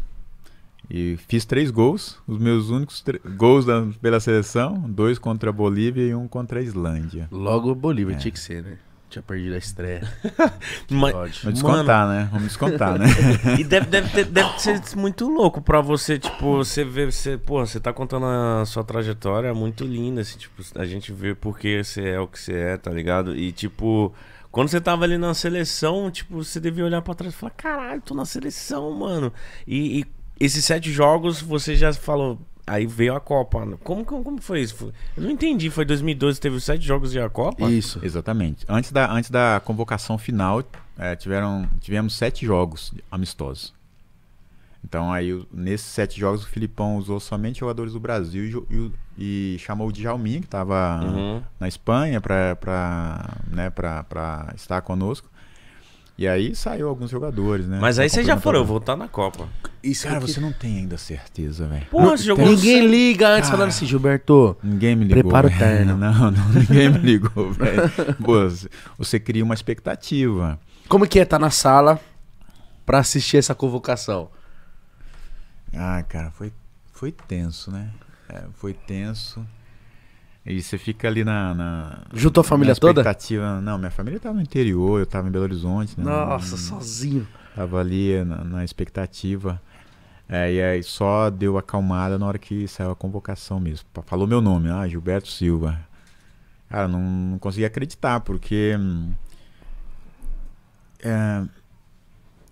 e 0.90 1.16
fiz 1.28 1.44
três 1.44 1.70
gols, 1.70 2.18
os 2.26 2.38
meus 2.38 2.70
únicos 2.70 3.04
gols 3.36 3.64
da- 3.64 3.86
pela 4.00 4.20
seleção, 4.20 4.74
dois 4.88 5.18
contra 5.18 5.50
a 5.50 5.52
Bolívia 5.52 6.02
e 6.02 6.14
um 6.14 6.28
contra 6.28 6.60
a 6.60 6.62
Islândia. 6.62 7.28
Logo 7.30 7.74
Bolívia, 7.74 8.14
É. 8.14 8.16
tinha 8.18 8.32
que 8.32 8.38
ser, 8.40 8.62
né? 8.62 8.78
Tinha 9.08 9.22
perdido 9.22 9.54
a 9.54 9.58
estreia. 9.58 10.02
Mas-. 10.90 11.12
Vamos 11.42 11.54
descontar, 11.54 12.08
né? 12.08 12.28
Vamos 12.30 12.48
descontar, 12.48 12.98
né? 12.98 13.06
E 13.58 13.64
deve, 13.64 13.86
deve, 13.86 14.08
ter- 14.10 14.24
deve 14.26 14.58
ser 14.60 14.80
muito 14.96 15.28
louco 15.28 15.60
pra 15.62 15.80
você, 15.80 16.18
tipo, 16.18 16.56
você 16.56 16.84
ver, 16.84 17.12
você, 17.12 17.38
pô, 17.38 17.64
você 17.64 17.78
tá 17.80 17.92
contando 17.92 18.26
a 18.26 18.64
sua 18.66 18.82
trajetória 18.84 19.54
muito 19.54 19.84
linda, 19.84 20.20
assim, 20.22 20.36
tipo, 20.38 20.60
a 20.74 20.84
gente 20.84 21.12
vê 21.12 21.34
porque 21.34 21.82
você 21.84 22.08
é 22.10 22.20
o 22.20 22.26
que 22.26 22.38
você 22.38 22.52
é, 22.52 22.76
tá 22.76 22.90
ligado? 22.90 23.36
E, 23.36 23.52
tipo, 23.52 24.12
quando 24.50 24.68
você 24.68 24.80
tava 24.80 25.04
ali 25.04 25.16
na 25.16 25.34
seleção, 25.34 26.10
tipo, 26.10 26.42
você 26.42 26.58
devia 26.58 26.84
olhar 26.84 27.00
pra 27.02 27.14
trás 27.14 27.32
e 27.32 27.36
falar, 27.36 27.52
caralho, 27.56 28.00
tô 28.00 28.12
na 28.14 28.24
seleção, 28.24 28.90
mano. 28.92 29.32
E, 29.66 30.00
e 30.00 30.04
esses 30.38 30.64
sete 30.64 30.90
jogos, 30.92 31.40
você 31.40 31.74
já 31.76 31.92
falou, 31.92 32.38
aí 32.66 32.86
veio 32.86 33.14
a 33.14 33.20
Copa. 33.20 33.66
Como, 33.82 34.04
como, 34.04 34.22
como 34.24 34.40
foi 34.42 34.60
isso? 34.62 34.92
Eu 35.16 35.22
não 35.22 35.30
entendi, 35.30 35.70
foi 35.70 35.84
2012, 35.84 36.40
teve 36.40 36.56
os 36.56 36.64
sete 36.64 36.84
jogos 36.84 37.14
e 37.14 37.18
a 37.20 37.28
Copa? 37.28 37.70
Isso. 37.70 37.98
Exatamente. 38.02 38.64
Antes 38.68 38.92
da, 38.92 39.10
antes 39.12 39.30
da 39.30 39.60
convocação 39.64 40.18
final, 40.18 40.62
é, 40.98 41.14
tiveram, 41.16 41.68
tivemos 41.80 42.14
sete 42.14 42.44
jogos 42.46 42.92
amistosos. 43.10 43.74
Então 44.84 45.12
aí, 45.12 45.44
nesses 45.52 45.86
sete 45.88 46.20
jogos, 46.20 46.44
o 46.44 46.48
Filipão 46.48 46.96
usou 46.96 47.18
somente 47.18 47.58
jogadores 47.58 47.92
do 47.94 47.98
Brasil 47.98 48.64
e, 48.70 48.92
e 49.18 49.58
chamou 49.58 49.88
o 49.88 49.92
Djalminha, 49.92 50.38
que 50.40 50.46
estava 50.46 51.00
Uhum. 51.02 51.42
na 51.58 51.66
Espanha, 51.66 52.20
para 52.20 52.56
né, 53.50 53.68
pra, 53.70 54.04
pra 54.04 54.52
estar 54.54 54.80
conosco. 54.82 55.28
E 56.18 56.26
aí 56.26 56.54
saiu 56.54 56.88
alguns 56.88 57.10
jogadores, 57.10 57.66
né? 57.66 57.78
Mas 57.78 57.98
aí 57.98 58.08
você 58.08 58.24
já 58.24 58.38
falou, 58.38 58.62
eu 58.62 58.76
estar 58.78 58.96
na 58.96 59.06
Copa. 59.06 59.46
Isso 59.82 60.06
Cara, 60.08 60.18
que- 60.20 60.26
você 60.32 60.40
não 60.40 60.50
tem 60.50 60.78
ainda 60.78 60.96
certeza, 60.96 61.66
velho. 61.68 61.84
Porra, 61.90 62.16
você 62.16 62.24
jogou 62.24 62.46
Ninguém 62.46 62.86
liga 62.86 63.28
antes 63.28 63.48
Cara. 63.50 63.58
falando 63.58 63.68
assim, 63.68 63.84
Gilberto. 63.84 64.56
Ninguém 64.62 64.96
me 64.96 65.04
ligou. 65.04 65.22
Prepara 65.24 65.46
o 65.46 65.50
terno. 65.50 65.96
Não, 65.98 66.30
não, 66.30 66.48
ninguém 66.48 66.88
me 66.88 66.98
ligou, 66.98 67.52
velho. 67.52 67.82
Pô, 68.24 68.36
você 68.96 69.20
cria 69.20 69.44
uma 69.44 69.52
expectativa. 69.54 70.58
Como 70.88 71.06
que 71.06 71.18
é 71.18 71.22
estar 71.22 71.38
na 71.38 71.50
sala 71.50 72.00
pra 72.86 72.98
assistir 73.00 73.36
essa 73.36 73.54
convocação? 73.54 74.30
Ah, 75.74 76.02
cara, 76.08 76.30
foi, 76.30 76.50
foi 76.92 77.12
tenso, 77.12 77.70
né? 77.70 77.90
É, 78.30 78.42
foi 78.54 78.72
tenso. 78.72 79.46
E 80.46 80.62
você 80.62 80.78
fica 80.78 81.08
ali 81.08 81.24
na. 81.24 81.54
na 81.54 81.98
Juntou 82.14 82.40
a 82.40 82.44
família 82.44 82.72
na 82.72 82.78
toda? 82.80 83.00
expectativa. 83.00 83.60
Não, 83.60 83.76
minha 83.78 83.90
família 83.90 84.20
tava 84.20 84.36
no 84.36 84.42
interior, 84.42 85.00
eu 85.00 85.06
tava 85.06 85.26
em 85.28 85.30
Belo 85.30 85.44
Horizonte, 85.44 85.98
né? 85.98 86.04
Nossa, 86.04 86.52
Não- 86.52 86.58
sozinho. 86.58 87.26
Tava 87.54 87.80
ali 87.80 88.22
na, 88.24 88.44
na 88.44 88.64
expectativa. 88.64 89.60
É, 90.28 90.52
e 90.52 90.62
aí 90.62 90.82
só 90.82 91.30
deu 91.30 91.56
acalmada 91.58 92.18
na 92.18 92.26
hora 92.26 92.38
que 92.38 92.66
saiu 92.68 92.90
a 92.90 92.96
convocação 92.96 93.58
mesmo. 93.60 93.86
Falou 94.06 94.26
meu 94.26 94.40
nome, 94.40 94.68
ah, 94.70 94.86
Gilberto 94.86 95.28
Silva. 95.28 95.80
Cara, 96.68 96.86
não, 96.88 97.00
não 97.00 97.38
consegui 97.38 97.64
acreditar, 97.64 98.20
porque. 98.20 98.76
hum, 98.78 99.12
é, 101.02 101.44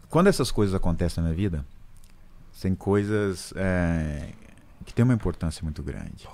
quando 0.08 0.28
essas 0.28 0.50
coisas 0.50 0.74
acontecem 0.74 1.22
na 1.22 1.30
minha 1.30 1.36
vida, 1.36 1.64
tem 2.60 2.74
coisas 2.74 3.52
é, 3.56 4.30
que 4.84 4.94
tem 4.94 5.04
uma 5.04 5.14
importância 5.14 5.62
muito 5.62 5.82
grande. 5.82 6.26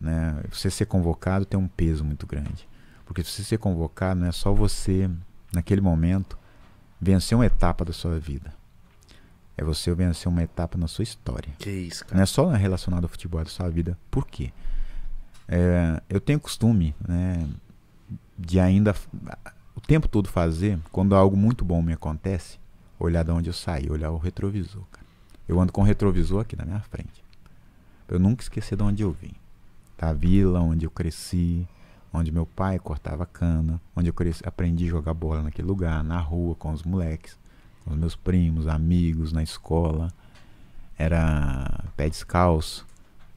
Né? 0.00 0.42
Você 0.50 0.70
ser 0.70 0.86
convocado 0.86 1.44
tem 1.44 1.58
um 1.58 1.68
peso 1.68 2.04
muito 2.04 2.26
grande. 2.26 2.68
Porque 3.04 3.22
se 3.22 3.30
você 3.30 3.44
ser 3.44 3.58
convocado, 3.58 4.20
não 4.20 4.28
é 4.28 4.32
só 4.32 4.52
você, 4.52 5.10
naquele 5.52 5.80
momento, 5.80 6.38
vencer 7.00 7.36
uma 7.36 7.46
etapa 7.46 7.84
da 7.84 7.92
sua 7.92 8.18
vida. 8.18 8.52
É 9.56 9.64
você 9.64 9.92
vencer 9.94 10.28
uma 10.28 10.42
etapa 10.42 10.78
na 10.78 10.86
sua 10.86 11.02
história. 11.02 11.52
Que 11.58 11.70
isso, 11.70 12.04
cara. 12.04 12.16
Não 12.16 12.22
é 12.22 12.26
só 12.26 12.48
relacionado 12.48 13.04
ao 13.04 13.08
futebol 13.08 13.40
é 13.40 13.44
da 13.44 13.50
sua 13.50 13.68
vida. 13.68 13.98
Por 14.10 14.26
quê? 14.26 14.52
É, 15.46 16.00
eu 16.08 16.20
tenho 16.20 16.38
costume, 16.38 16.94
né, 17.06 17.46
de 18.38 18.60
ainda 18.60 18.94
o 19.74 19.80
tempo 19.80 20.06
todo 20.06 20.28
fazer, 20.28 20.78
quando 20.92 21.14
algo 21.14 21.36
muito 21.36 21.64
bom 21.64 21.82
me 21.82 21.92
acontece, 21.92 22.58
olhar 22.98 23.24
de 23.24 23.30
onde 23.32 23.50
eu 23.50 23.54
saí, 23.54 23.90
olhar 23.90 24.10
o 24.12 24.18
retrovisor. 24.18 24.84
Cara. 24.92 25.06
Eu 25.48 25.60
ando 25.60 25.72
com 25.72 25.80
o 25.80 25.84
retrovisor 25.84 26.42
aqui 26.42 26.54
na 26.54 26.64
minha 26.64 26.80
frente. 26.80 27.24
Eu 28.08 28.18
nunca 28.18 28.42
esquecer 28.42 28.76
de 28.76 28.82
onde 28.82 29.02
eu 29.02 29.10
vim. 29.10 29.34
Tá? 30.00 30.08
A 30.08 30.12
vila 30.14 30.60
onde 30.60 30.86
eu 30.86 30.90
cresci, 30.90 31.68
onde 32.10 32.32
meu 32.32 32.46
pai 32.46 32.78
cortava 32.78 33.26
cana, 33.26 33.78
onde 33.94 34.08
eu 34.08 34.14
cresci, 34.14 34.42
aprendi 34.46 34.86
a 34.86 34.88
jogar 34.88 35.12
bola 35.12 35.42
naquele 35.42 35.68
lugar, 35.68 36.02
na 36.02 36.18
rua, 36.18 36.54
com 36.54 36.72
os 36.72 36.82
moleques, 36.82 37.36
com 37.84 37.90
os 37.92 37.98
meus 37.98 38.16
primos, 38.16 38.66
amigos, 38.66 39.30
na 39.30 39.42
escola. 39.42 40.10
Era 40.96 41.84
pé 41.98 42.08
descalço, 42.08 42.86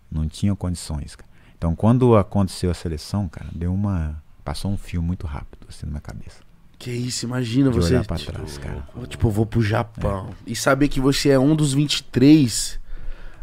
não 0.10 0.26
tinha 0.26 0.56
condições. 0.56 1.18
Cara. 1.18 1.30
Então, 1.58 1.76
quando 1.76 2.16
aconteceu 2.16 2.72
a 2.72 2.74
seleção, 2.74 3.28
cara, 3.28 3.50
deu 3.54 3.74
uma. 3.74 4.24
Passou 4.46 4.72
um 4.72 4.78
fio 4.78 5.02
muito 5.02 5.28
rápido 5.28 5.68
assim 5.68 5.86
na 5.86 5.92
minha 5.92 6.02
cabeça. 6.02 6.40
Que 6.80 6.92
isso, 6.92 7.26
imagina 7.26 7.72
De 7.72 7.76
você. 7.76 7.96
olhar 7.96 8.06
pra 8.06 8.16
tipo, 8.16 8.32
trás, 8.32 8.58
cara. 8.58 8.88
Tipo, 9.10 9.28
eu 9.28 9.32
vou 9.32 9.46
pro 9.46 9.62
Japão. 9.62 10.30
E 10.48 10.56
saber 10.56 10.88
que 10.88 11.02
você 11.02 11.30
é 11.30 11.40
um 11.40 11.58
dos 11.58 11.74
23. 11.74 12.80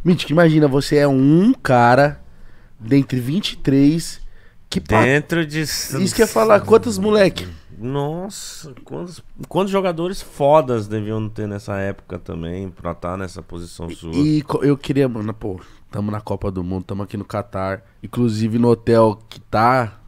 Mítico, 0.02 0.32
imagina, 0.32 0.66
você 0.66 0.96
é 0.96 1.08
um 1.08 1.52
cara 1.52 2.18
dentre 2.80 3.20
23 3.20 4.20
que 4.70 4.78
Dentro 4.78 5.44
de. 5.44 5.62
Isso 5.62 6.14
que 6.14 6.22
eu 6.22 6.26
ia 6.26 6.32
falar, 6.32 6.60
quantos 6.60 6.96
moleque? 6.96 7.46
Nossa, 7.76 8.72
quantos, 8.84 9.20
quantos 9.48 9.72
jogadores 9.72 10.22
fodas 10.22 10.86
deviam 10.86 11.28
ter 11.28 11.48
nessa 11.48 11.76
época 11.78 12.18
também 12.18 12.70
pra 12.70 12.92
estar 12.92 13.16
nessa 13.16 13.42
posição 13.42 13.90
sua? 13.90 14.12
E 14.14 14.44
eu 14.62 14.76
queria, 14.76 15.08
mano, 15.08 15.34
pô, 15.34 15.60
tamo 15.90 16.10
na 16.10 16.20
Copa 16.20 16.52
do 16.52 16.62
Mundo, 16.62 16.84
tamo 16.84 17.02
aqui 17.02 17.16
no 17.16 17.24
Catar, 17.24 17.82
inclusive 18.02 18.58
no 18.58 18.68
hotel 18.68 19.18
que 19.28 19.40
tá 19.40 19.98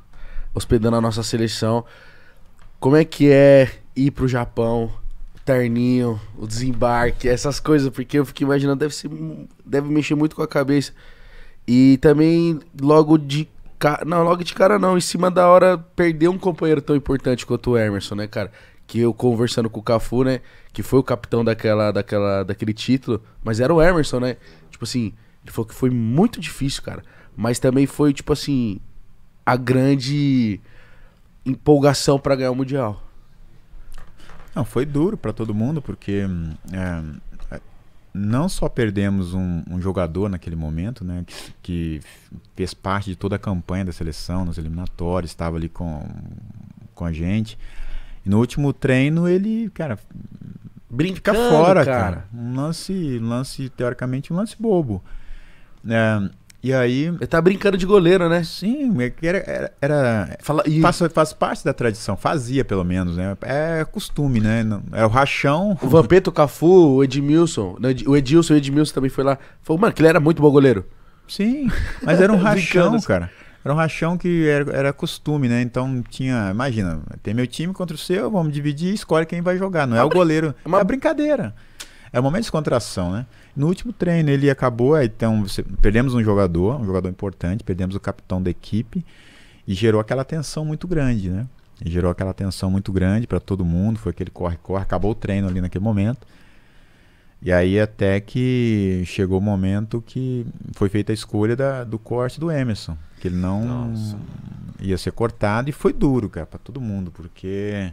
hospedando 0.54 0.96
a 0.96 1.00
nossa 1.00 1.22
seleção. 1.22 1.84
Como 2.78 2.94
é 2.94 3.04
que 3.04 3.30
é 3.30 3.70
ir 3.96 4.10
pro 4.10 4.28
Japão, 4.28 4.92
o 5.34 5.40
terninho, 5.40 6.20
o 6.36 6.46
desembarque, 6.46 7.28
essas 7.28 7.58
coisas, 7.58 7.88
porque 7.88 8.18
eu 8.18 8.26
fico 8.26 8.42
imaginando, 8.42 8.78
deve 8.78 8.94
ser, 8.94 9.10
deve 9.64 9.88
mexer 9.88 10.14
muito 10.14 10.36
com 10.36 10.42
a 10.42 10.48
cabeça. 10.48 10.92
E 11.66 11.98
também 11.98 12.60
logo 12.80 13.16
de 13.16 13.48
cara, 13.78 14.04
não, 14.04 14.22
logo 14.22 14.44
de 14.44 14.54
cara 14.54 14.78
não, 14.78 14.96
em 14.96 15.00
cima 15.00 15.30
da 15.30 15.48
hora 15.48 15.76
perder 15.76 16.28
um 16.28 16.38
companheiro 16.38 16.80
tão 16.80 16.94
importante 16.94 17.44
quanto 17.44 17.72
o 17.72 17.78
Emerson, 17.78 18.14
né, 18.14 18.26
cara? 18.26 18.52
Que 18.86 19.00
eu 19.00 19.12
conversando 19.12 19.70
com 19.70 19.80
o 19.80 19.82
Cafu, 19.82 20.22
né, 20.24 20.40
que 20.72 20.82
foi 20.82 20.98
o 20.98 21.02
capitão 21.02 21.44
daquela 21.44 21.90
daquela 21.90 22.44
daquele 22.44 22.72
título, 22.72 23.22
mas 23.42 23.60
era 23.60 23.72
o 23.72 23.82
Emerson, 23.82 24.20
né? 24.20 24.36
Tipo 24.70 24.84
assim, 24.84 25.12
ele 25.42 25.52
falou 25.52 25.68
que 25.68 25.74
foi 25.74 25.90
muito 25.90 26.40
difícil, 26.40 26.82
cara, 26.82 27.02
mas 27.36 27.58
também 27.58 27.86
foi 27.86 28.12
tipo 28.12 28.32
assim 28.32 28.80
a 29.44 29.56
grande 29.56 30.60
empolgação 31.44 32.18
pra 32.18 32.36
ganhar 32.36 32.50
o 32.50 32.56
mundial. 32.56 33.02
Não, 34.54 34.64
foi 34.64 34.84
duro 34.84 35.16
para 35.16 35.32
todo 35.32 35.54
mundo, 35.54 35.80
porque 35.80 36.24
hum, 36.24 36.54
é, 36.72 37.60
não 38.14 38.48
só 38.48 38.68
perdemos 38.68 39.34
um, 39.34 39.62
um 39.70 39.80
jogador 39.80 40.28
naquele 40.28 40.56
momento, 40.56 41.04
né, 41.04 41.24
que, 41.26 41.52
que 41.62 42.00
fez 42.54 42.74
parte 42.74 43.10
de 43.10 43.16
toda 43.16 43.36
a 43.36 43.38
campanha 43.38 43.84
da 43.84 43.92
seleção, 43.92 44.44
nos 44.44 44.58
eliminatórios, 44.58 45.30
estava 45.30 45.56
ali 45.56 45.68
com, 45.68 46.06
com 46.94 47.04
a 47.04 47.12
gente. 47.12 47.58
E 48.24 48.28
no 48.28 48.38
último 48.38 48.72
treino 48.72 49.26
ele, 49.26 49.70
cara, 49.70 49.98
Brincando, 50.92 51.38
fora, 51.48 51.86
cara. 51.86 52.26
Um 52.34 52.54
lance, 52.54 53.18
lance, 53.18 53.70
teoricamente, 53.70 54.30
um 54.30 54.36
lance 54.36 54.54
bobo. 54.58 55.02
É, 55.88 56.30
e 56.62 56.72
aí, 56.72 57.06
Ele 57.06 57.26
tá 57.26 57.40
brincando 57.40 57.76
de 57.76 57.84
goleiro, 57.84 58.28
né? 58.28 58.44
sim, 58.44 58.94
é 59.02 59.12
era, 59.22 59.38
era, 59.38 59.72
era 59.80 60.38
Fala, 60.40 60.62
e 60.66 60.80
faz, 60.80 60.98
faz 61.12 61.32
parte 61.32 61.64
da 61.64 61.72
tradição, 61.72 62.16
fazia 62.16 62.64
pelo 62.64 62.84
menos, 62.84 63.16
né? 63.16 63.36
É 63.42 63.84
costume, 63.84 64.40
né? 64.40 64.64
É 64.92 65.04
o 65.04 65.08
rachão. 65.08 65.76
o 65.82 65.88
Vampeta, 65.88 66.30
o 66.30 66.32
Cafu, 66.32 66.96
o 66.96 67.04
Edmilson, 67.04 67.76
né, 67.80 67.94
o 68.06 68.16
Edilson, 68.16 68.54
o 68.54 68.56
Edmilson 68.56 68.94
também 68.94 69.10
foi 69.10 69.24
lá. 69.24 69.38
Falou, 69.62 69.80
mano, 69.80 69.92
que 69.92 70.00
ele 70.02 70.08
era 70.08 70.20
muito 70.20 70.40
bom 70.40 70.50
goleiro. 70.50 70.84
Sim, 71.28 71.70
mas 72.02 72.20
era 72.20 72.32
um 72.32 72.36
rachão, 72.42 72.94
assim. 72.94 73.06
cara. 73.06 73.30
Era 73.64 73.72
um 73.72 73.76
rachão 73.76 74.18
que 74.18 74.48
era, 74.48 74.72
era 74.76 74.92
costume, 74.92 75.48
né? 75.48 75.62
Então 75.62 76.02
tinha, 76.10 76.50
imagina, 76.50 77.00
tem 77.22 77.32
meu 77.32 77.46
time 77.46 77.72
contra 77.72 77.94
o 77.94 77.98
seu, 77.98 78.28
vamos 78.28 78.52
dividir 78.52 78.90
e 78.90 78.94
escolhe 78.94 79.24
quem 79.24 79.40
vai 79.40 79.56
jogar. 79.56 79.86
Não 79.86 79.96
é 79.96 80.02
o 80.02 80.08
goleiro, 80.08 80.48
é 80.64 80.68
uma- 80.68 80.78
uma 80.78 80.84
brincadeira. 80.84 81.54
É 82.12 82.20
um 82.20 82.22
momento 82.22 82.40
de 82.42 82.46
descontração, 82.46 83.12
né? 83.12 83.26
No 83.56 83.66
último 83.68 83.92
treino 83.92 84.28
ele 84.30 84.50
acabou, 84.50 85.00
então 85.02 85.44
perdemos 85.80 86.14
um 86.14 86.22
jogador, 86.22 86.80
um 86.80 86.84
jogador 86.84 87.08
importante, 87.08 87.64
perdemos 87.64 87.94
o 87.96 88.00
capitão 88.00 88.42
da 88.42 88.50
equipe 88.50 89.04
e 89.66 89.72
gerou 89.74 90.00
aquela 90.00 90.24
tensão 90.24 90.64
muito 90.64 90.86
grande, 90.86 91.30
né? 91.30 91.46
E 91.84 91.90
gerou 91.90 92.10
aquela 92.10 92.34
tensão 92.34 92.70
muito 92.70 92.92
grande 92.92 93.26
para 93.26 93.40
todo 93.40 93.64
mundo, 93.64 93.98
foi 93.98 94.10
aquele 94.10 94.30
corre-corre, 94.30 94.82
acabou 94.82 95.12
o 95.12 95.14
treino 95.14 95.48
ali 95.48 95.60
naquele 95.60 95.82
momento. 95.82 96.26
E 97.40 97.50
aí 97.50 97.80
até 97.80 98.20
que 98.20 99.02
chegou 99.06 99.38
o 99.38 99.42
momento 99.42 100.00
que 100.06 100.46
foi 100.74 100.88
feita 100.88 101.12
a 101.12 101.14
escolha 101.14 101.56
da- 101.56 101.82
do 101.82 101.98
corte 101.98 102.38
do 102.38 102.50
Emerson, 102.52 102.96
que 103.20 103.26
ele 103.28 103.36
não 103.36 103.64
Nossa. 103.88 104.16
ia 104.80 104.96
ser 104.96 105.10
cortado 105.12 105.68
e 105.68 105.72
foi 105.72 105.92
duro, 105.92 106.28
cara, 106.28 106.46
para 106.46 106.58
todo 106.60 106.80
mundo, 106.80 107.10
porque 107.10 107.90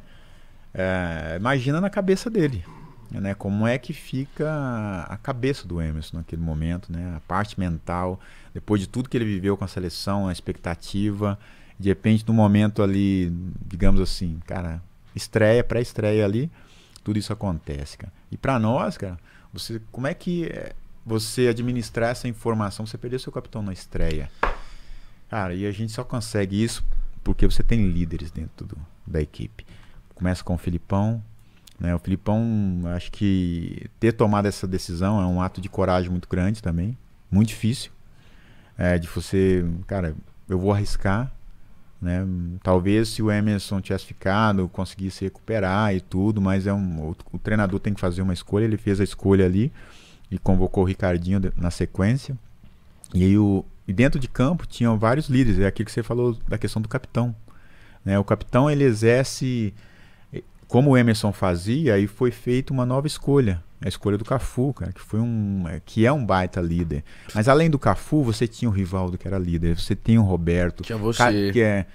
é, 0.73 1.35
imagina 1.39 1.81
na 1.81 1.89
cabeça 1.89 2.29
dele, 2.29 2.63
né? 3.11 3.33
Como 3.33 3.65
é 3.67 3.77
que 3.77 3.93
fica 3.93 5.05
a 5.09 5.17
cabeça 5.17 5.67
do 5.67 5.81
Emerson 5.81 6.17
naquele 6.17 6.41
momento, 6.41 6.91
né? 6.91 7.13
A 7.15 7.19
parte 7.21 7.59
mental, 7.59 8.19
depois 8.53 8.79
de 8.81 8.87
tudo 8.87 9.09
que 9.09 9.17
ele 9.17 9.25
viveu 9.25 9.55
com 9.57 9.63
a 9.65 9.67
seleção, 9.67 10.27
a 10.27 10.31
expectativa, 10.31 11.39
de 11.79 11.89
repente 11.89 12.25
no 12.27 12.33
momento 12.33 12.83
ali, 12.83 13.31
digamos 13.65 13.99
assim, 14.01 14.39
cara, 14.45 14.81
estreia, 15.15 15.63
pré-estreia 15.63 16.23
ali, 16.25 16.51
tudo 17.03 17.17
isso 17.17 17.31
acontece, 17.33 17.97
cara. 17.97 18.13
E 18.31 18.37
para 18.37 18.59
nós, 18.59 18.97
cara, 18.97 19.17
você, 19.51 19.81
como 19.91 20.05
é 20.07 20.13
que 20.13 20.45
é 20.45 20.73
você 21.05 21.47
administrar 21.47 22.09
essa 22.11 22.27
informação? 22.27 22.85
Você 22.85 22.97
perdeu 22.97 23.17
seu 23.17 23.31
capitão 23.31 23.61
na 23.63 23.73
estreia, 23.73 24.29
cara, 25.29 25.53
e 25.55 25.65
a 25.65 25.71
gente 25.71 25.91
só 25.91 26.03
consegue 26.03 26.61
isso 26.61 26.83
porque 27.23 27.45
você 27.47 27.63
tem 27.63 27.87
líderes 27.89 28.29
dentro 28.31 28.65
do- 28.65 28.77
da 29.05 29.21
equipe. 29.21 29.65
Começa 30.13 30.43
com 30.43 30.53
o 30.53 30.57
Filipão, 30.57 31.23
né? 31.79 31.95
O 31.95 31.99
Filipão, 31.99 32.81
acho 32.95 33.11
que 33.11 33.89
ter 33.99 34.11
tomado 34.11 34.47
essa 34.47 34.67
decisão 34.67 35.21
é 35.21 35.25
um 35.25 35.41
ato 35.41 35.61
de 35.61 35.69
coragem 35.69 36.09
muito 36.09 36.27
grande 36.27 36.61
também, 36.61 36.97
muito 37.31 37.49
difícil, 37.49 37.91
é, 38.77 38.97
de 38.97 39.07
você, 39.07 39.65
cara, 39.87 40.15
eu 40.47 40.59
vou 40.59 40.73
arriscar, 40.73 41.31
né? 42.01 42.25
Talvez 42.63 43.09
se 43.09 43.21
o 43.21 43.29
Emerson 43.29 43.81
tivesse 43.81 44.05
ficado, 44.05 44.69
conseguisse 44.69 45.25
recuperar 45.25 45.93
e 45.93 45.99
tudo, 45.99 46.41
mas 46.41 46.65
é 46.65 46.73
um, 46.73 47.09
o, 47.09 47.15
o 47.33 47.39
treinador 47.39 47.79
tem 47.79 47.93
que 47.93 47.99
fazer 47.99 48.21
uma 48.21 48.33
escolha. 48.33 48.63
Ele 48.63 48.77
fez 48.77 49.01
a 49.01 49.03
escolha 49.03 49.45
ali 49.45 49.71
e 50.31 50.39
convocou 50.39 50.83
o 50.83 50.85
Ricardinho 50.85 51.41
na 51.57 51.69
sequência. 51.69 52.37
E 53.13 53.23
aí 53.23 53.37
o 53.37 53.65
e 53.89 53.93
dentro 53.93 54.19
de 54.19 54.27
campo 54.27 54.67
tinham 54.67 54.99
vários 54.99 55.29
líderes. 55.29 55.59
É 55.59 55.65
aquilo 55.65 55.87
que 55.87 55.91
você 55.91 56.03
falou 56.03 56.37
da 56.47 56.59
questão 56.59 56.79
do 56.79 56.87
capitão. 56.87 57.35
Né? 58.05 58.19
O 58.19 58.23
capitão 58.23 58.69
ele 58.69 58.83
exerce 58.83 59.73
como 60.69 60.91
o 60.91 60.97
Emerson 60.97 61.33
fazia, 61.33 61.95
aí 61.95 62.07
foi 62.07 62.31
feita 62.31 62.71
uma 62.71 62.85
nova 62.85 63.07
escolha. 63.07 63.61
A 63.81 63.87
escolha 63.87 64.17
do 64.17 64.23
Cafu, 64.23 64.73
cara, 64.73 64.91
que 64.91 65.01
foi 65.01 65.19
um 65.19 65.63
eh, 65.67 65.81
que 65.85 66.05
é 66.05 66.11
um 66.11 66.25
baita 66.25 66.61
líder. 66.61 67.03
Mas 67.33 67.47
além 67.47 67.69
do 67.69 67.79
Cafu, 67.79 68.23
você 68.23 68.45
tinha 68.47 68.69
o 68.69 68.73
Rivaldo 68.73 69.17
que 69.17 69.27
era 69.27 69.39
líder, 69.39 69.79
você 69.79 69.95
tem 69.95 70.17
o 70.17 70.21
Roberto, 70.21 70.83
Tinha 70.83 70.97
você. 70.97 71.51
que 71.51 71.61
é 71.61 71.85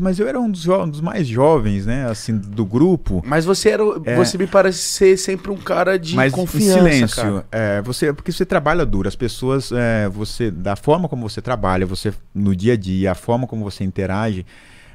mas 0.00 0.18
eu 0.18 0.26
era 0.26 0.40
um 0.40 0.50
dos, 0.50 0.66
um 0.66 0.88
dos 0.88 1.00
mais 1.00 1.28
jovens, 1.28 1.86
né, 1.86 2.06
assim, 2.10 2.36
do 2.36 2.64
grupo. 2.64 3.22
Mas 3.24 3.44
você 3.44 3.70
era. 3.70 3.82
É. 4.04 4.16
Você 4.16 4.36
me 4.36 4.46
parece 4.46 4.78
ser 4.78 5.16
sempre 5.16 5.50
um 5.50 5.56
cara 5.56 5.98
de 5.98 6.16
mas 6.16 6.32
confiança. 6.32 6.78
em 6.78 7.06
silêncio, 7.06 7.44
é, 7.52 7.80
você 7.82 8.12
porque 8.12 8.32
você 8.32 8.44
trabalha 8.44 8.84
duro, 8.84 9.06
as 9.06 9.14
pessoas, 9.14 9.70
é, 9.72 10.08
você 10.08 10.50
da 10.50 10.74
forma 10.74 11.08
como 11.08 11.28
você 11.28 11.40
trabalha, 11.40 11.86
você 11.86 12.12
no 12.34 12.54
dia 12.56 12.72
a 12.72 12.76
dia, 12.76 13.12
a 13.12 13.14
forma 13.14 13.46
como 13.46 13.62
você 13.62 13.84
interage, 13.84 14.44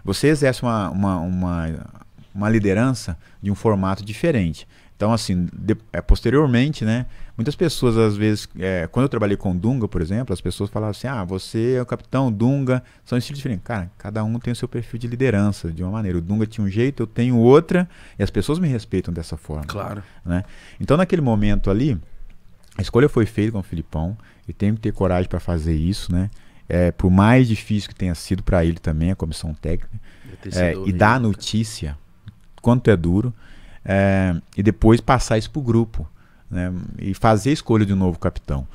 você 0.04 0.28
exerce 0.28 0.62
uma, 0.62 0.90
uma, 0.90 1.20
uma, 1.20 1.70
uma 2.34 2.50
liderança 2.50 3.18
de 3.42 3.52
um 3.52 3.56
formato 3.56 4.04
diferente. 4.06 4.68
Então, 4.96 5.12
assim, 5.12 5.48
de- 5.52 5.76
é, 5.92 6.00
posteriormente, 6.00 6.86
né? 6.86 7.08
Muitas 7.36 7.56
pessoas, 7.56 7.98
às 7.98 8.16
vezes, 8.16 8.48
é, 8.60 8.88
quando 8.92 9.06
eu 9.06 9.10
trabalhei 9.10 9.36
com 9.36 9.52
o 9.52 9.56
Dunga, 9.56 9.88
por 9.88 10.00
exemplo, 10.00 10.32
as 10.32 10.40
pessoas 10.40 10.70
falavam 10.70 10.92
assim: 10.92 11.08
ah, 11.08 11.24
você 11.24 11.74
é 11.78 11.82
o 11.82 11.86
capitão, 11.88 12.32
Dunga, 12.32 12.84
são 13.04 13.18
estilos 13.18 13.38
diferentes. 13.40 13.64
Cara, 13.66 13.90
cada 13.98 14.24
um 14.24 14.38
tem 14.38 14.54
o 14.54 14.56
seu 14.56 14.68
perfil 14.68 15.00
de 15.00 15.08
liderança 15.08 15.72
de 15.72 15.82
uma 15.82 15.92
maneira. 15.92 16.20
O 16.20 16.22
Dunga 16.22 16.46
tinha 16.46 16.64
um 16.64 16.70
jeito, 16.70 17.02
eu 17.02 17.08
tenho 17.08 17.36
outra, 17.38 17.90
e 18.20 18.22
as 18.22 18.30
pessoas 18.30 18.60
me 18.60 18.68
respeitam 18.68 19.12
dessa 19.12 19.36
forma 19.36 19.66
Claro. 19.66 20.04
né? 20.24 20.44
Então, 20.80 20.96
naquele 20.98 21.22
momento 21.24 21.72
ali, 21.72 22.00
a 22.78 22.82
escolha 22.84 23.10
foi 23.10 23.26
feita 23.26 23.54
com 23.54 23.60
o 23.60 23.64
Filipão. 23.64 24.16
Ele 24.48 24.54
tem 24.54 24.76
que 24.76 24.82
ter 24.82 24.92
coragem 24.94 25.28
para 25.28 25.40
fazer 25.40 25.74
isso, 25.76 26.12
né? 26.12 26.30
É, 26.70 26.92
por 26.92 27.10
mais 27.10 27.48
difícil 27.48 27.90
que 27.90 27.96
tenha 27.96 28.14
sido 28.14 28.44
para 28.44 28.64
ele 28.64 28.78
também, 28.78 29.10
a 29.10 29.16
comissão 29.16 29.52
técnica, 29.54 29.90
é, 30.62 30.74
e 30.90 30.94
dar 30.94 31.16
a 31.16 31.20
notícia, 31.20 31.98
quanto 32.62 32.90
é 32.90 32.96
duro, 32.96 33.34
é, 33.84 34.36
e 34.56 34.62
depois 34.62 35.02
passar 35.02 35.38
isso 35.38 35.50
para 35.50 35.60
o 35.60 35.64
grupo, 35.64 36.08
né? 36.50 36.72
E 37.00 37.14
fazer 37.14 37.50
a 37.50 37.54
escolha 37.54 37.86
de 37.86 37.94
um 37.94 37.98
novo 37.98 38.20
capitão. 38.20 38.68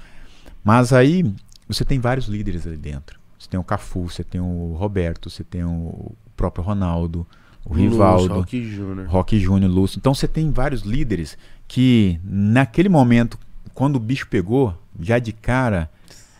Mas 0.64 0.92
aí, 0.92 1.24
você 1.68 1.84
tem 1.84 2.00
vários 2.00 2.26
líderes 2.26 2.66
ali 2.66 2.76
dentro. 2.76 3.18
Você 3.38 3.48
tem 3.48 3.60
o 3.60 3.64
Cafu, 3.64 4.08
você 4.08 4.24
tem 4.24 4.40
o 4.40 4.74
Roberto, 4.74 5.30
você 5.30 5.44
tem 5.44 5.62
o 5.62 6.12
próprio 6.36 6.64
Ronaldo, 6.64 7.26
o 7.64 7.70
Lúcio, 7.70 7.90
Rivaldo, 7.90 8.34
Rock 8.34 8.64
Júnior. 8.64 9.08
Rock 9.08 9.38
Júnior, 9.38 9.70
Lúcio. 9.70 9.98
Então 9.98 10.14
você 10.14 10.26
tem 10.26 10.50
vários 10.50 10.82
líderes 10.82 11.36
que 11.68 12.20
naquele 12.24 12.88
momento, 12.88 13.38
quando 13.74 13.96
o 13.96 14.00
bicho 14.00 14.26
pegou, 14.28 14.76
já 14.98 15.18
de 15.18 15.32
cara, 15.32 15.90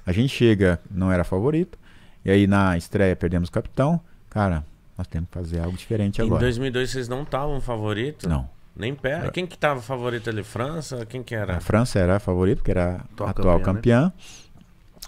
a 0.05 0.13
gente 0.13 0.29
chega, 0.29 0.81
não 0.91 1.11
era 1.13 1.25
favorito, 1.25 1.79
e 2.25 2.31
aí 2.31 2.47
na 2.47 2.77
estreia 2.77 3.15
perdemos 3.15 3.49
o 3.49 3.53
capitão. 3.53 4.01
Cara, 4.31 4.65
nós 4.97 5.07
temos 5.07 5.29
que 5.29 5.35
fazer 5.35 5.61
algo 5.61 5.77
diferente 5.77 6.21
Em 6.21 6.25
agora. 6.25 6.41
2002 6.41 6.91
vocês 6.91 7.09
não 7.09 7.23
estavam 7.23 7.61
favorito? 7.61 8.29
Não. 8.29 8.49
Nem 8.75 8.95
perto. 8.95 9.33
Quem 9.33 9.47
que 9.47 9.57
tava 9.57 9.81
favorito 9.81 10.29
ali? 10.29 10.43
França? 10.43 11.07
Quem 11.07 11.23
que 11.23 11.35
era? 11.35 11.57
A 11.57 11.61
França 11.61 11.99
era 11.99 12.17
a 12.17 12.21
favorita, 12.21 12.57
porque 12.57 12.71
era 12.71 12.97
Atual 12.97 13.29
a 13.29 13.31
atual 13.31 13.61
campeã, 13.61 14.13
campeã. 14.13 14.13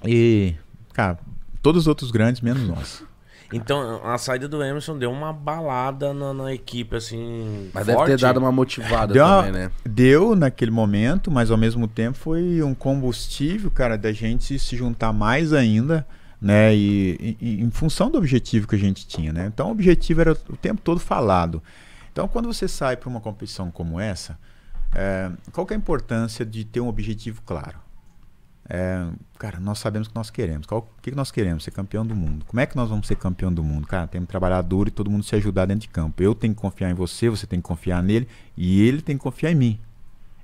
E, 0.05 0.55
cara, 0.95 1.19
todos 1.61 1.83
os 1.83 1.87
outros 1.87 2.11
grandes, 2.11 2.41
menos 2.41 2.67
nós. 2.67 3.05
Então, 3.53 4.01
a 4.05 4.19
saída 4.19 4.47
do 4.47 4.63
Emerson 4.63 4.99
deu 4.99 5.11
uma 5.11 5.33
balada 5.33 6.13
na, 6.13 6.35
na 6.35 6.53
equipe, 6.53 6.97
assim. 6.97 7.71
Mas 7.73 7.87
forte. 7.87 7.99
deve 7.99 8.17
ter 8.17 8.23
dado 8.23 8.39
uma 8.39 8.53
motivada 8.53 9.15
Deu, 9.15 9.25
também, 9.25 9.53
né? 9.53 9.71
deu 9.85 10.37
naquele 10.37 10.71
momento, 10.71 11.31
mas 11.31 11.51
ao 11.51 11.57
mesmo 11.57 11.89
tempo 11.89 12.19
foi 12.19 12.63
um 12.63 12.75
combustível, 12.75 13.71
cara, 13.71 13.97
da 13.97 14.13
gente 14.13 14.59
se 14.59 14.77
juntar 14.77 15.13
mais 15.15 15.53
ainda, 15.55 16.07
né? 16.41 16.75
E, 16.75 17.37
e- 17.41 17.61
em 17.61 17.71
função 17.71 18.11
do 18.11 18.19
objetivo 18.19 18.67
que 18.69 18.75
a 18.77 18.79
gente 18.79 19.07
tinha, 19.07 19.33
né? 19.33 19.47
Então 19.47 19.69
o 19.69 19.73
objetivo 19.73 20.21
era 20.21 20.33
o 20.33 20.57
tempo 20.57 20.81
todo 20.81 21.01
falado. 21.01 21.63
Então 22.13 22.29
quando 22.29 22.47
você 22.53 22.67
sai 22.69 22.97
para 22.97 23.09
uma 23.09 23.21
competição 23.21 23.71
como 23.71 23.99
essa, 24.01 24.39
é, 24.95 25.31
qual 25.53 25.67
que 25.67 25.73
é 25.75 25.77
a 25.77 25.79
importância 25.79 26.45
de 26.45 26.65
ter 26.65 26.81
um 26.81 26.89
objetivo 26.89 27.43
claro? 27.45 27.79
É, 28.71 29.07
cara, 29.39 29.59
nós 29.59 29.79
sabemos 29.79 30.09
o 30.09 30.11
que 30.11 30.17
nós 30.17 30.29
queremos. 30.29 30.67
Qual, 30.67 30.81
o 30.81 31.03
que 31.03 31.11
que 31.11 31.17
nós 31.17 31.31
queremos? 31.31 31.65
Ser 31.65 31.71
campeão 31.71 32.05
do 32.07 32.15
mundo. 32.15 32.45
Como 32.45 32.61
é 32.61 32.67
que 32.67 32.77
nós 32.77 32.91
vamos 32.91 33.07
ser 33.07 33.17
campeão 33.17 33.51
do 33.51 33.63
mundo? 33.65 33.87
Cara, 33.87 34.07
temos 34.07 34.27
que 34.27 34.31
trabalhar 34.31 34.61
duro 34.61 34.89
e 34.89 34.93
todo 34.93 35.11
mundo 35.11 35.25
se 35.25 35.35
ajudar 35.37 35.65
dentro 35.65 35.83
de 35.83 35.89
campo. 35.89 36.23
Eu 36.23 36.35
tenho 36.35 36.55
que 36.55 36.61
confiar 36.61 36.91
em 36.91 36.95
você, 36.95 37.31
você 37.31 37.47
tem 37.47 37.61
que 37.61 37.67
confiar 37.67 38.03
nele 38.03 38.29
e 38.57 38.87
ele 38.87 39.01
tem 39.01 39.17
que 39.17 39.23
confiar 39.23 39.51
em 39.53 39.55
mim. 39.55 39.81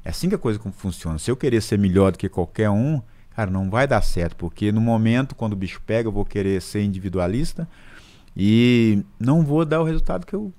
É 0.03 0.09
assim 0.09 0.31
que 0.31 0.35
a 0.35 0.39
coisa 0.39 0.59
funciona. 0.73 1.19
Se 1.19 1.31
eu 1.31 1.37
querer 1.37 1.61
ser 1.61 1.79
melhor 1.79 2.13
do 2.13 2.19
que 2.19 2.29
qualquer 2.29 2.71
um, 2.71 3.03
cara, 3.35 3.51
não 3.51 3.71
vai 3.71 3.87
dar 3.87 4.03
certo, 4.03 4.37
porque 4.37 4.71
no 4.73 4.81
momento 4.81 5.35
quando 5.35 5.53
o 5.53 5.57
bicho 5.57 5.81
pega, 5.85 6.09
eu 6.09 6.13
vou 6.13 6.25
querer 6.25 6.61
ser 6.61 6.83
individualista 6.83 7.69
e 8.37 9.05
não 9.19 9.43
vou 9.45 9.65
dar 9.65 9.81
o 9.81 9.85
resultado 9.85 10.27
que 10.27 10.35
eu 10.35 10.53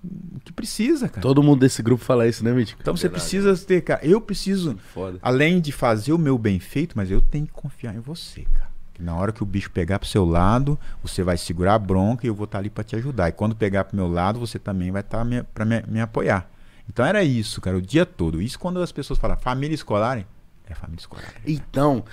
que 0.46 0.54
precisa, 0.54 1.10
cara. 1.10 1.22
Todo 1.22 1.44
mundo 1.44 1.60
desse 1.60 1.82
grupo 1.82 2.04
fala 2.04 2.28
isso, 2.28 2.44
né, 2.44 2.54
Mítico? 2.54 2.82
Então 2.82 2.96
você 2.96 3.10
precisa 3.10 3.56
ter, 3.58 3.82
cara, 3.82 4.06
eu 4.06 4.22
preciso 4.22 4.78
Foda. 4.94 5.20
além 5.22 5.60
de 5.60 5.72
fazer 5.72 6.14
o 6.14 6.18
meu 6.18 6.38
bem 6.38 6.60
feito, 6.60 6.96
mas 6.96 7.12
eu 7.12 7.22
tenho 7.22 7.46
que 7.46 7.54
confiar 7.54 7.94
em 7.96 8.00
você, 8.00 8.44
cara. 8.54 8.76
Que 8.94 9.04
na 9.04 9.14
hora 9.14 9.34
que 9.34 9.44
o 9.44 9.46
bicho 9.46 9.70
pegar 9.72 10.00
pro 10.00 10.08
seu 10.08 10.24
lado, 10.24 10.80
você 11.04 11.22
vai 11.22 11.36
segurar 11.36 11.74
a 11.74 11.80
bronca 11.80 12.26
e 12.26 12.30
eu 12.30 12.34
vou 12.34 12.46
estar 12.46 12.60
ali 12.60 12.70
para 12.70 12.82
te 12.82 12.96
ajudar. 12.96 13.28
E 13.28 13.34
quando 13.34 13.54
pegar 13.54 13.84
pro 13.84 13.98
meu 13.98 14.08
lado, 14.08 14.40
você 14.40 14.58
também 14.58 14.90
vai 14.90 15.02
estar 15.02 15.26
me, 15.26 15.44
para 15.44 15.66
me, 15.66 15.84
me 15.86 16.00
apoiar. 16.00 16.50
Então 16.88 17.06
era 17.06 17.22
isso, 17.22 17.60
cara, 17.60 17.76
o 17.76 17.82
dia 17.82 18.06
todo. 18.06 18.42
Isso 18.42 18.58
quando 18.58 18.82
as 18.82 18.94
pessoas 18.94 19.20
falam 19.20 19.36
família 19.36 19.76
escolar, 19.76 20.26
é 20.66 20.74
família 20.74 21.02
escolar. 21.02 21.34
Então, 21.46 22.06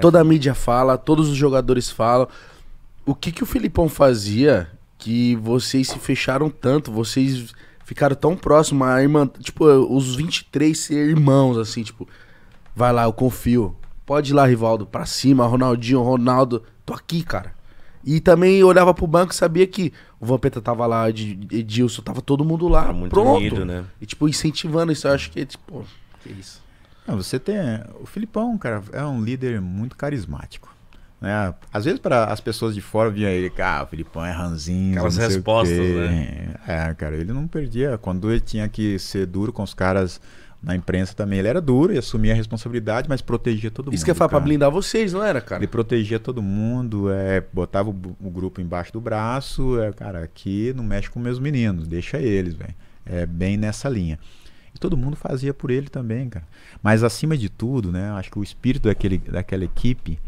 toda 0.00 0.20
a 0.20 0.24
mídia 0.24 0.54
fala, 0.54 0.96
todos 0.98 1.28
os 1.28 1.36
jogadores 1.36 1.90
falam. 1.90 2.28
O 3.06 3.14
que 3.14 3.32
que 3.32 3.42
o 3.42 3.46
Filipão 3.46 3.88
fazia 3.88 4.68
que 4.98 5.34
vocês 5.36 5.88
se 5.88 5.98
fecharam 5.98 6.50
tanto, 6.50 6.92
vocês 6.92 7.52
ficaram 7.84 8.14
tão 8.14 8.36
próximos, 8.36 8.86
a 8.86 9.02
irmã, 9.02 9.26
tipo, 9.40 9.64
os 9.64 10.14
23 10.14 10.78
ser 10.78 11.08
irmãos, 11.08 11.56
assim, 11.58 11.82
tipo, 11.82 12.06
vai 12.76 12.92
lá, 12.92 13.04
eu 13.04 13.12
confio. 13.12 13.74
Pode 14.06 14.32
ir 14.32 14.34
lá, 14.34 14.44
Rivaldo, 14.46 14.86
pra 14.86 15.06
cima, 15.06 15.46
Ronaldinho, 15.46 16.02
Ronaldo, 16.02 16.62
tô 16.84 16.92
aqui, 16.92 17.22
cara. 17.22 17.52
E 18.04 18.20
também 18.20 18.62
olhava 18.64 18.94
pro 18.94 19.06
banco 19.06 19.32
e 19.32 19.36
sabia 19.36 19.66
que 19.66 19.92
o 20.18 20.26
Vampeta 20.26 20.60
tava 20.60 20.86
lá, 20.86 21.08
Ed- 21.10 21.48
Edilson, 21.50 22.02
tava 22.02 22.20
todo 22.22 22.44
mundo 22.44 22.66
lá, 22.68 22.84
Tá 22.86 22.92
muito 22.92 23.10
pronto. 23.12 23.36
unido, 23.38 23.64
né? 23.64 23.84
E 24.00 24.06
tipo, 24.06 24.28
incentivando 24.28 24.90
isso, 24.92 25.06
eu 25.08 25.12
acho 25.12 25.30
que, 25.30 25.44
tipo, 25.44 25.84
que 26.22 26.30
isso. 26.30 26.62
Não, 27.10 27.16
você 27.16 27.38
tem. 27.38 27.56
O 28.00 28.06
Filipão, 28.06 28.56
cara, 28.56 28.82
é 28.92 29.04
um 29.04 29.22
líder 29.22 29.60
muito 29.60 29.96
carismático. 29.96 30.70
Né? 31.20 31.54
Às 31.72 31.84
vezes, 31.84 32.00
para 32.00 32.24
as 32.24 32.40
pessoas 32.40 32.74
de 32.74 32.80
fora, 32.80 33.10
via 33.10 33.28
ele, 33.28 33.52
ah, 33.58 33.82
o 33.84 33.86
Filipão 33.86 34.24
é 34.24 34.30
ranzinho. 34.30 34.92
Aquelas 34.92 35.16
respostas, 35.16 35.78
né? 35.78 36.54
É, 36.66 36.94
cara, 36.94 37.16
ele 37.16 37.32
não 37.32 37.46
perdia. 37.46 37.98
Quando 37.98 38.30
ele 38.30 38.40
tinha 38.40 38.68
que 38.68 38.98
ser 38.98 39.26
duro 39.26 39.52
com 39.52 39.62
os 39.62 39.74
caras 39.74 40.20
na 40.62 40.76
imprensa 40.76 41.14
também, 41.14 41.38
ele 41.38 41.48
era 41.48 41.60
duro 41.60 41.92
e 41.92 41.98
assumia 41.98 42.32
a 42.32 42.36
responsabilidade, 42.36 43.08
mas 43.08 43.20
protegia 43.20 43.70
todo 43.70 43.86
mundo. 43.86 43.94
Isso 43.94 44.04
que 44.04 44.10
é 44.10 44.14
falar 44.14 44.28
pra 44.28 44.38
cara. 44.38 44.44
blindar 44.46 44.70
vocês, 44.70 45.12
não 45.12 45.22
era, 45.22 45.40
cara? 45.40 45.60
Ele 45.60 45.66
protegia 45.66 46.18
todo 46.18 46.42
mundo, 46.42 47.10
é, 47.10 47.42
botava 47.52 47.90
o, 47.90 47.94
o 48.20 48.30
grupo 48.30 48.60
embaixo 48.60 48.92
do 48.92 49.00
braço, 49.00 49.80
é, 49.80 49.92
cara, 49.92 50.22
aqui 50.22 50.72
não 50.76 50.84
mexe 50.84 51.10
com 51.10 51.18
meus 51.18 51.38
meninos, 51.38 51.88
deixa 51.88 52.18
eles, 52.18 52.54
velho. 52.54 52.74
É 53.06 53.24
bem 53.24 53.56
nessa 53.56 53.88
linha. 53.88 54.18
Todo 54.80 54.96
mundo 54.96 55.14
fazia 55.14 55.52
por 55.52 55.70
ele 55.70 55.88
também, 55.88 56.28
cara. 56.28 56.46
Mas 56.82 57.04
acima 57.04 57.36
de 57.36 57.50
tudo, 57.50 57.92
né, 57.92 58.10
acho 58.12 58.30
que 58.30 58.38
o 58.38 58.42
espírito 58.42 58.88
daquele, 58.88 59.18
daquela 59.18 59.64
equipe 59.64 60.18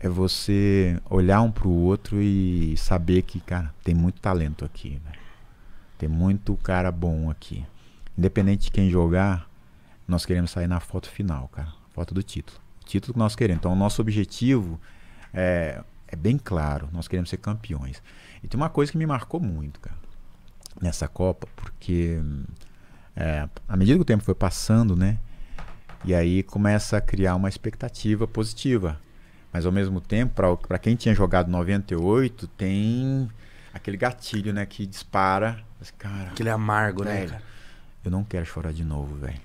é 0.00 0.08
você 0.08 1.00
olhar 1.08 1.40
um 1.40 1.50
pro 1.50 1.70
outro 1.70 2.20
e 2.20 2.76
saber 2.76 3.22
que, 3.22 3.40
cara, 3.40 3.72
tem 3.82 3.94
muito 3.94 4.20
talento 4.20 4.64
aqui, 4.64 5.00
velho. 5.04 5.20
Tem 5.96 6.08
muito 6.08 6.56
cara 6.56 6.90
bom 6.90 7.30
aqui. 7.30 7.64
Independente 8.18 8.64
de 8.64 8.70
quem 8.70 8.90
jogar, 8.90 9.48
nós 10.06 10.26
queremos 10.26 10.50
sair 10.50 10.66
na 10.66 10.80
foto 10.80 11.08
final, 11.08 11.48
cara. 11.48 11.72
Foto 11.92 12.12
do 12.12 12.22
título. 12.22 12.58
Título 12.84 13.14
que 13.14 13.18
nós 13.18 13.34
queremos. 13.34 13.60
Então, 13.60 13.72
o 13.72 13.76
nosso 13.76 14.02
objetivo 14.02 14.78
é, 15.32 15.82
é 16.06 16.16
bem 16.16 16.36
claro. 16.36 16.88
Nós 16.92 17.08
queremos 17.08 17.30
ser 17.30 17.38
campeões. 17.38 18.02
E 18.42 18.48
tem 18.48 18.60
uma 18.60 18.68
coisa 18.68 18.92
que 18.92 18.98
me 18.98 19.06
marcou 19.06 19.40
muito, 19.40 19.80
cara, 19.80 19.96
nessa 20.80 21.08
Copa, 21.08 21.48
porque 21.56 22.20
hum, 22.22 22.44
é, 23.16 23.48
à 23.66 23.76
medida 23.76 23.96
que 23.96 24.02
o 24.02 24.04
tempo 24.04 24.22
foi 24.22 24.34
passando, 24.34 24.94
né? 24.94 25.18
E 26.04 26.14
aí 26.14 26.42
começa 26.42 26.98
a 26.98 27.00
criar 27.00 27.34
uma 27.34 27.48
expectativa 27.48 28.26
positiva. 28.28 29.00
Mas 29.52 29.64
ao 29.64 29.72
mesmo 29.72 30.00
tempo, 30.00 30.34
para 30.68 30.78
quem 30.78 30.94
tinha 30.94 31.14
jogado 31.14 31.50
98, 31.50 32.46
tem 32.48 33.28
aquele 33.72 33.96
gatilho, 33.96 34.52
né? 34.52 34.66
Que 34.66 34.86
dispara. 34.86 35.64
Mas, 35.80 35.90
Cara, 35.92 36.28
Aquele 36.30 36.50
amargo, 36.50 37.02
né, 37.04 37.26
cara? 37.26 37.42
eu 38.04 38.10
não 38.10 38.22
quero 38.22 38.44
chorar 38.44 38.72
de 38.72 38.84
novo, 38.84 39.16
velho. 39.16 39.40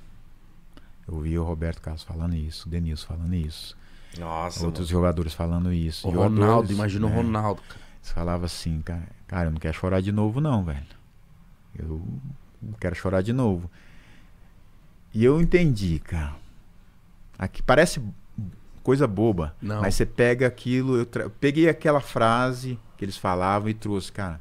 Eu 1.07 1.19
vi 1.19 1.39
o 1.39 1.43
Roberto 1.43 1.81
Carlos 1.81 2.03
falando 2.03 2.35
isso, 2.35 2.67
o 2.67 2.71
Denilson 2.71 3.07
falando 3.07 3.33
isso, 3.33 3.75
Nossa. 4.17 4.65
outros 4.65 4.87
jogadores 4.87 5.33
falando 5.33 5.73
isso. 5.73 6.07
O 6.07 6.11
jogadores, 6.11 6.39
Ronaldo, 6.39 6.71
imagina 6.73 7.07
o 7.07 7.09
né, 7.09 7.15
Ronaldo, 7.15 7.61
cara. 7.63 7.81
Eles 8.01 8.11
falavam 8.11 8.45
assim, 8.45 8.81
cara, 8.81 9.07
cara, 9.27 9.47
eu 9.47 9.51
não 9.51 9.59
quero 9.59 9.73
chorar 9.73 10.01
de 10.01 10.11
novo, 10.11 10.39
não, 10.39 10.63
velho. 10.63 10.85
Eu 11.77 12.01
não 12.61 12.73
quero 12.73 12.95
chorar 12.95 13.21
de 13.21 13.33
novo. 13.33 13.69
E 15.13 15.23
eu 15.23 15.41
entendi, 15.41 15.99
cara. 15.99 16.35
Aqui 17.37 17.61
parece 17.63 18.01
coisa 18.83 19.07
boba, 19.07 19.55
Não. 19.61 19.81
mas 19.81 19.95
você 19.95 20.05
pega 20.05 20.47
aquilo, 20.47 20.97
eu 20.97 21.05
tra- 21.05 21.29
peguei 21.29 21.67
aquela 21.69 21.99
frase 21.99 22.79
que 22.97 23.05
eles 23.05 23.17
falavam 23.17 23.69
e 23.69 23.73
trouxe, 23.73 24.11
cara. 24.11 24.39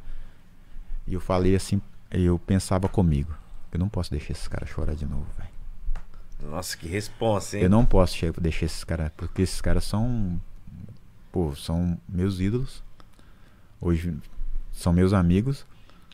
E 1.06 1.14
eu 1.14 1.20
falei 1.20 1.54
assim, 1.56 1.80
eu 2.10 2.38
pensava 2.38 2.88
comigo, 2.88 3.34
eu 3.72 3.78
não 3.78 3.88
posso 3.88 4.10
deixar 4.10 4.32
esses 4.32 4.46
caras 4.48 4.68
chorar 4.68 4.94
de 4.94 5.06
novo, 5.06 5.26
velho. 5.36 5.50
Nossa, 6.50 6.76
que 6.76 6.88
responsa, 6.88 7.56
hein? 7.58 7.64
Eu 7.64 7.70
não 7.70 7.84
posso 7.84 8.16
deixar 8.40 8.64
esses 8.66 8.84
caras, 8.84 9.10
porque 9.16 9.42
esses 9.42 9.60
caras 9.60 9.84
são, 9.84 10.40
pô, 11.32 11.54
são 11.54 11.98
meus 12.08 12.40
ídolos. 12.40 12.82
Hoje 13.80 14.16
são 14.72 14.92
meus 14.92 15.12
amigos. 15.12 15.66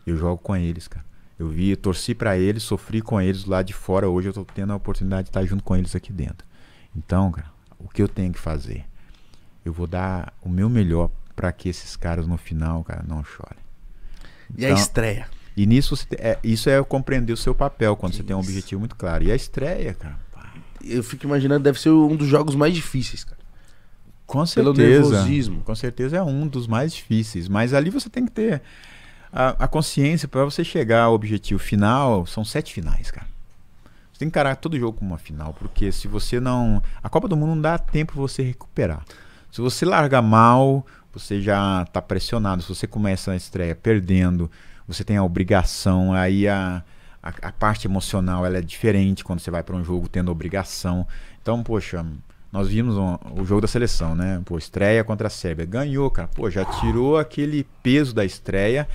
Eu 0.05 0.17
jogo 0.17 0.39
com 0.39 0.57
eles, 0.57 0.89
cara. 0.89 1.05
Eu 1.39 1.49
vi, 1.49 1.77
torci 1.77 2.15
pra 2.15 2.39
eles, 2.39 2.63
sofri 2.63 3.03
com 3.03 3.21
eles 3.21 3.45
lá 3.45 3.63
de 3.63 3.73
fora. 3.75 4.09
Hoje 4.09 4.29
eu 4.29 4.33
tô 4.33 4.45
tendo 4.45 4.73
a 4.73 4.77
oportunidade 4.77 5.25
de 5.25 5.29
estar 5.31 5.45
junto 5.45 5.63
com 5.63 5.77
eles 5.77 5.95
aqui 5.95 6.13
dentro. 6.13 6.47
Então, 6.97 7.31
cara, 7.31 7.49
o 7.79 7.89
que 7.89 8.03
eu 8.03 8.09
tenho 8.09 8.33
que 8.33 8.39
fazer? 8.39 8.85
Eu 9.65 9.73
vou 9.73 9.87
dar 9.87 10.33
o 10.43 10.49
meu 10.49 10.69
melhor 10.71 11.11
pra 11.35 11.53
que 11.53 11.69
esses 11.69 11.95
caras 11.97 12.27
no 12.27 12.39
final, 12.39 12.83
cara, 12.85 13.05
não 13.07 13.23
chorem. 13.23 13.59
E 14.57 14.65
a 14.65 14.71
Então- 14.71 14.81
estreia? 14.81 15.29
E 15.57 15.67
nisso, 15.67 15.95
é, 16.19 16.39
isso 16.45 16.69
é 16.71 16.83
compreender 16.85 17.33
o 17.33 17.37
seu 17.37 17.55
papel 17.55 17.97
quando 17.97 18.13
Que 18.13 18.19
você 18.19 18.23
tem 18.23 18.37
um 18.37 18.41
isso. 18.41 18.49
objetivo 18.51 18.79
muito 18.81 18.95
claro. 18.97 19.25
E 19.25 19.33
a 19.33 19.35
estreia, 19.35 19.95
cara. 19.95 20.19
Eu 20.85 21.03
fico 21.03 21.25
imaginando, 21.27 21.65
deve 21.65 21.81
ser 21.81 21.91
um 21.91 22.15
dos 22.15 22.29
jogos 22.29 22.55
mais 22.55 22.75
difíceis, 22.75 23.25
cara. 23.25 23.39
Com 24.27 24.45
Pelo 24.45 24.75
certeza. 24.75 25.11
nervosismo. 25.11 25.63
Com 25.63 25.75
certeza 25.75 26.17
é 26.19 26.23
um 26.23 26.47
dos 26.47 26.67
mais 26.67 26.93
difíceis. 26.95 27.49
Mas 27.49 27.73
ali 27.75 27.91
você 27.91 28.09
tem 28.11 28.25
que 28.27 28.31
ter 28.33 28.61
a, 29.37 29.65
a 29.65 29.69
consciência 29.69 30.27
para 30.27 30.45
você 30.45 30.65
chegar 30.65 31.03
ao 31.03 31.15
objetivo 31.15 31.61
final. 31.61 32.25
São 32.25 32.43
sete 32.43 32.73
finais, 32.73 33.11
cara. 33.11 33.27
Você 34.11 34.21
tem 34.21 34.29
que 34.29 34.31
encarar 34.31 34.57
todo 34.57 34.79
jogo 34.79 34.99
como 34.99 35.11
uma 35.11 35.19
final, 35.19 35.53
porque 35.53 35.93
se 35.93 36.09
você 36.09 36.41
não. 36.41 36.83
A 37.03 37.11
Copa 37.11 37.29
do 37.29 37.37
Mundo 37.37 37.51
não 37.51 37.61
dá 37.61 37.77
tempo 37.77 38.15
você 38.15 38.43
recuperar. 38.43 39.05
Se 39.53 39.61
você 39.61 39.85
larga 39.85 40.23
mal, 40.23 40.87
você 41.13 41.43
já 41.43 41.85
tá 41.93 42.01
pressionado. 42.01 42.63
Se 42.63 42.69
você 42.71 42.87
começa 42.87 43.33
a 43.33 43.37
estreia 43.37 43.77
perdendo, 43.77 44.51
você 44.89 45.05
tem 45.05 45.19
a 45.19 45.23
obrigação, 45.23 46.15
aí 46.15 46.49
a, 46.49 46.83
a, 47.23 47.29
a 47.43 47.53
parte 47.53 47.87
emocional 47.87 48.47
ela 48.47 48.57
é 48.57 48.63
diferente 48.63 49.23
quando 49.23 49.41
você 49.41 49.51
vai 49.51 49.63
para 49.63 49.77
um 49.77 49.85
jogo 49.85 50.09
tendo 50.09 50.31
obrigação. 50.31 51.07
Então, 51.43 51.63
poxa, 51.63 52.05
nós 52.51 52.69
vimos 52.69 52.97
um, 52.97 53.19
o 53.35 53.45
jogo 53.45 53.61
da 53.61 53.69
seleção, 53.69 54.15
né? 54.15 54.41
Pô, 54.47 54.57
estreia 54.57 55.05
contra 55.05 55.27
a 55.27 55.31
Sérvia. 55.31 55.67
Ganhou, 55.67 56.11
cara. 56.11 56.29
Pô, 56.29 56.49
já 56.51 56.65
tirou 56.65 57.19
aquele 57.19 57.65
peso 57.83 58.15
da 58.15 58.25
estreia. 58.25 58.89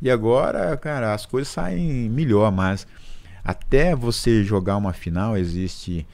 E 0.00 0.10
agora, 0.10 0.76
cara, 0.76 1.14
as 1.14 1.24
coisas 1.24 1.48
saem 1.48 2.08
melhor, 2.10 2.52
mas 2.52 2.86
até 3.44 3.94
você 3.94 4.44
jogar 4.44 4.76
uma 4.76 4.92
final 4.92 5.36
existe 5.36 6.06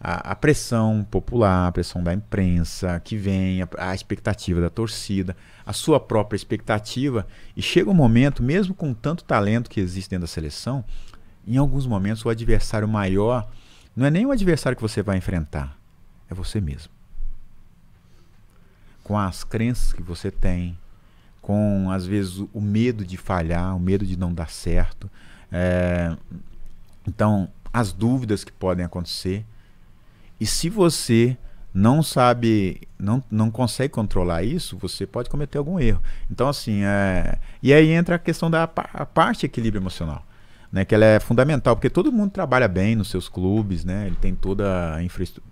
a, 0.00 0.32
a 0.32 0.34
pressão 0.34 1.06
popular, 1.10 1.68
a 1.68 1.72
pressão 1.72 2.02
da 2.02 2.14
imprensa 2.14 2.98
que 3.00 3.16
vem, 3.16 3.60
a, 3.62 3.68
a, 3.76 3.94
expectativa 3.94 4.60
da 4.60 4.70
torcida, 4.70 5.36
a 5.66 5.72
sua 5.72 6.00
própria 6.00 6.36
expectativa. 6.36 7.26
E 7.54 7.60
chega 7.60 7.90
um 7.90 7.94
momento, 7.94 8.42
mesmo 8.42 8.74
com 8.74 8.94
tanto 8.94 9.24
talento 9.24 9.68
que 9.68 9.80
existe 9.80 10.10
dentro 10.10 10.22
da 10.22 10.32
seleção, 10.32 10.82
em 11.46 11.58
alguns 11.58 11.86
momentos 11.86 12.24
o 12.24 12.30
adversário 12.30 12.88
maior 12.88 13.50
não 13.94 14.06
é 14.06 14.10
nem 14.10 14.24
o 14.24 14.30
adversário 14.30 14.76
que 14.76 14.82
você 14.82 15.02
vai 15.02 15.18
enfrentar, 15.18 15.76
é 16.30 16.34
você 16.34 16.60
mesmo. 16.60 16.92
Com 19.02 19.18
as 19.18 19.42
crenças 19.44 19.92
que 19.92 20.02
você 20.02 20.30
tem, 20.30 20.78
com 21.50 21.90
às 21.90 22.06
vezes 22.06 22.44
o 22.52 22.60
medo 22.60 23.04
de 23.04 23.16
falhar, 23.16 23.74
o 23.74 23.80
medo 23.80 24.06
de 24.06 24.16
não 24.16 24.32
dar 24.32 24.48
certo. 24.48 25.10
É, 25.50 26.16
então, 27.04 27.48
as 27.72 27.92
dúvidas 27.92 28.44
que 28.44 28.52
podem 28.52 28.84
acontecer. 28.84 29.44
E 30.38 30.46
se 30.46 30.70
você 30.70 31.36
não 31.74 32.04
sabe, 32.04 32.82
não, 32.96 33.20
não 33.28 33.50
consegue 33.50 33.92
controlar 33.92 34.44
isso, 34.44 34.78
você 34.78 35.04
pode 35.04 35.28
cometer 35.28 35.58
algum 35.58 35.80
erro. 35.80 36.00
Então, 36.30 36.48
assim, 36.48 36.84
é... 36.84 37.36
e 37.60 37.74
aí 37.74 37.90
entra 37.90 38.14
a 38.14 38.18
questão 38.18 38.48
da 38.48 38.62
a 38.62 39.04
parte 39.04 39.44
equilíbrio 39.44 39.80
emocional 39.80 40.24
né, 40.72 40.84
que 40.84 40.94
ela 40.94 41.04
é 41.04 41.18
fundamental, 41.18 41.74
porque 41.74 41.90
todo 41.90 42.12
mundo 42.12 42.30
trabalha 42.30 42.68
bem 42.68 42.94
nos 42.94 43.10
seus 43.10 43.28
clubes, 43.28 43.84
né, 43.84 44.06
ele 44.06 44.16
tem 44.16 44.34
toda 44.34 44.94
a, 44.94 44.98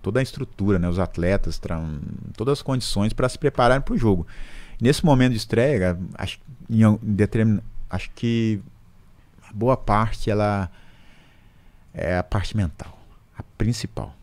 toda 0.01 0.21
a 0.21 0.23
estrutura, 0.23 0.79
né, 0.79 0.87
os 0.87 0.97
atletas, 0.97 1.59
todas 2.37 2.53
as 2.53 2.61
condições 2.61 3.11
para 3.11 3.27
se 3.27 3.37
prepararem 3.37 3.81
para 3.81 3.93
o 3.93 3.97
jogo. 3.97 4.25
Nesse 4.81 5.05
momento 5.05 5.31
de 5.31 5.37
estreia, 5.37 5.97
acho, 6.15 6.39
em, 6.69 6.83
em 6.83 7.61
acho 7.89 8.11
que 8.11 8.61
boa 9.53 9.75
parte 9.75 10.29
ela 10.29 10.69
é 11.93 12.17
a 12.17 12.23
parte 12.23 12.55
mental, 12.55 12.97
a 13.37 13.43
principal. 13.57 14.15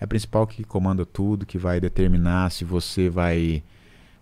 É 0.00 0.04
a 0.04 0.06
principal 0.08 0.46
que 0.46 0.64
comanda 0.64 1.06
tudo, 1.06 1.46
que 1.46 1.56
vai 1.56 1.80
determinar 1.80 2.50
se 2.50 2.64
você 2.64 3.08
vai 3.08 3.62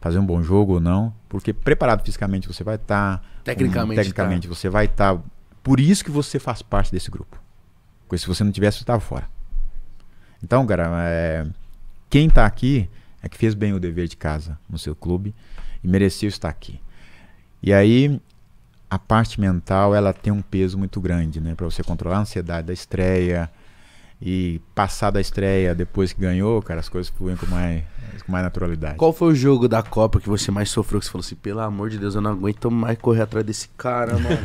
fazer 0.01 0.19
um 0.19 0.27
bom 0.27 0.43
jogo 0.43 0.75
ou 0.75 0.81
não, 0.81 1.15
porque 1.29 1.53
preparado 1.53 2.05
fisicamente 2.05 2.49
você 2.49 2.65
vai 2.65 2.75
estar, 2.75 3.19
tá, 3.19 3.25
tecnicamente, 3.45 3.93
um, 3.93 4.03
tecnicamente 4.03 4.49
tá. 4.49 4.55
você 4.55 4.69
vai 4.69 4.87
estar 4.87 5.17
tá 5.17 5.23
por 5.63 5.79
isso 5.79 6.05
que 6.05 6.11
você 6.11 6.39
faz 6.39 6.61
parte 6.61 6.91
desse 6.91 7.11
grupo. 7.11 7.41
Porque 8.07 8.19
se 8.19 8.27
você 8.27 8.43
não 8.45 8.51
tivesse, 8.51 8.79
você 8.79 8.83
estava 8.83 9.01
fora. 9.01 9.29
Então, 10.43 10.67
cara, 10.67 10.91
é... 11.09 11.47
quem 12.11 12.27
está 12.27 12.45
aqui 12.45 12.91
é 13.23 13.29
que 13.29 13.39
fez 13.39 13.55
bem 13.55 13.73
o 13.73 13.81
dever 13.81 14.09
de 14.09 14.17
casa 14.17 14.59
no 14.69 14.79
seu 14.79 14.95
clube 14.95 15.35
e 15.83 15.89
mereceu 15.89 16.29
estar 16.29 16.49
aqui. 16.49 16.81
E 17.63 17.73
aí, 17.73 18.21
a 18.91 18.99
parte 18.99 19.41
mental, 19.41 19.95
ela 19.95 20.13
tem 20.13 20.33
um 20.33 20.43
peso 20.43 20.77
muito 20.77 21.01
grande, 21.01 21.41
né? 21.41 21.55
Para 21.55 21.65
você 21.65 21.83
controlar 21.83 22.19
a 22.19 22.21
ansiedade 22.21 22.67
da 22.67 22.73
estreia 22.73 23.49
e 24.21 24.61
passar 24.75 25.11
da 25.11 25.21
estreia 25.21 25.75
depois 25.75 26.13
que 26.13 26.21
ganhou, 26.21 26.61
cara, 26.63 26.81
as 26.81 26.89
coisas 26.89 27.13
fluem 27.13 27.37
com 27.37 27.47
mais, 27.47 27.83
com 28.27 28.31
mais 28.33 28.45
naturalidade. 28.45 28.97
Qual 28.97 29.13
foi 29.13 29.33
o 29.33 29.35
jogo 29.35 29.69
da 29.69 29.83
Copa 29.83 30.21
que 30.21 30.29
você 30.29 30.51
mais 30.51 30.71
sofreu? 30.71 31.01
Que 31.01 31.07
você 31.07 31.13
falou 31.13 31.25
assim, 31.25 31.37
pelo 31.37 31.61
amor 31.61 31.91
de 31.91 31.99
Deus, 31.99 32.15
eu 32.15 32.21
não 32.21 32.33
aguento 32.33 32.71
mais 32.71 32.99
correr 32.99 33.23
atrás 33.23 33.47
desse 33.47 33.69
cara, 33.77 34.15
mano. 34.19 34.37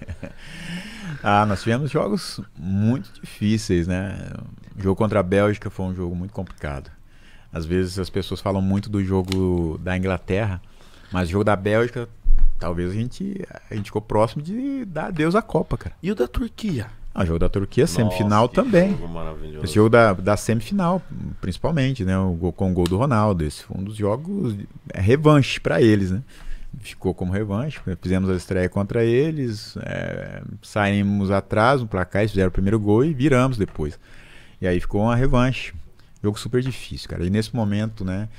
ah, 1.22 1.44
nós 1.46 1.62
tivemos 1.62 1.90
jogos 1.90 2.40
muito 2.56 3.10
difíceis, 3.20 3.86
né? 3.86 4.30
O 4.78 4.82
jogo 4.82 4.96
contra 4.96 5.20
a 5.20 5.22
Bélgica 5.22 5.70
foi 5.70 5.86
um 5.86 5.94
jogo 5.94 6.14
muito 6.14 6.32
complicado. 6.32 6.90
Às 7.54 7.64
vezes 7.64 8.00
as 8.00 8.10
pessoas 8.10 8.40
falam 8.40 8.60
muito 8.60 8.90
do 8.90 9.02
jogo 9.04 9.78
da 9.78 9.96
Inglaterra, 9.96 10.60
mas 11.12 11.28
o 11.28 11.32
jogo 11.32 11.44
da 11.44 11.54
Bélgica, 11.54 12.08
talvez 12.58 12.90
a 12.90 12.94
gente, 12.94 13.46
a 13.70 13.74
gente 13.76 13.86
ficou 13.86 14.02
próximo 14.02 14.42
de 14.42 14.84
dar 14.84 15.06
adeus 15.06 15.36
à 15.36 15.40
Copa, 15.40 15.78
cara. 15.78 15.94
E 16.02 16.10
o 16.10 16.16
da 16.16 16.26
Turquia? 16.26 16.88
Ah, 17.14 17.22
o 17.22 17.26
jogo 17.26 17.38
da 17.38 17.48
Turquia, 17.48 17.86
semifinal 17.86 18.48
Nossa, 18.48 18.54
também. 18.54 18.90
Jogo 18.98 19.64
Esse 19.64 19.74
jogo 19.74 19.88
da, 19.88 20.12
da 20.14 20.36
semifinal, 20.36 21.00
principalmente, 21.40 22.04
né? 22.04 22.18
O, 22.18 22.52
com 22.52 22.72
o 22.72 22.74
gol 22.74 22.88
do 22.88 22.96
Ronaldo. 22.96 23.44
Esse 23.44 23.62
foi 23.62 23.78
um 23.78 23.84
dos 23.84 23.94
jogos. 23.94 24.56
É 24.92 25.00
revanche 25.00 25.60
para 25.60 25.80
eles, 25.80 26.10
né? 26.10 26.24
Ficou 26.80 27.14
como 27.14 27.32
revanche. 27.32 27.78
Fizemos 28.02 28.28
a 28.28 28.34
estreia 28.34 28.68
contra 28.68 29.04
eles. 29.04 29.76
É, 29.76 30.42
saímos 30.60 31.30
atrás 31.30 31.80
no 31.80 31.86
placar, 31.86 32.22
eles 32.22 32.32
fizeram 32.32 32.48
o 32.48 32.52
primeiro 32.52 32.80
gol 32.80 33.04
e 33.04 33.14
viramos 33.14 33.56
depois. 33.56 33.96
E 34.60 34.66
aí 34.66 34.80
ficou 34.80 35.02
uma 35.02 35.14
revanche. 35.14 35.72
Jogo 36.24 36.38
super 36.38 36.62
difícil, 36.62 37.08
cara. 37.08 37.24
E 37.24 37.28
nesse 37.28 37.54
momento, 37.54 38.04
né? 38.04 38.30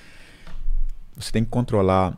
Você 1.16 1.32
tem 1.32 1.44
que 1.44 1.52
controlar 1.52 2.18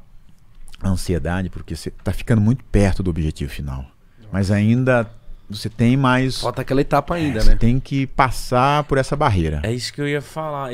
a 0.81 0.87
ansiedade, 0.89 1.49
porque 1.49 1.75
você 1.75 1.91
tá 1.91 2.13
ficando 2.13 2.41
muito 2.41 2.63
perto 2.63 3.03
do 3.03 3.09
objetivo 3.09 3.51
final. 3.51 3.85
Mas 4.31 4.49
ainda 4.49 5.11
você 5.49 5.69
tem 5.69 5.97
mais. 5.97 6.39
Falta 6.39 6.61
aquela 6.61 6.79
etapa 6.79 7.15
ainda, 7.15 7.39
é, 7.39 7.43
né? 7.43 7.51
Você 7.51 7.55
tem 7.57 7.79
que 7.79 8.07
passar 8.07 8.85
por 8.85 8.97
essa 8.97 9.15
barreira. 9.15 9.61
É 9.63 9.73
isso 9.73 9.91
que 9.93 9.99
eu 9.99 10.07
ia 10.07 10.21
falar. 10.21 10.71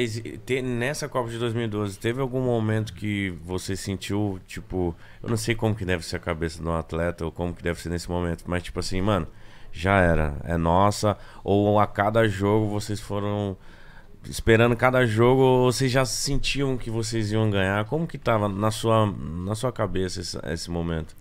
Nessa 0.63 1.09
Copa 1.09 1.29
de 1.29 1.39
2012, 1.39 1.97
teve 1.97 2.21
algum 2.21 2.41
momento 2.41 2.93
que 2.93 3.33
você 3.43 3.75
sentiu, 3.75 4.39
tipo, 4.47 4.95
eu 5.23 5.29
não 5.29 5.37
sei 5.37 5.55
como 5.55 5.75
que 5.75 5.85
deve 5.85 6.05
ser 6.05 6.17
a 6.17 6.19
cabeça 6.19 6.61
de 6.61 6.67
um 6.67 6.75
atleta 6.75 7.25
ou 7.25 7.31
como 7.31 7.53
que 7.53 7.63
deve 7.63 7.81
ser 7.81 7.89
nesse 7.89 8.09
momento, 8.09 8.43
mas 8.47 8.61
tipo 8.61 8.79
assim, 8.79 9.01
mano, 9.01 9.27
já 9.71 9.99
era, 9.99 10.35
é 10.43 10.55
nossa. 10.55 11.17
Ou 11.43 11.79
a 11.79 11.87
cada 11.87 12.27
jogo 12.27 12.67
vocês 12.67 12.99
foram 12.99 13.57
esperando 14.29 14.75
cada 14.75 15.05
jogo, 15.05 15.65
vocês 15.71 15.91
já 15.91 16.05
sentiam 16.05 16.77
que 16.77 16.89
vocês 16.89 17.31
iam 17.31 17.49
ganhar? 17.49 17.85
Como 17.85 18.07
que 18.07 18.17
tava 18.17 18.47
na 18.47 18.71
sua, 18.71 19.11
na 19.11 19.55
sua 19.55 19.71
cabeça 19.71 20.21
esse, 20.21 20.37
esse 20.45 20.71
momento? 20.71 21.15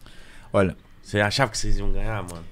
Olha. 0.52 0.76
Você 1.02 1.20
achava 1.20 1.50
que 1.50 1.58
vocês 1.58 1.78
iam 1.78 1.90
ganhar, 1.92 2.22
mano? 2.22 2.44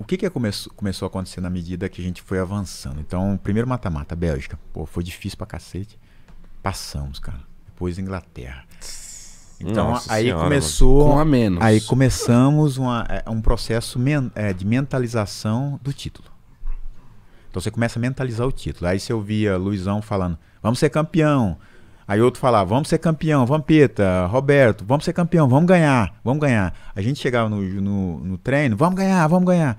o 0.00 0.04
que, 0.04 0.16
que 0.16 0.30
começou, 0.30 0.72
começou 0.74 1.04
a 1.04 1.08
acontecer 1.08 1.42
na 1.42 1.50
medida 1.50 1.86
que 1.86 2.00
a 2.00 2.04
gente 2.04 2.22
foi 2.22 2.38
avançando? 2.38 3.00
Então, 3.00 3.38
primeiro 3.42 3.68
mata-mata, 3.68 4.16
Bélgica. 4.16 4.58
Pô, 4.72 4.86
foi 4.86 5.04
difícil 5.04 5.36
pra 5.36 5.46
cacete. 5.46 5.98
Passamos, 6.62 7.18
cara. 7.18 7.40
Depois 7.66 7.98
Inglaterra. 7.98 8.64
Então, 9.60 9.90
Nossa 9.90 10.10
aí 10.10 10.24
senhora, 10.24 10.44
começou. 10.44 11.04
Com 11.04 11.18
a 11.18 11.24
menos. 11.24 11.62
Aí 11.62 11.82
começamos 11.82 12.78
uma, 12.78 13.06
é, 13.10 13.28
um 13.28 13.42
processo 13.42 13.98
men, 13.98 14.32
é, 14.34 14.54
de 14.54 14.64
mentalização 14.64 15.78
do 15.82 15.92
título. 15.92 16.29
Então 17.50 17.60
você 17.60 17.70
começa 17.70 17.98
a 17.98 18.00
mentalizar 18.00 18.46
o 18.46 18.52
título. 18.52 18.88
Aí 18.88 18.98
você 18.98 19.12
ouvia 19.12 19.56
Luizão 19.56 20.00
falando: 20.00 20.38
vamos 20.62 20.78
ser 20.78 20.88
campeão. 20.88 21.58
Aí 22.06 22.20
outro 22.20 22.40
falava, 22.40 22.68
vamos 22.68 22.88
ser 22.88 22.98
campeão, 22.98 23.46
Vampeta, 23.46 24.26
Roberto, 24.26 24.84
vamos 24.84 25.04
ser 25.04 25.12
campeão, 25.12 25.48
vamos 25.48 25.68
ganhar, 25.68 26.12
vamos 26.24 26.40
ganhar. 26.40 26.74
A 26.92 27.00
gente 27.00 27.20
chegava 27.20 27.48
no, 27.48 27.62
no, 27.62 28.18
no 28.18 28.36
treino, 28.36 28.76
vamos 28.76 28.96
ganhar, 28.96 29.24
vamos 29.28 29.46
ganhar. 29.46 29.78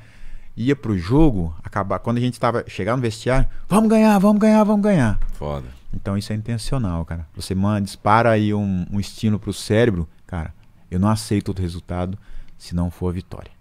Ia 0.56 0.74
pro 0.74 0.98
jogo, 0.98 1.54
acabar, 1.62 2.00
quando 2.00 2.20
a 2.20 2.22
gente 2.22 2.40
tava, 2.40 2.64
chegar 2.68 2.96
no 2.96 3.02
vestiário, 3.02 3.50
vamos 3.68 3.90
ganhar, 3.90 4.18
vamos 4.18 4.40
ganhar, 4.40 4.64
vamos 4.64 4.82
ganhar. 4.82 5.20
Foda. 5.34 5.68
Então 5.94 6.18
isso 6.18 6.32
é 6.32 6.36
intencional, 6.38 7.04
cara. 7.04 7.28
Você 7.36 7.54
manda, 7.54 7.82
dispara 7.82 8.30
aí 8.30 8.54
um, 8.54 8.86
um 8.90 8.98
estímulo 8.98 9.38
pro 9.38 9.52
cérebro, 9.52 10.08
cara, 10.26 10.54
eu 10.90 11.02
não 11.02 11.10
aceito 11.10 11.50
outro 11.50 11.62
resultado 11.62 12.18
se 12.58 12.74
não 12.74 12.90
for 12.90 13.10
a 13.10 13.12
vitória. 13.12 13.52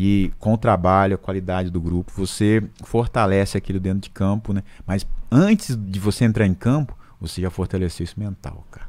E 0.00 0.32
com 0.38 0.52
o 0.54 0.56
trabalho, 0.56 1.16
a 1.16 1.18
qualidade 1.18 1.70
do 1.70 1.80
grupo, 1.80 2.12
você 2.14 2.62
fortalece 2.84 3.58
aquilo 3.58 3.80
dentro 3.80 4.02
de 4.02 4.10
campo, 4.10 4.52
né? 4.52 4.62
Mas 4.86 5.04
antes 5.28 5.74
de 5.76 5.98
você 5.98 6.24
entrar 6.24 6.46
em 6.46 6.54
campo, 6.54 6.96
você 7.20 7.42
já 7.42 7.50
fortaleceu 7.50 8.04
isso 8.04 8.14
mental, 8.16 8.64
cara. 8.70 8.86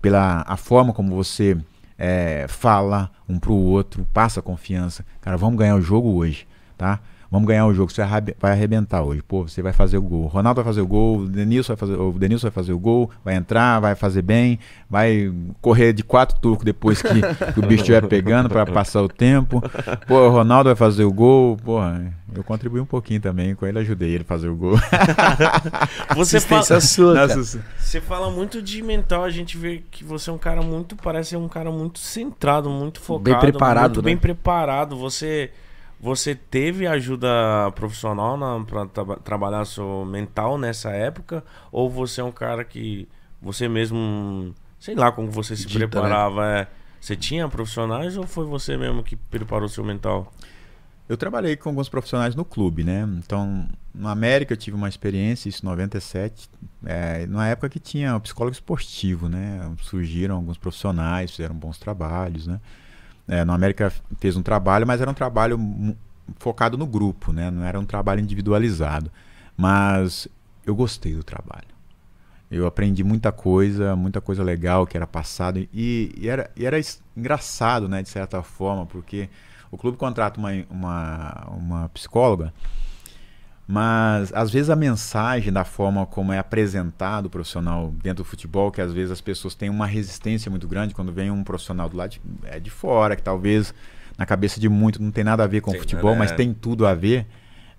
Pela 0.00 0.44
a 0.46 0.56
forma 0.56 0.92
como 0.92 1.16
você 1.16 1.58
é, 1.98 2.46
fala 2.48 3.10
um 3.28 3.40
pro 3.40 3.54
outro, 3.54 4.06
passa 4.14 4.40
confiança. 4.40 5.04
Cara, 5.20 5.36
vamos 5.36 5.58
ganhar 5.58 5.74
o 5.74 5.82
jogo 5.82 6.14
hoje, 6.14 6.46
tá? 6.78 7.00
Vamos 7.30 7.48
ganhar 7.48 7.66
o 7.66 7.74
jogo, 7.74 7.90
você 7.90 8.02
vai 8.40 8.52
arrebentar 8.52 9.02
hoje. 9.02 9.22
Pô, 9.22 9.42
você 9.42 9.60
vai 9.60 9.72
fazer 9.72 9.98
o 9.98 10.02
gol. 10.02 10.24
O 10.24 10.26
Ronaldo 10.26 10.62
vai 10.62 10.64
fazer 10.64 10.80
o 10.80 10.86
gol, 10.86 11.18
o 11.18 11.28
Denilson 11.28 11.74
vai 11.74 11.76
fazer, 11.76 11.94
o 12.00 12.12
Denilson 12.12 12.46
vai 12.46 12.52
fazer 12.52 12.72
o 12.72 12.78
gol, 12.78 13.10
vai 13.24 13.34
entrar, 13.34 13.80
vai 13.80 13.94
fazer 13.94 14.22
bem, 14.22 14.58
vai 14.88 15.32
correr 15.60 15.92
de 15.92 16.02
quatro 16.04 16.38
turcos 16.40 16.64
depois 16.64 17.02
que, 17.02 17.20
que 17.52 17.58
o 17.58 17.62
bicho 17.62 17.82
estiver 17.82 18.06
pegando 18.06 18.48
para 18.48 18.64
passar 18.64 19.02
o 19.02 19.08
tempo. 19.08 19.62
Pô, 20.06 20.28
o 20.28 20.30
Ronaldo 20.30 20.68
vai 20.68 20.76
fazer 20.76 21.04
o 21.04 21.12
gol. 21.12 21.56
Pô, 21.56 21.80
eu 22.34 22.44
contribuí 22.44 22.80
um 22.80 22.86
pouquinho 22.86 23.20
também 23.20 23.54
com 23.54 23.66
ele, 23.66 23.78
ajudei 23.80 24.10
ele 24.10 24.22
a 24.22 24.26
fazer 24.26 24.48
o 24.48 24.56
gol. 24.56 24.76
você 26.14 26.40
fala, 26.40 26.80
sua, 26.80 27.26
você 27.78 28.00
fala 28.00 28.30
muito 28.30 28.62
de 28.62 28.82
mental, 28.82 29.24
a 29.24 29.30
gente 29.30 29.56
vê 29.56 29.82
que 29.90 30.04
você 30.04 30.30
é 30.30 30.32
um 30.32 30.38
cara 30.38 30.62
muito, 30.62 30.94
parece 30.96 31.36
um 31.36 31.48
cara 31.48 31.70
muito 31.70 31.98
centrado, 31.98 32.70
muito 32.70 33.00
focado, 33.00 33.24
bem 33.24 33.38
preparado, 33.38 33.94
muito 33.94 34.02
né? 34.02 34.04
bem 34.04 34.16
preparado. 34.16 34.96
Você 34.96 35.50
você 36.00 36.34
teve 36.34 36.86
ajuda 36.86 37.28
profissional 37.74 38.38
para 38.64 38.86
tra 38.86 39.16
trabalhar 39.16 39.64
seu 39.64 40.04
mental 40.04 40.58
nessa 40.58 40.90
época? 40.90 41.42
Ou 41.72 41.88
você 41.88 42.20
é 42.20 42.24
um 42.24 42.32
cara 42.32 42.64
que 42.64 43.08
você 43.40 43.68
mesmo, 43.68 44.54
sei 44.78 44.94
lá 44.94 45.10
como 45.12 45.30
você 45.30 45.56
se 45.56 45.66
Dita, 45.66 45.78
né? 45.78 45.86
preparava? 45.86 46.42
Né? 46.42 46.60
É, 46.60 46.66
você 47.00 47.16
tinha 47.16 47.48
profissionais 47.48 48.16
ou 48.16 48.26
foi 48.26 48.46
você 48.46 48.76
mesmo 48.76 49.02
que 49.02 49.16
preparou 49.16 49.68
seu 49.68 49.84
mental? 49.84 50.32
eu 51.08 51.16
trabalhei 51.16 51.56
com 51.56 51.68
alguns 51.68 51.88
profissionais 51.88 52.34
no 52.34 52.44
clube, 52.44 52.82
né? 52.82 53.08
Então, 53.18 53.68
na 53.94 54.10
América 54.10 54.52
eu 54.52 54.56
tive 54.56 54.76
uma 54.76 54.88
experiência, 54.88 55.48
isso 55.48 55.64
em 55.64 55.68
97, 55.68 56.48
é, 56.84 57.26
numa 57.26 57.46
época 57.46 57.68
que 57.68 57.78
tinha 57.78 58.16
o 58.16 58.20
psicólogo 58.20 58.52
esportivo, 58.52 59.28
né? 59.28 59.72
Surgiram 59.82 60.36
alguns 60.36 60.58
profissionais, 60.58 61.30
fizeram 61.30 61.54
bons 61.54 61.78
trabalhos, 61.78 62.46
né? 62.46 62.60
É, 63.28 63.44
na 63.44 63.54
América 63.54 63.92
fez 64.18 64.36
um 64.36 64.42
trabalho, 64.42 64.86
mas 64.86 65.00
era 65.00 65.10
um 65.10 65.14
trabalho 65.14 65.58
focado 66.38 66.76
no 66.76 66.86
grupo, 66.86 67.32
né? 67.32 67.50
Não 67.50 67.64
era 67.64 67.78
um 67.78 67.84
trabalho 67.84 68.20
individualizado. 68.20 69.10
Mas 69.56 70.28
eu 70.64 70.74
gostei 70.74 71.14
do 71.14 71.24
trabalho. 71.24 71.76
Eu 72.50 72.66
aprendi 72.66 73.02
muita 73.02 73.32
coisa, 73.32 73.96
muita 73.96 74.20
coisa 74.20 74.42
legal 74.42 74.86
que 74.86 74.96
era 74.96 75.06
passado 75.06 75.58
e, 75.58 76.14
e, 76.16 76.28
era, 76.28 76.50
e 76.56 76.64
era 76.64 76.78
engraçado, 77.16 77.88
né, 77.88 78.02
de 78.02 78.08
certa 78.08 78.40
forma, 78.40 78.86
porque 78.86 79.28
o 79.70 79.76
clube 79.76 79.98
contrata 79.98 80.38
uma, 80.38 80.50
uma, 80.70 81.46
uma 81.50 81.88
psicóloga, 81.88 82.54
mas 83.66 84.32
às 84.32 84.50
vezes 84.50 84.70
a 84.70 84.76
mensagem 84.76 85.52
da 85.52 85.64
forma 85.64 86.06
como 86.06 86.32
é 86.32 86.38
apresentado 86.38 87.26
o 87.26 87.30
profissional 87.30 87.92
dentro 88.02 88.22
do 88.22 88.24
futebol, 88.24 88.70
que 88.70 88.80
às 88.80 88.92
vezes 88.92 89.10
as 89.10 89.20
pessoas 89.20 89.54
têm 89.54 89.68
uma 89.68 89.86
resistência 89.86 90.50
muito 90.50 90.68
grande 90.68 90.94
quando 90.94 91.12
vem 91.12 91.30
um 91.30 91.42
profissional 91.42 91.88
do 91.88 91.96
lado 91.96 92.10
de, 92.10 92.20
é 92.44 92.60
de 92.60 92.70
fora, 92.70 93.16
que 93.16 93.22
talvez 93.22 93.74
na 94.16 94.24
cabeça 94.24 94.60
de 94.60 94.68
muito 94.68 95.02
não 95.02 95.10
tem 95.10 95.24
nada 95.24 95.42
a 95.42 95.46
ver 95.46 95.60
com 95.60 95.72
Sim, 95.72 95.78
futebol, 95.78 96.12
né? 96.12 96.18
mas 96.18 96.32
tem 96.32 96.54
tudo 96.54 96.86
a 96.86 96.94
ver 96.94 97.26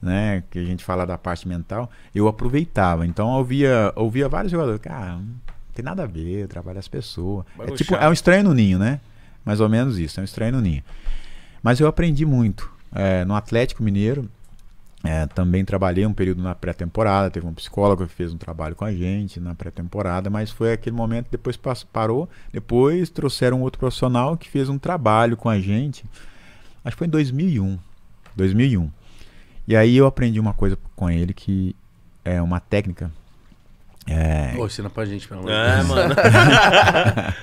né, 0.02 0.44
que 0.52 0.60
a 0.60 0.64
gente 0.64 0.84
fala 0.84 1.06
da 1.06 1.18
parte 1.18 1.48
mental, 1.48 1.90
eu 2.14 2.28
aproveitava. 2.28 3.06
Então 3.06 3.30
eu 3.30 3.38
ouvia, 3.38 3.94
ouvia 3.96 4.30
vários 4.30 4.52
jogadores, 4.52 4.82
cara, 4.82 5.14
não 5.14 5.26
tem 5.74 5.84
nada 5.84 6.04
a 6.04 6.08
ver, 6.08 6.48
trabalha 6.48 6.80
as 6.80 6.88
pessoas. 6.88 7.46
É 7.60 7.72
tipo, 7.72 7.96
é 7.96 8.08
um 8.10 8.14
estranho 8.14 8.44
no 8.44 8.54
ninho, 8.54 8.78
né? 8.78 9.00
Mais 9.46 9.60
ou 9.60 9.70
menos 9.70 9.98
isso, 9.98 10.20
é 10.20 10.22
um 10.22 10.26
estranho 10.26 10.52
no 10.52 10.62
ninho. 10.62 10.84
Mas 11.64 11.80
eu 11.80 11.88
aprendi 11.88 12.26
muito. 12.26 12.72
É, 12.94 13.26
no 13.26 13.36
Atlético 13.36 13.84
Mineiro, 13.84 14.30
é, 15.04 15.28
também 15.28 15.64
trabalhei 15.64 16.06
um 16.06 16.14
período 16.14 16.42
na 16.42 16.56
pré-temporada, 16.56 17.30
teve 17.30 17.46
um 17.46 17.54
psicólogo 17.54 18.08
que 18.08 18.14
fez 18.14 18.34
um 18.34 18.38
trabalho 18.38 18.76
com 18.76 18.84
a 18.84 18.92
gente 18.92 19.40
na 19.40 19.54
pré-temporada, 19.54 20.30
mas 20.30 20.50
foi 20.50 20.74
aquele 20.74 20.96
momento, 20.96 21.28
depois 21.30 21.58
parou, 21.92 22.28
depois 22.52 23.10
trouxeram 23.10 23.60
um 23.60 23.62
outro 23.62 23.80
profissional 23.80 24.36
que 24.36 24.50
fez 24.50 24.70
um 24.70 24.78
trabalho 24.78 25.38
com 25.38 25.50
a 25.50 25.60
gente, 25.60 26.04
acho 26.84 26.96
que 26.96 26.98
foi 26.98 27.08
em 27.08 27.12
2001, 27.12 27.78
2001. 28.36 28.92
E 29.68 29.76
aí 29.76 29.96
eu 29.96 30.08
aprendi 30.08 30.40
uma 30.40 30.54
coisa 30.54 30.78
com 30.96 31.10
ele 31.10 31.34
que 31.34 31.76
é 32.26 32.42
uma 32.42 32.60
técnica. 32.60 33.12
É... 34.08 34.54
Pô, 34.56 34.66
ensina 34.66 34.90
pra 34.90 35.06
gente, 35.06 35.28
pelo 35.28 35.42
amor 35.42 35.52
de 35.52 35.58
é, 35.58 35.84
mano. 35.84 36.16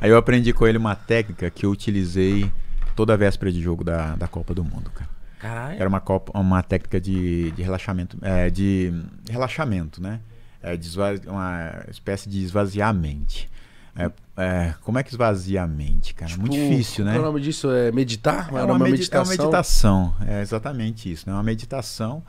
aí 0.00 0.10
eu 0.10 0.16
aprendi 0.16 0.52
com 0.52 0.66
ele 0.66 0.76
uma 0.76 0.94
técnica 0.94 1.48
que 1.50 1.64
eu 1.64 1.70
utilizei 1.70 2.50
toda 2.94 3.14
a 3.14 3.16
véspera 3.16 3.50
de 3.50 3.62
jogo 3.62 3.82
da, 3.82 4.16
da 4.16 4.26
Copa 4.28 4.52
do 4.52 4.64
Mundo, 4.64 4.90
cara. 4.90 5.15
Caralho. 5.46 5.80
Era 5.80 5.88
uma, 5.88 6.00
copa, 6.00 6.38
uma 6.38 6.62
técnica 6.62 7.00
de, 7.00 7.50
de 7.52 7.62
relaxamento, 7.62 8.18
é, 8.22 8.50
de 8.50 8.92
relaxamento, 9.30 10.02
né? 10.02 10.20
É, 10.62 10.76
de 10.76 10.90
uma 11.26 11.84
espécie 11.88 12.28
de 12.28 12.42
esvaziar 12.42 12.88
a 12.88 12.92
mente. 12.92 13.48
É, 13.94 14.10
é, 14.36 14.74
como 14.82 14.98
é 14.98 15.02
que 15.02 15.10
esvazia 15.10 15.62
a 15.62 15.66
mente, 15.66 16.14
cara? 16.14 16.30
Tipo, 16.30 16.42
Muito 16.42 16.54
difícil, 16.54 17.04
né? 17.04 17.16
É 17.16 17.18
o 17.18 17.22
nome 17.22 17.40
disso? 17.40 17.70
É 17.70 17.92
meditar? 17.92 18.48
É 18.48 18.52
uma, 18.52 18.64
uma 18.74 18.78
meditação? 18.78 19.20
É 19.20 19.24
uma 19.24 19.30
meditação, 19.30 20.14
é 20.26 20.42
exatamente 20.42 21.10
isso, 21.10 21.24
né? 21.26 21.32
É 21.32 21.36
uma 21.36 21.42
meditação. 21.42 22.22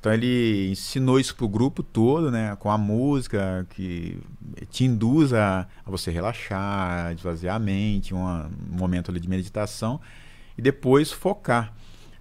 Então 0.00 0.12
ele 0.12 0.70
ensinou 0.72 1.20
isso 1.20 1.36
pro 1.36 1.46
grupo 1.46 1.80
todo, 1.80 2.28
né? 2.30 2.56
Com 2.58 2.70
a 2.70 2.78
música 2.78 3.64
que 3.70 4.18
te 4.70 4.84
induz 4.84 5.32
a, 5.32 5.68
a 5.86 5.90
você 5.90 6.10
relaxar, 6.10 7.12
esvaziar 7.12 7.54
a 7.54 7.58
mente, 7.60 8.12
uma, 8.12 8.50
um 8.72 8.76
momento 8.76 9.12
ali 9.12 9.20
de 9.20 9.28
meditação 9.28 10.00
e 10.58 10.62
depois 10.62 11.12
focar. 11.12 11.72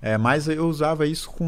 É, 0.01 0.17
mas 0.17 0.47
eu 0.47 0.67
usava 0.67 1.05
isso 1.05 1.29
com 1.29 1.45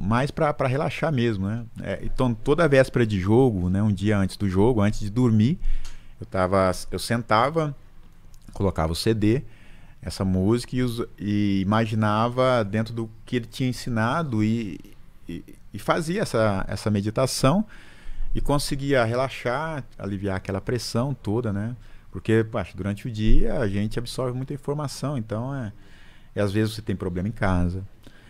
mais 0.00 0.32
para 0.32 0.66
relaxar 0.66 1.12
mesmo, 1.12 1.46
né? 1.46 1.64
É, 1.80 2.00
então 2.02 2.34
toda 2.34 2.66
véspera 2.66 3.06
de 3.06 3.20
jogo, 3.20 3.70
né? 3.70 3.80
Um 3.80 3.92
dia 3.92 4.18
antes 4.18 4.36
do 4.36 4.48
jogo, 4.48 4.80
antes 4.80 4.98
de 5.00 5.08
dormir, 5.08 5.58
eu, 6.20 6.26
tava, 6.26 6.72
eu 6.90 6.98
sentava, 6.98 7.76
colocava 8.52 8.92
o 8.92 8.96
CD, 8.96 9.42
essa 10.02 10.24
música 10.24 10.74
e, 10.74 10.84
e 11.18 11.60
imaginava 11.60 12.64
dentro 12.64 12.92
do 12.92 13.08
que 13.24 13.36
ele 13.36 13.46
tinha 13.46 13.68
ensinado 13.68 14.42
e, 14.42 14.80
e, 15.28 15.44
e 15.72 15.78
fazia 15.78 16.22
essa, 16.22 16.64
essa 16.68 16.90
meditação 16.90 17.64
e 18.34 18.40
conseguia 18.40 19.04
relaxar, 19.04 19.84
aliviar 19.96 20.36
aquela 20.36 20.60
pressão 20.60 21.14
toda, 21.14 21.52
né? 21.52 21.76
Porque 22.10 22.44
durante 22.74 23.06
o 23.06 23.10
dia 23.10 23.60
a 23.60 23.68
gente 23.68 23.98
absorve 23.98 24.36
muita 24.36 24.54
informação, 24.54 25.16
então 25.16 25.54
é, 25.54 25.72
e 26.36 26.40
às 26.40 26.52
vezes 26.52 26.74
você 26.74 26.82
tem 26.82 26.94
problema 26.94 27.28
em 27.28 27.32
casa. 27.32 27.82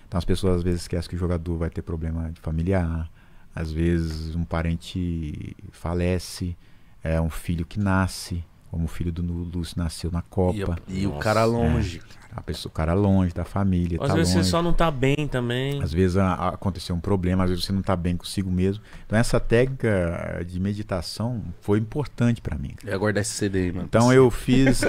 Então 0.07 0.17
as 0.17 0.25
pessoas 0.25 0.59
às 0.59 0.63
vezes 0.63 0.83
esquecem 0.83 1.11
que 1.11 1.17
o 1.17 1.19
jogador 1.19 1.59
vai 1.59 1.69
ter 1.69 1.83
problema 1.83 2.31
de 2.31 2.41
familiar, 2.41 3.11
às 3.55 3.73
vezes 3.73 4.37
um 4.37 4.45
parente 4.45 5.57
falece, 5.73 6.57
é 7.03 7.21
um 7.21 7.29
filho 7.29 7.67
que 7.67 7.81
nasce, 7.81 8.45
como 8.77 8.85
o 8.85 8.89
filho 8.89 9.11
do 9.11 9.23
Lúcio 9.23 9.79
nasceu 9.79 10.11
na 10.11 10.21
Copa. 10.21 10.77
E, 10.87 11.05
e 11.05 11.07
o 11.07 11.13
cara 11.13 11.47
longe. 11.47 12.03
É, 12.13 12.27
a 12.37 12.43
pessoa, 12.43 12.71
o 12.71 12.75
cara 12.75 12.93
longe 12.93 13.33
da 13.33 13.43
família. 13.45 13.99
Às 13.99 14.09
tá 14.09 14.15
vezes 14.15 14.35
longe. 14.35 14.45
você 14.45 14.51
só 14.51 14.63
não 14.63 14.75
tá 14.75 14.91
bem 14.91 15.27
também. 15.27 15.83
Às 15.83 15.95
vezes 15.95 16.19
a, 16.19 16.35
a, 16.35 16.49
aconteceu 16.51 16.95
um 16.95 17.01
problema, 17.01 17.45
às 17.45 17.49
vezes 17.49 17.65
você 17.65 17.73
não 17.73 17.81
tá 17.81 17.97
bem 17.97 18.19
consigo 18.19 18.51
mesmo. 18.51 18.85
Então 19.07 19.19
essa 19.19 19.41
técnica 19.41 20.45
de 20.47 20.61
meditação 20.61 21.43
foi 21.63 21.79
importante 21.79 22.43
para 22.43 22.59
mim. 22.59 22.75
E 22.85 22.91
aguardar 22.91 23.23
esse 23.23 23.33
CD 23.33 23.61
aí, 23.61 23.73
mano. 23.73 23.87
Então 23.89 24.13
eu 24.13 24.31
fiz. 24.31 24.83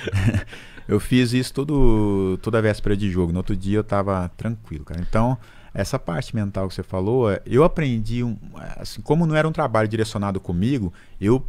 eu 0.88 0.98
fiz 0.98 1.34
isso 1.34 1.52
todo, 1.52 2.38
toda 2.40 2.56
a 2.56 2.62
véspera 2.62 2.96
de 2.96 3.10
jogo. 3.10 3.30
No 3.30 3.40
outro 3.40 3.54
dia 3.54 3.76
eu 3.76 3.84
tava 3.84 4.30
tranquilo, 4.38 4.86
cara. 4.86 5.02
Então 5.06 5.36
essa 5.74 5.98
parte 5.98 6.34
mental 6.34 6.66
que 6.68 6.74
você 6.74 6.82
falou, 6.82 7.30
é, 7.30 7.42
eu 7.44 7.64
aprendi, 7.64 8.24
um, 8.24 8.38
assim, 8.76 9.02
como 9.02 9.26
não 9.26 9.36
era 9.36 9.46
um 9.46 9.52
trabalho 9.52 9.88
direcionado 9.88 10.40
comigo, 10.40 10.90
eu 11.20 11.44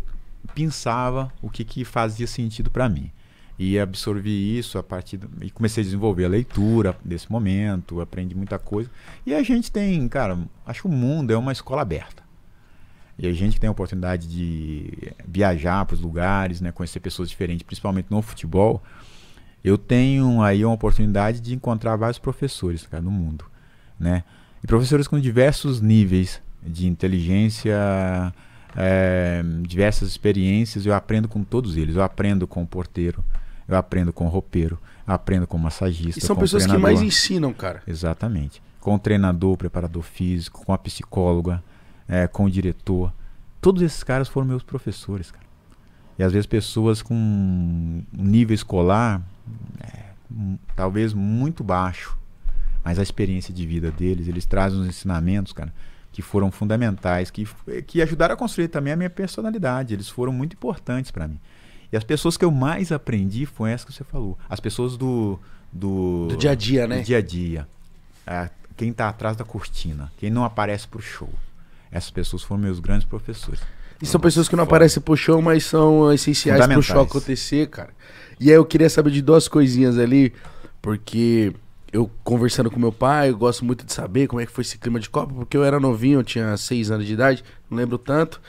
pensava 0.53 1.32
o 1.41 1.49
que, 1.49 1.64
que 1.64 1.86
fazia 1.86 2.28
sentido 2.28 2.70
para 2.70 2.90
mim. 2.90 3.11
E 3.57 3.78
absorvi 3.78 4.57
isso 4.57 4.78
a 4.78 4.84
partir 4.84 5.18
do, 5.18 5.30
e 5.44 5.49
comecei 5.52 5.82
a 5.82 5.86
desenvolver 5.86 6.26
a 6.26 6.30
leitura 6.30 6.98
desse 7.06 7.32
momento, 7.32 8.02
aprendi 8.02 8.36
muita 8.36 8.57
coisa. 8.57 8.90
E 9.26 9.34
a 9.34 9.44
gente 9.44 9.72
tem, 9.72 10.07
cara, 10.07 10.38
acho 10.65 10.82
que 10.82 10.88
o 10.88 10.91
mundo 10.91 11.32
é 11.32 11.38
uma 11.38 11.52
escola 11.52 11.82
aberta. 11.82 12.24
E 13.18 13.28
a 13.28 13.34
gente 13.34 13.60
tem 13.60 13.68
a 13.68 13.72
oportunidade 13.72 14.28
de 14.28 15.14
viajar 15.28 15.86
para 15.86 15.94
os 15.94 16.02
lugares, 16.02 16.61
né, 16.61 16.72
conhecer 16.72 16.99
pessoas 16.99 17.30
diferentes, 17.30 17.64
principalmente 17.64 18.07
no 18.10 18.22
futebol. 18.24 18.82
Eu 19.64 19.78
tenho 19.78 20.41
aí 20.41 20.65
uma 20.65 20.74
oportunidade 20.74 21.40
de 21.40 21.53
encontrar 21.53 21.95
vários 21.95 22.18
professores 22.18 22.88
cara, 22.88 23.03
no 23.03 23.11
mundo 23.11 23.45
né? 23.99 24.24
E 24.64 24.68
professores 24.68 25.07
com 25.07 25.20
diversos 25.20 25.82
níveis 25.82 26.41
de 26.61 26.88
inteligência, 26.88 27.76
é, 28.75 29.43
diversas 29.61 30.09
experiências, 30.09 30.85
eu 30.85 30.93
aprendo 30.93 31.27
com 31.27 31.43
todos 31.43 31.77
eles. 31.77 31.95
Eu 31.95 32.03
aprendo 32.03 32.47
com 32.47 32.63
o 32.63 32.67
porteiro, 32.67 33.23
eu 33.67 33.77
aprendo 33.77 34.11
com 34.11 34.25
o 34.25 34.29
roupeiro, 34.29 34.79
eu 35.07 35.13
aprendo 35.13 35.47
com 35.47 35.57
o 35.57 35.59
massagista. 35.59 36.19
E 36.19 36.21
são 36.21 36.35
pessoas 36.35 36.65
que 36.65 36.77
mais 36.77 37.01
ensinam, 37.01 37.53
cara. 37.53 37.81
Exatamente. 37.87 38.61
Com 38.79 38.95
o 38.95 38.99
treinador, 38.99 39.57
preparador 39.57 40.03
físico, 40.03 40.65
com 40.65 40.73
a 40.73 40.77
psicóloga, 40.77 41.63
é, 42.07 42.27
com 42.27 42.45
o 42.45 42.49
diretor. 42.49 43.13
Todos 43.61 43.81
esses 43.81 44.03
caras 44.03 44.27
foram 44.27 44.47
meus 44.47 44.63
professores, 44.63 45.31
cara. 45.31 45.43
E 46.17 46.23
às 46.23 46.31
vezes 46.31 46.45
pessoas 46.45 47.01
com 47.01 47.15
um 47.15 48.03
nível 48.11 48.53
escolar 48.53 49.21
é, 49.79 50.03
talvez 50.75 51.13
muito 51.13 51.63
baixo, 51.63 52.17
mas 52.83 52.99
a 52.99 53.03
experiência 53.03 53.53
de 53.53 53.65
vida 53.65 53.91
deles, 53.91 54.27
eles 54.27 54.45
trazem 54.45 54.79
uns 54.79 54.87
ensinamentos, 54.87 55.53
cara, 55.53 55.73
que 56.14 56.22
foram 56.22 56.52
fundamentais, 56.52 57.31
que, 57.31 57.48
que 57.88 58.02
ajudaram 58.02 58.35
a 58.35 58.38
construir 58.38 58.68
também 58.68 58.94
a 58.94 58.95
minha 58.95 59.10
personalidade. 59.10 59.95
Eles 59.95 60.07
foram 60.07 60.31
muito 60.31 60.53
importantes 60.53 61.10
para 61.10 61.27
mim. 61.27 61.40
E 61.91 61.98
as 61.98 62.03
pessoas 62.03 62.38
que 62.38 62.45
eu 62.45 62.52
mais 62.52 62.91
aprendi 62.91 63.48
foi 63.48 63.72
essa 63.72 63.85
que 63.85 63.91
você 63.91 64.03
falou. 64.03 64.38
As 64.48 64.60
pessoas 64.60 64.95
do. 64.95 65.40
Do, 65.72 66.27
do 66.27 66.38
dia 66.38 66.52
a 66.52 66.56
dia, 66.56 66.85
né? 66.85 66.99
Do 66.99 67.03
dia 67.03 67.18
a 67.18 67.22
dia. 67.22 67.68
É, 68.27 68.48
quem 68.77 68.91
está 68.91 69.10
atrás 69.10 69.35
da 69.35 69.44
cortina. 69.44 70.11
Quem 70.18 70.30
não 70.30 70.45
aparece 70.45 70.88
pro 70.88 71.02
show. 71.02 71.30
Essas 71.91 72.11
pessoas 72.11 72.44
foram 72.44 72.61
meus 72.61 72.80
grandes 72.80 73.07
professores. 73.07 73.60
E 73.99 74.06
são 74.06 74.22
pessoas 74.22 74.48
que 74.48 74.56
não 74.56 74.65
aparecem 74.65 75.02
pro 75.02 75.18
show, 75.18 75.41
mas 75.41 75.65
são 75.65 76.14
essenciais 76.14 76.68
pro 76.68 76.81
show 76.84 77.02
acontecer, 77.02 77.68
cara. 77.69 77.90
E 78.40 78.49
aí 78.49 78.56
eu 78.56 78.65
queria 78.65 78.90
saber 78.90 79.11
de 79.11 79.22
duas 79.22 79.48
coisinhas 79.48 79.98
ali, 79.98 80.34
porque 80.81 81.53
eu 81.94 82.10
conversando 82.24 82.72
com 82.72 82.80
meu 82.80 82.91
pai, 82.91 83.30
eu 83.30 83.38
gosto 83.38 83.64
muito 83.64 83.86
de 83.86 83.94
saber 83.94 84.28
como 84.28 84.41
é 84.41 84.45
que 84.48 84.52
foi 84.52 84.64
esse 84.64 84.80
clima 84.80 84.99
de 84.99 85.07
Copa, 85.07 85.32
porque 85.32 85.56
eu 85.56 85.64
era 85.64 85.80
novinho, 85.80 86.20
eu 86.20 86.24
tinha 86.24 86.57
seis 86.57 86.90
anos 86.90 87.06
de 87.06 87.14
idade, 87.14 87.44
não 87.70 87.78
lembro 87.78 87.99
tanto. 87.99 88.41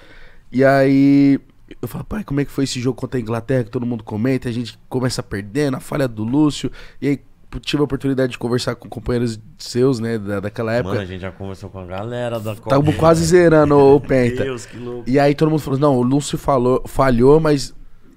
E 0.51 0.65
aí 0.65 1.39
eu 1.81 1.87
falo, 1.87 2.05
pai, 2.05 2.25
como 2.25 2.41
é 2.41 2.45
que 2.47 2.51
foi 2.51 2.65
esse 2.65 2.81
jogo 2.81 2.97
contra 2.97 3.19
a 3.19 3.21
Inglaterra 3.21 3.65
que 3.65 3.71
todo 3.71 3.85
mundo 3.85 4.03
comenta, 4.03 4.49
a 4.49 4.53
gente 4.53 4.79
começa 4.89 5.23
perdendo, 5.23 5.77
a 5.77 5.81
falha 5.81 6.09
do 6.09 6.25
Lúcio, 6.25 6.73
e 7.03 7.09
aí 7.09 7.21
tive 7.61 7.83
a 7.83 7.85
oportunidade 7.85 8.33
de 8.33 8.39
conversar 8.39 8.75
com 8.75 8.89
companheiros 8.89 9.39
seus, 9.59 10.01
né, 10.01 10.19
da, 10.19 10.41
daquela 10.41 10.73
época. 10.73 10.95
Mano, 10.95 11.03
a 11.03 11.07
gente 11.07 11.21
já 11.21 11.31
conversou 11.31 11.69
com 11.69 11.79
a 11.79 11.85
galera 11.85 12.41
da 12.41 12.57
Copa. 12.57 12.71
Tava 12.71 12.93
quase 12.95 13.25
zerando 13.25 13.77
o 13.77 14.01
Penta. 14.01 14.43
Deus, 14.45 14.65
que 14.65 14.79
louco. 14.79 15.09
E 15.09 15.19
aí 15.19 15.35
todo 15.35 15.51
mundo 15.51 15.61
falou, 15.61 15.79
não, 15.79 15.97
o 15.97 16.03
Lúcio 16.03 16.39
falou, 16.39 16.83
falhou, 16.87 17.39
mas 17.39 17.75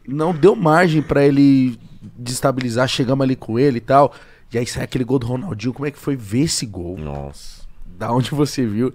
não 0.08 0.34
deu 0.34 0.56
margem 0.56 1.02
para 1.02 1.26
ele 1.26 1.78
destabilizar, 2.18 2.88
chegamos 2.88 3.24
ali 3.24 3.36
com 3.36 3.60
ele 3.60 3.78
e 3.78 3.82
tal. 3.82 4.14
E 4.54 4.58
aí 4.58 4.66
sai 4.66 4.84
aquele 4.84 5.04
gol 5.04 5.20
do 5.20 5.28
Ronaldinho. 5.28 5.74
Como 5.74 5.86
é 5.86 5.92
que 5.92 6.00
foi 6.00 6.16
ver 6.16 6.42
esse 6.42 6.66
gol? 6.66 6.98
Nossa. 6.98 7.64
Da 7.86 8.12
onde 8.12 8.32
você 8.32 8.66
viu? 8.66 8.94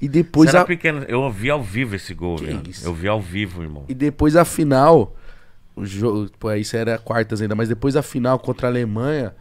E 0.00 0.08
depois 0.08 0.50
Você 0.50 0.56
era 0.56 0.64
a, 0.64 0.66
pequeno. 0.66 1.02
Eu 1.04 1.30
vi 1.30 1.50
ao 1.50 1.62
vivo 1.62 1.94
esse 1.94 2.12
gol, 2.14 2.36
Que 2.36 2.46
velho. 2.46 2.62
isso? 2.68 2.84
Eu 2.86 2.94
vi 2.94 3.08
ao 3.08 3.20
vivo, 3.20 3.62
irmão. 3.62 3.84
e 3.88 3.94
depois 3.94 4.36
a 4.36 4.44
final. 4.44 5.14
O 5.76 5.84
jogo, 5.84 6.30
pô, 6.38 6.52
isso 6.52 6.76
era 6.76 6.98
quartas 6.98 7.42
ainda, 7.42 7.54
mas 7.56 7.68
depois 7.68 7.96
a 7.96 8.02
final 8.02 8.38
contra 8.38 8.68
a 8.68 8.70
Alemanha, 8.70 9.34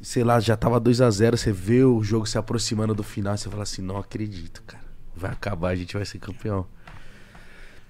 sei 0.00 0.22
lá, 0.22 0.38
já 0.38 0.56
tava 0.56 0.78
2 0.78 1.00
a 1.00 1.10
0 1.10 1.36
você 1.36 1.50
vê 1.50 1.82
o 1.82 2.02
jogo 2.04 2.24
se 2.24 2.38
aproximando 2.38 2.94
do 2.94 3.02
final, 3.02 3.36
você 3.36 3.48
fala 3.50 3.64
assim, 3.64 3.82
não 3.82 3.96
acredito, 3.96 4.62
cara. 4.64 4.84
Vai 5.14 5.32
acabar, 5.32 5.70
a 5.70 5.74
gente 5.74 5.96
vai 5.96 6.04
ser 6.04 6.18
campeão. 6.20 6.64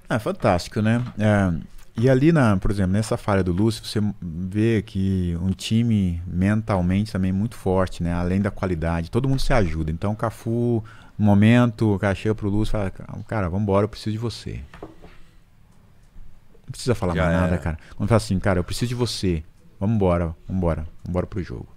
É 0.09 0.19
fantástico, 0.19 0.81
né? 0.81 1.05
É, 1.19 1.53
e 1.99 2.09
ali, 2.11 2.31
na, 2.33 2.57
por 2.57 2.71
exemplo, 2.71 2.93
nessa 2.93 3.17
falha 3.17 3.43
do 3.43 3.53
Lúcio, 3.53 3.85
você 3.85 4.01
vê 4.21 4.83
que 4.85 5.37
um 5.41 5.51
time 5.51 6.23
mentalmente 6.27 7.13
também 7.13 7.31
é 7.31 7.33
muito 7.33 7.57
forte, 7.57 8.03
né? 8.03 8.13
Além 8.13 8.41
da 8.41 8.51
qualidade, 8.51 9.11
todo 9.11 9.29
mundo 9.29 9.41
se 9.41 9.53
ajuda. 9.53 9.91
Então, 9.91 10.13
o 10.13 10.17
Cafu, 10.17 10.85
no 11.19 11.25
momento, 11.25 11.95
o 11.95 11.99
cara 11.99 12.15
chega 12.15 12.35
pro 12.35 12.49
Lúcio 12.51 12.71
e 12.71 12.73
fala: 12.73 12.93
Cara, 13.27 13.49
vambora, 13.49 13.85
eu 13.85 13.89
preciso 13.89 14.13
de 14.13 14.19
você. 14.19 14.61
Não 16.65 16.71
precisa 16.73 16.95
falar 16.95 17.15
Já 17.15 17.25
mais 17.25 17.35
nada, 17.37 17.47
era. 17.55 17.59
cara. 17.59 17.79
Quando 17.97 18.09
fala 18.09 18.17
assim, 18.17 18.39
cara, 18.39 18.59
eu 18.59 18.65
preciso 18.65 18.89
de 18.89 18.95
você. 18.95 19.43
Vambora, 19.79 20.35
vambora, 20.49 20.87
vambora 21.05 21.27
pro 21.27 21.43
jogo. 21.43 21.69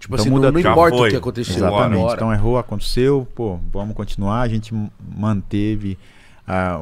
Tipo 0.00 0.14
Então 0.14 0.22
assim, 0.24 0.30
muda 0.30 0.46
não, 0.50 0.60
não 0.60 0.60
importa 0.70 0.96
foi. 0.96 1.08
o 1.08 1.10
que 1.12 1.16
aconteceu. 1.16 1.56
Exatamente. 1.56 1.98
agora. 2.00 2.14
Então 2.16 2.32
errou, 2.32 2.58
aconteceu, 2.58 3.26
pô, 3.34 3.58
vamos 3.72 3.94
continuar. 3.94 4.40
A 4.40 4.48
gente 4.48 4.74
manteve 5.16 5.96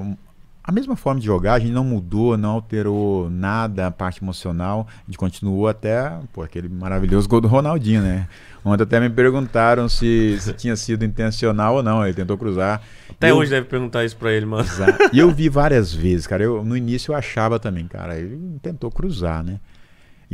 um- 0.00 0.16
a 0.64 0.70
mesma 0.70 0.94
forma 0.96 1.18
de 1.20 1.26
jogar, 1.26 1.54
a 1.54 1.58
gente 1.58 1.72
não 1.72 1.82
mudou, 1.84 2.36
não 2.38 2.50
alterou 2.50 3.28
nada 3.28 3.86
a 3.86 3.90
parte 3.90 4.22
emocional. 4.22 4.86
A 4.90 5.04
gente 5.06 5.18
continuou 5.18 5.66
até 5.68 6.12
pô, 6.32 6.42
aquele 6.42 6.68
maravilhoso 6.68 7.28
gol 7.28 7.40
do 7.40 7.48
Ronaldinho, 7.48 8.00
né? 8.02 8.28
Ontem 8.64 8.84
até 8.84 9.00
me 9.00 9.10
perguntaram 9.10 9.88
se, 9.88 10.36
se 10.40 10.52
tinha 10.54 10.76
sido 10.76 11.04
intencional 11.04 11.74
ou 11.76 11.82
não. 11.82 12.04
Ele 12.04 12.14
tentou 12.14 12.38
cruzar. 12.38 12.80
Até 13.10 13.30
eu- 13.32 13.36
hoje 13.36 13.50
deve 13.50 13.66
perguntar 13.66 14.04
isso 14.04 14.16
pra 14.16 14.32
ele, 14.32 14.46
mano. 14.46 14.62
Exato. 14.62 15.10
E 15.12 15.18
eu 15.18 15.30
vi 15.32 15.48
várias 15.50 15.92
vezes, 15.92 16.26
cara. 16.28 16.44
Eu, 16.44 16.64
no 16.64 16.76
início 16.76 17.10
eu 17.12 17.16
achava 17.16 17.58
também, 17.58 17.86
cara, 17.88 18.16
ele 18.16 18.58
tentou 18.62 18.90
cruzar, 18.90 19.42
né? 19.42 19.58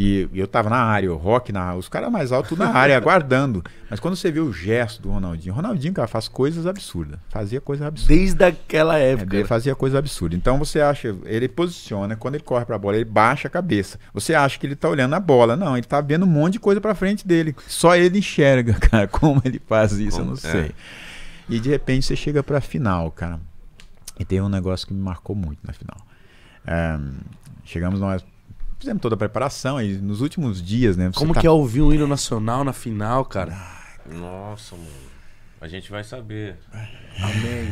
E 0.01 0.29
e 0.33 0.39
eu 0.39 0.47
tava 0.47 0.71
na 0.71 0.77
área, 0.77 1.13
o 1.13 1.17
Rock, 1.17 1.51
na, 1.53 1.75
os 1.75 1.89
caras 1.89 2.09
mais 2.13 2.31
altos 2.31 2.57
na 2.57 2.69
área, 2.71 2.95
aguardando. 2.99 3.65
Mas 3.91 3.99
quando 3.99 4.15
você 4.15 4.31
vê 4.31 4.39
o 4.39 4.53
gesto 4.53 5.03
do 5.03 5.11
Ronaldinho, 5.11 5.53
Ronaldinho, 5.53 5.93
cara, 5.93 6.07
faz 6.07 6.29
coisas 6.29 6.67
absurdas. 6.67 7.19
Fazia 7.31 7.61
coisa 7.61 7.89
absurda. 7.89 8.15
Desde 8.15 8.45
aquela 8.45 8.97
É, 8.97 9.11
época. 9.15 9.35
ele 9.37 9.45
fazia 9.45 9.75
coisa 9.75 9.99
absurda. 9.99 10.37
Então 10.37 10.57
você 10.57 10.81
acha, 10.81 11.17
ele 11.25 11.49
posiciona, 11.49 12.15
quando 12.15 12.37
ele 12.37 12.45
corre 12.45 12.65
pra 12.65 12.79
bola, 12.79 12.95
ele 12.97 13.05
baixa 13.05 13.49
a 13.49 13.51
cabeça. 13.51 13.99
Você 14.15 14.35
acha 14.35 14.57
que 14.57 14.67
ele 14.69 14.77
tá 14.77 14.89
olhando 14.89 15.15
a 15.15 15.21
bola. 15.21 15.57
Não, 15.57 15.77
ele 15.77 15.85
tá 15.87 16.01
vendo 16.01 16.25
um 16.25 16.29
monte 16.29 16.53
de 16.53 16.61
coisa 16.61 16.81
pra 16.81 16.95
frente 16.95 17.27
dele. 17.27 17.57
Só 17.67 17.97
ele 17.97 18.19
enxerga, 18.21 18.75
cara. 18.79 19.09
Como 19.09 19.43
ele 19.45 19.61
faz 19.67 19.93
isso, 19.93 20.21
eu 20.21 20.25
não 20.25 20.37
Como- 20.37 20.47
é. 20.47 20.53
sei. 20.53 20.73
E 21.49 21.59
de 21.59 21.71
repente 21.71 22.07
você 22.07 22.15
chega 22.15 22.41
pra 22.41 22.61
final, 22.61 23.11
cara. 23.11 23.41
E 24.17 24.25
tem 24.25 24.41
um 24.41 24.49
negócio 24.49 24.87
que 24.87 24.95
me 24.95 25.01
marcou 25.01 25.35
muito 25.35 25.59
na 25.67 25.73
final. 25.73 25.97
É, 26.65 26.99
chegamos 27.65 27.99
nós. 27.99 28.25
Fizemos 28.79 29.03
toda 29.03 29.15
a 29.15 29.19
preparação 29.19 29.81
e 29.81 29.95
nos 29.99 30.21
últimos 30.21 30.63
dias, 30.63 30.97
né? 30.97 31.11
Como 31.15 31.35
tá- 31.35 31.41
que 31.41 31.47
é 31.47 31.51
ouvir 31.51 31.83
um 31.83 31.93
hino 31.93 32.07
nacional 32.07 32.63
na 32.65 32.73
final, 32.73 33.25
cara? 33.25 33.57
Nossa, 34.07 34.77
mano. 34.77 35.09
A 35.61 35.67
gente 35.67 35.91
vai 35.91 36.05
saber. 36.05 36.55
Amém. 37.21 37.69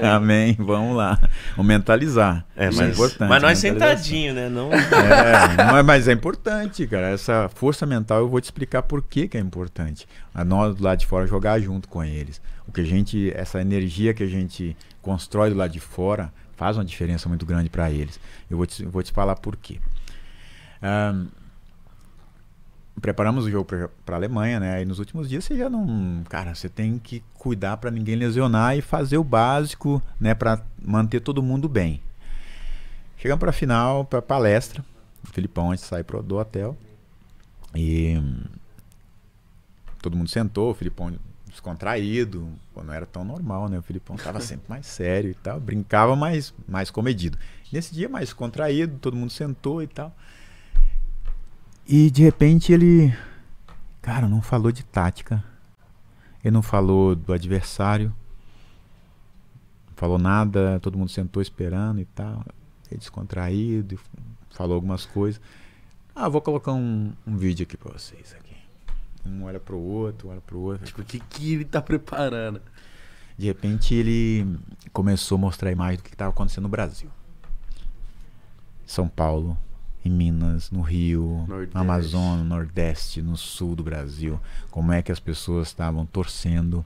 Amém, 0.02 0.56
vamos 0.58 0.96
lá. 0.96 1.18
Vamos 1.54 1.66
mentalizar. 1.68 2.46
É, 2.56 2.70
Isso 2.70 2.78
mas, 2.78 2.94
importante. 2.94 3.28
mas 3.28 3.42
nós 3.42 3.58
sentadinho, 3.58 4.32
né? 4.32 4.48
Não. 4.48 4.72
É, 4.72 5.56
não 5.64 5.76
é- 5.76 5.82
mas 5.82 6.08
é 6.08 6.12
importante, 6.12 6.86
cara. 6.86 7.10
Essa 7.10 7.50
força 7.54 7.84
mental 7.84 8.20
eu 8.20 8.28
vou 8.28 8.40
te 8.40 8.44
explicar 8.44 8.82
por 8.84 9.02
que, 9.02 9.28
que 9.28 9.36
é 9.36 9.40
importante. 9.40 10.06
A 10.34 10.44
nós 10.46 10.74
do 10.74 10.82
lado 10.82 10.98
de 10.98 11.06
fora 11.06 11.26
jogar 11.26 11.60
junto 11.60 11.88
com 11.88 12.02
eles. 12.02 12.40
O 12.66 12.72
que 12.72 12.80
a 12.80 12.84
gente, 12.84 13.30
essa 13.34 13.60
energia 13.60 14.14
que 14.14 14.22
a 14.22 14.26
gente 14.28 14.74
constrói 15.02 15.50
do 15.50 15.56
lado 15.56 15.72
de 15.72 15.80
fora 15.80 16.32
faz 16.56 16.76
uma 16.76 16.84
diferença 16.84 17.28
muito 17.28 17.46
grande 17.46 17.70
para 17.70 17.90
eles. 17.90 18.18
Eu 18.50 18.56
vou 18.56 18.66
te, 18.66 18.84
vou 18.84 19.02
te 19.02 19.12
falar 19.12 19.36
por 19.36 19.56
quê. 19.56 19.78
Ahn, 20.82 21.26
preparamos 23.00 23.44
o 23.44 23.50
jogo 23.50 23.64
para 23.64 24.14
a 24.14 24.18
Alemanha, 24.18 24.58
né? 24.58 24.82
E 24.82 24.84
nos 24.84 24.98
últimos 24.98 25.28
dias 25.28 25.44
você 25.44 25.56
já 25.56 25.68
não, 25.68 26.22
cara, 26.28 26.54
você 26.54 26.68
tem 26.68 26.98
que 26.98 27.22
cuidar 27.34 27.76
para 27.76 27.90
ninguém 27.90 28.16
lesionar 28.16 28.76
e 28.76 28.80
fazer 28.80 29.18
o 29.18 29.24
básico, 29.24 30.02
né, 30.20 30.34
para 30.34 30.62
manter 30.82 31.20
todo 31.20 31.42
mundo 31.42 31.68
bem. 31.68 32.00
Chegamos 33.18 33.40
para 33.40 33.50
a 33.50 33.52
final, 33.52 34.04
para 34.04 34.20
palestra. 34.20 34.84
O 35.24 35.32
Filipão 35.32 35.70
antes 35.70 35.84
de 35.84 35.88
sair 35.88 36.04
pro, 36.04 36.22
do 36.22 36.36
hotel. 36.36 36.76
E 37.74 38.20
todo 40.00 40.16
mundo 40.16 40.28
sentou, 40.28 40.70
o 40.70 40.74
Filipão 40.74 41.12
descontraído, 41.66 42.48
pô, 42.72 42.84
não 42.84 42.94
era 42.94 43.04
tão 43.04 43.24
normal, 43.24 43.68
né? 43.68 43.78
O 43.78 43.82
Filipão 43.82 44.16
tava 44.16 44.40
sempre 44.40 44.66
mais 44.68 44.86
sério 44.86 45.30
e 45.30 45.34
tal, 45.34 45.58
brincava 45.58 46.14
mais, 46.14 46.54
mais 46.68 46.90
comedido. 46.90 47.36
Nesse 47.72 47.92
dia 47.92 48.08
mais 48.08 48.32
contraído, 48.32 48.98
todo 48.98 49.16
mundo 49.16 49.30
sentou 49.30 49.82
e 49.82 49.88
tal. 49.88 50.14
E 51.86 52.08
de 52.10 52.22
repente 52.22 52.72
ele, 52.72 53.12
cara, 54.00 54.28
não 54.28 54.40
falou 54.40 54.70
de 54.70 54.84
tática. 54.84 55.42
Ele 56.44 56.52
não 56.52 56.62
falou 56.62 57.16
do 57.16 57.32
adversário. 57.32 58.14
Não 59.88 59.96
falou 59.96 60.18
nada, 60.18 60.78
todo 60.80 60.96
mundo 60.96 61.10
sentou 61.10 61.42
esperando 61.42 62.00
e 62.00 62.04
tal. 62.04 62.44
Ele 62.88 62.98
descontraído, 62.98 63.98
falou 64.50 64.76
algumas 64.76 65.04
coisas. 65.04 65.40
Ah, 66.14 66.28
vou 66.28 66.40
colocar 66.40 66.72
um, 66.72 67.12
um 67.26 67.36
vídeo 67.36 67.64
aqui 67.64 67.76
pra 67.76 67.92
vocês. 67.92 68.36
Um 69.26 69.44
olha 69.44 69.60
pro 69.60 69.78
outro, 69.78 70.28
olha 70.28 70.40
pro 70.40 70.58
outro. 70.58 70.86
tipo, 70.86 71.02
o 71.02 71.04
que, 71.04 71.20
que 71.20 71.54
ele 71.54 71.64
tá 71.64 71.82
preparando? 71.82 72.60
De 73.36 73.46
repente 73.46 73.94
ele 73.94 74.46
começou 74.92 75.36
a 75.36 75.40
mostrar 75.40 75.68
a 75.68 75.72
imagem 75.72 75.98
do 75.98 76.02
que 76.02 76.10
estava 76.10 76.30
acontecendo 76.30 76.64
no 76.64 76.68
Brasil. 76.68 77.10
São 78.86 79.08
Paulo, 79.08 79.58
em 80.04 80.10
Minas, 80.10 80.70
no 80.70 80.80
Rio, 80.80 81.44
Nordeste. 81.48 81.74
no 81.74 81.80
Amazonas, 81.80 82.38
no 82.38 82.44
Nordeste, 82.44 83.22
no 83.22 83.36
sul 83.36 83.74
do 83.74 83.82
Brasil. 83.82 84.40
Como 84.70 84.92
é 84.92 85.02
que 85.02 85.10
as 85.10 85.20
pessoas 85.20 85.68
estavam 85.68 86.06
torcendo, 86.06 86.84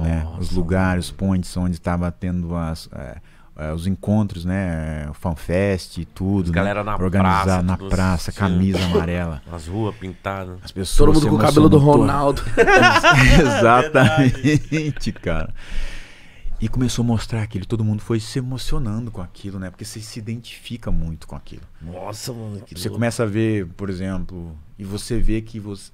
né? 0.00 0.26
Os 0.38 0.52
lugares, 0.52 1.10
pontes 1.10 1.56
onde 1.56 1.76
estava 1.76 2.12
tendo 2.12 2.54
as, 2.54 2.88
é, 2.92 3.20
é, 3.58 3.72
os 3.72 3.88
encontros, 3.88 4.44
né? 4.44 5.08
O 5.10 5.14
fanfest 5.14 5.98
e 5.98 6.04
tudo. 6.04 6.46
As 6.46 6.50
galera 6.50 6.84
né? 6.84 6.92
na 6.92 6.96
Organizar 6.96 7.42
praça, 7.44 7.62
na 7.62 7.76
praça, 7.76 8.30
assim. 8.30 8.38
camisa 8.38 8.78
amarela. 8.86 9.42
As 9.50 9.66
ruas 9.66 9.96
pintadas. 9.96 10.58
As 10.62 10.70
pessoas 10.70 11.12
Todo 11.12 11.20
mundo 11.20 11.28
com 11.30 11.42
o 11.42 11.46
cabelo 11.46 11.68
do 11.68 11.78
Ronaldo. 11.78 12.40
Exatamente, 13.40 15.10
cara. 15.12 15.52
E 16.60 16.68
começou 16.68 17.04
a 17.04 17.06
mostrar 17.06 17.42
aquilo, 17.42 17.64
todo 17.66 17.84
mundo 17.84 18.00
foi 18.00 18.18
se 18.18 18.38
emocionando 18.38 19.12
com 19.12 19.20
aquilo, 19.20 19.58
né? 19.60 19.70
Porque 19.70 19.84
você 19.84 20.00
se 20.00 20.18
identifica 20.18 20.90
muito 20.90 21.26
com 21.26 21.36
aquilo. 21.36 21.62
Nossa, 21.80 22.32
mano. 22.32 22.60
Que 22.62 22.74
Você 22.74 22.88
louco. 22.88 22.98
começa 22.98 23.22
a 23.22 23.26
ver, 23.26 23.66
por 23.76 23.88
exemplo, 23.88 24.56
e 24.78 24.84
você 24.84 25.18
vê 25.20 25.40
que 25.40 25.60
você. 25.60 25.92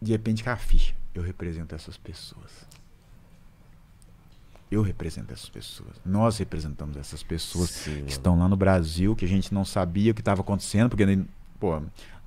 De 0.00 0.10
repente, 0.12 0.42
com 0.42 0.50
a 0.50 0.56
ficha, 0.56 0.94
eu 1.14 1.22
represento 1.22 1.74
essas 1.74 1.96
pessoas. 1.98 2.66
Eu 4.72 4.80
represento 4.80 5.34
essas 5.34 5.50
pessoas. 5.50 5.90
Nós 6.02 6.38
representamos 6.38 6.96
essas 6.96 7.22
pessoas 7.22 7.68
Sim, 7.68 8.04
que 8.06 8.10
estão 8.12 8.38
lá 8.38 8.48
no 8.48 8.56
Brasil, 8.56 9.14
que 9.14 9.26
a 9.26 9.28
gente 9.28 9.52
não 9.52 9.66
sabia 9.66 10.12
o 10.12 10.14
que 10.14 10.22
estava 10.22 10.40
acontecendo, 10.40 10.88
porque, 10.88 11.18
pô, 11.60 11.78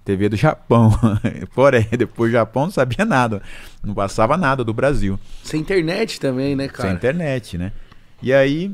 TV 0.04 0.30
do 0.30 0.36
Japão, 0.36 0.92
Coreia, 1.56 1.90
depois 1.98 2.30
do 2.30 2.34
Japão 2.34 2.66
não 2.66 2.72
sabia 2.72 3.04
nada, 3.04 3.42
não 3.84 3.96
passava 3.96 4.38
nada 4.38 4.64
do 4.64 4.76
Brasil, 4.76 5.20
Sem 5.44 5.60
internet 5.60 6.20
também, 6.20 6.56
né, 6.56 6.68
cara? 6.68 6.88
sem 6.90 6.96
internet, 6.96 7.58
né? 7.58 7.72
E 8.22 8.32
aí 8.32 8.72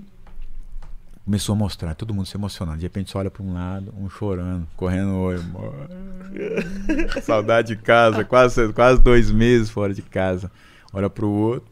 começou 1.23 1.53
a 1.53 1.55
mostrar, 1.57 1.95
todo 1.95 2.13
mundo 2.13 2.25
se 2.25 2.35
emocionando, 2.35 2.77
de 2.79 2.83
repente 2.83 3.09
você 3.09 3.17
olha 3.17 3.31
para 3.31 3.41
um 3.41 3.53
lado, 3.53 3.93
um 3.97 4.09
chorando, 4.09 4.67
correndo 4.75 5.11
o 5.11 5.21
olho, 5.21 5.41
"Mãe, 5.45 7.21
saudade 7.21 7.69
de 7.69 7.81
casa, 7.81 8.25
quase, 8.25 8.73
quase 8.73 9.01
dois 9.01 9.31
meses 9.31 9.69
fora 9.69 9.93
de 9.93 10.01
casa, 10.01 10.51
olha 10.91 11.09
para 11.09 11.25
o 11.25 11.31
outro, 11.31 11.70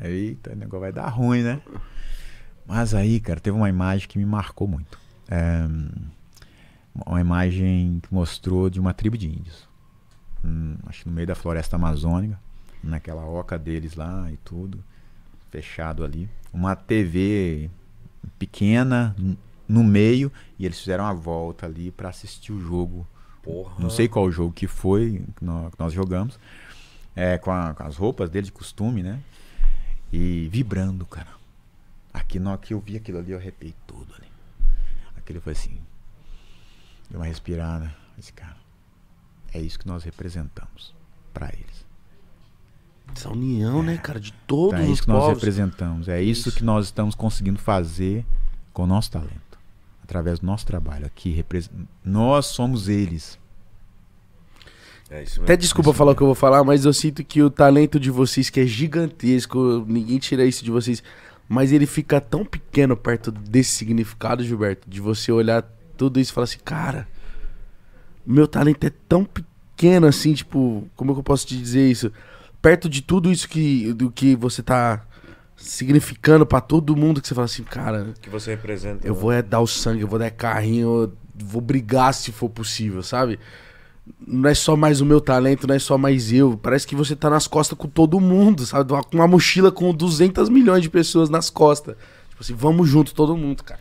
eita, 0.00 0.52
o 0.52 0.56
negócio 0.56 0.80
vai 0.80 0.92
dar 0.92 1.08
ruim, 1.08 1.42
né? 1.42 1.60
Mas 2.66 2.94
aí, 2.94 3.20
cara, 3.20 3.40
teve 3.40 3.56
uma 3.56 3.68
imagem 3.68 4.08
que 4.08 4.18
me 4.18 4.26
marcou 4.26 4.66
muito. 4.66 4.98
É, 5.28 5.66
uma 7.06 7.20
imagem 7.20 8.00
que 8.02 8.12
mostrou 8.12 8.68
de 8.70 8.80
uma 8.80 8.92
tribo 8.94 9.16
de 9.16 9.28
índios. 9.28 9.68
Hum, 10.44 10.76
acho 10.86 11.02
que 11.02 11.08
no 11.08 11.14
meio 11.14 11.26
da 11.26 11.34
floresta 11.34 11.76
amazônica, 11.76 12.38
naquela 12.82 13.24
oca 13.24 13.58
deles 13.58 13.94
lá 13.94 14.30
e 14.32 14.36
tudo, 14.38 14.82
fechado 15.50 16.04
ali. 16.04 16.28
Uma 16.52 16.74
TV 16.74 17.70
pequena 18.38 19.14
no 19.68 19.82
meio 19.84 20.30
e 20.58 20.64
eles 20.66 20.78
fizeram 20.78 21.04
a 21.06 21.12
volta 21.12 21.66
ali 21.66 21.90
para 21.90 22.08
assistir 22.08 22.52
o 22.52 22.60
jogo. 22.60 23.06
Porra. 23.42 23.74
Não 23.78 23.90
sei 23.90 24.08
qual 24.08 24.30
jogo 24.30 24.52
que 24.52 24.66
foi 24.66 25.22
que 25.36 25.44
nó- 25.44 25.70
que 25.70 25.78
nós, 25.78 25.92
jogamos. 25.92 26.38
É, 27.14 27.38
com, 27.38 27.50
a- 27.50 27.74
com 27.74 27.82
as 27.84 27.96
roupas 27.96 28.28
dele 28.28 28.46
de 28.46 28.52
costume, 28.52 29.02
né? 29.02 29.20
E 30.12 30.48
vibrando, 30.50 31.04
cara. 31.06 31.34
Aqui, 32.12 32.38
na 32.38 32.50
hora 32.52 32.58
que 32.58 32.72
eu 32.72 32.80
vi 32.80 32.96
aquilo 32.96 33.18
ali, 33.18 33.32
eu 33.32 33.38
arrepiei 33.38 33.74
tudo 33.86 34.14
ali. 34.14 34.28
Aquilo 35.16 35.40
foi 35.40 35.52
assim. 35.52 35.78
Deu 37.10 37.20
uma 37.20 37.26
respirada. 37.26 37.94
Esse 38.18 38.32
cara. 38.32 38.56
É 39.52 39.60
isso 39.60 39.78
que 39.78 39.86
nós 39.86 40.04
representamos 40.04 40.94
para 41.32 41.48
eles. 41.48 41.86
Essa 43.14 43.30
união, 43.30 43.82
né, 43.82 43.98
cara, 43.98 44.18
de 44.18 44.32
todos 44.46 44.74
Então, 44.74 44.86
é 44.86 44.90
os 44.90 44.92
isso 44.94 45.02
que 45.02 45.08
nós 45.08 45.28
representamos. 45.28 46.08
É 46.08 46.22
isso, 46.22 46.48
Isso. 46.48 46.58
que 46.58 46.64
nós 46.64 46.86
estamos 46.86 47.14
conseguindo 47.14 47.58
fazer 47.58 48.24
com 48.72 48.84
o 48.84 48.86
nosso 48.86 49.10
talento. 49.10 49.58
Através 50.02 50.40
do 50.40 50.46
nosso 50.46 50.66
trabalho 50.66 51.06
aqui. 51.06 51.44
Nós 52.04 52.46
somos 52.46 52.88
eles. 52.88 53.38
É 55.10 55.22
isso 55.22 55.40
mesmo. 55.40 55.44
Até 55.44 55.56
desculpa 55.56 55.92
falar 55.92 56.12
o 56.12 56.16
que 56.16 56.22
eu 56.22 56.26
vou 56.26 56.34
falar, 56.34 56.64
mas 56.64 56.84
eu 56.84 56.92
sinto 56.92 57.24
que 57.24 57.42
o 57.42 57.50
talento 57.50 57.98
de 57.98 58.10
vocês, 58.10 58.50
que 58.50 58.60
é 58.60 58.66
gigantesco, 58.66 59.84
ninguém 59.86 60.18
tira 60.18 60.44
isso 60.44 60.64
de 60.64 60.70
vocês, 60.70 61.02
mas 61.48 61.72
ele 61.72 61.86
fica 61.86 62.20
tão 62.20 62.44
pequeno 62.44 62.96
perto 62.96 63.30
desse 63.30 63.70
significado, 63.70 64.42
Gilberto, 64.42 64.88
de 64.88 65.00
você 65.00 65.30
olhar 65.30 65.62
tudo 65.96 66.18
isso 66.18 66.32
e 66.32 66.34
falar 66.34 66.44
assim, 66.44 66.58
cara, 66.64 67.06
meu 68.26 68.48
talento 68.48 68.84
é 68.84 68.92
tão 69.08 69.24
pequeno 69.24 70.06
assim, 70.06 70.34
tipo, 70.34 70.88
como 70.96 71.12
é 71.12 71.14
que 71.14 71.20
eu 71.20 71.24
posso 71.24 71.46
te 71.46 71.56
dizer 71.56 71.88
isso? 71.88 72.12
Perto 72.60 72.88
de 72.88 73.00
tudo 73.00 73.30
isso 73.30 73.48
que, 73.48 73.92
do 73.92 74.10
que 74.10 74.34
você 74.34 74.62
tá 74.62 75.04
significando 75.56 76.44
pra 76.44 76.60
todo 76.60 76.96
mundo, 76.96 77.22
que 77.22 77.28
você 77.28 77.34
fala 77.34 77.44
assim, 77.44 77.62
cara, 77.62 78.12
que 78.20 78.28
você 78.28 78.50
representa. 78.50 79.06
eu 79.06 79.14
né? 79.14 79.20
vou 79.20 79.32
é 79.32 79.40
dar 79.40 79.60
o 79.60 79.66
sangue, 79.66 80.02
eu 80.02 80.08
vou 80.08 80.18
dar 80.18 80.30
carrinho, 80.30 81.04
eu 81.04 81.12
vou 81.34 81.60
brigar 81.60 82.12
se 82.12 82.32
for 82.32 82.48
possível, 82.50 83.02
sabe? 83.02 83.38
Não 84.26 84.48
é 84.48 84.54
só 84.54 84.76
mais 84.76 85.00
o 85.00 85.06
meu 85.06 85.20
talento, 85.20 85.66
não 85.66 85.74
é 85.74 85.78
só 85.78 85.98
mais 85.98 86.32
eu. 86.32 86.56
Parece 86.56 86.86
que 86.86 86.94
você 86.94 87.16
tá 87.16 87.28
nas 87.28 87.46
costas 87.46 87.76
com 87.76 87.88
todo 87.88 88.20
mundo, 88.20 88.64
sabe? 88.64 88.88
Com 88.88 89.16
uma 89.16 89.26
mochila 89.26 89.72
com 89.72 89.92
200 89.92 90.48
milhões 90.48 90.82
de 90.82 90.90
pessoas 90.90 91.28
nas 91.28 91.50
costas. 91.50 91.96
Tipo 92.30 92.42
assim, 92.42 92.54
vamos 92.54 92.88
junto 92.88 93.14
todo 93.14 93.36
mundo, 93.36 93.64
cara. 93.64 93.80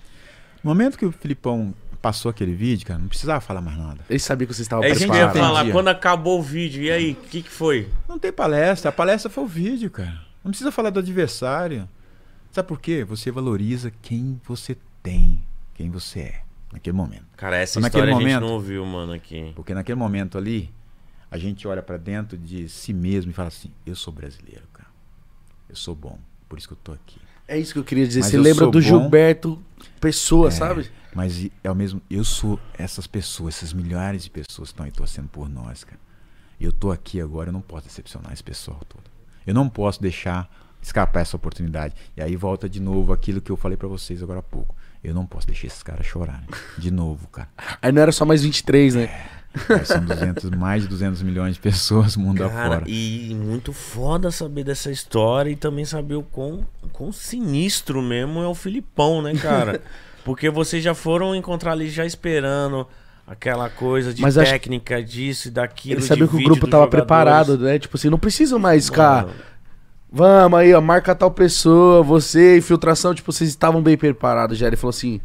No 0.64 0.70
momento 0.70 0.98
que 0.98 1.06
o 1.06 1.12
Filipão 1.12 1.74
passou 2.02 2.30
aquele 2.30 2.54
vídeo, 2.54 2.88
cara, 2.88 3.00
não 3.00 3.08
precisava 3.08 3.42
falar 3.42 3.62
mais 3.62 3.78
nada. 3.78 4.00
Ele 4.10 4.20
sabia 4.20 4.48
que 4.48 4.54
você 4.54 4.62
estava 4.62 4.86
É 4.86 4.92
isso 4.92 5.00
que 5.06 5.12
eu 5.12 5.16
ia 5.16 5.28
preparado. 5.28 5.56
falar. 5.56 5.72
Quando 5.72 5.88
acabou 5.88 6.40
o 6.40 6.44
vídeo, 6.44 6.84
e 6.84 6.92
aí, 6.92 7.12
o 7.12 7.16
que, 7.16 7.42
que 7.42 7.50
foi? 7.50 7.90
Não 8.08 8.18
tem 8.18 8.32
palestra. 8.32 8.90
A 8.90 8.92
palestra 8.92 9.30
foi 9.30 9.44
o 9.44 9.48
vídeo, 9.48 9.90
cara. 9.90 10.22
Não 10.44 10.52
precisa 10.52 10.72
falar 10.72 10.92
do 10.92 11.00
adversário. 11.00 11.88
Sabe 12.52 12.68
por 12.68 12.80
quê? 12.80 13.04
Você 13.04 13.32
valoriza 13.32 13.92
quem 14.02 14.40
você 14.48 14.78
tem, 15.04 15.42
quem 15.74 15.90
você 15.90 16.20
é, 16.20 16.42
naquele 16.72 16.96
momento. 16.96 17.26
Cara, 17.38 17.58
essa 17.58 17.80
Naquele 17.80 18.04
história 18.06 18.16
a 18.16 18.20
gente 18.20 18.34
momento- 18.34 18.48
não 18.50 18.54
ouviu, 18.56 18.86
mano, 18.86 19.14
aqui. 19.14 19.52
Porque 19.56 19.74
naquele 19.74 19.98
momento 19.98 20.38
ali, 20.38 20.74
a 21.30 21.38
gente 21.38 21.68
olha 21.68 21.82
pra 21.82 21.98
dentro 21.98 22.38
de 22.38 22.68
si 22.70 22.94
mesmo 22.94 23.32
e 23.32 23.34
fala 23.34 23.48
assim: 23.50 23.72
eu 23.86 23.96
sou 23.96 24.14
brasileiro, 24.14 24.64
cara. 24.74 24.90
Eu 25.70 25.76
sou 25.76 25.96
bom, 25.96 26.18
por 26.48 26.58
isso 26.58 26.68
que 26.68 26.74
eu 26.74 26.80
tô 26.84 26.92
aqui. 26.92 27.20
É 27.48 27.58
isso 27.60 27.74
que 27.74 27.80
eu 27.80 27.84
queria 27.84 28.08
dizer. 28.08 28.22
Mas 28.22 28.30
você 28.32 28.38
eu 28.38 28.42
lembra 28.42 28.66
do 28.68 28.72
bom. 28.74 28.82
Gilberto 28.82 29.62
Pessoa, 30.02 30.48
É, 30.48 30.52
sabe? 30.52 30.90
Mas 31.14 31.48
é 31.64 31.72
o 31.72 31.76
mesmo, 31.76 32.02
eu 32.10 32.24
sou 32.24 32.60
essas 32.78 33.08
pessoas, 33.08 33.56
essas 33.56 33.72
milhares 33.72 34.24
de 34.24 34.30
pessoas 34.30 34.70
que 34.70 34.74
estão 34.74 34.86
aí 34.86 34.92
torcendo 34.92 35.28
por 35.30 35.48
nós, 35.48 35.84
cara. 35.84 36.00
E 36.60 36.66
eu 36.66 36.72
tô 36.72 36.92
aqui 36.92 37.22
agora, 37.22 37.50
eu 37.50 37.54
não 37.54 37.62
posso 37.62 37.86
decepcionar 37.88 38.34
esse 38.34 38.44
pessoal 38.44 38.80
todo. 38.90 39.04
Eu 39.46 39.54
não 39.54 39.70
posso 39.70 40.02
deixar 40.02 40.50
escapar 40.82 41.22
essa 41.22 41.36
oportunidade. 41.36 41.94
E 42.18 42.22
aí 42.22 42.36
volta 42.36 42.68
de 42.68 42.80
novo 42.80 43.14
aquilo 43.14 43.42
que 43.42 43.52
eu 43.52 43.58
falei 43.58 43.78
pra 43.78 43.88
vocês 43.88 44.22
agora 44.24 44.40
há 44.40 44.44
pouco. 44.44 44.76
Eu 45.06 45.14
não 45.14 45.26
posso 45.26 45.48
deixar 45.48 45.68
esses 45.68 45.84
caras 45.84 46.06
chorarem. 46.06 46.48
De 46.78 46.92
novo, 46.92 47.28
cara. 47.28 47.48
Aí 47.82 47.92
não 47.92 48.02
era 48.02 48.12
só 48.12 48.26
mais 48.26 48.42
23, 48.44 48.96
né? 48.96 49.10
Mas 49.70 49.88
são 49.88 50.04
200, 50.04 50.50
mais 50.52 50.84
de 50.84 50.90
200 50.90 51.22
milhões 51.22 51.54
de 51.54 51.62
pessoas 51.62 52.18
mundo 52.18 52.40
Cara, 52.40 52.66
afora. 52.76 52.84
e 52.90 53.34
muito 53.34 53.72
foda 53.72 54.30
saber 54.30 54.66
dessa 54.66 54.92
história 54.92 55.50
e 55.50 55.56
também 55.56 55.86
saber 55.86 56.16
o 56.16 56.24
quão, 56.24 56.68
o 56.84 56.90
quão 56.90 57.12
sinistro 57.14 58.02
mesmo 58.02 58.42
é 58.42 58.48
o 58.48 58.54
Filipão, 58.54 59.22
né, 59.22 59.34
cara? 59.36 59.82
Porque 60.26 60.50
vocês 60.50 60.84
já 60.84 60.94
foram 60.94 61.34
encontrar 61.36 61.72
ali 61.72 61.90
já 61.90 62.06
esperando 62.06 62.86
aquela 63.26 63.70
coisa 63.70 64.14
de 64.14 64.22
Mas 64.22 64.38
acho- 64.38 64.52
técnica, 64.52 65.02
disso 65.02 65.48
e 65.48 65.52
daquilo. 65.52 65.96
Ele 65.96 66.02
de 66.02 66.08
sabia 66.08 66.28
que 66.28 66.36
o 66.36 66.44
grupo 66.44 66.68
tava 66.68 66.84
jogadores. 66.84 66.90
preparado, 66.90 67.58
né? 67.58 67.80
Tipo 67.80 67.96
assim, 67.96 68.10
não 68.10 68.20
precisa 68.20 68.60
mais 68.60 68.88
ficar. 68.88 69.28
Vamos 70.18 70.58
aí, 70.58 70.74
ó, 70.74 70.80
marca 70.80 71.14
tal 71.14 71.30
pessoa, 71.30 72.02
você, 72.02 72.58
infiltração, 72.58 73.14
tipo, 73.14 73.34
vocês 73.34 73.50
estavam 73.50 73.84
bem 73.84 73.98
preparados 73.98 74.58
já. 74.58 74.66
Ele 74.66 74.78
falou 74.78 74.92
assim: 74.92 75.20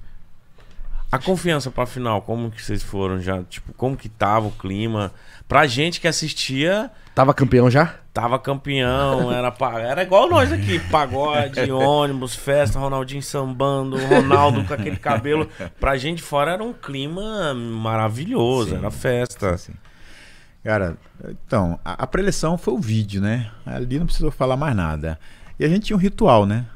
A 1.13 1.17
confiança 1.17 1.71
pra 1.71 1.87
final, 1.87 2.21
como 2.23 2.51
que 2.51 2.61
vocês 2.61 2.83
foram 2.83 3.21
já? 3.21 3.41
Tipo, 3.45 3.73
como 3.75 3.97
que 3.97 4.09
tava 4.09 4.49
o 4.49 4.51
clima? 4.51 5.13
Pra 5.47 5.65
gente 5.69 6.01
que 6.01 6.09
assistia, 6.09 6.91
tava 7.15 7.33
campeão 7.33 7.71
já? 7.71 8.01
tava 8.13 8.37
campeão, 8.37 9.31
era, 9.31 9.55
era 9.79 10.03
igual 10.03 10.29
nós 10.29 10.51
aqui, 10.53 10.81
pagode, 10.91 11.61
ônibus, 11.71 12.35
festa, 12.35 12.77
Ronaldinho 12.77 13.23
sambando, 13.23 13.97
Ronaldo 13.97 14.65
com 14.65 14.75
aquele 14.75 14.97
cabelo. 14.97 15.49
Pra 15.79 15.97
gente 15.97 16.21
fora 16.21 16.55
era 16.55 16.65
um 16.65 16.73
clima 16.73 17.55
maravilhoso, 17.55 18.71
Sim. 18.71 18.77
era 18.79 18.91
festa. 18.91 19.51
Assim. 19.51 19.73
Cara, 20.63 20.97
então, 21.47 21.79
a, 21.85 22.05
a 22.05 22.07
preleção 22.07 22.59
foi 22.59 22.75
o 22.75 22.79
vídeo, 22.79 23.21
né? 23.21 23.51
Ali 23.65 23.99
não 23.99 24.07
precisou 24.07 24.31
falar 24.31 24.57
mais 24.57 24.77
nada. 24.77 25.19
E 25.59 25.65
a 25.65 25.69
gente 25.69 25.87
tinha 25.87 25.97
um 25.97 26.01
ritual, 26.01 26.47
né? 26.47 26.67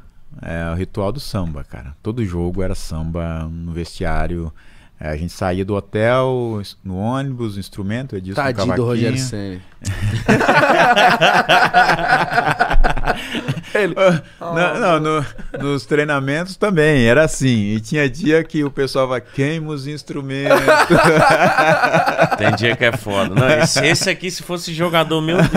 É, 0.43 0.71
o 0.71 0.75
ritual 0.75 1.13
do 1.13 1.21
samba, 1.21 1.65
cara. 1.65 1.95
Todo 2.03 2.25
jogo 2.25 2.63
era 2.63 2.75
samba 2.75 3.45
no 3.45 3.73
vestiário. 3.73 4.53
É, 5.01 5.09
a 5.11 5.17
gente 5.17 5.33
saía 5.33 5.65
do 5.65 5.75
hotel, 5.75 6.63
no 6.83 6.97
ônibus, 6.97 7.55
no 7.55 7.61
instrumento, 7.61 8.17
Edilson 8.17 8.41
Tadinho 8.41 8.77
do. 8.77 8.85
Rogério 8.85 9.19
Senna. 9.19 9.61
Ele, 13.75 13.95
Não, 14.41 14.81
não, 14.81 15.01
no- 15.01 15.25
nos 15.61 15.85
treinamentos 15.85 16.57
também, 16.57 17.05
era 17.07 17.25
assim. 17.25 17.75
E 17.75 17.81
tinha 17.81 18.09
dia 18.09 18.43
que 18.45 18.63
o 18.65 18.71
pessoal 18.71 19.09
vai, 19.09 19.21
queima 19.21 19.73
os 19.73 19.87
instrumentos. 19.87 20.59
Tem 22.39 22.55
dia 22.55 22.77
que 22.77 22.85
é 22.85 22.97
foda. 22.97 23.35
Não, 23.35 23.49
esse, 23.51 23.85
esse 23.85 24.09
aqui, 24.11 24.31
se 24.31 24.43
fosse 24.43 24.73
jogador, 24.73 25.21
meu 25.21 25.37
Deus, 25.39 25.49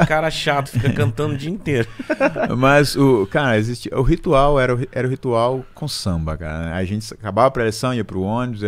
que 0.00 0.06
cara 0.06 0.30
chato, 0.30 0.68
fica 0.70 0.90
cantando 0.92 1.34
o 1.34 1.36
dia 1.36 1.50
inteiro. 1.50 1.86
Mas 2.56 2.96
o, 2.96 3.26
cara, 3.26 3.58
existe, 3.58 3.90
o 3.92 4.02
ritual 4.02 4.58
era, 4.58 4.74
o- 4.74 4.88
era 4.90 5.06
o 5.06 5.10
ritual 5.10 5.64
com 5.74 5.86
samba, 5.86 6.36
cara. 6.36 6.74
A 6.74 6.84
gente 6.84 7.12
acabava 7.12 7.48
a 7.48 7.50
preleção, 7.50 7.92
ia 7.94 8.04
pro 8.04 8.22
ônibus, 8.22 8.62
e 8.62 8.66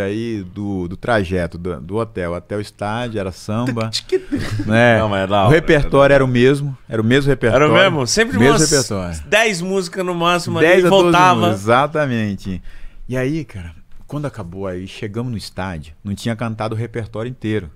do, 0.55 0.88
do 0.88 0.96
trajeto 0.96 1.56
do, 1.59 1.80
do 1.80 1.96
hotel 1.96 2.34
até 2.34 2.56
o 2.56 2.60
estádio 2.60 3.18
era 3.20 3.32
samba, 3.32 3.90
né? 4.66 4.98
Não, 4.98 5.09
mas 5.09 5.30
é 5.30 5.34
o 5.34 5.48
repertório 5.48 6.14
era 6.14 6.24
o 6.24 6.28
mesmo, 6.28 6.76
era 6.88 7.00
o 7.00 7.05
mesmo 7.05 7.30
Era 7.30 7.34
repertório. 7.34 7.68
o 7.70 7.74
mesmo? 7.74 8.06
Sempre 8.06 8.38
mesmo 8.38 8.52
umas 8.56 8.70
repertório. 8.70 9.20
10 9.26 9.60
músicas 9.62 10.05
no 10.05 10.14
máximo 10.14 10.59
ali 10.59 10.66
10 10.68 10.84
e 10.84 10.86
a 10.86 10.90
12 10.90 11.02
voltava. 11.02 11.34
músicas, 11.40 11.60
Exatamente. 11.62 12.62
E 13.09 13.16
aí, 13.16 13.44
cara, 13.44 13.74
quando 14.06 14.26
acabou 14.26 14.66
aí, 14.66 14.86
chegamos 14.86 15.30
no 15.30 15.36
estádio, 15.38 15.94
não 16.05 16.14
tinha 16.14 16.34
cantado 16.36 16.74
o 16.74 16.78
repertório 16.78 17.28
inteiro. 17.30 17.70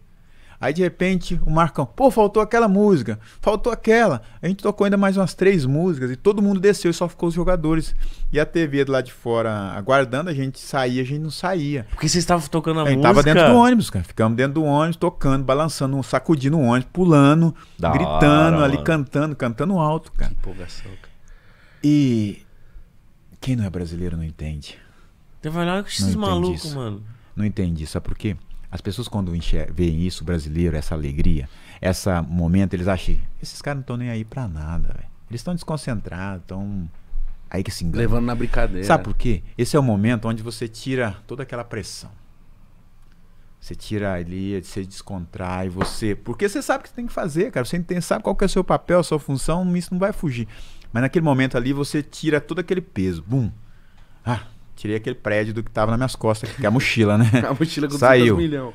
Aí 0.63 0.73
de 0.73 0.81
repente 0.81 1.41
o 1.45 1.51
Marcão, 1.51 1.85
pô, 1.85 2.09
faltou 2.09 2.41
aquela 2.41 2.69
música, 2.69 3.19
faltou 3.41 3.73
aquela. 3.73 4.23
A 4.41 4.47
gente 4.47 4.63
tocou 4.63 4.85
ainda 4.85 4.97
mais 4.97 5.17
umas 5.17 5.35
três 5.35 5.67
músicas 5.67 6.09
e 6.13 6.15
todo 6.17 6.41
mundo 6.41 6.61
desceu 6.61 6.89
e 6.89 6.95
só 6.95 7.09
ficou 7.09 7.29
os 7.29 7.35
jogadores. 7.35 7.97
E 8.33 8.39
a 8.39 8.47
TV 8.47 8.85
do 8.85 8.93
lado 8.93 9.07
de 9.07 9.13
fora 9.13 9.51
aguardando, 9.77 10.31
a 10.31 10.33
gente 10.35 10.61
saía, 10.61 11.03
a 11.03 11.05
gente 11.05 11.19
não 11.19 11.33
saía. 11.33 11.85
Porque 11.91 12.09
vocês 12.09 12.23
estavam 12.23 12.47
tocando 12.47 12.79
a, 12.79 12.85
A 12.85 12.87
gente 12.87 12.99
música. 12.99 13.09
tava 13.15 13.23
dentro 13.25 13.49
do 13.53 13.57
ônibus, 13.59 13.91
cara. 13.91 14.05
Ficamos 14.05 14.37
dentro 14.37 14.55
do 14.55 14.63
ônibus, 14.65 14.97
tocando, 14.97 15.45
balançando, 15.45 16.01
sacudindo 16.05 16.57
o 16.57 16.63
ônibus, 16.63 16.89
pulando, 16.93 17.53
Da 17.77 17.91
gritando 17.91 18.59
hora, 18.59 18.65
ali, 18.65 18.75
mano. 18.75 18.85
cantando, 18.85 19.35
cantando 19.35 19.77
alto, 19.79 20.13
cara. 20.13 20.31
Empolgação, 20.31 20.91
cara. 21.03 21.13
E 21.83 22.41
quem 23.41 23.57
não 23.57 23.65
é 23.65 23.71
brasileiro 23.71 24.17
não 24.17 24.23
entende. 24.25 24.79
Lá 25.45 25.83
com 25.83 25.89
esses 25.89 26.15
malucos, 26.15 26.73
mano. 26.73 27.03
Não 27.35 27.45
entendi. 27.45 27.85
Sabe 27.85 28.07
por 28.07 28.17
quê? 28.17 28.37
As 28.73 28.81
pessoas 28.81 29.07
quando 29.07 29.31
veem 29.75 30.01
isso, 30.01 30.23
o 30.23 30.27
brasileiro, 30.27 30.75
essa 30.75 30.95
alegria, 30.95 31.47
esse 31.81 32.09
momento, 32.23 32.73
eles 32.73 32.89
acham, 32.89 33.19
esses 33.43 33.61
caras 33.61 33.77
não 33.77 33.83
estão 33.83 33.97
nem 33.99 34.09
aí 34.09 34.25
pra 34.25 34.49
nada, 34.49 34.89
velho. 34.89 35.13
Eles 35.29 35.43
estão 35.43 35.55
desconcentrados, 35.55 36.41
estão 36.41 36.91
aí 37.51 37.63
que 37.63 37.71
se 37.71 37.85
enganam. 37.85 38.01
Levando 38.01 38.25
na 38.25 38.35
brincadeira. 38.35 38.87
Sabe 38.87 39.05
por 39.05 39.15
quê? 39.15 39.43
Esse 39.59 39.77
é 39.77 39.79
o 39.79 39.83
momento 39.83 40.27
onde 40.27 40.43
você 40.43 40.67
tira 40.67 41.17
toda 41.27 41.43
aquela 41.43 41.63
pressão. 41.63 42.11
Você 43.61 43.75
tira 43.75 44.15
ali, 44.15 44.61
você 44.61 44.85
descontrai, 44.85 45.69
você. 45.69 46.15
Porque 46.15 46.49
você 46.49 46.63
sabe 46.63 46.81
o 46.81 46.83
que 46.83 46.89
você 46.89 46.95
tem 46.97 47.07
que 47.07 47.13
fazer, 47.13 47.53
cara. 47.53 47.65
Você 47.65 47.79
tem, 47.79 48.01
sabe 48.01 48.25
qual 48.25 48.35
que 48.35 48.43
é 48.43 48.47
o 48.47 48.49
seu 48.49 48.65
papel, 48.65 49.01
a 49.01 49.05
sua 49.05 49.19
função, 49.19 49.77
isso 49.77 49.93
não 49.93 50.01
vai 50.01 50.13
fugir. 50.13 50.49
Mas 50.93 51.03
naquele 51.03 51.25
momento 51.25 51.57
ali 51.57 51.75
você 51.75 52.03
tira 52.03 52.41
todo 52.41 52.59
aquele 52.59 52.81
peso. 52.81 53.23
Bum! 53.23 53.53
Ah, 54.25 54.47
tirei 54.83 54.97
aquele 54.97 55.15
prédio 55.15 55.55
do 55.55 55.63
que 55.63 55.71
tava 55.71 55.93
nas 55.93 55.99
minhas 55.99 56.17
costas, 56.17 56.51
que 56.51 56.65
é 56.65 56.69
a 56.69 56.71
mochila, 56.71 57.17
né? 57.17 57.31
A 57.49 57.55
mochila 57.55 57.87
com 57.87 57.97
Saiu. 57.97 58.35
200 58.35 58.37
milhões. 58.37 58.75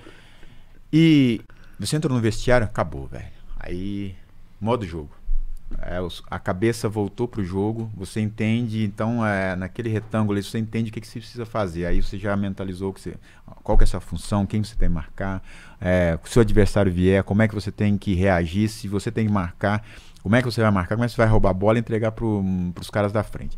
E 0.91 1.41
você 1.77 1.97
entrou 1.97 2.15
no 2.15 2.21
vestiário, 2.21 2.65
acabou, 2.65 3.07
velho. 3.07 3.25
Aí, 3.59 4.15
modo 4.59 4.85
jogo. 4.85 5.09
É, 5.79 5.97
a 6.31 6.39
cabeça 6.39 6.87
voltou 6.87 7.27
pro 7.27 7.43
jogo, 7.43 7.91
você 7.93 8.21
entende, 8.21 8.85
então, 8.85 9.25
é, 9.25 9.53
naquele 9.57 9.89
retângulo 9.89 10.41
você 10.41 10.57
entende 10.57 10.89
o 10.89 10.93
que, 10.93 11.01
que 11.01 11.07
você 11.07 11.19
precisa 11.19 11.45
fazer. 11.45 11.85
Aí 11.85 12.01
você 12.01 12.17
já 12.17 12.37
mentalizou 12.37 12.93
que 12.93 13.01
você, 13.01 13.15
qual 13.61 13.77
que 13.77 13.83
é 13.83 13.85
a 13.85 13.87
sua 13.87 13.99
função, 13.99 14.45
quem 14.45 14.63
você 14.63 14.77
tem 14.77 14.87
que 14.87 14.95
marcar, 14.95 15.43
é, 15.81 16.17
se 16.23 16.39
o 16.39 16.41
adversário 16.41 16.89
vier, 16.89 17.21
como 17.21 17.41
é 17.41 17.49
que 17.49 17.53
você 17.53 17.69
tem 17.69 17.97
que 17.97 18.15
reagir, 18.15 18.69
se 18.69 18.87
você 18.87 19.11
tem 19.11 19.27
que 19.27 19.33
marcar, 19.33 19.85
como 20.23 20.37
é 20.37 20.41
que 20.41 20.45
você 20.45 20.61
vai 20.61 20.71
marcar, 20.71 20.95
como 20.95 21.03
é 21.03 21.07
que 21.07 21.13
você 21.13 21.17
vai 21.17 21.27
roubar 21.27 21.49
a 21.49 21.53
bola 21.53 21.77
e 21.77 21.81
entregar 21.81 22.13
pro, 22.13 22.41
pros 22.73 22.89
caras 22.89 23.11
da 23.11 23.21
frente. 23.21 23.57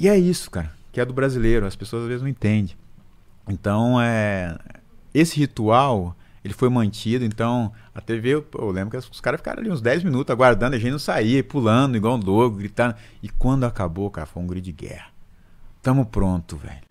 E 0.00 0.08
é 0.08 0.18
isso, 0.18 0.50
cara, 0.50 0.72
que 0.94 1.00
é 1.00 1.04
do 1.04 1.12
brasileiro, 1.12 1.66
as 1.66 1.74
pessoas 1.74 2.04
às 2.04 2.08
vezes 2.08 2.22
não 2.22 2.28
entendem. 2.28 2.76
Então, 3.48 4.00
é, 4.00 4.56
esse 5.12 5.36
ritual 5.36 6.16
ele 6.44 6.54
foi 6.54 6.68
mantido, 6.68 7.24
então 7.24 7.72
a 7.92 8.00
TV, 8.00 8.28
eu, 8.28 8.46
eu 8.54 8.70
lembro 8.70 8.90
que 8.90 8.96
os 8.96 9.20
caras 9.20 9.40
ficaram 9.40 9.60
ali 9.60 9.70
uns 9.70 9.80
10 9.80 10.04
minutos 10.04 10.30
aguardando, 10.30 10.76
a 10.76 10.78
gente 10.78 10.92
não 10.92 10.98
saía, 11.00 11.42
pulando 11.42 11.96
igual 11.96 12.16
um 12.16 12.20
louco, 12.22 12.58
gritando. 12.58 12.94
E 13.20 13.28
quando 13.28 13.64
acabou, 13.64 14.08
cara, 14.08 14.24
foi 14.24 14.40
um 14.40 14.46
grito 14.46 14.66
de 14.66 14.72
guerra. 14.72 15.08
Tamo 15.82 16.06
pronto, 16.06 16.56
velho. 16.56 16.84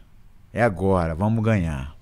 É 0.51 0.61
agora, 0.61 1.15
vamos 1.15 1.41
ganhar. 1.41 1.95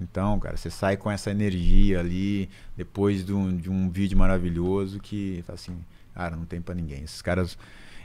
Então, 0.00 0.36
cara, 0.40 0.56
você 0.56 0.68
sai 0.68 0.96
com 0.96 1.10
essa 1.10 1.30
energia 1.30 2.00
ali, 2.00 2.50
depois 2.76 3.24
de 3.24 3.32
um, 3.32 3.56
de 3.56 3.70
um 3.70 3.88
vídeo 3.88 4.18
maravilhoso 4.18 4.98
que, 4.98 5.44
assim, 5.46 5.78
cara, 6.12 6.34
não 6.34 6.44
tem 6.44 6.60
para 6.60 6.74
ninguém. 6.74 7.04
Esses 7.04 7.22
caras, 7.22 7.56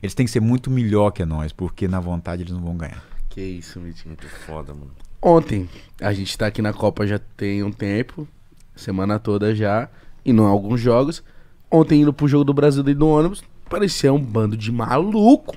eles 0.04 0.14
têm 0.14 0.28
que 0.28 0.32
ser 0.32 0.42
muito 0.42 0.70
melhor 0.70 1.10
que 1.10 1.26
nós, 1.26 1.52
porque 1.52 1.88
na 1.88 2.00
vontade 2.00 2.44
eles 2.44 2.54
não 2.54 2.62
vão 2.62 2.78
ganhar. 2.78 3.15
Que 3.36 3.42
isso, 3.42 3.80
Mitinho. 3.82 4.16
Muito 4.20 4.28
foda, 4.28 4.74
mano. 4.74 4.92
Ontem, 5.22 5.68
a 6.02 6.14
gente 6.14 6.38
tá 6.38 6.48
aqui 6.48 6.62
na 6.62 6.72
Copa 6.72 7.06
já 7.06 7.20
tem 7.36 7.62
um 7.64 7.72
tempo, 7.72 8.26
semana 8.76 9.20
toda 9.20 9.54
já, 9.54 9.90
e 10.24 10.32
não 10.32 10.46
alguns 10.46 10.80
jogos. 10.80 11.22
Ontem, 11.70 12.02
indo 12.02 12.14
pro 12.14 12.28
jogo 12.30 12.46
do 12.46 12.54
Brasil 12.54 12.82
dentro 12.82 13.00
do 13.02 13.08
ônibus, 13.10 13.44
parecia 13.70 14.14
um 14.14 14.20
bando 14.22 14.56
de 14.56 14.72
maluco. 14.72 15.54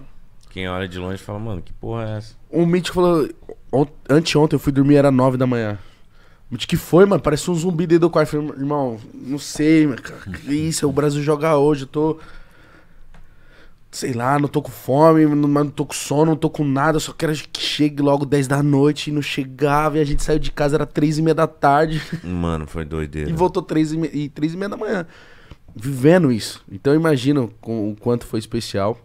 Quem 0.51 0.69
olha 0.69 0.89
de 0.89 0.99
longe 0.99 1.23
fala, 1.23 1.39
mano, 1.39 1.63
que 1.63 1.73
porra 1.75 2.05
é 2.09 2.17
essa? 2.19 2.35
O 2.51 2.67
Mítico 2.67 2.97
falou. 2.97 3.29
ont- 3.73 3.93
Anteontem 4.11 4.57
eu 4.57 4.61
fui 4.61 4.73
dormir, 4.73 4.97
era 4.97 5.11
nove 5.13 5.37
da 5.37 5.47
manhã. 5.47 5.79
O 6.51 6.57
que 6.57 6.77
foi, 6.77 7.05
mano? 7.07 7.23
Parece 7.23 7.49
um 7.51 7.55
zumbi 7.55 7.87
dentro 7.87 8.09
do 8.09 8.11
quarto. 8.11 8.31
Falei, 8.31 8.49
irmão, 8.59 8.99
não 9.15 9.39
sei, 9.39 9.87
mano. 9.87 10.01
Que 10.47 10.53
isso? 10.55 10.89
O 10.89 10.93
Brasil 10.93 11.23
joga 11.23 11.57
hoje. 11.57 11.83
Eu 11.83 11.87
tô. 11.87 12.19
Sei 13.91 14.13
lá, 14.13 14.39
não 14.39 14.49
tô 14.49 14.61
com 14.61 14.71
fome, 14.71 15.25
não, 15.25 15.49
mas 15.49 15.65
não 15.65 15.71
tô 15.71 15.87
com 15.87 15.95
sono, 15.95 16.33
não 16.33 16.37
tô 16.37 16.51
com 16.51 16.63
nada. 16.65 16.97
Eu 16.97 17.01
só 17.01 17.13
quero 17.13 17.33
que 17.51 17.61
chegue 17.61 18.03
logo 18.03 18.27
10 18.27 18.47
da 18.47 18.63
noite. 18.63 19.09
E 19.09 19.13
não 19.13 19.23
chegava. 19.23 19.97
E 19.97 20.01
a 20.01 20.05
gente 20.05 20.23
saiu 20.23 20.39
de 20.39 20.53
casa, 20.53 20.77
era 20.77 20.85
três 20.87 21.17
e 21.19 21.23
meia 21.23 21.35
da 21.35 21.47
tarde. 21.47 22.03
Mano, 22.23 22.67
foi 22.67 22.85
doideira. 22.85 23.31
E 23.31 23.33
voltou 23.33 23.63
três 23.63 23.93
e, 23.93 23.97
me- 23.97 24.11
e 24.13 24.29
três 24.29 24.53
e 24.53 24.57
meia 24.57 24.69
da 24.69 24.77
manhã. 24.77 25.07
Vivendo 25.75 26.31
isso. 26.31 26.63
Então 26.71 26.95
imagina 26.95 27.49
com, 27.61 27.91
o 27.91 27.97
quanto 27.97 28.27
foi 28.27 28.39
especial. 28.39 28.99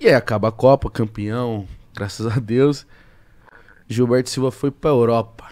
E 0.00 0.06
aí 0.08 0.14
acaba 0.14 0.48
a 0.48 0.52
Copa, 0.52 0.90
campeão, 0.90 1.68
graças 1.94 2.26
a 2.26 2.40
Deus. 2.40 2.84
Gilberto 3.88 4.30
Silva 4.30 4.50
foi 4.50 4.70
pra 4.70 4.90
Europa. 4.90 5.46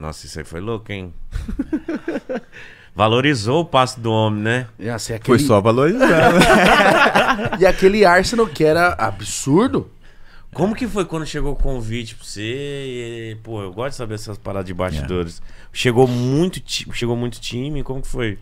Nossa, 0.00 0.24
isso 0.24 0.38
aí 0.38 0.44
foi 0.44 0.60
louco, 0.60 0.90
hein? 0.92 1.12
Valorizou 2.94 3.60
o 3.60 3.64
passe 3.64 3.98
do 4.00 4.10
homem, 4.10 4.42
né? 4.42 4.66
E, 4.78 4.88
assim, 4.90 5.08
Foi 5.08 5.16
aquele, 5.16 5.38
só 5.38 5.60
valorizando. 5.60 6.04
e 7.58 7.66
aquele 7.66 8.04
Arsenal 8.04 8.46
que 8.46 8.64
era 8.64 8.94
absurdo. 8.98 9.90
Como 10.52 10.74
que 10.74 10.88
foi 10.88 11.04
quando 11.04 11.24
chegou 11.24 11.52
o 11.52 11.56
convite 11.56 12.16
pra 12.16 12.24
você? 12.24 12.42
E, 12.42 13.36
pô, 13.42 13.62
eu 13.62 13.72
gosto 13.72 13.90
de 13.90 13.96
saber 13.96 14.14
essas 14.14 14.36
paradas 14.36 14.66
de 14.66 14.74
bastidores. 14.74 15.40
Chegou 15.72 16.08
muito, 16.08 16.58
ti- 16.58 16.88
chegou 16.92 17.16
muito 17.16 17.40
time, 17.40 17.84
como 17.84 18.02
que 18.02 18.08
foi? 18.08 18.36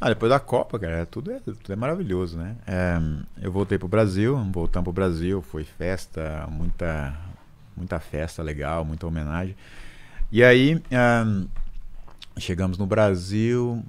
Ah, 0.00 0.08
depois 0.08 0.30
da 0.30 0.40
Copa, 0.40 0.78
cara, 0.78 1.04
tudo 1.06 1.30
é, 1.30 1.38
tudo 1.40 1.58
é 1.72 1.76
maravilhoso, 1.76 2.38
né? 2.38 2.56
É, 2.66 2.98
eu 3.42 3.52
voltei 3.52 3.78
pro 3.78 3.86
Brasil, 3.86 4.34
voltamos 4.50 4.84
pro 4.84 4.92
Brasil, 4.92 5.42
foi 5.42 5.62
festa, 5.62 6.46
muita, 6.50 7.14
muita 7.76 8.00
festa 8.00 8.42
legal, 8.42 8.84
muita 8.84 9.06
homenagem. 9.06 9.54
E 10.32 10.42
aí, 10.42 10.82
ahn, 10.90 11.44
chegamos 12.38 12.78
no 12.78 12.86
Brasil, 12.86 13.82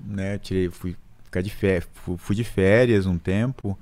né? 0.00 0.38
Tirei, 0.38 0.70
fui 0.70 0.96
ficar 1.24 1.42
de 1.42 1.50
férias, 1.50 1.88
fui 2.18 2.34
de 2.34 2.44
férias 2.44 3.06
um 3.06 3.18
tempo. 3.18 3.78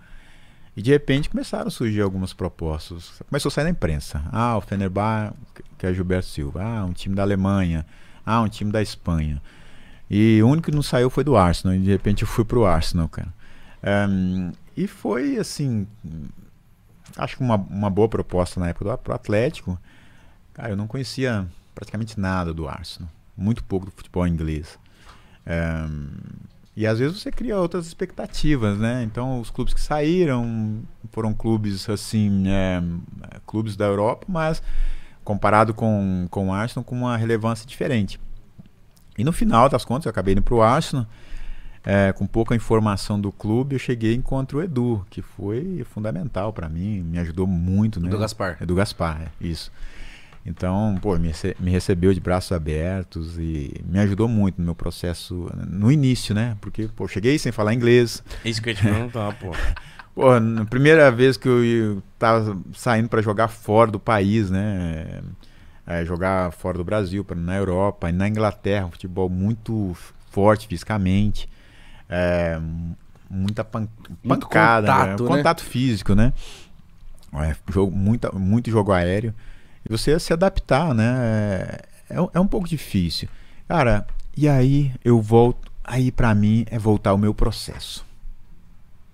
E 0.77 0.83
de 0.83 0.91
repente 0.91 1.31
começaram 1.31 1.69
a 1.69 1.71
surgir 1.71 2.03
algumas 2.03 2.35
propostas. 2.35 3.23
Começou 3.29 3.49
a 3.49 3.53
sair 3.53 3.65
na 3.65 3.71
imprensa. 3.71 4.23
Ah, 4.31 4.59
o 4.59 4.61
Fenerbahçe, 4.61 5.35
que 5.79 5.87
é 5.87 5.95
Gilberto 5.95 6.27
Silva. 6.27 6.63
Ah, 6.63 6.85
um 6.85 6.93
time 6.93 7.15
da 7.15 7.23
Alemanha. 7.23 7.87
Ah, 8.25 8.43
um 8.43 8.49
time 8.49 8.71
da 8.71 8.83
Espanha. 8.83 9.41
E 10.11 10.41
o 10.43 10.49
único 10.49 10.71
que 10.71 10.77
não 10.77 10.83
saiu 10.83 11.09
foi 11.09 11.25
do 11.25 11.35
Arsenal. 11.35 11.75
E 11.75 11.81
de 11.81 11.91
repente 11.91 12.23
eu 12.23 12.29
fui 12.29 12.45
pro 12.45 12.67
Arsenal, 12.67 13.09
cara. 13.09 13.33
Ehm, 13.83 14.53
e 14.77 14.87
foi 14.87 15.39
assim. 15.39 15.87
Acho 17.17 17.39
que 17.39 17.43
uma, 17.43 17.57
uma 17.57 17.89
boa 17.89 18.09
proposta 18.09 18.61
na 18.61 18.69
época 18.69 18.85
do 18.85 18.99
pro 18.99 19.15
Atlético. 19.15 19.81
Cara, 20.53 20.71
eu 20.71 20.77
não 20.77 20.87
conhecia 20.87 21.47
praticamente 21.75 22.21
nada 22.21 22.53
do 22.53 22.69
Arsenal. 22.69 23.09
Muito 23.37 23.63
pouco 23.65 23.87
do 23.87 23.93
futebol 23.93 24.27
inglês. 24.27 24.79
Ehm, 25.47 26.09
e 26.77 26.87
às 26.87 26.99
vezes 26.99 27.21
você 27.21 27.31
cria 27.31 27.59
outras 27.59 27.87
expectativas, 27.87 28.79
né? 28.79 29.03
Então 29.03 29.41
os 29.41 29.51
clubes 29.51 29.73
que 29.73 29.81
saíram 29.81 30.83
foram 31.11 31.33
clubes 31.33 31.89
assim, 31.89 32.45
é, 32.49 32.83
clubes 33.47 33.77
da 33.77 33.87
Europa, 33.87 34.27
mas 34.29 34.63
comparado 35.25 35.73
com, 35.73 36.27
com 36.31 36.49
o 36.49 36.53
Arsenal 36.53 36.85
com 36.85 36.95
uma 36.95 37.17
relevância 37.17 37.67
diferente. 37.67 38.21
E 39.19 39.25
no 39.25 39.33
final 39.33 39.69
das 39.69 39.85
contas, 39.85 40.05
eu 40.05 40.11
acabei 40.11 40.33
indo 40.33 40.43
pro 40.43 40.61
Arsenal, 40.61 41.07
é, 41.83 42.13
com 42.13 42.27
pouca 42.27 42.55
informação 42.55 43.19
do 43.19 43.33
clube, 43.33 43.75
eu 43.75 43.79
cheguei 43.79 44.13
e 44.13 44.17
encontro 44.17 44.59
o 44.59 44.63
Edu, 44.63 45.07
que 45.09 45.23
foi 45.23 45.85
fundamental 45.89 46.53
para 46.53 46.69
mim, 46.69 47.03
me 47.03 47.19
ajudou 47.19 47.47
muito, 47.47 47.99
né? 47.99 48.11
Do 48.11 48.19
Gaspar. 48.19 48.59
Edu 48.61 48.75
Gaspar, 48.75 49.23
é, 49.23 49.29
isso. 49.41 49.73
Então, 50.47 50.97
pô, 51.03 51.19
me, 51.19 51.33
me 51.59 51.71
recebeu 51.73 52.15
de 52.15 52.21
braços 52.21 52.53
abertos 52.53 53.37
e 53.37 53.75
me 53.85 53.99
ajudou 53.99 54.29
muito 54.29 54.59
no 54.59 54.65
meu 54.65 54.75
processo, 54.77 55.51
no 55.69 55.91
início, 55.91 56.33
né? 56.35 56.57
Porque, 56.61 56.89
pô, 56.95 57.09
cheguei 57.09 57.37
sem 57.39 57.51
falar 57.51 57.75
inglês. 57.75 58.23
Isso 58.45 58.63
que 58.63 58.69
eu 58.69 58.73
ia 58.73 58.77
te 58.77 58.83
perguntar, 58.85 59.33
pô. 59.41 59.51
Pô, 60.15 60.39
na 60.39 60.65
primeira 60.65 61.11
vez 61.11 61.37
que 61.37 61.49
eu 61.49 62.01
tava 62.19 62.57
saindo 62.75 63.09
para 63.09 63.21
jogar 63.21 63.49
fora 63.49 63.91
do 63.91 63.99
país, 63.99 64.49
né? 64.49 65.21
É, 65.85 66.05
jogar 66.05 66.53
fora 66.53 66.79
do 66.79 66.85
Brasil, 66.85 67.25
pra, 67.25 67.37
na 67.37 67.57
Europa, 67.57 68.09
e 68.09 68.13
na 68.13 68.29
Inglaterra, 68.29 68.87
um 68.87 68.91
futebol 68.91 69.29
muito 69.29 69.97
forte 70.31 70.69
fisicamente. 70.69 71.49
É, 72.09 72.59
muita 73.29 73.65
pan- 73.65 73.89
Muito 74.25 74.47
pancada, 74.47 74.87
contato, 74.89 75.25
né? 75.25 75.31
né? 75.31 75.37
contato 75.37 75.65
físico, 75.65 76.15
né? 76.15 76.33
É, 77.35 77.55
jogo, 77.71 77.95
muita, 77.95 78.31
muito 78.33 78.71
jogo 78.71 78.93
aéreo. 78.93 79.35
E 79.89 79.93
você 79.93 80.19
se 80.19 80.33
adaptar, 80.33 80.95
né? 80.95 81.79
É, 82.09 82.21
um- 82.21 82.29
é 82.35 82.41
um 82.41 82.47
pouco 82.47 82.69
difícil. 82.69 83.29
Cara, 83.69 84.07
e 84.37 84.49
aí 84.49 84.93
eu 85.05 85.21
volto. 85.21 85.71
Aí 85.85 86.11
pra 86.11 86.35
mim 86.35 86.67
é 86.71 86.79
voltar 86.79 87.11
ao 87.11 87.19
meu 87.19 87.33
processo. 87.33 88.05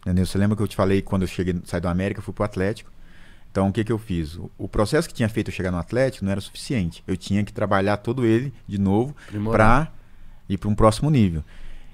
Entendeu? 0.00 0.24
Você 0.26 0.38
lembra 0.38 0.56
que 0.56 0.62
eu 0.62 0.68
te 0.68 0.74
falei 0.76 1.02
quando 1.02 1.22
eu 1.22 1.28
cheguei, 1.28 1.60
saí 1.64 1.80
do 1.80 1.88
América, 1.88 2.22
fui 2.22 2.32
pro 2.34 2.44
Atlético? 2.44 2.90
Então 3.50 3.68
o 3.68 3.72
que 3.72 3.84
que 3.84 3.92
eu 3.92 3.98
fiz? 3.98 4.34
O, 4.36 4.50
o 4.58 4.68
processo 4.68 5.06
que 5.06 5.14
tinha 5.14 5.28
feito 5.28 5.48
eu 5.50 5.54
chegar 5.54 5.70
no 5.70 5.76
Atlético 5.78 6.24
não 6.24 6.32
era 6.32 6.40
suficiente. 6.40 7.04
Eu 7.06 7.16
tinha 7.16 7.44
que 7.44 7.52
trabalhar 7.52 7.98
todo 7.98 8.24
ele 8.24 8.52
de 8.66 8.78
novo 8.78 9.14
pra 9.52 9.88
ir 10.48 10.56
para 10.58 10.68
um 10.70 10.74
próximo 10.74 11.10
nível. 11.10 11.44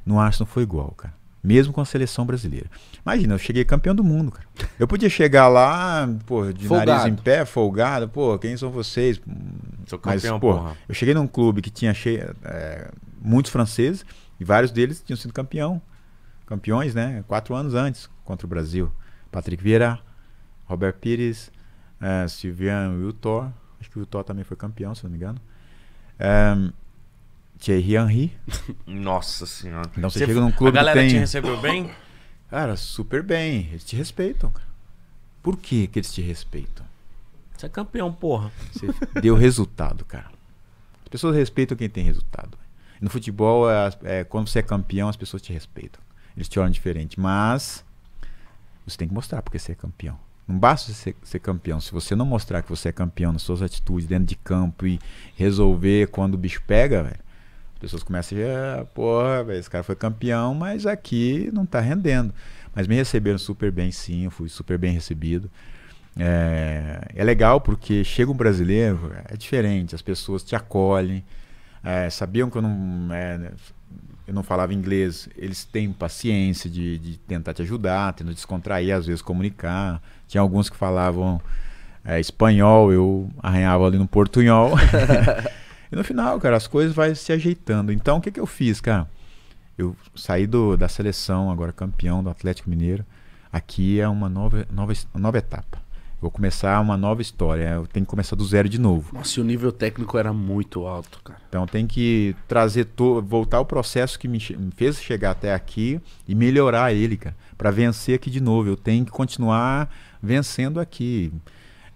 No 0.07 0.19
Arsenal 0.21 0.47
foi 0.47 0.63
igual, 0.63 0.93
cara. 0.97 1.13
Mesmo 1.43 1.73
com 1.73 1.81
a 1.81 1.85
seleção 1.85 2.27
brasileira. 2.27 2.69
Imagina, 3.05 3.35
eu 3.35 3.39
cheguei 3.39 3.65
campeão 3.65 3.95
do 3.95 4.03
mundo, 4.03 4.33
cara. 4.33 4.47
Eu 4.79 4.89
podia 4.89 5.09
chegar 5.09 5.47
lá, 5.49 6.09
pô, 6.27 6.45
de 6.53 6.69
nariz 6.69 6.69
Folgado. 6.69 7.09
em 7.09 7.15
pé, 7.15 7.45
folgado, 7.45 8.09
pô, 8.09 8.39
quem 8.39 8.57
são 8.57 8.71
vocês? 8.71 9.21
Sou 9.87 10.01
Mas, 10.05 10.23
campeão, 10.23 10.41
pô, 10.41 10.55
porra. 10.55 10.77
eu 10.89 10.95
cheguei 10.95 11.15
num 11.15 11.27
clube 11.27 11.63
que 11.63 11.71
tinha 11.71 11.95
cheio, 11.95 12.35
é, 12.45 12.91
muitos 13.21 13.53
franceses 13.53 14.05
e 14.41 14.45
vários 14.45 14.71
deles 14.73 15.03
tinham 15.05 15.17
sido 15.17 15.33
campeão. 15.33 15.81
Campeões, 16.45 16.95
né? 16.95 17.23
Quatro 17.29 17.55
anos 17.55 17.75
antes 17.75 18.09
contra 18.25 18.47
o 18.47 18.49
Brasil. 18.49 18.91
Patrick 19.31 19.63
Vieira, 19.63 19.99
Robert 20.65 20.95
Pires, 20.95 21.53
é, 22.01 22.27
Sylvain 22.27 22.97
Wiltor. 22.99 23.49
Acho 23.81 23.91
que 23.91 23.97
o 23.97 24.01
Wiltor 24.01 24.25
também 24.25 24.45
foi 24.45 24.57
campeão, 24.57 24.95
se 24.95 25.05
não 25.05 25.11
me 25.11 25.17
engano. 25.17 25.39
É, 26.19 26.55
Thierry 27.59 27.95
Henry. 27.97 28.33
Nossa 28.87 29.47
senhora. 29.47 29.91
Então 29.97 30.09
você 30.11 30.25
chega 30.25 30.41
num 30.41 30.51
clube 30.53 30.79
A 30.79 30.81
galera 30.83 31.01
que 31.01 31.07
tem- 31.07 31.15
te 31.17 31.21
recebeu 31.21 31.61
bem? 31.61 31.91
Cara, 32.49 32.77
super 32.77 33.23
bem. 33.23 33.69
Eles 33.71 33.85
te 33.85 33.97
respeitam, 33.97 34.51
cara. 34.51 34.67
Por 35.43 35.57
que, 35.57 35.87
que 35.87 35.99
eles 35.99 36.13
te 36.13 36.23
respeitam? 36.23 36.87
Você 37.57 37.67
é 37.67 37.69
campeão, 37.69 38.13
porra. 38.13 38.51
Você 38.73 38.87
deu 39.21 39.35
resultado, 39.35 40.05
cara. 40.05 40.31
As 41.03 41.09
pessoas 41.09 41.35
respeitam 41.37 41.77
quem 41.77 41.89
tem 41.89 42.05
resultado. 42.05 42.57
No 43.01 43.11
futebol, 43.11 43.71
é, 43.71 43.91
é, 44.05 44.25
quando 44.25 44.49
você 44.49 44.59
é 44.61 44.63
campeão, 44.63 45.09
as 45.09 45.17
pessoas 45.17 45.43
te 45.43 45.53
respeitam. 45.53 46.01
Eles 46.37 46.49
te 46.49 46.59
olham 46.61 46.71
diferente. 46.71 47.19
Mas 47.19 47.85
você 48.87 48.97
tem 48.97 49.09
que 49.09 49.15
mostrar 49.15 49.43
porque 49.43 49.59
você 49.59 49.73
é 49.73 49.75
campeão. 49.75 50.19
Não 50.47 50.59
basta 50.59 50.91
você 50.93 50.95
ser, 51.13 51.17
ser 51.23 51.39
campeão. 51.41 51.81
Se 51.81 51.93
você 51.93 52.15
não 52.17 52.25
mostrar 52.25 52.63
que 52.63 52.71
você 52.71 52.89
é 52.89 52.93
campeão 52.93 53.33
nas 53.33 53.43
suas 53.43 53.61
atitudes 53.61 54.07
dentro 54.09 54.25
de 54.27 54.37
campo 54.37 54.87
e 54.87 54.99
resolver 55.37 56.09
quando 56.09 56.35
o 56.35 56.39
bicho 56.39 56.63
pega, 56.67 57.03
velho, 57.03 57.19
as 57.79 57.81
pessoas 57.81 58.03
começam 58.03 58.37
a 58.37 58.41
dizer, 58.41 58.57
ah, 58.57 58.87
porra, 58.93 59.45
velho, 59.45 59.61
esse 59.61 59.71
cara 59.71 59.85
foi 59.85 59.95
campeão, 59.95 60.53
mas 60.53 60.85
aqui 60.85 61.49
não 61.53 61.65
tá 61.65 61.79
rendendo. 61.79 62.35
Mas 62.75 62.89
me 62.89 62.97
receberam 62.97 63.39
super 63.39 63.71
bem, 63.71 63.93
sim, 63.93 64.25
eu 64.25 64.33
fui 64.33 64.49
super 64.49 64.77
bem 64.77 64.93
recebido. 64.93 65.49
É, 66.19 67.01
é 67.15 67.23
legal 67.23 67.61
porque 67.61 68.03
chega 68.03 68.33
um 68.33 68.35
brasileiro, 68.35 69.13
é 69.29 69.37
diferente, 69.37 69.95
as 69.95 70.03
pessoas 70.03 70.43
te 70.43 70.57
acolhem, 70.57 71.25
é, 71.85 72.11
sabiam 72.11 72.51
que 72.51 72.59
eu 72.59 72.63
não, 72.63 73.15
é, 73.15 73.53
eu 74.27 74.35
não 74.35 74.43
falava 74.43 74.75
inglês, 74.75 75.29
eles 75.37 75.65
têm 75.65 75.93
paciência 75.93 76.69
de, 76.69 76.99
de 76.99 77.17
tentar 77.19 77.55
te 77.55 77.63
ajudar, 77.63 78.13
tentar 78.13 78.33
descontrair, 78.33 78.93
às 78.93 79.07
vezes 79.07 79.23
comunicar. 79.23 80.03
Tinha 80.27 80.41
alguns 80.41 80.69
que 80.69 80.77
falavam 80.77 81.41
é, 82.05 82.19
espanhol, 82.19 82.93
eu 82.93 83.31
arranhava 83.41 83.87
ali 83.87 83.99
no 83.99 84.09
portunhol. 84.09 84.73
E 85.91 85.97
no 85.97 86.05
final, 86.05 86.39
cara, 86.39 86.57
as 86.57 86.67
coisas 86.67 86.95
vão 86.95 87.15
se 87.15 87.33
ajeitando. 87.33 87.93
Então, 87.93 88.19
o 88.19 88.21
que, 88.21 88.31
que 88.31 88.41
eu 88.41 88.47
fiz, 88.47 88.81
cara? 88.81 89.09
Eu 89.77 89.97
saí 90.15 90.47
do, 90.47 90.77
da 90.77 90.89
seleção, 90.89 91.51
agora 91.51 91.73
campeão 91.73 92.23
do 92.23 92.31
Atlético 92.31 92.69
Mineiro. 92.69 93.05
Aqui 93.53 94.01
é 94.01 94.09
uma 94.09 94.29
nova, 94.29 94.67
nova, 94.71 94.93
nova 95.15 95.39
etapa. 95.39 95.79
Vou 96.21 96.33
começar 96.33 96.81
uma 96.81 96.97
nova 96.97 97.23
história. 97.23 97.75
Eu 97.75 97.87
tenho 97.87 98.05
que 98.05 98.11
começar 98.11 98.35
do 98.35 98.45
zero 98.45 98.69
de 98.69 98.79
novo. 98.79 99.15
Nossa, 99.15 99.39
e 99.39 99.43
o 99.43 99.45
nível 99.45 99.71
técnico 99.71 100.19
era 100.19 100.33
muito 100.33 100.85
alto, 100.85 101.21
cara. 101.23 101.41
Então 101.49 101.65
tem 101.65 101.87
que 101.87 102.35
trazer 102.49 102.87
to, 102.87 103.23
voltar 103.23 103.61
o 103.61 103.65
processo 103.65 104.19
que 104.19 104.27
me, 104.27 104.39
me, 104.59 104.73
fez 104.73 105.01
chegar 105.01 105.31
até 105.31 105.55
aqui 105.55 106.01
e 106.27 106.35
melhorar 106.35 106.93
ele, 106.93 107.17
cara, 107.17 107.37
para 107.57 107.71
vencer 107.71 108.17
aqui 108.17 108.31
de 108.31 108.41
novo. 108.41 108.69
Eu 108.69 108.77
tenho 108.77 109.05
que 109.05 109.13
continuar 109.13 109.89
vencendo 110.21 110.81
aqui. 110.81 111.33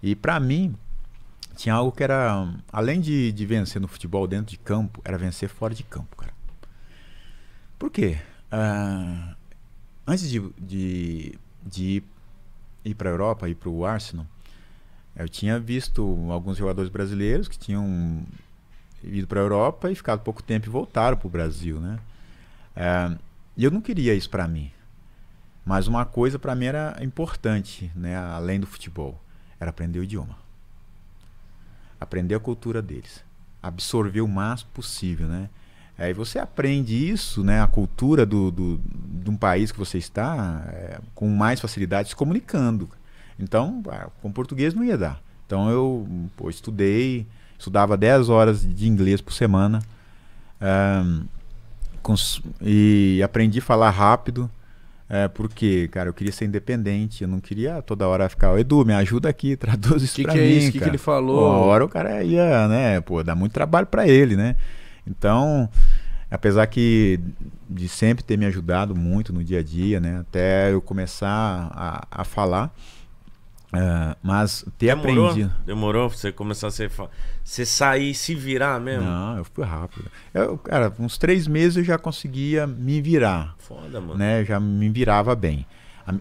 E 0.01 0.15
para 0.15 0.39
mim 0.39 0.73
tinha 1.55 1.75
algo 1.75 1.91
que 1.91 2.03
era 2.03 2.53
além 2.71 2.99
de, 2.99 3.31
de 3.31 3.45
vencer 3.45 3.81
no 3.81 3.87
futebol 3.87 4.27
dentro 4.27 4.51
de 4.51 4.57
campo, 4.57 5.01
era 5.03 5.17
vencer 5.17 5.49
fora 5.49 5.73
de 5.73 5.83
campo, 5.83 6.15
cara. 6.15 6.33
Por 7.77 7.89
quê? 7.91 8.17
Uh, 8.51 9.35
antes 10.05 10.29
de, 10.29 10.39
de, 10.57 11.37
de 11.65 12.03
ir 12.85 12.95
para 12.95 13.09
a 13.09 13.13
Europa, 13.13 13.49
ir 13.49 13.55
para 13.55 13.69
o 13.69 13.85
Arsenal, 13.85 14.25
eu 15.15 15.29
tinha 15.29 15.59
visto 15.59 16.01
alguns 16.31 16.57
jogadores 16.57 16.89
brasileiros 16.89 17.47
que 17.47 17.57
tinham 17.57 18.23
ido 19.03 19.27
para 19.27 19.39
a 19.39 19.43
Europa 19.43 19.91
e 19.91 19.95
ficado 19.95 20.21
pouco 20.21 20.41
tempo 20.41 20.67
e 20.67 20.69
voltaram 20.69 21.17
para 21.17 21.27
o 21.27 21.29
Brasil, 21.29 21.79
né? 21.79 21.99
É, 22.75 23.15
e 23.55 23.63
eu 23.63 23.69
não 23.69 23.81
queria 23.81 24.13
isso 24.15 24.29
para 24.29 24.47
mim. 24.47 24.71
Mas 25.65 25.87
uma 25.87 26.05
coisa 26.05 26.39
para 26.39 26.55
mim 26.55 26.65
era 26.65 26.97
importante, 27.01 27.91
né? 27.95 28.17
Além 28.17 28.59
do 28.59 28.67
futebol, 28.67 29.21
era 29.59 29.69
aprender 29.69 29.99
o 29.99 30.03
idioma, 30.03 30.37
aprender 32.03 32.35
a 32.35 32.39
cultura 32.39 32.81
deles, 32.81 33.23
absorver 33.61 34.21
o 34.21 34.27
máximo 34.27 34.71
possível, 34.73 35.27
né? 35.27 35.49
Aí 35.97 36.13
você 36.13 36.39
aprende 36.39 36.93
isso, 37.09 37.43
né, 37.43 37.61
a 37.61 37.67
cultura 37.67 38.25
do, 38.25 38.49
do, 38.49 38.81
de 38.83 39.29
um 39.29 39.37
país 39.37 39.71
que 39.71 39.77
você 39.77 39.99
está, 39.99 40.63
é, 40.67 40.99
com 41.13 41.29
mais 41.29 41.61
facilidade 41.61 42.09
se 42.09 42.15
comunicando. 42.15 42.89
Então, 43.39 43.81
ah, 43.89 44.09
com 44.21 44.31
português 44.31 44.73
não 44.73 44.83
ia 44.83 44.97
dar. 44.97 45.21
Então 45.45 45.69
eu 45.69 46.07
pô, 46.35 46.49
estudei, 46.49 47.27
estudava 47.57 47.95
10 47.95 48.29
horas 48.29 48.61
de 48.61 48.87
inglês 48.87 49.21
por 49.21 49.33
semana 49.33 49.83
um, 50.59 51.25
e 52.61 53.21
aprendi 53.23 53.59
a 53.59 53.61
falar 53.61 53.91
rápido. 53.91 54.49
É, 55.09 55.27
porque, 55.27 55.87
cara, 55.89 56.09
eu 56.09 56.13
queria 56.13 56.31
ser 56.31 56.45
independente, 56.45 57.23
eu 57.23 57.27
não 57.27 57.39
queria 57.39 57.81
toda 57.81 58.07
hora 58.07 58.27
ficar, 58.29 58.57
Edu, 58.59 58.85
me 58.85 58.93
ajuda 58.93 59.29
aqui, 59.29 59.55
traduz 59.57 60.01
isso 60.01 60.15
que 60.15 60.23
pra 60.23 60.33
que 60.33 60.39
mim. 60.39 60.45
é 60.45 60.47
isso? 60.49 60.69
O 60.69 60.71
que, 60.71 60.79
que 60.79 60.89
ele 60.89 60.97
falou? 60.97 61.49
Uma 61.49 61.57
hora 61.57 61.85
o 61.85 61.89
cara 61.89 62.23
ia, 62.23 62.67
né, 62.67 63.01
pô, 63.01 63.21
dar 63.23 63.35
muito 63.35 63.51
trabalho 63.51 63.85
para 63.87 64.07
ele, 64.07 64.35
né? 64.35 64.55
Então, 65.05 65.69
apesar 66.31 66.65
que 66.67 67.19
de 67.69 67.87
sempre 67.89 68.23
ter 68.23 68.37
me 68.37 68.45
ajudado 68.45 68.95
muito 68.95 69.33
no 69.33 69.43
dia 69.43 69.59
a 69.59 69.63
dia, 69.63 69.99
né? 69.99 70.19
Até 70.19 70.71
eu 70.71 70.81
começar 70.81 71.69
a, 71.73 72.07
a 72.09 72.23
falar. 72.23 72.73
Uh, 73.73 74.15
mas 74.21 74.63
ter 74.77 74.95
Demorou? 74.95 75.29
aprendido. 75.29 75.53
Demorou 75.65 76.07
pra 76.07 76.17
você 76.17 76.31
começar 76.31 76.67
a 76.67 76.71
ser. 76.71 76.91
Você 77.43 77.65
sair 77.65 78.11
e 78.11 78.13
se 78.13 78.35
virar 78.35 78.79
mesmo? 78.79 79.03
Não, 79.03 79.37
eu 79.37 79.43
fui 79.45 79.65
rápido. 79.65 80.11
Eu, 80.31 80.59
cara, 80.59 80.93
uns 80.99 81.17
três 81.17 81.47
meses 81.47 81.77
eu 81.77 81.83
já 81.83 81.97
conseguia 81.97 82.67
me 82.67 83.01
virar. 83.01 83.55
Foda, 83.57 83.99
mano. 83.99 84.15
Né? 84.15 84.45
Já 84.45 84.59
me 84.59 84.87
virava 84.89 85.35
bem. 85.35 85.65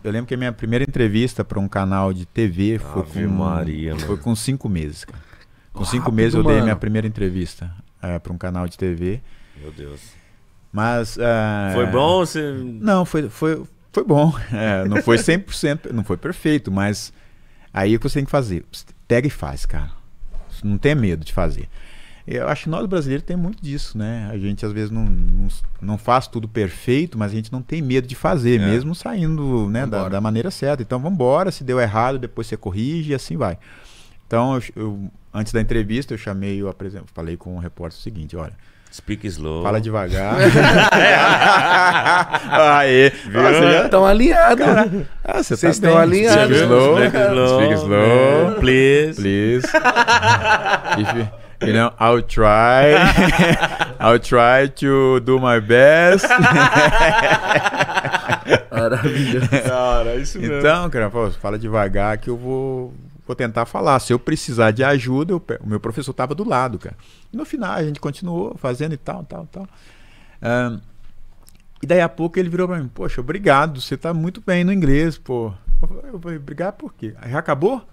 Eu 0.02 0.10
lembro 0.12 0.28
que 0.28 0.34
a 0.34 0.36
minha 0.36 0.52
primeira 0.52 0.84
entrevista 0.84 1.44
para 1.44 1.58
um 1.60 1.68
canal 1.68 2.12
de 2.12 2.24
TV 2.24 2.78
foi 2.78 3.02
Ave 3.02 3.26
com, 3.26 3.32
Maria, 3.32 3.96
foi 3.96 4.08
mano. 4.10 4.22
com 4.22 4.34
cinco 4.34 4.68
meses. 4.68 5.04
Cara. 5.04 5.18
Com 5.72 5.84
cinco 5.84 6.04
Rápido, 6.04 6.16
meses 6.16 6.34
eu 6.34 6.42
dei 6.42 6.52
mano. 6.52 6.64
minha 6.64 6.76
primeira 6.76 7.06
entrevista 7.06 7.70
é, 8.00 8.18
para 8.18 8.32
um 8.32 8.38
canal 8.38 8.66
de 8.66 8.78
TV. 8.78 9.20
Meu 9.60 9.72
Deus. 9.72 10.00
Mas. 10.72 11.18
é, 11.18 11.72
Foi 11.74 11.86
bom? 11.86 12.20
Você... 12.20 12.52
Não, 12.80 13.04
foi, 13.04 13.28
foi, 13.28 13.62
foi 13.92 14.04
bom. 14.04 14.32
É, 14.52 14.84
não 14.86 15.02
foi 15.02 15.18
100%, 15.18 15.90
não 15.92 16.04
foi 16.04 16.16
perfeito, 16.16 16.70
mas 16.70 17.12
aí 17.72 17.94
o 17.96 17.98
que 18.00 18.08
você 18.08 18.18
tem 18.20 18.24
que 18.24 18.30
fazer? 18.30 18.64
Pega 19.08 19.26
e 19.26 19.30
faz, 19.30 19.64
cara. 19.66 19.90
Não 20.62 20.78
tenha 20.78 20.94
medo 20.94 21.24
de 21.24 21.32
fazer. 21.32 21.68
Eu 22.24 22.48
acho 22.48 22.64
que 22.64 22.68
nós 22.68 22.86
brasileiros 22.86 23.26
tem 23.26 23.36
muito 23.36 23.60
disso, 23.60 23.98
né? 23.98 24.28
A 24.30 24.38
gente 24.38 24.64
às 24.64 24.70
vezes 24.72 24.90
não, 24.92 25.04
não, 25.04 25.48
não 25.80 25.98
faz 25.98 26.28
tudo 26.28 26.46
perfeito, 26.48 27.18
mas 27.18 27.32
a 27.32 27.34
gente 27.34 27.50
não 27.50 27.60
tem 27.60 27.82
medo 27.82 28.06
de 28.06 28.14
fazer, 28.14 28.60
É. 28.60 28.64
mesmo 28.64 28.94
saindo 28.94 29.68
né, 29.68 29.84
da, 29.86 30.08
da 30.08 30.20
maneira 30.20 30.48
certa. 30.50 30.82
Então 30.84 31.00
vamos 31.00 31.16
embora, 31.16 31.50
se 31.50 31.64
deu 31.64 31.80
errado, 31.80 32.18
depois 32.20 32.46
você 32.46 32.56
corrige 32.56 33.10
e 33.10 33.14
assim 33.14 33.36
vai. 33.36 33.58
Então, 34.26 34.54
eu, 34.54 34.62
eu- 34.76 35.10
antes 35.34 35.52
da 35.52 35.60
entrevista, 35.60 36.14
eu 36.14 36.18
chamei, 36.18 36.60
eu 36.62 36.68
apresento, 36.68 37.06
falei 37.12 37.36
com 37.36 37.56
o 37.56 37.58
repórter 37.58 37.98
o 37.98 38.02
seguinte, 38.02 38.36
olha, 38.36 38.54
Speak 38.92 39.26
slow. 39.26 39.62
fala 39.62 39.80
devagar. 39.80 40.34
Aê, 42.50 43.10
já- 43.32 43.84
Estão 43.84 44.04
alinhados. 44.04 44.66
ah, 45.24 45.42
você 45.42 45.56
Vocês 45.56 45.60
tá 45.60 45.68
estão 45.88 45.92
bem. 45.92 46.00
alinhados. 46.02 46.56
Speak 46.58 46.62
slow. 46.64 46.96
Speak 46.98 47.16
slow. 47.16 47.48
Speak 47.58 47.72
slow. 47.74 48.54
Please. 48.60 49.14
Please. 49.20 49.66
If 50.98 51.14
you, 51.16 51.28
you 51.68 51.72
know, 51.72 51.92
I'll 51.98 52.20
try. 52.22 52.92
I'll 53.98 54.18
try 54.18 54.68
to 54.68 55.20
do 55.20 55.38
my 55.38 55.58
best. 55.60 56.26
Maravilhoso. 58.70 59.48
Cara, 59.48 60.14
isso 60.16 60.38
Então, 60.38 60.90
cara, 60.90 61.10
fala 61.40 61.58
devagar 61.58 62.18
que 62.18 62.28
eu 62.28 62.36
vou, 62.36 62.92
vou 63.26 63.34
tentar 63.36 63.64
falar. 63.66 63.98
Se 64.00 64.12
eu 64.12 64.18
precisar 64.18 64.70
de 64.70 64.82
ajuda, 64.84 65.32
eu 65.32 65.42
o 65.60 65.66
meu 65.66 65.80
professor 65.80 66.10
estava 66.12 66.34
do 66.34 66.48
lado, 66.48 66.78
cara. 66.78 66.96
E 67.32 67.36
no 67.36 67.44
final 67.44 67.72
a 67.72 67.82
gente 67.84 68.00
continuou 68.00 68.56
fazendo 68.56 68.92
e 68.94 68.96
tal, 68.96 69.24
tal, 69.24 69.46
tal. 69.46 69.68
E 71.82 71.86
daí 71.86 72.00
a 72.00 72.08
pouco 72.08 72.38
ele 72.38 72.48
virou 72.48 72.68
pra 72.68 72.78
mim, 72.78 72.88
poxa, 72.88 73.20
obrigado, 73.20 73.80
você 73.80 73.96
tá 73.96 74.14
muito 74.14 74.40
bem 74.40 74.62
no 74.64 74.72
inglês, 74.72 75.18
pô. 75.18 75.52
Eu 76.04 76.18
falei, 76.20 76.36
obrigado 76.36 76.74
por 76.76 76.94
quê? 76.94 77.14
Já 77.28 77.38
acabou? 77.38 77.84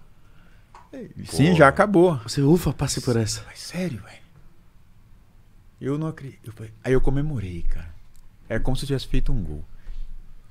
Sim, 1.25 1.55
já 1.55 1.67
acabou. 1.67 2.17
Você, 2.17 2.41
ufa, 2.41 2.71
passei 2.73 3.01
por 3.01 3.15
essa. 3.17 3.43
Mas 3.47 3.59
sério, 3.59 3.99
velho? 4.03 4.19
Eu 5.81 5.97
não 5.97 6.07
acredito. 6.07 6.39
Eu 6.47 6.53
falei- 6.53 6.73
Aí 6.83 6.93
eu 6.93 7.01
comemorei, 7.01 7.63
cara. 7.63 7.89
É 8.47 8.59
como 8.59 8.75
se 8.75 8.83
eu 8.83 8.87
tivesse 8.87 9.07
feito 9.07 9.31
um 9.31 9.41
gol. 9.43 9.63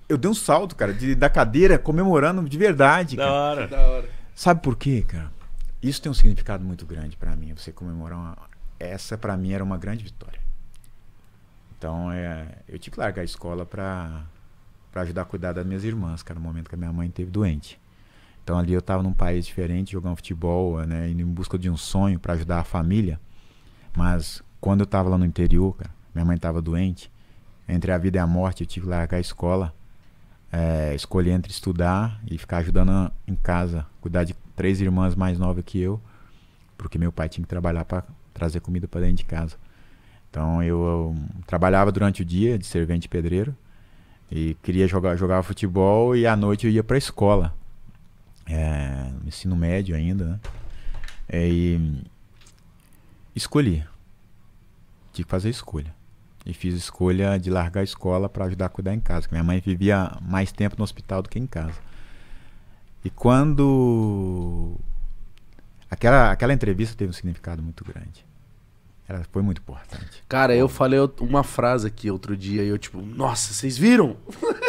Eu 0.09 0.16
dei 0.16 0.30
um 0.30 0.34
salto, 0.34 0.74
cara, 0.74 0.92
de- 0.94 1.14
da 1.14 1.28
cadeira 1.28 1.78
comemorando 1.78 2.48
de 2.48 2.56
verdade, 2.59 3.16
Da 3.16 3.24
cara. 3.24 3.34
hora. 3.34 3.66
Da 3.68 3.80
hora. 3.80 4.09
Sabe 4.39 4.62
por 4.62 4.77
quê, 4.77 5.02
cara? 5.02 5.32
Isso 5.82 6.01
tem 6.01 6.09
um 6.09 6.15
significado 6.15 6.65
muito 6.65 6.86
grande 6.86 7.16
pra 7.16 7.35
mim, 7.35 7.52
você 7.56 7.73
comemorar 7.73 8.16
uma... 8.16 8.39
Essa 8.78 9.19
pra 9.19 9.36
mim 9.36 9.51
era 9.51 9.65
uma 9.65 9.77
grande 9.77 10.05
vitória. 10.05 10.40
Então, 11.77 12.12
é, 12.12 12.47
eu 12.69 12.78
tive 12.78 12.94
que 12.94 13.01
largar 13.01 13.23
a 13.23 13.24
escola 13.24 13.66
pra, 13.66 14.27
pra 14.93 15.02
ajudar 15.02 15.23
a 15.23 15.24
cuidar 15.24 15.55
das 15.55 15.66
minhas 15.66 15.82
irmãs, 15.82 16.23
cara, 16.23 16.39
no 16.39 16.47
momento 16.47 16.69
que 16.69 16.77
a 16.77 16.78
minha 16.78 16.93
mãe 16.93 17.09
esteve 17.09 17.32
doente. 17.32 17.81
Então 18.44 18.56
ali 18.56 18.73
eu 18.73 18.81
tava 18.81 19.02
num 19.02 19.12
país 19.12 19.44
diferente, 19.44 19.90
jogando 19.90 20.15
futebol, 20.15 20.86
né, 20.86 21.10
indo 21.10 21.20
em 21.20 21.27
busca 21.27 21.59
de 21.59 21.69
um 21.69 21.77
sonho 21.77 22.20
pra 22.20 22.35
ajudar 22.35 22.60
a 22.60 22.65
família. 22.65 23.20
Mas 23.97 24.40
quando 24.60 24.82
eu 24.82 24.86
tava 24.86 25.09
lá 25.09 25.19
no 25.19 25.27
interior, 25.27 25.74
cara, 25.74 25.90
minha 26.15 26.24
mãe 26.24 26.36
tava 26.36 26.62
doente, 26.62 27.10
entre 27.69 27.90
a 27.90 27.98
vida 27.98 28.19
e 28.19 28.20
a 28.20 28.27
morte, 28.27 28.62
eu 28.62 28.69
tive 28.69 28.86
que 28.86 28.90
largar 28.90 29.16
a 29.16 29.20
escola, 29.20 29.74
é, 30.52 30.96
entre 31.30 31.52
estudar 31.52 32.20
e 32.30 32.38
ficar 32.38 32.58
ajudando 32.58 32.90
a- 32.90 33.12
em 33.26 33.34
casa, 33.34 33.86
cuidar 34.00 34.24
de 34.24 34.34
três 34.56 34.80
irmãs 34.80 35.14
mais 35.14 35.38
novas 35.38 35.64
que 35.64 35.78
eu, 35.78 36.00
porque 36.76 36.98
meu 36.98 37.12
pai 37.12 37.28
tinha 37.28 37.42
que 37.44 37.48
trabalhar 37.48 37.84
para 37.84 38.04
trazer 38.32 38.60
comida 38.60 38.86
para 38.88 39.00
dentro 39.02 39.16
de 39.16 39.24
casa. 39.24 39.56
Então 40.30 40.62
eu, 40.62 40.82
eu 40.84 41.16
trabalhava 41.46 41.90
durante 41.92 42.22
o 42.22 42.24
dia 42.24 42.58
de 42.58 42.66
servente 42.66 43.08
pedreiro 43.08 43.54
e 44.30 44.54
queria 44.62 44.86
jogar 44.86 45.16
jogava 45.16 45.42
futebol 45.42 46.14
e 46.16 46.26
à 46.26 46.36
noite 46.36 46.66
eu 46.66 46.72
ia 46.72 46.84
para 46.84 46.96
a 46.96 46.98
escola, 46.98 47.54
é, 48.46 49.10
no 49.22 49.28
ensino 49.28 49.56
médio 49.56 49.94
ainda, 49.96 50.24
né? 50.24 50.40
É, 51.28 51.48
E 51.48 52.02
escolhi, 53.34 53.84
tive 55.12 55.24
que 55.26 55.30
fazer 55.30 55.50
escolha 55.50 55.94
e 56.44 56.52
fiz 56.52 56.74
escolha 56.74 57.39
de 57.39 57.51
largar 57.51 57.81
a 57.81 57.85
escola 57.85 58.28
para 58.28 58.47
ajudar 58.47 58.66
a 58.66 58.69
cuidar 58.69 58.94
em 58.94 59.01
casa. 59.01 59.28
Minha 59.31 59.44
mãe 59.44 59.60
vivia 59.60 60.16
mais 60.23 60.52
tempo 60.52 60.77
no 60.78 60.85
hospital 60.85 61.23
do 61.23 61.28
que 61.28 61.39
em 61.39 61.47
casa. 61.47 61.78
E 63.05 63.10
quando 63.10 64.77
aquela 65.90 66.32
aquela 66.32 66.52
entrevista 66.52 66.97
teve 66.97 67.10
um 67.10 67.12
significado 67.12 67.62
muito 67.62 67.85
grande. 67.85 68.27
Ela 69.09 69.24
foi 69.32 69.40
muito 69.40 69.62
importante. 69.62 70.23
Cara, 70.28 70.55
eu 70.55 70.69
falei 70.69 70.98
uma 71.20 71.43
frase 71.43 71.86
aqui 71.86 72.10
outro 72.10 72.36
dia 72.36 72.62
e 72.62 72.69
eu, 72.69 72.77
tipo, 72.77 73.01
nossa, 73.01 73.55
vocês 73.55 73.78
viram? 73.78 74.19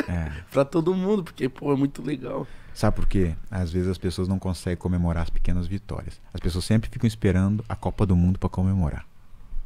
É. 0.08 0.32
pra 0.50 0.64
todo 0.64 0.96
mundo, 0.96 1.26
porque, 1.26 1.50
pô, 1.50 1.74
é 1.74 1.76
muito 1.76 2.02
legal. 2.02 2.48
Sabe 2.74 2.96
por 2.96 3.06
quê? 3.06 3.36
Às 3.52 3.70
vezes 3.70 3.90
as 3.90 3.98
pessoas 3.98 4.30
não 4.30 4.40
conseguem 4.40 4.78
comemorar 4.78 5.24
as 5.24 5.30
pequenas 5.30 5.68
vitórias. 5.68 6.22
As 6.34 6.40
pessoas 6.40 6.64
sempre 6.64 6.90
ficam 6.90 7.06
esperando 7.06 7.66
a 7.68 7.76
Copa 7.76 8.06
do 8.06 8.16
Mundo 8.16 8.40
para 8.40 8.48
comemorar. 8.48 9.06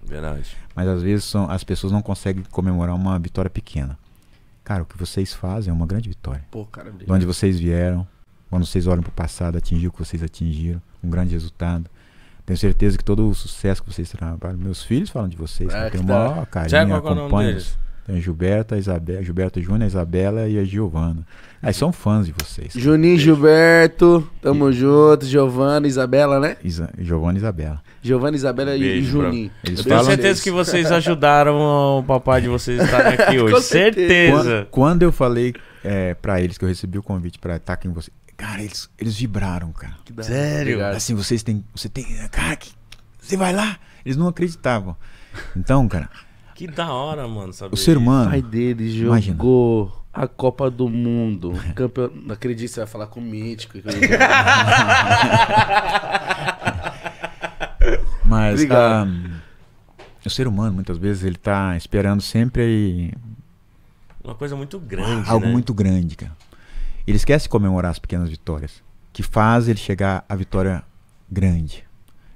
Verdade. 0.05 0.55
Mas 0.75 0.87
às 0.87 1.01
vezes 1.01 1.25
são, 1.25 1.49
as 1.49 1.63
pessoas 1.63 1.91
não 1.91 2.01
conseguem 2.01 2.43
comemorar 2.51 2.95
uma 2.95 3.17
vitória 3.19 3.49
pequena. 3.49 3.97
Cara, 4.63 4.83
o 4.83 4.85
que 4.85 4.97
vocês 4.97 5.33
fazem 5.33 5.71
é 5.71 5.73
uma 5.73 5.85
grande 5.85 6.09
vitória. 6.09 6.43
Pô, 6.49 6.65
cara, 6.65 6.91
de 6.91 7.11
onde 7.11 7.25
vocês 7.25 7.59
vieram, 7.59 8.07
quando 8.49 8.65
vocês 8.65 8.87
olham 8.87 9.01
para 9.01 9.09
o 9.09 9.13
passado, 9.13 9.57
atingir 9.57 9.87
o 9.87 9.91
que 9.91 9.99
vocês 9.99 10.23
atingiram, 10.23 10.81
um 11.03 11.09
grande 11.09 11.33
resultado. 11.33 11.89
Tenho 12.45 12.57
certeza 12.57 12.97
que 12.97 13.03
todo 13.03 13.27
o 13.29 13.33
sucesso 13.33 13.81
que 13.81 13.91
vocês 13.91 14.09
trabalham, 14.09 14.57
meus 14.57 14.83
filhos 14.83 15.09
falam 15.09 15.29
de 15.29 15.37
vocês. 15.37 15.73
É, 15.73 15.89
tenho 15.89 16.03
o 16.03 16.07
maior 16.07 16.45
carinho, 16.45 16.69
Tiago, 16.69 16.89
qual 16.89 16.97
é 16.97 17.01
o 17.01 17.15
nome 17.15 17.21
acompanho. 17.21 17.49
deles? 17.49 17.77
Tem 18.05 18.17
a 18.17 18.19
Gilberta, 18.19 18.75
a 18.75 18.77
Isabela, 18.77 19.23
Gilberto 19.23 19.61
Júnior, 19.61 19.83
a 19.83 19.87
Isabela 19.87 20.47
e 20.49 20.59
a 20.59 20.63
Giovana. 20.65 21.25
Aí 21.61 21.73
são 21.73 21.93
fãs 21.93 22.25
de 22.25 22.33
vocês. 22.37 22.73
Juninho, 22.75 23.17
Gilberto, 23.17 24.29
tamo 24.41 24.71
junto. 24.73 25.25
Giovana, 25.25 25.87
Isabela, 25.87 26.37
né? 26.39 26.57
Isa, 26.63 26.89
Giovana 26.97 27.37
e 27.37 27.37
Isabela. 27.37 27.81
Giovana, 28.01 28.35
Isabela 28.35 28.75
e- 28.75 28.77
e 28.77 28.79
Beijo, 28.83 29.11
Juninho. 29.21 29.51
Eles 29.63 29.79
Eu 29.79 29.85
Tenho 29.85 30.03
certeza 30.03 30.41
que 30.43 30.51
vocês 30.51 30.91
ajudaram 30.91 31.55
o 31.99 32.03
papai 32.03 32.41
de 32.41 32.49
vocês 32.49 32.77
a 32.79 32.83
estarem 32.83 33.13
aqui 33.13 33.39
hoje. 33.39 33.53
Com 33.55 33.61
certeza. 33.61 34.33
Quando, 34.33 34.67
quando 34.69 35.03
eu 35.03 35.11
falei 35.13 35.53
é, 35.83 36.13
para 36.13 36.41
eles 36.41 36.57
que 36.57 36.65
eu 36.65 36.69
recebi 36.69 36.97
o 36.97 37.03
convite 37.03 37.39
pra 37.39 37.55
estar 37.55 37.73
aqui 37.73 37.87
com 37.87 37.93
vocês, 37.93 38.13
cara, 38.35 38.61
eles, 38.61 38.89
eles 38.99 39.15
vibraram, 39.17 39.71
cara. 39.71 39.93
Sério? 40.21 40.73
Obrigado. 40.73 40.95
Assim, 40.97 41.15
vocês 41.15 41.41
têm. 41.41 41.63
Você 41.73 41.87
tem. 41.87 42.05
Cara, 42.29 42.57
que, 42.57 42.71
você 43.17 43.37
vai 43.37 43.53
lá? 43.53 43.77
Eles 44.05 44.17
não 44.17 44.27
acreditavam. 44.27 44.97
Então, 45.55 45.87
cara, 45.87 46.09
Que 46.55 46.67
da 46.67 46.91
hora, 46.91 47.27
mano. 47.27 47.51
Saber 47.53 47.73
o 47.73 47.77
ser 47.77 47.97
O 47.97 47.99
humano. 47.99 48.29
pai 48.29 48.41
dele 48.41 48.83
Imagina. 49.01 49.35
jogou 49.37 49.91
a 50.13 50.27
Copa 50.27 50.69
do 50.69 50.87
Mundo. 50.89 51.53
Campeão... 51.75 52.11
Não 52.13 52.33
acredito 52.35 52.67
que 52.69 52.73
você 52.75 52.79
vai 52.81 52.87
falar 52.87 53.07
com 53.07 53.19
o 53.19 53.23
Mítico. 53.23 53.77
Mas 58.25 58.65
ah, 58.71 59.05
o 60.25 60.29
ser 60.29 60.47
humano, 60.47 60.73
muitas 60.73 60.97
vezes, 60.97 61.23
ele 61.23 61.35
tá 61.37 61.75
esperando 61.75 62.21
sempre 62.21 62.61
aí 62.61 63.11
Uma 64.23 64.35
coisa 64.35 64.55
muito 64.55 64.79
grande. 64.79 65.29
algo 65.29 65.45
né? 65.45 65.51
muito 65.51 65.73
grande, 65.73 66.15
cara. 66.15 66.31
Ele 67.05 67.17
esquece 67.17 67.43
de 67.45 67.49
comemorar 67.49 67.91
as 67.91 67.99
pequenas 67.99 68.29
vitórias, 68.29 68.81
que 69.11 69.21
faz 69.21 69.67
ele 69.67 69.77
chegar 69.79 70.23
à 70.29 70.35
vitória 70.35 70.83
grande. 71.29 71.82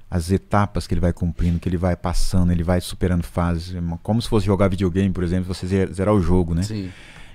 As 0.09 0.31
etapas 0.31 0.87
que 0.87 0.93
ele 0.93 1.01
vai 1.01 1.11
cumprindo, 1.11 1.59
que 1.59 1.67
ele 1.67 1.75
vai 1.77 1.95
passando, 1.95 2.51
ele 2.51 2.63
vai 2.63 2.79
superando 2.79 3.23
fases. 3.23 3.75
É 3.75 3.81
Como 4.01 4.21
se 4.21 4.29
fosse 4.29 4.45
jogar 4.45 4.69
videogame, 4.69 5.13
por 5.13 5.23
exemplo, 5.23 5.53
você 5.53 5.67
zer- 5.67 5.91
zerar 5.91 6.13
o 6.13 6.21
jogo, 6.21 6.53
né? 6.55 6.63
Sim. 6.63 6.89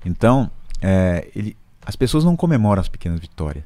Então, 0.04 0.50
é, 0.80 1.28
ele, 1.36 1.54
as 1.84 1.94
pessoas 1.96 2.24
não 2.24 2.34
comemoram 2.34 2.80
as 2.80 2.88
pequenas 2.88 3.20
vitórias. 3.20 3.64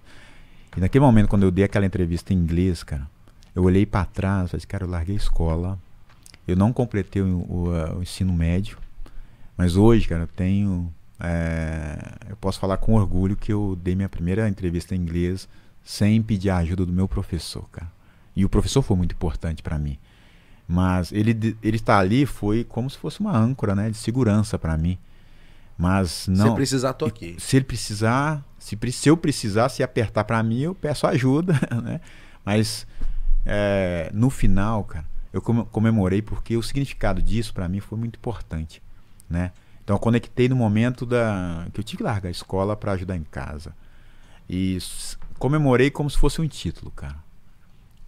E 0.77 0.81
naquele 0.81 1.05
momento, 1.05 1.29
quando 1.29 1.45
eu 1.45 1.51
dei 1.53 1.65
aquela 1.65 1.87
entrevista 1.87 2.35
em 2.35 2.37
inglês, 2.37 2.83
cara, 2.83 3.09
eu 3.55 3.63
olhei 3.63 3.87
pra 3.87 4.05
trás 4.05 4.47
e 4.47 4.49
falei, 4.51 4.59
assim, 4.59 4.67
cara, 4.67 4.85
eu 4.85 4.91
larguei 4.91 5.15
a 5.15 5.19
escola, 5.19 5.79
eu 6.47 6.57
não 6.57 6.73
completei 6.73 7.23
o, 7.23 7.39
o, 7.49 7.99
o 7.99 8.03
ensino 8.03 8.33
médio, 8.33 8.77
mas 9.57 9.77
hoje, 9.77 10.07
cara, 10.09 10.25
eu 10.25 10.27
tenho. 10.29 10.93
é, 11.21 11.97
eu 12.29 12.37
posso 12.37 12.59
falar 12.59 12.77
com 12.77 12.95
orgulho 12.95 13.37
que 13.37 13.53
eu 13.53 13.79
dei 13.83 13.95
minha 13.95 14.09
primeira 14.09 14.49
entrevista 14.49 14.95
em 14.95 14.99
inglês 14.99 15.49
sem 15.85 16.21
pedir 16.21 16.51
a 16.51 16.59
ajuda 16.59 16.85
do 16.85 16.93
meu 16.93 17.07
professor, 17.09 17.65
cara. 17.71 17.91
E 18.37 18.45
o 18.45 18.49
professor 18.49 18.83
foi 18.83 18.97
muito 18.97 19.15
importante 19.15 19.63
pra 19.63 19.79
mim. 19.79 19.99
Mas 20.69 21.11
ele, 21.11 21.57
ele 21.63 21.77
estar 21.77 21.99
ali 21.99 22.27
foi 22.27 22.63
como 22.65 22.91
se 22.91 22.99
fosse 22.99 23.21
uma 23.21 23.37
âncora, 23.37 23.75
né, 23.75 23.89
de 23.91 23.97
segurança 23.97 24.59
pra 24.59 24.77
mim. 24.77 24.99
Mas 25.79 26.27
não. 26.29 26.51
Se 26.51 26.55
precisar, 26.55 26.93
tô 26.95 27.07
aqui. 27.07 27.37
Se 27.39 27.57
ele 27.57 27.65
precisar, 27.65 28.45
se, 28.59 28.79
se 28.93 29.09
eu 29.09 29.17
precisar, 29.17 29.69
se 29.69 29.83
apertar 29.83 30.25
pra 30.25 30.43
mim, 30.43 30.61
eu 30.61 30.75
peço 30.75 31.07
ajuda, 31.09 31.53
né? 31.83 32.01
Mas 32.45 32.87
é, 33.45 34.11
no 34.13 34.29
final, 34.31 34.85
cara, 34.85 35.05
eu 35.33 35.41
come- 35.43 35.65
comemorei 35.71 36.23
porque 36.23 36.57
o 36.57 36.63
significado 36.63 37.23
disso 37.23 37.53
pra 37.55 37.69
mim 37.69 37.81
foi 37.81 37.99
muito 37.99 38.17
importante, 38.17 38.83
né? 39.29 39.53
Então 39.85 39.95
eu 39.95 40.01
conectei 40.01 40.49
no 40.49 40.57
momento 40.57 41.07
da 41.07 41.67
que 41.73 41.79
eu 41.79 41.85
tive 41.85 41.99
que 41.99 42.03
largar 42.03 42.29
a 42.29 42.31
escola 42.33 42.75
pra 42.77 42.93
ajudar 42.93 43.17
em 43.17 43.23
casa. 43.23 43.73
E 44.49 44.79
comemorei 45.39 45.91
como 45.91 46.09
se 46.11 46.19
fosse 46.19 46.41
um 46.41 46.49
título, 46.49 46.91
cara. 46.91 47.25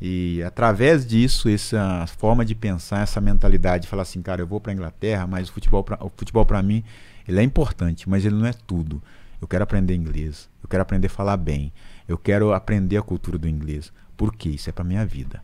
E 0.01 0.43
através 0.45 1.05
disso, 1.07 1.49
essa 1.49 2.07
forma 2.19 2.45
de 2.45 2.55
pensar, 2.55 3.01
essa 3.01 3.21
mentalidade 3.21 3.83
de 3.83 3.89
falar 3.89 4.03
assim, 4.03 4.23
cara, 4.23 4.41
eu 4.43 4.47
vou 4.47 4.61
pra 4.61 4.73
Inglaterra, 4.73 5.27
mas 5.27 5.49
o 5.49 5.53
futebol 5.53 5.83
pra, 5.83 5.99
o 6.01 6.11
futebol 6.17 6.47
para 6.47 6.63
mim, 6.63 6.85
ele 7.27 7.41
é 7.41 7.43
importante, 7.43 8.09
mas 8.09 8.25
ele 8.25 8.37
não 8.37 8.47
é 8.47 8.53
tudo. 8.53 9.03
Eu 9.41 9.49
quero 9.49 9.65
aprender 9.65 9.95
inglês, 9.95 10.49
eu 10.63 10.69
quero 10.69 10.83
aprender 10.83 11.09
a 11.09 11.11
falar 11.11 11.37
bem, 11.37 11.73
eu 12.07 12.17
quero 12.17 12.53
aprender 12.53 12.97
a 12.97 13.03
cultura 13.03 13.39
do 13.39 13.49
inglês. 13.49 13.93
Por 14.17 14.35
quê? 14.35 14.51
Isso 14.51 14.69
é 14.69 14.73
pra 14.73 14.85
minha 14.85 15.05
vida. 15.05 15.43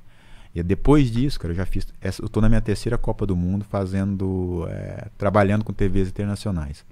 E 0.55 0.62
depois 0.62 1.10
disso, 1.10 1.39
cara, 1.40 1.52
eu 1.52 1.56
já 1.56 1.66
fiz. 1.66 1.85
essa- 2.01 2.22
eu 2.22 2.28
tô 2.28 2.40
na 2.40 2.48
minha 2.48 2.60
terceira 2.60 2.97
Copa 2.97 3.26
do 3.26 3.35
Mundo 3.35 3.64
fazendo. 3.64 4.66
é, 4.70 5.09
trabalhando 5.18 5.64
com 5.64 5.72
TVs 5.72 6.09
internacionais. 6.09 6.85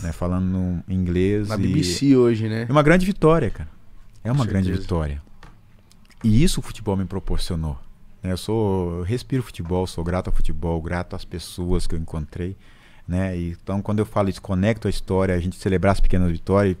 Né, 0.00 0.12
falando 0.12 0.82
inglês. 0.88 1.48
Na 1.48 1.56
e- 1.56 1.58
BBC 1.58 2.16
hoje, 2.16 2.48
né? 2.48 2.66
é 2.68 2.72
uma 2.72 2.82
grande 2.82 3.04
vitória, 3.04 3.50
cara. 3.50 3.68
É 4.22 4.30
uma 4.30 4.44
grande 4.46 4.70
vitória. 4.70 5.20
E 6.24 6.42
isso 6.42 6.60
o 6.60 6.62
futebol 6.62 6.96
me 6.96 7.04
proporcionou. 7.04 7.78
né? 8.22 8.32
Eu 8.32 8.36
sou, 8.36 8.98
eu 8.98 9.02
respiro 9.02 9.42
futebol, 9.42 9.86
sou 9.86 10.02
grato 10.04 10.28
ao 10.28 10.32
futebol, 10.32 10.80
grato 10.82 11.14
às 11.14 11.24
pessoas 11.24 11.86
que 11.86 11.94
eu 11.94 11.98
encontrei, 11.98 12.56
né? 13.06 13.36
Então 13.36 13.80
quando 13.80 14.00
eu 14.00 14.06
falo 14.06 14.28
isso, 14.28 14.42
conecto 14.42 14.86
a 14.86 14.90
história, 14.90 15.34
a 15.34 15.40
gente 15.40 15.56
celebrar 15.56 15.92
as 15.92 16.00
pequenas 16.00 16.30
vitórias, 16.30 16.76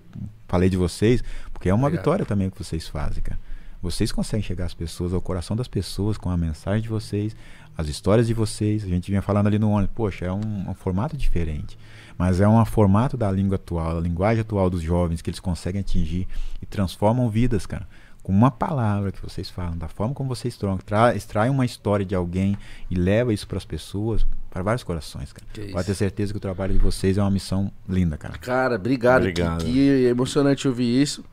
falei 0.48 0.68
de 0.68 0.76
vocês, 0.76 1.22
porque 1.52 1.68
é 1.68 1.74
uma 1.74 1.86
Obrigado. 1.86 2.02
vitória 2.02 2.26
também 2.26 2.50
que 2.50 2.58
vocês 2.62 2.88
fazem, 2.88 3.22
cara. 3.22 3.38
Vocês 3.80 4.10
conseguem 4.10 4.42
chegar 4.44 4.64
às 4.66 4.74
pessoas, 4.74 5.14
ao 5.14 5.20
coração 5.22 5.54
das 5.56 5.68
pessoas, 5.68 6.18
com 6.18 6.28
a 6.28 6.36
mensagem 6.36 6.82
de 6.82 6.88
vocês, 6.88 7.36
as 7.76 7.86
histórias 7.86 8.26
de 8.26 8.34
vocês. 8.34 8.82
A 8.82 8.88
gente 8.88 9.08
vinha 9.08 9.22
falando 9.22 9.46
ali 9.46 9.56
no 9.56 9.70
ônibus, 9.70 9.94
poxa, 9.94 10.24
é 10.24 10.32
um, 10.32 10.68
um 10.68 10.74
formato 10.74 11.16
diferente. 11.16 11.78
Mas 12.18 12.40
é 12.40 12.48
um 12.48 12.64
formato 12.64 13.16
da 13.16 13.30
língua 13.30 13.54
atual, 13.54 13.94
da 13.94 14.00
linguagem 14.00 14.40
atual 14.40 14.68
dos 14.68 14.82
jovens, 14.82 15.22
que 15.22 15.30
eles 15.30 15.38
conseguem 15.38 15.80
atingir 15.80 16.26
e 16.60 16.66
transformam 16.66 17.30
vidas, 17.30 17.66
cara. 17.66 17.86
Com 18.28 18.32
uma 18.34 18.50
palavra 18.50 19.10
que 19.10 19.22
vocês 19.22 19.48
falam, 19.48 19.78
da 19.78 19.88
forma 19.88 20.12
como 20.12 20.28
vocês 20.28 20.54
trocam, 20.54 20.76
tra 20.84 21.16
extraem 21.16 21.50
uma 21.50 21.64
história 21.64 22.04
de 22.04 22.14
alguém 22.14 22.58
e 22.90 22.94
leva 22.94 23.32
isso 23.32 23.48
para 23.48 23.56
as 23.56 23.64
pessoas, 23.64 24.26
para 24.50 24.62
vários 24.62 24.84
corações, 24.84 25.32
cara. 25.32 25.46
Que 25.50 25.72
Pode 25.72 25.86
ter 25.86 25.94
certeza 25.94 26.34
que 26.34 26.36
o 26.36 26.40
trabalho 26.40 26.74
de 26.74 26.78
vocês 26.78 27.16
é 27.16 27.22
uma 27.22 27.30
missão 27.30 27.72
linda, 27.88 28.18
cara. 28.18 28.36
Cara, 28.36 28.74
obrigado. 28.74 29.22
Obrigado. 29.22 29.64
Que, 29.64 29.72
que 29.72 30.04
emocionante 30.04 30.68
ouvir 30.68 31.00
isso. 31.00 31.24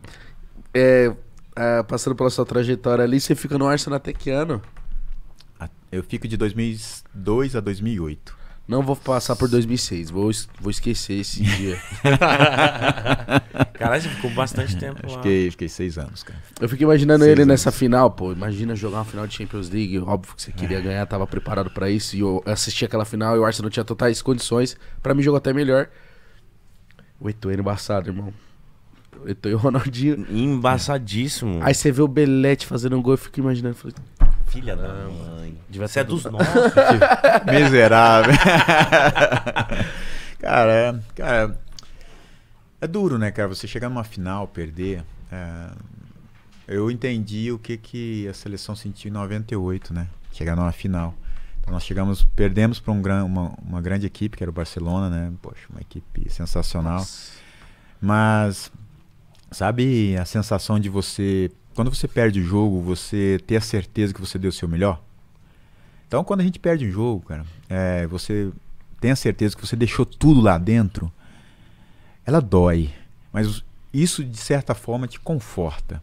É, 0.73 1.13
ah, 1.53 1.83
passando 1.85 2.15
pela 2.15 2.29
sua 2.29 2.45
trajetória 2.45 3.03
ali, 3.03 3.19
você 3.19 3.35
fica 3.35 3.57
no 3.57 3.67
Arsenal 3.67 3.97
até 3.97 4.13
que 4.13 4.29
ano? 4.29 4.61
Eu 5.91 6.01
fico 6.01 6.29
de 6.29 6.37
2002 6.37 7.57
a 7.57 7.59
2008. 7.59 8.37
Não 8.67 8.81
vou 8.81 8.95
passar 8.95 9.35
por 9.35 9.47
2006, 9.47 10.09
vou, 10.09 10.31
vou 10.59 10.71
esquecer 10.71 11.19
esse 11.19 11.41
dia. 11.43 11.79
Caralho, 13.73 14.01
você 14.01 14.09
ficou 14.09 14.31
bastante 14.31 14.75
tempo 14.77 14.99
lá. 15.07 15.17
Fiquei, 15.17 15.51
fiquei 15.51 15.69
seis 15.69 15.97
anos, 15.97 16.23
cara. 16.23 16.39
Eu 16.59 16.67
fico 16.67 16.81
imaginando 16.83 17.23
Seis 17.23 17.31
ele 17.31 17.41
anos. 17.43 17.51
nessa 17.53 17.71
final, 17.71 18.09
pô. 18.09 18.31
Imagina 18.31 18.75
jogar 18.75 18.97
uma 18.99 19.05
final 19.05 19.27
de 19.27 19.35
Champions 19.35 19.69
League. 19.69 19.99
Óbvio 19.99 20.35
que 20.35 20.41
você 20.41 20.51
queria 20.51 20.81
ganhar, 20.81 21.05
tava 21.05 21.27
preparado 21.27 21.69
pra 21.69 21.89
isso. 21.89 22.15
E 22.15 22.21
eu 22.21 22.41
assisti 22.45 22.85
aquela 22.85 23.05
final 23.05 23.35
e 23.35 23.39
o 23.39 23.45
Arsenal 23.45 23.69
tinha 23.69 23.83
totais 23.83 24.21
condições. 24.21 24.75
Pra 25.01 25.13
mim, 25.13 25.21
jogou 25.21 25.37
até 25.37 25.53
melhor. 25.53 25.87
O 27.19 27.29
Eto'o 27.29 27.51
é 27.51 27.55
embaçado, 27.55 28.09
irmão. 28.09 28.33
O 29.23 29.29
Eto'o 29.29 29.51
e 29.51 29.53
o 29.53 29.57
Ronaldinho. 29.57 30.25
Embaçadíssimo. 30.29 31.59
Aí 31.61 31.73
você 31.73 31.91
vê 31.91 32.01
o 32.01 32.07
Belete 32.07 32.65
fazendo 32.65 32.97
um 32.97 33.01
gol, 33.01 33.13
eu 33.13 33.17
fico 33.17 33.39
imaginando. 33.39 33.75
Falei, 33.75 33.95
Filha 34.55 34.75
da 34.75 34.87
mãe. 34.87 35.57
Devia 35.69 35.87
Você 35.87 35.99
é 35.99 36.03
dos 36.03 36.23
nossos. 36.25 36.47
Miserável. 37.51 38.33
cara, 40.39 40.71
é- 40.71 40.99
cara, 41.13 41.59
é 42.79 42.87
duro, 42.87 43.17
né, 43.17 43.31
cara? 43.31 43.49
Você 43.49 43.67
chegar 43.67 43.89
numa 43.89 44.03
final, 44.03 44.47
perder. 44.47 45.03
é, 45.31 45.71
eu 46.67 46.89
entendi 46.89 47.51
o 47.51 47.59
que, 47.59 47.77
que 47.77 48.27
a 48.27 48.33
seleção 48.33 48.75
sentiu 48.75 49.09
em 49.09 49.13
98, 49.13 49.93
né? 49.93 50.07
Chegar 50.31 50.55
numa 50.55 50.71
final. 50.71 51.13
Então 51.59 51.73
nós 51.73 51.83
chegamos, 51.83 52.23
perdemos 52.23 52.79
para 52.79 52.93
um 52.93 53.01
gran, 53.01 53.23
uma, 53.25 53.53
uma 53.61 53.81
grande 53.81 54.05
equipe, 54.05 54.37
que 54.37 54.43
era 54.43 54.49
o 54.49 54.53
Barcelona, 54.53 55.09
né? 55.09 55.31
Poxa, 55.41 55.61
uma 55.69 55.81
equipe 55.81 56.29
sensacional. 56.29 57.05
Mas, 57.99 58.71
sabe 59.51 60.15
a 60.17 60.25
sensação 60.25 60.79
de 60.79 60.89
você. 60.89 61.51
Quando 61.75 61.93
você 61.93 62.07
perde 62.07 62.39
o 62.39 62.43
jogo, 62.43 62.81
você 62.81 63.37
ter 63.45 63.57
a 63.57 63.61
certeza 63.61 64.13
que 64.13 64.21
você 64.21 64.39
deu 64.39 64.49
o 64.49 64.53
seu 64.53 64.67
melhor? 64.67 65.01
Então, 66.07 66.23
quando 66.23 66.39
a 66.39 66.43
gente 66.43 66.57
perde 66.57 66.87
um 66.87 66.91
jogo, 66.91 67.25
cara, 67.25 67.45
é, 67.67 68.07
você 68.07 68.49
tem 69.01 69.11
a 69.11 69.15
certeza 69.15 69.55
que 69.55 69.65
você 69.65 69.75
deixou 69.75 70.05
tudo 70.05 70.39
lá 70.39 70.57
dentro, 70.57 71.11
ela 72.25 72.39
dói. 72.39 72.93
Mas 73.31 73.61
isso, 73.93 74.23
de 74.23 74.37
certa 74.37 74.73
forma, 74.73 75.05
te 75.05 75.19
conforta. 75.19 76.01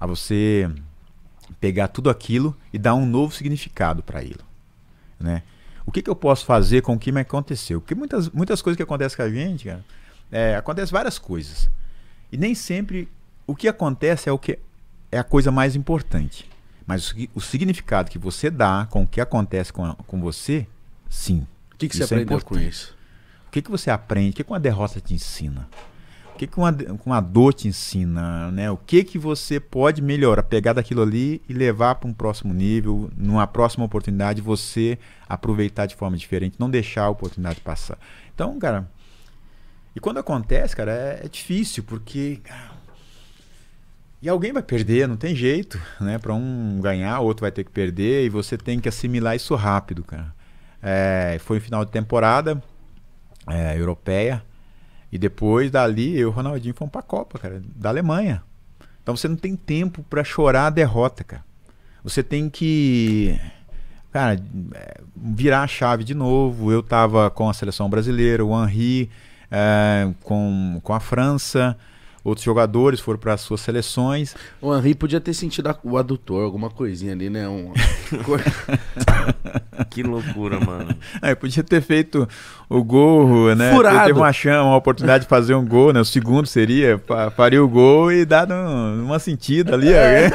A 0.00 0.06
você 0.06 0.70
pegar 1.60 1.88
tudo 1.88 2.08
aquilo 2.08 2.56
e 2.72 2.78
dar 2.78 2.94
um 2.94 3.04
novo 3.04 3.34
significado 3.34 4.02
para 4.02 4.22
ele. 4.22 4.40
Né? 5.20 5.42
O 5.84 5.92
que, 5.92 6.00
que 6.00 6.08
eu 6.08 6.16
posso 6.16 6.46
fazer 6.46 6.80
com 6.80 6.94
o 6.94 6.98
que 6.98 7.12
me 7.12 7.20
aconteceu? 7.20 7.82
Porque 7.82 7.94
muitas, 7.94 8.30
muitas 8.30 8.62
coisas 8.62 8.76
que 8.76 8.82
acontecem 8.82 9.16
com 9.16 9.22
a 9.22 9.30
gente, 9.30 9.66
cara, 9.66 9.84
é, 10.32 10.56
acontecem 10.56 10.92
várias 10.92 11.18
coisas. 11.18 11.68
E 12.32 12.38
nem 12.38 12.54
sempre 12.54 13.08
o 13.46 13.54
que 13.54 13.68
acontece 13.68 14.28
é 14.28 14.32
o 14.32 14.38
que 14.38 14.58
é 15.16 15.18
a 15.18 15.24
coisa 15.24 15.50
mais 15.50 15.74
importante. 15.74 16.48
Mas 16.86 17.10
o, 17.10 17.14
o 17.34 17.40
significado 17.40 18.10
que 18.10 18.18
você 18.18 18.48
dá 18.50 18.86
com 18.90 19.02
o 19.02 19.06
que 19.06 19.20
acontece 19.20 19.72
com, 19.72 19.84
a- 19.84 19.94
com 20.06 20.20
você, 20.20 20.66
sim. 21.10 21.46
O 21.74 21.76
que, 21.76 21.88
que 21.88 21.96
você 21.96 22.02
é 22.02 22.06
aprendeu 22.06 22.40
com 22.42 22.58
isso? 22.58 22.96
O 23.48 23.50
que, 23.50 23.60
que 23.62 23.70
você 23.70 23.90
aprende? 23.90 24.30
O 24.30 24.32
que, 24.34 24.44
que 24.44 24.50
uma 24.52 24.60
derrota 24.60 25.00
te 25.00 25.14
ensina? 25.14 25.68
O 26.32 26.34
O 26.34 26.38
que, 26.38 26.46
que 26.46 26.58
uma, 26.58 26.76
uma 27.04 27.20
dor 27.20 27.54
te 27.54 27.66
ensina, 27.66 28.50
né? 28.52 28.70
O 28.70 28.76
que 28.76 29.02
que 29.02 29.18
você 29.18 29.58
pode 29.58 30.02
melhorar, 30.02 30.42
pegar 30.42 30.74
daquilo 30.74 31.00
ali 31.02 31.40
e 31.48 31.52
levar 31.54 31.94
para 31.94 32.08
um 32.08 32.12
próximo 32.12 32.52
nível, 32.52 33.10
numa 33.16 33.46
próxima 33.46 33.84
oportunidade 33.86 34.42
você 34.42 34.98
aproveitar 35.26 35.86
de 35.86 35.96
forma 35.96 36.16
diferente, 36.16 36.56
não 36.58 36.68
deixar 36.70 37.04
a 37.04 37.08
oportunidade 37.10 37.60
passar. 37.62 37.98
Então, 38.34 38.58
cara, 38.58 38.86
e 39.94 39.98
quando 40.00 40.18
acontece, 40.18 40.76
cara, 40.76 40.92
é, 40.92 41.20
é 41.24 41.28
difícil 41.28 41.82
porque 41.82 42.40
cara, 42.44 42.75
e 44.22 44.28
alguém 44.28 44.52
vai 44.52 44.62
perder, 44.62 45.06
não 45.06 45.16
tem 45.16 45.34
jeito, 45.34 45.80
né? 46.00 46.18
Para 46.18 46.34
um 46.34 46.80
ganhar, 46.80 47.20
outro 47.20 47.42
vai 47.42 47.52
ter 47.52 47.64
que 47.64 47.70
perder 47.70 48.24
e 48.24 48.28
você 48.28 48.56
tem 48.56 48.80
que 48.80 48.88
assimilar 48.88 49.36
isso 49.36 49.54
rápido, 49.54 50.02
cara. 50.02 50.34
É, 50.82 51.38
foi 51.40 51.58
no 51.58 51.62
final 51.62 51.84
de 51.84 51.90
temporada 51.90 52.62
é, 53.46 53.78
europeia. 53.78 54.42
E 55.12 55.18
depois 55.18 55.70
dali, 55.70 56.14
eu 56.14 56.20
e 56.20 56.24
o 56.24 56.30
Ronaldinho 56.30 56.74
fomos 56.74 56.92
pra 56.92 57.02
Copa, 57.02 57.38
cara, 57.38 57.62
da 57.74 57.90
Alemanha. 57.90 58.42
Então 59.02 59.16
você 59.16 59.28
não 59.28 59.36
tem 59.36 59.54
tempo 59.54 60.02
para 60.10 60.24
chorar 60.24 60.66
a 60.66 60.70
derrota, 60.70 61.22
cara. 61.22 61.44
Você 62.02 62.22
tem 62.22 62.48
que, 62.48 63.38
cara, 64.12 64.40
é, 64.74 65.00
virar 65.14 65.62
a 65.62 65.66
chave 65.66 66.04
de 66.04 66.14
novo. 66.14 66.72
Eu 66.72 66.82
tava 66.82 67.30
com 67.30 67.48
a 67.48 67.54
seleção 67.54 67.88
brasileira, 67.88 68.44
o 68.44 68.64
Henri 68.64 69.10
é, 69.50 70.10
com, 70.22 70.80
com 70.82 70.92
a 70.92 71.00
França 71.00 71.76
outros 72.26 72.44
jogadores 72.44 72.98
foram 72.98 73.18
para 73.18 73.34
as 73.34 73.40
suas 73.40 73.60
seleções. 73.60 74.34
O 74.60 74.76
Henry 74.76 74.94
podia 74.94 75.20
ter 75.20 75.32
sentido 75.32 75.72
o 75.84 75.96
adutor, 75.96 76.42
alguma 76.42 76.68
coisinha 76.68 77.12
ali, 77.12 77.30
né? 77.30 77.48
Um... 77.48 77.72
que 79.90 80.02
loucura, 80.02 80.58
mano. 80.58 80.94
É, 81.22 81.34
podia 81.36 81.62
ter 81.62 81.80
feito 81.80 82.28
o 82.68 82.82
gol, 82.82 83.54
né? 83.54 83.72
Furado. 83.72 84.06
Teve 84.06 84.18
uma 84.18 84.32
chama, 84.32 84.70
uma 84.70 84.76
oportunidade 84.76 85.24
de 85.24 85.30
fazer 85.30 85.54
um 85.54 85.64
gol, 85.64 85.92
né? 85.92 86.00
O 86.00 86.04
segundo 86.04 86.46
seria, 86.46 87.00
faria 87.36 87.62
o 87.62 87.68
gol 87.68 88.10
e 88.10 88.24
dado 88.24 88.52
uma 88.52 89.20
sentida 89.20 89.74
ali. 89.74 89.92
É. 89.92 90.28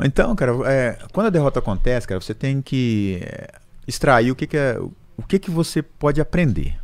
então, 0.02 0.34
cara, 0.34 0.52
é, 0.64 0.96
quando 1.12 1.26
a 1.26 1.30
derrota 1.30 1.58
acontece, 1.58 2.08
cara, 2.08 2.20
você 2.20 2.32
tem 2.32 2.62
que 2.62 3.20
é, 3.22 3.48
extrair 3.86 4.30
o 4.30 4.34
que, 4.34 4.46
que 4.46 4.56
é, 4.56 4.78
o 4.78 5.22
que, 5.28 5.38
que 5.38 5.50
você 5.50 5.82
pode 5.82 6.22
aprender. 6.22 6.78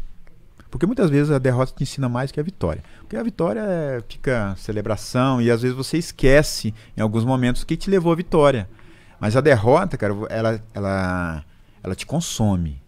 Porque 0.76 0.84
muitas 0.84 1.08
vezes 1.08 1.32
a 1.32 1.38
derrota 1.38 1.72
te 1.74 1.84
ensina 1.84 2.06
mais 2.06 2.30
que 2.30 2.38
a 2.38 2.42
vitória. 2.42 2.84
Porque 2.98 3.16
a 3.16 3.22
vitória 3.22 3.60
é, 3.60 4.04
fica 4.06 4.54
celebração 4.58 5.40
e 5.40 5.50
às 5.50 5.62
vezes 5.62 5.74
você 5.74 5.96
esquece 5.96 6.74
em 6.94 7.00
alguns 7.00 7.24
momentos 7.24 7.62
o 7.62 7.66
que 7.66 7.78
te 7.78 7.88
levou 7.88 8.12
à 8.12 8.14
vitória. 8.14 8.68
Mas 9.18 9.36
a 9.36 9.40
derrota, 9.40 9.96
cara, 9.96 10.12
ela, 10.28 10.62
ela, 10.74 11.44
ela 11.82 11.94
te 11.94 12.04
consome. 12.04 12.78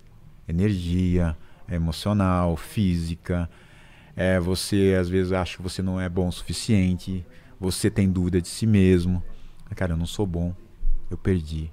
Energia, 0.47 1.35
emocional, 1.67 2.59
física. 2.59 3.49
É, 4.15 4.39
você 4.39 4.95
às 5.01 5.09
vezes 5.09 5.33
acha 5.33 5.57
que 5.57 5.63
você 5.63 5.81
não 5.81 5.99
é 5.99 6.11
bom 6.11 6.29
o 6.29 6.33
suficiente. 6.33 7.25
Você 7.59 7.91
tem 7.91 8.07
dúvida 8.11 8.39
de 8.39 8.49
si 8.49 8.67
mesmo. 8.67 9.23
Cara, 9.75 9.95
eu 9.95 9.97
não 9.97 10.05
sou 10.05 10.27
bom. 10.27 10.55
Eu 11.11 11.17
perdi. 11.17 11.73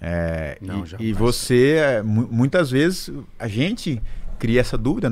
É, 0.00 0.56
não, 0.62 0.84
e, 0.98 1.08
e 1.08 1.12
você, 1.12 1.76
é, 1.76 2.02
muitas 2.02 2.70
vezes, 2.70 3.10
a 3.38 3.46
gente 3.46 4.02
cria 4.44 4.60
essa 4.60 4.76
dúvida 4.76 5.10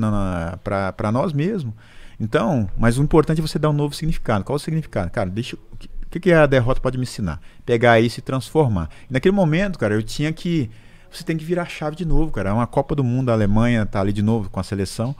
para 0.63 1.11
nós 1.11 1.33
mesmos. 1.33 1.73
Então, 2.19 2.69
mas 2.77 2.99
o 2.99 3.01
importante 3.01 3.39
é 3.39 3.41
você 3.41 3.57
dar 3.57 3.71
um 3.71 3.73
novo 3.73 3.95
significado. 3.95 4.43
Qual 4.43 4.55
o 4.55 4.59
significado? 4.59 5.09
Cara, 5.09 5.27
deixa. 5.27 5.55
O 5.55 6.09
que, 6.11 6.19
que 6.19 6.31
a 6.31 6.45
derrota 6.45 6.79
pode 6.79 6.99
me 6.99 7.03
ensinar? 7.03 7.41
Pegar 7.65 7.99
isso 7.99 8.19
e 8.19 8.21
transformar. 8.21 8.91
E 9.09 9.13
naquele 9.13 9.33
momento, 9.33 9.79
cara, 9.79 9.95
eu 9.95 10.03
tinha 10.03 10.31
que. 10.31 10.69
Você 11.11 11.23
tem 11.23 11.35
que 11.35 11.43
virar 11.43 11.63
a 11.63 11.65
chave 11.65 11.95
de 11.95 12.05
novo, 12.05 12.31
cara. 12.31 12.51
É 12.51 12.53
uma 12.53 12.67
Copa 12.67 12.93
do 12.93 13.03
Mundo, 13.03 13.31
a 13.31 13.33
Alemanha 13.33 13.87
tá 13.87 14.01
ali 14.01 14.13
de 14.13 14.21
novo 14.21 14.51
com 14.51 14.59
a 14.59 14.63
seleção. 14.63 15.15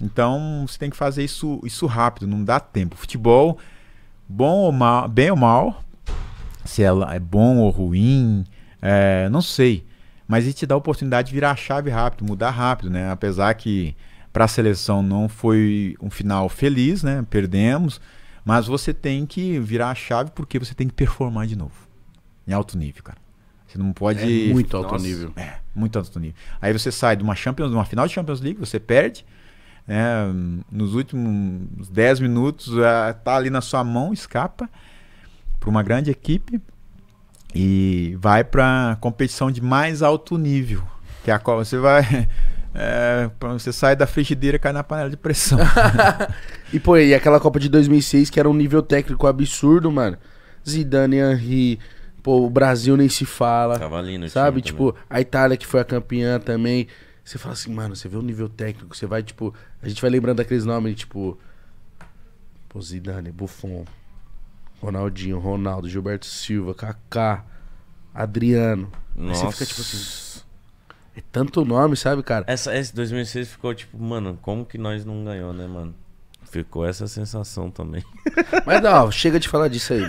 Então, 0.00 0.64
você 0.64 0.78
tem 0.78 0.88
que 0.88 0.96
fazer 0.96 1.24
isso, 1.24 1.60
isso 1.64 1.86
rápido, 1.86 2.28
não 2.28 2.44
dá 2.44 2.60
tempo. 2.60 2.94
Futebol, 2.94 3.58
bom 4.28 4.58
ou 4.58 4.70
mal, 4.70 5.08
bem 5.08 5.32
ou 5.32 5.36
mal, 5.36 5.82
se 6.64 6.84
ela 6.84 7.12
é 7.12 7.18
bom 7.18 7.56
ou 7.56 7.70
ruim, 7.70 8.44
é, 8.80 9.28
não 9.28 9.42
sei 9.42 9.84
mas 10.26 10.44
ele 10.44 10.52
te 10.52 10.66
dá 10.66 10.74
a 10.74 10.78
oportunidade 10.78 11.28
de 11.28 11.34
virar 11.34 11.52
a 11.52 11.56
chave 11.56 11.90
rápido, 11.90 12.24
mudar 12.24 12.50
rápido, 12.50 12.90
né? 12.90 13.10
Apesar 13.10 13.54
que 13.54 13.94
para 14.32 14.44
a 14.44 14.48
seleção 14.48 15.02
não 15.02 15.28
foi 15.28 15.96
um 16.00 16.10
final 16.10 16.48
feliz, 16.48 17.02
né? 17.02 17.24
Perdemos, 17.30 18.00
mas 18.44 18.66
você 18.66 18.92
tem 18.92 19.24
que 19.24 19.58
virar 19.58 19.90
a 19.90 19.94
chave 19.94 20.30
porque 20.32 20.58
você 20.58 20.74
tem 20.74 20.88
que 20.88 20.94
performar 20.94 21.46
de 21.46 21.56
novo, 21.56 21.88
em 22.46 22.52
alto 22.52 22.76
nível, 22.76 23.02
cara. 23.02 23.18
Você 23.66 23.78
não 23.78 23.92
pode 23.92 24.48
é 24.48 24.52
muito 24.52 24.76
alto 24.76 24.92
Nossa. 24.92 25.04
nível. 25.04 25.32
É, 25.36 25.58
muito 25.74 25.98
alto 25.98 26.20
nível. 26.20 26.36
Aí 26.60 26.72
você 26.72 26.92
sai 26.92 27.16
de 27.16 27.22
uma 27.22 27.34
Champions, 27.34 27.70
de 27.70 27.76
uma 27.76 27.84
final 27.84 28.06
de 28.06 28.12
Champions 28.12 28.40
League, 28.40 28.58
você 28.58 28.78
perde, 28.78 29.24
né? 29.86 30.04
Nos 30.70 30.94
últimos 30.94 31.88
10 31.88 32.20
minutos, 32.20 32.72
tá 33.24 33.36
ali 33.36 33.50
na 33.50 33.60
sua 33.60 33.82
mão, 33.82 34.12
escapa 34.12 34.68
para 35.58 35.70
uma 35.70 35.82
grande 35.82 36.10
equipe 36.10 36.60
e 37.58 38.14
vai 38.20 38.44
para 38.44 38.98
competição 39.00 39.50
de 39.50 39.62
mais 39.62 40.02
alto 40.02 40.36
nível, 40.36 40.82
que 41.24 41.30
é 41.30 41.34
a 41.34 41.38
qual 41.38 41.64
você 41.64 41.78
vai 41.78 42.28
é, 42.74 43.30
você 43.40 43.72
sai 43.72 43.96
da 43.96 44.06
frigideira 44.06 44.58
e 44.58 44.60
cai 44.60 44.74
na 44.74 44.84
panela 44.84 45.08
de 45.08 45.16
pressão. 45.16 45.58
e 46.70 46.78
pô, 46.78 46.98
e 46.98 47.14
aquela 47.14 47.40
Copa 47.40 47.58
de 47.58 47.70
2006 47.70 48.28
que 48.28 48.38
era 48.38 48.48
um 48.48 48.52
nível 48.52 48.82
técnico 48.82 49.26
absurdo, 49.26 49.90
mano. 49.90 50.18
Zidane, 50.68 51.16
Henry, 51.16 51.78
pô, 52.22 52.44
o 52.44 52.50
Brasil 52.50 52.94
nem 52.94 53.08
se 53.08 53.24
fala. 53.24 53.78
Tava 53.78 54.00
ali 54.00 54.18
no 54.18 54.28
Sabe? 54.28 54.60
Tipo, 54.60 54.92
também. 54.92 55.06
a 55.08 55.20
Itália 55.22 55.56
que 55.56 55.66
foi 55.66 55.80
a 55.80 55.84
campeã 55.84 56.38
também. 56.38 56.88
Você 57.24 57.38
fala 57.38 57.54
assim, 57.54 57.72
mano, 57.72 57.96
você 57.96 58.06
vê 58.06 58.18
o 58.18 58.22
nível 58.22 58.50
técnico, 58.50 58.94
você 58.94 59.06
vai, 59.06 59.22
tipo, 59.22 59.54
a 59.82 59.88
gente 59.88 60.02
vai 60.02 60.10
lembrando 60.10 60.36
daqueles 60.36 60.66
nomes, 60.66 60.94
tipo, 60.94 61.38
pô, 62.68 62.82
Zidane, 62.82 63.32
Buffon, 63.32 63.86
Ronaldinho, 64.80 65.38
Ronaldo, 65.38 65.88
Gilberto 65.88 66.26
Silva, 66.26 66.74
Kaká, 66.74 67.44
Adriano. 68.14 68.90
Nossa. 69.14 69.46
Aí 69.46 69.52
você 69.52 69.52
fica 69.52 69.66
tipo 69.66 69.80
assim. 69.80 70.26
É 71.16 71.22
tanto 71.32 71.64
nome, 71.64 71.96
sabe, 71.96 72.22
cara? 72.22 72.44
Essa, 72.46 72.76
esse 72.76 72.94
2006 72.94 73.48
ficou 73.48 73.74
tipo, 73.74 73.98
mano, 73.98 74.38
como 74.42 74.66
que 74.66 74.76
nós 74.76 75.04
não 75.04 75.24
ganhou, 75.24 75.52
né, 75.52 75.66
mano? 75.66 75.94
Ficou 76.50 76.86
essa 76.86 77.08
sensação 77.08 77.70
também. 77.70 78.04
Mas 78.66 78.82
não, 78.82 79.10
chega 79.10 79.40
de 79.40 79.48
falar 79.48 79.68
disso 79.68 79.94
aí. 79.94 80.02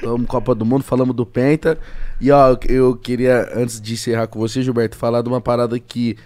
Falamos 0.00 0.26
Copa 0.26 0.54
do 0.54 0.64
Mundo, 0.64 0.82
falamos 0.82 1.14
do 1.14 1.26
Penta. 1.26 1.78
E 2.20 2.30
ó, 2.30 2.56
eu 2.68 2.96
queria, 2.96 3.50
antes 3.54 3.80
de 3.80 3.92
encerrar 3.92 4.26
com 4.26 4.38
você, 4.38 4.62
Gilberto, 4.62 4.96
falar 4.96 5.20
de 5.20 5.28
uma 5.28 5.40
parada 5.40 5.78
que 5.78 6.16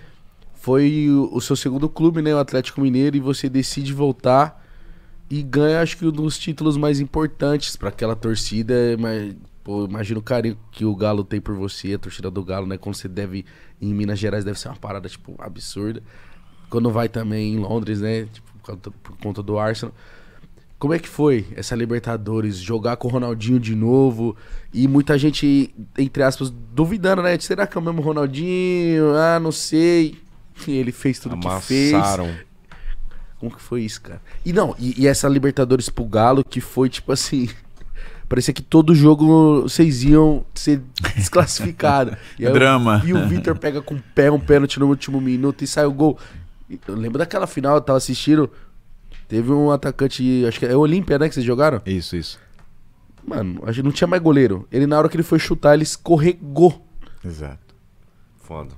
foi 0.54 1.08
o, 1.10 1.36
o 1.36 1.40
seu 1.40 1.56
segundo 1.56 1.88
clube, 1.88 2.22
né? 2.22 2.32
O 2.34 2.38
Atlético 2.38 2.80
Mineiro, 2.80 3.16
e 3.16 3.20
você 3.20 3.48
decide 3.48 3.92
voltar 3.92 4.64
e 5.30 5.42
ganha, 5.42 5.80
acho 5.80 5.96
que 5.96 6.06
um 6.06 6.10
dos 6.10 6.38
títulos 6.38 6.76
mais 6.76 7.00
importantes 7.00 7.76
para 7.76 7.90
aquela 7.90 8.16
torcida. 8.16 8.74
Mas, 8.98 9.34
pô, 9.62 9.84
imagina 9.84 10.18
o 10.18 10.22
carinho 10.22 10.58
que 10.70 10.84
o 10.84 10.94
Galo 10.96 11.22
tem 11.22 11.40
por 11.40 11.54
você, 11.54 11.94
a 11.94 11.98
torcida 11.98 12.30
do 12.30 12.42
Galo, 12.42 12.66
né? 12.66 12.78
Quando 12.78 12.94
você 12.94 13.08
deve 13.08 13.44
em 13.80 13.92
Minas 13.92 14.18
Gerais 14.18 14.44
deve 14.44 14.58
ser 14.58 14.68
uma 14.68 14.76
parada 14.76 15.08
tipo 15.08 15.34
absurda. 15.38 16.02
Quando 16.70 16.90
vai 16.90 17.08
também 17.08 17.54
em 17.54 17.58
Londres, 17.58 18.00
né? 18.00 18.26
Tipo, 18.32 18.52
por, 18.52 18.62
conta, 18.62 18.90
por 18.90 19.16
conta 19.18 19.42
do 19.42 19.58
Arsenal. 19.58 19.94
Como 20.78 20.94
é 20.94 20.98
que 20.98 21.08
foi 21.08 21.44
essa 21.56 21.74
Libertadores? 21.74 22.56
Jogar 22.56 22.96
com 22.96 23.08
o 23.08 23.10
Ronaldinho 23.10 23.58
de 23.58 23.74
novo 23.74 24.36
e 24.72 24.86
muita 24.86 25.18
gente, 25.18 25.74
entre 25.98 26.22
aspas, 26.22 26.50
duvidando, 26.50 27.20
né? 27.20 27.36
Será 27.38 27.66
que 27.66 27.76
é 27.76 27.80
o 27.80 27.84
mesmo 27.84 28.00
Ronaldinho? 28.00 29.14
Ah, 29.16 29.40
não 29.40 29.50
sei. 29.50 30.16
Ele 30.66 30.92
fez 30.92 31.18
tudo 31.18 31.34
Amassaram. 31.34 32.26
que 32.26 32.32
fez. 32.32 32.47
Como 33.38 33.54
que 33.54 33.62
foi 33.62 33.82
isso, 33.82 34.00
cara? 34.00 34.20
E 34.44 34.52
não, 34.52 34.74
e, 34.78 35.02
e 35.02 35.06
essa 35.06 35.28
Libertadores 35.28 35.88
pro 35.88 36.04
Galo, 36.04 36.44
que 36.44 36.60
foi 36.60 36.88
tipo 36.88 37.12
assim. 37.12 37.48
Parecia 38.28 38.52
que 38.52 38.60
todo 38.60 38.94
jogo 38.94 39.62
vocês 39.62 40.04
iam 40.04 40.44
ser 40.54 40.82
desclassificados. 41.16 42.14
Drama. 42.38 43.02
E 43.06 43.14
o 43.14 43.26
Vitor 43.26 43.56
pega 43.58 43.80
com 43.80 43.94
o 43.94 44.02
pé 44.14 44.30
um 44.30 44.38
pênalti 44.38 44.78
no 44.78 44.86
último 44.86 45.18
minuto 45.18 45.64
e 45.64 45.66
sai 45.66 45.86
o 45.86 45.92
gol. 45.92 46.18
Eu 46.86 46.94
lembro 46.94 47.18
daquela 47.18 47.46
final, 47.46 47.76
eu 47.76 47.80
tava 47.80 47.96
assistindo. 47.96 48.50
Teve 49.26 49.50
um 49.52 49.70
atacante, 49.70 50.44
acho 50.46 50.58
que 50.58 50.66
é 50.66 50.76
o 50.76 50.80
Olímpia, 50.80 51.18
né, 51.18 51.28
que 51.28 51.34
vocês 51.34 51.44
jogaram? 51.44 51.80
Isso, 51.86 52.16
isso. 52.16 52.38
Mano, 53.26 53.62
a 53.64 53.72
gente 53.72 53.84
não 53.84 53.92
tinha 53.92 54.08
mais 54.08 54.22
goleiro. 54.22 54.66
Ele, 54.72 54.86
na 54.86 54.98
hora 54.98 55.08
que 55.08 55.16
ele 55.16 55.22
foi 55.22 55.38
chutar, 55.38 55.74
ele 55.74 55.82
escorregou. 55.82 56.86
Exato. 57.24 57.74
Foda. 58.38 58.70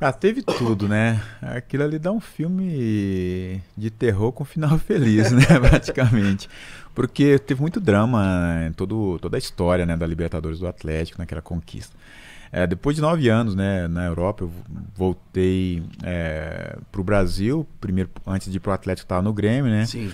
Ah, 0.00 0.12
teve 0.12 0.42
tudo, 0.42 0.86
né? 0.86 1.22
Aquilo 1.40 1.84
ali 1.84 1.98
dá 1.98 2.12
um 2.12 2.20
filme 2.20 3.62
de 3.76 3.90
terror 3.90 4.30
com 4.30 4.44
final 4.44 4.76
feliz, 4.78 5.32
né? 5.32 5.46
Praticamente. 5.58 6.48
Porque 6.94 7.38
teve 7.38 7.60
muito 7.60 7.80
drama 7.80 8.66
em 8.68 8.72
todo, 8.72 9.18
toda 9.20 9.36
a 9.36 9.38
história 9.38 9.86
né, 9.86 9.96
da 9.96 10.06
Libertadores 10.06 10.58
do 10.58 10.66
Atlético, 10.66 11.18
naquela 11.18 11.42
conquista. 11.42 11.94
É, 12.52 12.66
depois 12.66 12.96
de 12.96 13.02
nove 13.02 13.28
anos 13.28 13.54
né, 13.54 13.88
na 13.88 14.06
Europa, 14.06 14.44
eu 14.44 14.52
voltei 14.94 15.82
é, 16.02 16.78
para 16.92 17.00
o 17.00 17.04
Brasil, 17.04 17.66
primeiro 17.80 18.10
antes 18.26 18.50
de 18.50 18.56
ir 18.56 18.60
para 18.60 18.70
o 18.70 18.74
Atlético, 18.74 19.04
estava 19.04 19.22
no 19.22 19.32
Grêmio, 19.32 19.70
né? 19.70 19.84
Sim. 19.84 20.12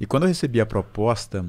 E 0.00 0.06
quando 0.06 0.24
eu 0.24 0.28
recebi 0.28 0.60
a 0.60 0.66
proposta 0.66 1.44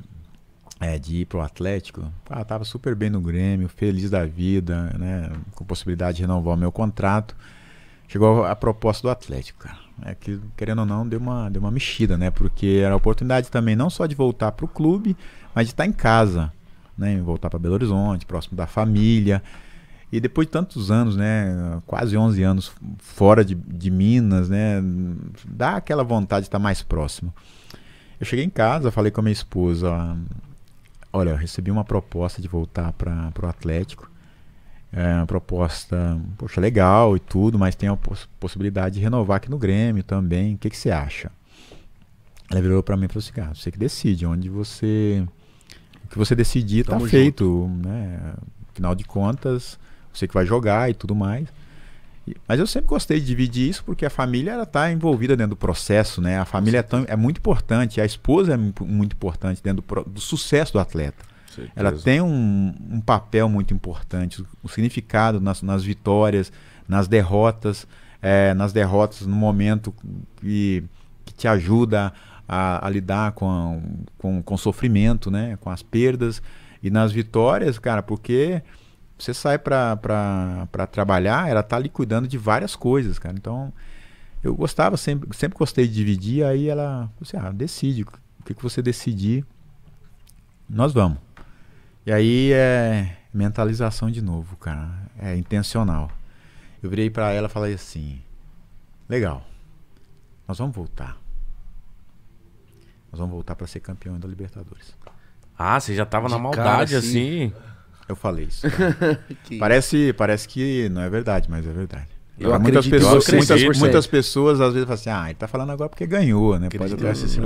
é, 0.80 1.00
de 1.00 1.18
ir 1.18 1.26
para 1.26 1.40
o 1.40 1.42
Atlético, 1.42 2.12
ah, 2.30 2.42
estava 2.42 2.64
super 2.64 2.96
bem 2.96 3.10
no 3.10 3.22
Grêmio, 3.22 3.70
feliz 3.70 4.10
da 4.10 4.26
vida, 4.26 4.94
né, 5.00 5.32
com 5.54 5.64
possibilidade 5.66 6.18
de 6.18 6.24
renovar 6.24 6.54
o 6.54 6.58
meu 6.58 6.72
contrato. 6.72 7.36
Chegou 8.08 8.46
a 8.46 8.56
proposta 8.56 9.04
do 9.04 9.12
Atlético, 9.12 9.60
cara. 9.60 9.78
É 10.04 10.14
que, 10.14 10.40
querendo 10.58 10.80
ou 10.80 10.86
não, 10.86 11.08
deu 11.08 11.20
uma, 11.20 11.50
deu 11.50 11.62
uma 11.62 11.72
mexida, 11.72 12.18
né? 12.18 12.30
Porque 12.30 12.82
era 12.84 12.94
a 12.94 12.98
oportunidade 12.98 13.50
também 13.50 13.76
não 13.76 13.90
só 13.90 14.06
de 14.06 14.16
voltar 14.16 14.52
para 14.52 14.66
o 14.66 14.68
clube, 14.68 15.16
mas 15.54 15.68
de 15.68 15.74
estar 15.74 15.86
em 15.86 15.92
casa, 15.92 16.52
né? 16.98 17.18
Voltar 17.22 17.50
para 17.50 17.60
Belo 17.60 17.76
Horizonte, 17.76 18.26
próximo 18.26 18.58
da 18.58 18.68
família. 18.68 19.42
E 20.12 20.20
depois 20.20 20.48
de 20.48 20.52
tantos 20.52 20.92
anos, 20.92 21.16
né? 21.16 21.82
Quase 21.88 22.18
11 22.18 22.44
anos 22.44 22.72
fora 23.00 23.44
de, 23.44 23.56
de 23.56 23.90
Minas, 23.90 24.50
né? 24.50 24.84
Dá 25.46 25.78
aquela 25.78 26.04
vontade 26.04 26.42
de 26.42 26.48
estar 26.48 26.60
mais 26.60 26.82
próximo. 26.82 27.34
Eu 28.20 28.26
cheguei 28.26 28.46
em 28.46 28.50
casa, 28.50 28.92
falei 28.92 29.12
com 29.12 29.22
a 29.22 29.24
minha 29.24 29.34
esposa: 29.34 30.18
Olha, 31.12 31.32
eu 31.32 31.38
recebi 31.38 31.72
uma 31.72 31.84
proposta 31.84 32.42
de 32.42 32.48
voltar 32.48 32.92
para 32.94 33.32
o 33.42 33.48
Atlético. 33.48 34.10
É 34.98 35.16
uma 35.16 35.26
proposta, 35.26 36.18
poxa, 36.38 36.62
legal 36.62 37.18
e 37.18 37.20
tudo, 37.20 37.60
mas 37.60 37.76
tem 37.76 37.90
a 37.90 37.98
poss 37.98 38.30
possibilidade 38.40 38.96
de 38.96 39.02
renovar 39.02 39.38
aqui 39.38 39.52
no 39.52 39.58
Grêmio 39.58 40.02
também. 40.02 40.56
O 40.56 40.58
que, 40.58 40.70
que 40.70 40.78
você 40.78 40.90
acha? 40.90 41.30
Ela 42.50 42.62
virou 42.62 42.82
para 42.82 42.96
mim 42.96 43.06
e 43.06 43.08
falou 43.10 43.20
assim: 43.20 43.54
você 43.54 43.72
que 43.72 43.78
decide, 43.78 44.26
onde 44.26 44.48
você. 44.48 45.28
O 46.06 46.08
que 46.08 46.18
você 46.18 46.34
decidir 46.34 46.80
está 46.80 46.98
feito. 47.02 47.70
Né? 47.84 48.36
Afinal 48.72 48.96
de 48.96 49.04
contas, 49.04 49.78
você 50.14 50.30
que 50.30 50.34
vai 50.34 50.46
jogar 50.46 50.90
e 50.90 50.94
tudo 50.94 51.14
mais. 51.14 51.50
Mas 52.48 52.60
eu 52.60 52.66
sempre 52.66 52.88
gostei 52.88 53.20
de 53.20 53.26
dividir 53.26 53.70
isso 53.70 53.84
porque 53.84 54.06
a 54.06 54.10
família 54.10 54.52
ela 54.52 54.64
está 54.64 54.90
envolvida 54.92 55.36
dentro 55.36 55.52
do 55.52 55.58
processo, 55.58 56.22
né? 56.22 56.40
A 56.40 56.46
família 56.46 56.80
é, 56.80 56.82
tão, 56.82 57.06
é 57.08 57.16
muito 57.16 57.38
importante, 57.38 58.00
a 58.00 58.06
esposa 58.06 58.54
é 58.54 58.58
muito 58.58 59.14
importante 59.14 59.62
dentro 59.62 59.84
do, 59.84 60.10
do 60.10 60.22
sucesso 60.22 60.74
do 60.74 60.80
atleta. 60.80 61.35
Ela 61.76 61.92
tem 61.92 62.22
um, 62.22 62.74
um, 62.92 63.02
papel 63.02 63.48
muito 63.50 63.74
importante, 63.74 64.44
o 64.64 64.68
significado 64.68 65.40
nas, 65.40 65.62
nas 65.62 65.84
vitórias, 65.84 66.52
nas 66.88 67.08
derrotas, 67.08 67.88
é, 68.22 68.54
nas 68.54 68.74
derrotas 68.74 69.26
no 69.26 69.36
momento 69.36 69.94
que, 70.38 70.84
que 71.24 71.34
te 71.34 71.48
ajuda 71.48 72.14
a, 72.48 72.86
a 72.86 72.90
lidar 72.90 73.32
com, 73.34 73.82
com, 74.18 74.42
com 74.42 74.58
sofrimento, 74.58 75.30
né? 75.32 75.58
Com 75.62 75.70
as 75.70 75.82
perdas 75.82 76.42
e 76.82 76.90
nas 76.90 77.12
vitórias, 77.12 77.80
cara, 77.80 78.04
porque 78.04 78.62
você 79.18 79.34
sai 79.34 79.58
para 79.58 79.98
trabalhar, 80.92 81.50
ela 81.50 81.64
tá 81.64 81.78
ali 81.78 81.90
cuidando 81.90 82.28
de 82.28 82.38
várias 82.38 82.76
coisas, 82.76 83.18
cara. 83.18 83.36
Então, 83.36 83.74
eu 84.44 84.54
gostava 84.56 84.98
sempre, 84.98 85.36
sempre 85.36 85.58
gostei 85.58 85.88
de 85.88 85.94
dividir, 85.94 86.44
aí 86.44 86.70
ela, 86.70 87.10
você, 87.20 87.38
ah, 87.38 87.52
decide, 87.52 88.04
o 88.04 88.44
que, 88.46 88.54
que 88.54 88.62
você 88.62 88.82
decidir, 88.82 89.44
nós 90.70 90.94
vamos. 90.94 91.18
E 92.06 92.12
aí 92.12 92.52
é 92.54 93.18
mentalização 93.34 94.12
de 94.12 94.22
novo, 94.22 94.56
cara. 94.58 95.10
É 95.18 95.36
intencional. 95.36 96.12
Eu 96.82 96.90
virei 96.90 97.10
para 97.10 97.32
ela 97.32 97.48
e 97.48 97.50
falei 97.50 97.74
assim: 97.74 98.22
legal, 99.10 99.44
nós 100.48 100.60
vamos 100.60 100.76
voltar. 100.76 101.18
Nós 103.12 103.20
vamos 103.20 103.34
voltar 103.34 103.56
para 103.56 103.66
ser 103.66 103.80
campeão 103.80 104.20
da 104.20 104.28
Libertadores. 104.28 104.96
Ah, 105.58 105.80
você 105.80 105.96
já 105.96 106.06
tava 106.06 106.28
de 106.28 106.34
na 106.34 106.40
maldade 106.40 106.92
cara, 106.92 107.00
assim. 107.00 107.46
assim. 107.46 107.54
Eu 108.08 108.16
falei 108.16 108.46
isso. 108.46 108.68
parece, 109.58 110.14
parece 110.14 110.48
que 110.48 110.90
não 110.90 111.02
é 111.02 111.10
verdade, 111.10 111.50
mas 111.50 111.66
é 111.66 111.72
verdade. 111.72 112.10
Eu 112.38 112.60
muitas 112.60 112.86
pessoas, 112.86 113.28
muitas, 113.30 113.80
muitas, 113.80 114.08
pessoas 114.08 114.60
às 114.60 114.74
vezes 114.74 114.86
falam 114.86 115.00
assim, 115.00 115.10
ah, 115.10 115.30
ele 115.30 115.40
tá 115.40 115.48
falando 115.48 115.72
agora 115.72 115.90
porque 115.90 116.06
ganhou, 116.06 116.60
né? 116.60 116.68
Pode 116.70 116.96
ter 116.98 117.08
assim, 117.08 117.40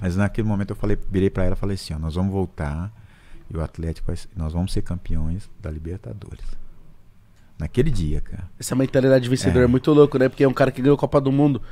Mas 0.00 0.14
naquele 0.16 0.46
momento 0.46 0.70
eu 0.70 0.76
falei, 0.76 0.98
virei 1.10 1.30
para 1.30 1.44
ela 1.44 1.54
e 1.54 1.58
falei 1.58 1.74
assim, 1.74 1.94
ó, 1.94 1.98
nós 1.98 2.14
vamos 2.14 2.30
voltar 2.30 2.92
e 3.50 3.56
o 3.56 3.62
Atlético, 3.62 4.12
nós 4.36 4.52
vamos 4.52 4.72
ser 4.72 4.82
campeões 4.82 5.48
da 5.60 5.70
Libertadores. 5.70 6.44
Naquele 7.58 7.90
dia, 7.90 8.20
cara. 8.20 8.48
Essa 8.58 8.74
mentalidade 8.74 9.24
de 9.24 9.30
vencedor 9.30 9.60
é. 9.60 9.64
é 9.64 9.66
muito 9.66 9.92
louco, 9.92 10.18
né? 10.18 10.28
Porque 10.28 10.42
é 10.42 10.48
um 10.48 10.52
cara 10.52 10.72
que 10.72 10.82
ganhou 10.82 10.96
a 10.96 10.98
Copa 10.98 11.20
do 11.20 11.30
Mundo. 11.30 11.62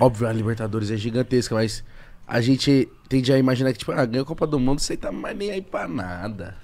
Óbvio, 0.00 0.26
a 0.26 0.32
Libertadores 0.32 0.90
é 0.90 0.96
gigantesca, 0.96 1.54
mas 1.54 1.84
a 2.26 2.40
gente 2.40 2.88
tende 3.08 3.32
a 3.32 3.38
imaginar 3.38 3.72
que, 3.72 3.78
tipo, 3.78 3.92
ah, 3.92 4.04
ganhou 4.04 4.24
a 4.24 4.26
Copa 4.26 4.46
do 4.46 4.58
Mundo, 4.58 4.80
você 4.80 4.96
tá 4.96 5.12
mais 5.12 5.36
nem 5.36 5.50
aí 5.50 5.62
pra 5.62 5.86
nada. 5.86 6.56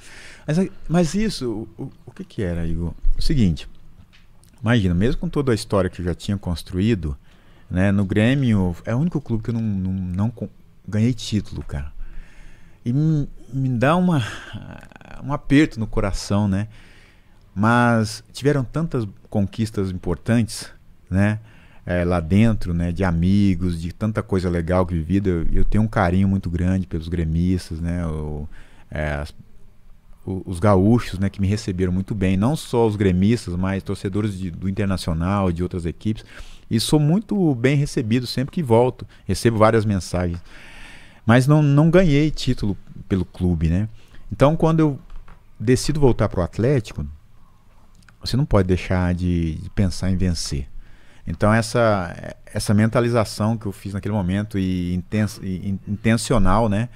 Mas, 0.47 0.71
mas 0.89 1.15
isso, 1.15 1.69
o, 1.79 1.91
o 2.07 2.11
que 2.11 2.25
que 2.25 2.43
era, 2.43 2.67
Igor? 2.67 2.95
O 3.17 3.23
seguinte, 3.23 3.69
imagina, 4.61 4.95
mesmo 4.95 5.21
com 5.21 5.29
toda 5.29 5.53
a 5.53 5.55
história 5.55 5.89
que 5.89 6.01
eu 6.01 6.05
já 6.05 6.15
tinha 6.15 6.37
construído, 6.37 7.17
né, 7.71 7.93
no 7.93 8.05
Grêmio, 8.05 8.75
é 8.85 8.95
o 8.95 8.99
único 8.99 9.21
clube 9.21 9.43
que 9.43 9.51
eu 9.51 9.55
não, 9.55 9.63
não, 9.63 9.93
não 9.93 10.49
ganhei 10.87 11.13
título, 11.15 11.63
cara. 11.63 11.93
E 12.85 12.93
me, 12.93 13.29
me 13.53 13.69
dá 13.69 13.97
uma, 13.97 14.23
um 15.23 15.33
aperto 15.33 15.79
no 15.79 15.87
coração, 15.87 16.49
né? 16.49 16.69
Mas 17.55 18.25
tiveram 18.33 18.65
tantas 18.65 19.07
conquistas 19.29 19.91
importantes, 19.91 20.69
né? 21.11 21.39
É, 21.85 22.05
lá 22.05 22.21
dentro, 22.21 22.73
né? 22.73 22.93
De 22.93 23.05
amigos, 23.05 23.81
de 23.81 23.93
tanta 23.93 24.23
coisa 24.23 24.49
legal 24.49 24.87
que 24.87 24.95
vivida. 24.95 25.29
Eu, 25.29 25.47
eu 25.53 25.65
tenho 25.65 25.85
um 25.85 25.89
carinho 25.89 26.29
muito 26.29 26.51
grande 26.51 26.87
pelos 26.87 27.09
gremistas, 27.09 27.81
né? 27.81 28.03
É, 28.91 29.15
as, 29.15 29.35
os 30.25 30.61
gaúchos, 30.61 31.19
né, 31.19 31.29
que 31.29 31.41
me 31.41 31.49
receberam 31.49 31.93
muito 31.93 32.15
bem, 32.15 32.37
não 32.37 32.55
só 32.55 32.87
os 32.87 32.95
gremistas, 32.95 33.57
mas 33.57 33.83
torcedores 33.83 34.39
de, 34.39 34.51
do 34.51 34.69
Internacional 34.69 35.51
de 35.51 35.63
outras 35.63 35.85
equipes. 35.85 36.25
E 36.71 36.79
sou 36.81 37.01
muito 37.01 37.55
bem 37.55 37.77
recebido 37.77 38.27
sempre 38.27 38.53
que 38.53 38.63
volto. 38.63 39.07
Recebo 39.27 39.59
várias 39.59 39.85
mensagens. 39.85 40.41
Mas 41.25 41.47
não, 41.47 41.63
não 41.63 41.91
ganhei 41.91 42.31
título 42.31 42.77
pelo 43.09 43.25
clube, 43.25 43.69
né? 43.69 43.89
Então, 44.31 44.57
quando 44.57 44.81
eu 44.81 44.99
decido 45.59 46.01
voltar 46.01 46.29
para 46.29 46.41
o 46.41 46.43
Atlético, 46.43 47.07
você 48.21 48.37
não 48.37 48.45
pode 48.45 48.69
deixar 48.69 49.15
de, 49.15 49.57
de, 49.57 49.71
pensar 49.71 50.11
em 50.11 50.17
vencer. 50.17 50.69
Então, 51.27 51.53
essa, 51.53 52.35
essa 52.47 52.75
mentalização 52.75 53.57
que 53.57 53.67
eu 53.67 53.73
fiz 53.73 53.95
naquele 53.95 54.15
momento 54.15 54.59
e, 54.59 55.03
e 55.43 55.79
intencional, 55.87 56.69
né? 56.69 56.89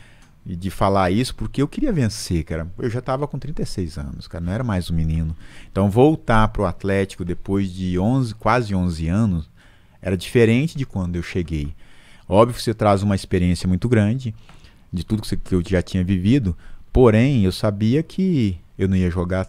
de 0.55 0.71
falar 0.71 1.11
isso 1.11 1.35
porque 1.35 1.61
eu 1.61 1.67
queria 1.67 1.93
vencer, 1.93 2.45
cara. 2.45 2.69
Eu 2.79 2.89
já 2.89 3.01
estava 3.01 3.27
com 3.27 3.37
36 3.37 3.99
anos, 3.99 4.29
cara, 4.29 4.45
não 4.45 4.53
era 4.53 4.63
mais 4.63 4.89
um 4.91 4.95
menino. 4.95 5.37
Então 5.73 5.91
voltar 5.91 6.47
para 6.49 6.63
o 6.63 6.67
Atlético 6.67 7.25
depois 7.25 7.73
de 7.73 7.99
11, 7.99 8.35
quase 8.37 8.73
11 8.73 9.09
anos 9.09 9.51
era 10.01 10.17
diferente 10.17 10.79
de 10.79 10.87
quando 10.87 11.17
eu 11.17 11.23
cheguei. 11.23 11.75
Óbvio 12.29 12.57
que 12.57 12.63
você 12.63 12.75
traz 12.75 13.03
uma 13.03 13.15
experiência 13.15 13.69
muito 13.69 13.89
grande 13.89 14.35
de 14.93 15.05
tudo 15.05 15.23
que, 15.23 15.29
você, 15.29 15.37
que 15.37 15.55
eu 15.55 15.63
já 15.67 15.83
tinha 15.83 16.03
vivido, 16.03 16.57
porém 16.93 17.45
eu 17.45 17.53
sabia 17.53 18.03
que 18.03 18.59
eu 18.79 18.89
não 18.89 18.97
ia 18.97 19.11
jogar 19.11 19.49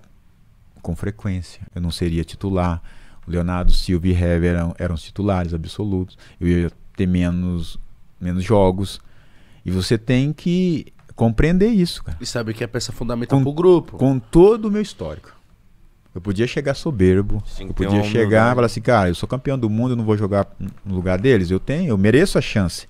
com 0.81 0.95
frequência, 0.95 1.61
eu 1.75 1.81
não 1.81 1.91
seria 1.91 2.23
titular. 2.23 2.81
O 3.27 3.31
Leonardo 3.31 3.73
Silva 3.73 4.07
e 4.07 4.11
Hever 4.11 4.55
eram, 4.55 4.75
eram 4.79 4.95
os 4.95 5.03
titulares 5.03 5.53
absolutos. 5.53 6.17
Eu 6.39 6.47
ia 6.47 6.71
ter 6.95 7.05
menos, 7.05 7.77
menos 8.21 8.43
jogos. 8.43 9.01
E 9.65 9.71
você 9.71 9.97
tem 9.97 10.31
que 10.31 10.93
compreender 11.13 11.67
isso, 11.67 12.03
cara. 12.03 12.17
E 12.21 12.25
saber 12.25 12.53
que 12.53 12.63
é 12.63 12.67
peça 12.67 12.93
fundamental 12.93 13.37
com, 13.37 13.43
pro 13.43 13.53
grupo. 13.53 13.97
Com 13.97 14.17
todo 14.17 14.69
o 14.69 14.71
meu 14.71 14.81
histórico. 14.81 15.36
Eu 16.17 16.21
podia 16.21 16.47
chegar 16.47 16.73
soberbo, 16.73 17.43
Sim, 17.45 17.67
eu 17.67 17.75
podia 17.75 18.01
chegar 18.01 18.51
e 18.51 18.55
falar 18.55 18.65
assim, 18.65 18.81
cara, 18.81 19.07
eu 19.07 19.13
sou 19.13 19.29
campeão 19.29 19.57
do 19.57 19.69
mundo, 19.69 19.91
eu 19.91 19.95
não 19.95 20.03
vou 20.03 20.17
jogar 20.17 20.47
no 20.83 20.95
lugar 20.95 21.19
deles. 21.19 21.51
Eu 21.51 21.59
tenho, 21.59 21.89
eu 21.89 21.97
mereço 21.97 22.39
a 22.39 22.41
chance, 22.41 22.87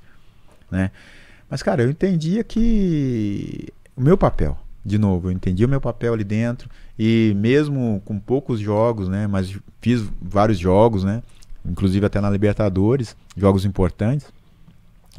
né? 0.71 0.91
Mas, 1.49 1.61
cara, 1.61 1.83
eu 1.83 1.89
entendia 1.89 2.41
que 2.41 3.67
o 3.97 4.01
meu 4.01 4.17
papel, 4.17 4.57
de 4.85 4.97
novo, 4.97 5.27
eu 5.27 5.33
entendi 5.33 5.65
o 5.65 5.67
meu 5.67 5.81
papel 5.81 6.13
ali 6.13 6.23
dentro 6.23 6.69
e 6.97 7.33
mesmo 7.35 8.01
com 8.05 8.17
poucos 8.17 8.61
jogos, 8.61 9.09
né? 9.09 9.27
Mas 9.27 9.53
fiz 9.81 10.09
vários 10.21 10.57
jogos, 10.57 11.03
né? 11.03 11.21
Inclusive 11.65 12.05
até 12.05 12.21
na 12.21 12.29
Libertadores, 12.29 13.13
jogos 13.35 13.65
importantes. 13.65 14.25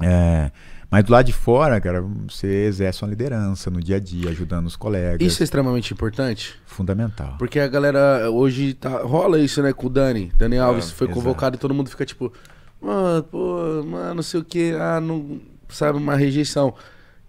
É, 0.00 0.50
mas 0.90 1.04
do 1.04 1.12
lado 1.12 1.26
de 1.26 1.32
fora, 1.32 1.78
cara, 1.80 2.02
você 2.26 2.64
exerce 2.64 3.02
uma 3.02 3.10
liderança 3.10 3.70
no 3.70 3.80
dia 3.80 3.96
a 3.96 4.00
dia, 4.00 4.30
ajudando 4.30 4.66
os 4.66 4.74
colegas. 4.74 5.20
Isso 5.20 5.42
é 5.42 5.44
extremamente 5.44 5.92
importante? 5.92 6.58
Fundamental. 6.64 7.36
Porque 7.38 7.60
a 7.60 7.68
galera 7.68 8.30
hoje 8.30 8.72
tá, 8.72 9.02
rola 9.02 9.38
isso, 9.38 9.62
né, 9.62 9.72
com 9.72 9.86
o 9.86 9.90
Dani. 9.90 10.32
Dani 10.34 10.56
é, 10.56 10.60
Alves 10.60 10.90
é, 10.90 10.94
foi 10.94 11.06
exato. 11.06 11.20
convocado 11.20 11.56
e 11.56 11.58
todo 11.58 11.74
mundo 11.74 11.90
fica 11.90 12.06
tipo, 12.06 12.32
mano, 12.80 13.22
pô, 13.24 13.82
mano, 13.84 14.14
não 14.14 14.22
sei 14.22 14.40
o 14.40 14.44
que, 14.44 14.72
ah, 14.72 14.98
não, 14.98 15.40
sabe, 15.68 15.98
uma 15.98 16.16
rejeição. 16.16 16.74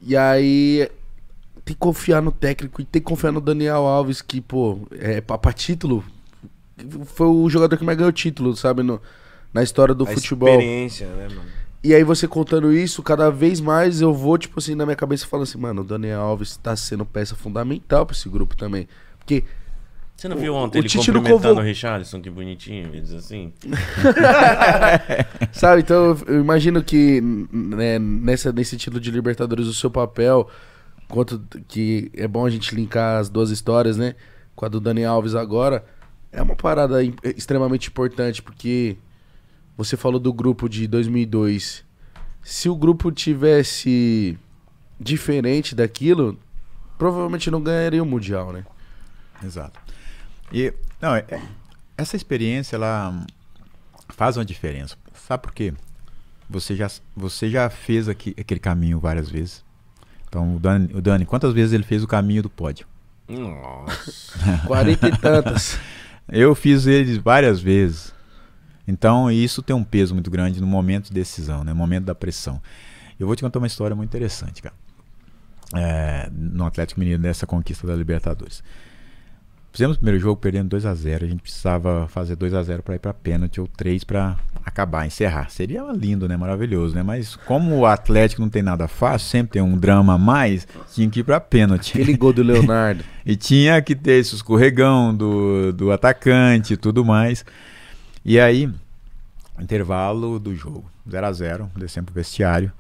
E 0.02 0.15
aí 0.15 0.90
tem 1.65 1.76
que 1.76 1.80
confiar 1.80 2.22
no 2.22 2.31
técnico 2.31 2.81
e 2.81 2.86
tem 2.86 3.02
que 3.02 3.07
confiar 3.07 3.34
no 3.34 3.41
Daniel 3.41 3.86
Alves, 3.86 4.22
que, 4.22 4.40
pô, 4.40 4.88
é 4.91 5.19
pra 5.19 5.52
título. 5.52 6.03
Foi 7.07 7.27
o 7.27 7.49
jogador 7.49 7.77
que 7.77 7.84
mais 7.84 7.98
ganhou 7.98 8.11
título, 8.14 8.56
sabe, 8.56 8.84
no, 8.84 9.02
na 9.53 9.61
história 9.61 9.94
do 9.94 10.06
a 10.06 10.07
futebol. 10.07 10.48
Experiência, 10.48 11.07
né, 11.07 11.27
mano? 11.27 11.59
E 11.81 11.93
aí 11.93 12.03
você 12.03 12.27
contando 12.27 12.73
isso, 12.73 13.01
cada 13.01 13.30
vez 13.30 13.61
mais 13.61 14.01
eu 14.01 14.14
vou, 14.14 14.38
tipo 14.38 14.60
assim, 14.60 14.76
na 14.76 14.85
minha 14.85 14.97
cabeça 14.97 15.26
falando 15.26 15.43
assim, 15.43 15.57
mano, 15.57 15.81
o 15.81 15.85
Daniel 15.85 16.19
Alves 16.19 16.57
tá 16.57 16.76
sendo 16.76 17.06
peça 17.06 17.35
fundamental 17.35 18.06
pra 18.06 18.14
esse 18.14 18.27
grupo 18.27 18.56
também. 18.56 18.88
Porque. 19.18 19.45
Você 20.18 20.27
não 20.27 20.35
viu 20.35 20.53
ontem 20.53 20.80
o, 20.80 20.81
ele 20.81 20.89
Tite 20.89 21.06
cumprimentando 21.06 21.47
convo... 21.47 21.61
o 21.61 21.64
Richardson, 21.64 22.19
que 22.19 22.30
bonitinho, 22.30 22.88
ele 22.88 22.99
diz 22.99 23.14
assim? 23.14 23.53
Sabe, 25.53 25.81
então 25.81 26.18
eu 26.27 26.41
imagino 26.41 26.84
que 26.84 27.22
né, 27.22 27.97
nessa, 27.97 28.51
nesse 28.51 28.76
título 28.76 28.99
de 28.99 29.10
Libertadores 29.11 29.65
o 29.65 29.73
seu 29.73 29.89
papel, 29.89 30.49
quanto 31.07 31.41
que 31.69 32.11
é 32.14 32.27
bom 32.27 32.45
a 32.45 32.49
gente 32.49 32.76
linkar 32.76 33.22
as 33.22 33.30
duas 33.30 33.49
histórias, 33.49 33.95
né? 33.95 34.15
Com 34.57 34.65
a 34.65 34.68
do 34.68 34.81
Daniel 34.81 35.14
Alves 35.14 35.35
agora, 35.35 35.85
é 36.34 36.41
uma 36.41 36.56
parada 36.56 37.01
extremamente 37.23 37.88
importante, 37.88 38.41
porque 38.41 38.97
Você 39.80 39.95
falou 39.95 40.19
do 40.19 40.34
grupo 40.34 40.68
de 40.68 40.85
2002. 40.88 41.85
Se 42.43 42.68
o 42.68 42.76
grupo 42.76 43.14
tivesse 43.14 44.38
diferente 44.99 45.73
daquilo, 45.73 46.38
provavelmente 46.97 47.49
não 47.49 47.61
ganharia 47.61 48.03
o 48.03 48.06
Mundial, 48.06 48.51
né? 48.51 48.65
Exato. 49.41 49.80
E, 50.51 50.73
não, 51.01 51.15
é- 51.15 51.26
essa 51.97 52.18
experiência, 52.18 52.76
ela 52.76 53.26
faz 54.10 54.35
uma 54.35 54.43
diferença. 54.43 54.97
Sabe 55.14 55.43
por 55.43 55.53
quê? 55.53 55.73
Você 56.49 56.76
já, 56.76 56.91
você 57.15 57.49
já 57.49 57.69
fez 57.69 58.10
aqui, 58.10 58.35
aquele 58.38 58.60
caminho 58.60 58.99
várias 58.99 59.30
vezes. 59.30 59.64
Então, 60.27 60.57
o 60.57 60.60
Dani, 60.60 60.89
o 60.93 60.99
Dani, 61.01 61.26
quantas 61.26 61.53
vezes 61.53 61.72
ele 61.72 61.84
fez 61.85 62.03
o 62.03 62.07
caminho 62.07 62.43
do 62.43 62.49
pódio? 62.49 62.85
Nossa. 63.30 64.60
40 64.68 65.07
e 65.07 65.18
tantas. 65.18 65.80
Eu 66.27 66.53
fiz 66.53 66.85
eles 66.85 67.15
várias 67.18 67.61
vezes. 67.61 68.18
Então, 68.89 69.29
isso 69.31 69.61
tem 69.61 69.75
um 69.75 69.83
peso 69.83 70.15
muito 70.15 70.31
grande 70.31 70.59
no 70.59 70.65
momento 70.65 71.09
de 71.09 71.13
decisão, 71.13 71.63
né? 71.63 71.71
no 71.71 71.77
momento 71.77 72.05
da 72.05 72.15
pressão. 72.15 72.59
Eu 73.19 73.27
vou 73.27 73.35
te 73.35 73.43
contar 73.43 73.59
uma 73.59 73.67
história 73.67 73.95
muito 73.95 74.09
interessante, 74.09 74.63
cara. 74.63 74.75
É, 75.75 76.27
no 76.31 76.65
Atlético 76.65 76.99
Mineiro, 76.99 77.21
nessa 77.21 77.45
conquista 77.45 77.85
da 77.85 77.95
Libertadores. 77.95 78.63
Fizemos 79.71 79.97
o 79.97 79.99
primeiro 79.99 80.19
jogo 80.19 80.41
perdendo 80.41 80.69
2 80.69 80.83
a 80.87 80.95
0 80.95 81.25
A 81.25 81.29
gente 81.29 81.43
precisava 81.43 82.07
fazer 82.07 82.35
2 82.35 82.55
a 82.55 82.63
0 82.63 82.81
para 82.81 82.95
ir 82.95 82.99
para 82.99 83.13
pênalti 83.13 83.61
ou 83.61 83.67
3 83.67 84.03
para 84.03 84.35
acabar, 84.65 85.05
encerrar. 85.05 85.51
Seria 85.51 85.83
lindo, 85.91 86.27
né? 86.27 86.35
Maravilhoso, 86.35 86.95
né? 86.95 87.03
Mas 87.03 87.35
como 87.35 87.77
o 87.77 87.85
Atlético 87.85 88.41
não 88.41 88.49
tem 88.49 88.63
nada 88.63 88.87
fácil, 88.87 89.29
sempre 89.29 89.51
tem 89.53 89.61
um 89.61 89.77
drama 89.77 90.15
a 90.15 90.17
mais, 90.17 90.67
tinha 90.91 91.07
que 91.07 91.19
ir 91.19 91.23
para 91.23 91.39
pênalti. 91.39 91.91
Aquele 91.91 92.17
gol 92.17 92.33
do 92.33 92.41
Leonardo. 92.43 93.03
E 93.23 93.35
tinha 93.35 93.79
que 93.83 93.95
ter 93.95 94.13
esse 94.13 94.33
escorregão 94.33 95.13
do, 95.15 95.71
do 95.71 95.91
atacante 95.91 96.73
e 96.73 96.77
tudo 96.77 97.05
mais. 97.05 97.45
E 98.23 98.39
aí, 98.39 98.71
intervalo 99.59 100.39
do 100.39 100.55
jogo, 100.55 100.89
0 101.09 101.25
a 101.25 101.31
0 101.31 101.71
descemos 101.75 102.05
pro 102.05 102.15
vestiário. 102.15 102.71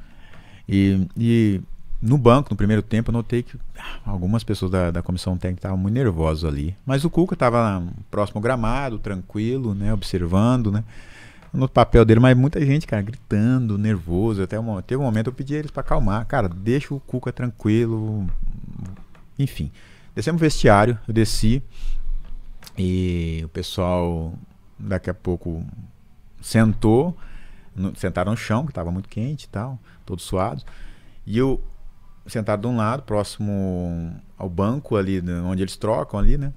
E, 0.67 1.07
e 1.17 1.61
no 2.01 2.17
banco, 2.17 2.49
no 2.51 2.55
primeiro 2.55 2.81
tempo, 2.81 3.09
eu 3.09 3.13
notei 3.13 3.43
que 3.43 3.57
ah, 3.77 3.99
algumas 4.05 4.43
pessoas 4.43 4.71
da, 4.71 4.91
da 4.91 5.01
comissão 5.01 5.37
técnica 5.37 5.59
estavam 5.59 5.77
muito 5.77 5.95
nervosos 5.95 6.45
ali. 6.45 6.75
Mas 6.85 7.03
o 7.03 7.09
Cuca 7.09 7.33
estava 7.33 7.83
próximo 8.09 8.37
ao 8.37 8.41
gramado, 8.41 8.99
tranquilo, 8.99 9.73
né, 9.73 9.93
observando, 9.93 10.71
né, 10.71 10.83
no 11.51 11.67
papel 11.67 12.05
dele, 12.05 12.19
mas 12.19 12.37
muita 12.37 12.63
gente, 12.63 12.85
cara, 12.85 13.01
gritando, 13.01 13.77
nervoso. 13.77 14.43
Até 14.43 14.59
um, 14.59 14.81
teve 14.81 15.01
um 15.01 15.05
momento 15.05 15.27
eu 15.27 15.33
pedi 15.33 15.55
eles 15.55 15.71
para 15.71 15.81
acalmar. 15.81 16.25
Cara, 16.25 16.47
deixa 16.47 16.93
o 16.93 16.99
Cuca 16.99 17.33
tranquilo. 17.33 18.27
Enfim, 19.37 19.71
descemos 20.15 20.39
o 20.39 20.43
vestiário, 20.43 20.97
eu 21.07 21.13
desci 21.13 21.61
e 22.77 23.41
o 23.43 23.49
pessoal 23.49 24.33
daqui 24.79 25.09
a 25.09 25.13
pouco 25.13 25.65
sentou, 26.41 27.17
no, 27.75 27.95
sentaram 27.95 28.31
no 28.31 28.37
chão, 28.37 28.65
que 28.65 28.71
estava 28.71 28.91
muito 28.91 29.09
quente 29.09 29.43
e 29.43 29.49
tal, 29.49 29.79
todos 30.05 30.23
suados. 30.23 30.65
E 31.25 31.37
eu 31.37 31.61
sentado 32.27 32.61
de 32.61 32.67
um 32.67 32.77
lado, 32.77 33.03
próximo 33.03 34.15
ao 34.37 34.49
banco 34.49 34.95
ali, 34.95 35.21
né, 35.21 35.41
onde 35.41 35.63
eles 35.63 35.75
trocam 35.75 36.19
ali, 36.19 36.37
né? 36.37 36.53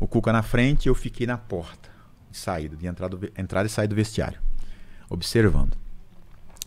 O 0.00 0.06
Cuca 0.06 0.32
na 0.32 0.42
frente 0.42 0.86
e 0.86 0.88
eu 0.88 0.94
fiquei 0.94 1.26
na 1.26 1.36
porta 1.36 1.88
de 2.30 2.36
saída, 2.36 2.76
de 2.76 2.86
entrada, 2.86 3.18
entrada 3.36 3.66
e 3.66 3.70
saída 3.70 3.94
do 3.94 3.96
vestiário, 3.96 4.38
observando. 5.08 5.76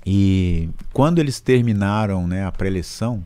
E 0.06 0.70
quando 0.91 1.20
eles 1.20 1.40
terminaram 1.40 2.28
né, 2.28 2.46
a 2.46 2.52
pré-eleição, 2.52 3.24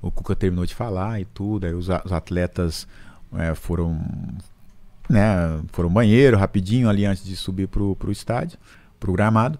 o 0.00 0.10
Cuca 0.10 0.34
terminou 0.34 0.64
de 0.64 0.74
falar 0.74 1.20
e 1.20 1.24
tudo, 1.26 1.66
aí 1.66 1.74
os, 1.74 1.88
os 1.88 2.12
atletas 2.12 2.88
é, 3.34 3.54
foram 3.54 4.00
né, 5.08 5.60
foram 5.72 5.88
ao 5.88 5.94
banheiro 5.94 6.36
rapidinho 6.36 6.88
ali 6.88 7.04
antes 7.04 7.24
de 7.24 7.36
subir 7.36 7.68
pro, 7.68 7.96
pro 7.96 8.12
estádio, 8.12 8.58
pro 8.98 9.12
gramado. 9.12 9.58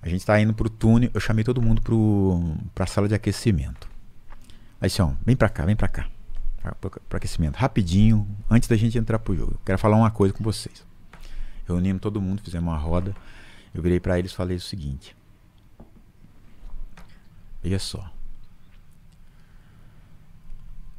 A 0.00 0.08
gente 0.08 0.26
tá 0.26 0.40
indo 0.40 0.52
pro 0.52 0.68
túnel, 0.68 1.10
eu 1.14 1.20
chamei 1.20 1.44
todo 1.44 1.62
mundo 1.62 1.80
pro, 1.80 2.56
pra 2.74 2.86
sala 2.86 3.08
de 3.08 3.14
aquecimento. 3.14 3.88
Aí 4.80 4.88
assim, 4.88 5.02
ó, 5.02 5.12
vem 5.24 5.36
pra 5.36 5.48
cá, 5.48 5.64
vem 5.64 5.76
pra 5.76 5.88
cá. 5.88 6.08
Pra 7.08 7.18
aquecimento, 7.18 7.56
rapidinho, 7.56 8.26
antes 8.50 8.68
da 8.68 8.76
gente 8.76 8.96
entrar 8.98 9.18
pro 9.18 9.34
jogo. 9.34 9.52
Eu 9.52 9.60
quero 9.64 9.78
falar 9.78 9.96
uma 9.96 10.10
coisa 10.10 10.34
com 10.34 10.42
vocês. 10.44 10.84
Reunimos 11.66 12.02
todo 12.02 12.20
mundo, 12.20 12.42
fizemos 12.42 12.72
uma 12.72 12.78
roda. 12.78 13.14
Eu 13.74 13.82
virei 13.82 13.98
para 13.98 14.18
eles 14.18 14.32
e 14.32 14.34
falei 14.34 14.56
o 14.56 14.60
seguinte. 14.60 15.16
Veja 17.62 17.78
só. 17.78 18.10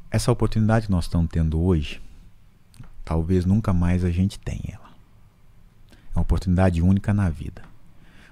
Essa 0.09 0.31
oportunidade 0.31 0.85
que 0.85 0.91
nós 0.91 1.05
estamos 1.05 1.29
tendo 1.29 1.61
hoje, 1.61 2.01
talvez 3.03 3.45
nunca 3.45 3.73
mais 3.73 4.03
a 4.03 4.11
gente 4.11 4.39
tenha 4.39 4.61
ela. 4.73 4.89
É 6.13 6.17
uma 6.17 6.21
oportunidade 6.21 6.81
única 6.81 7.13
na 7.13 7.29
vida. 7.29 7.61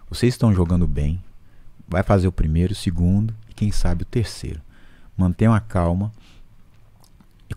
Vocês 0.10 0.34
estão 0.34 0.53
jogando 0.53 0.88
bem, 0.88 1.22
vai 1.88 2.03
fazer 2.03 2.27
o 2.27 2.31
primeiro, 2.31 2.73
o 2.73 2.76
segundo 2.76 3.34
e 3.49 3.53
quem 3.53 3.72
sabe 3.72 4.03
o 4.03 4.06
terceiro. 4.06 4.61
Mantenham 5.18 5.53
a 5.53 5.60
calma 5.60 6.11
e, 7.49 7.53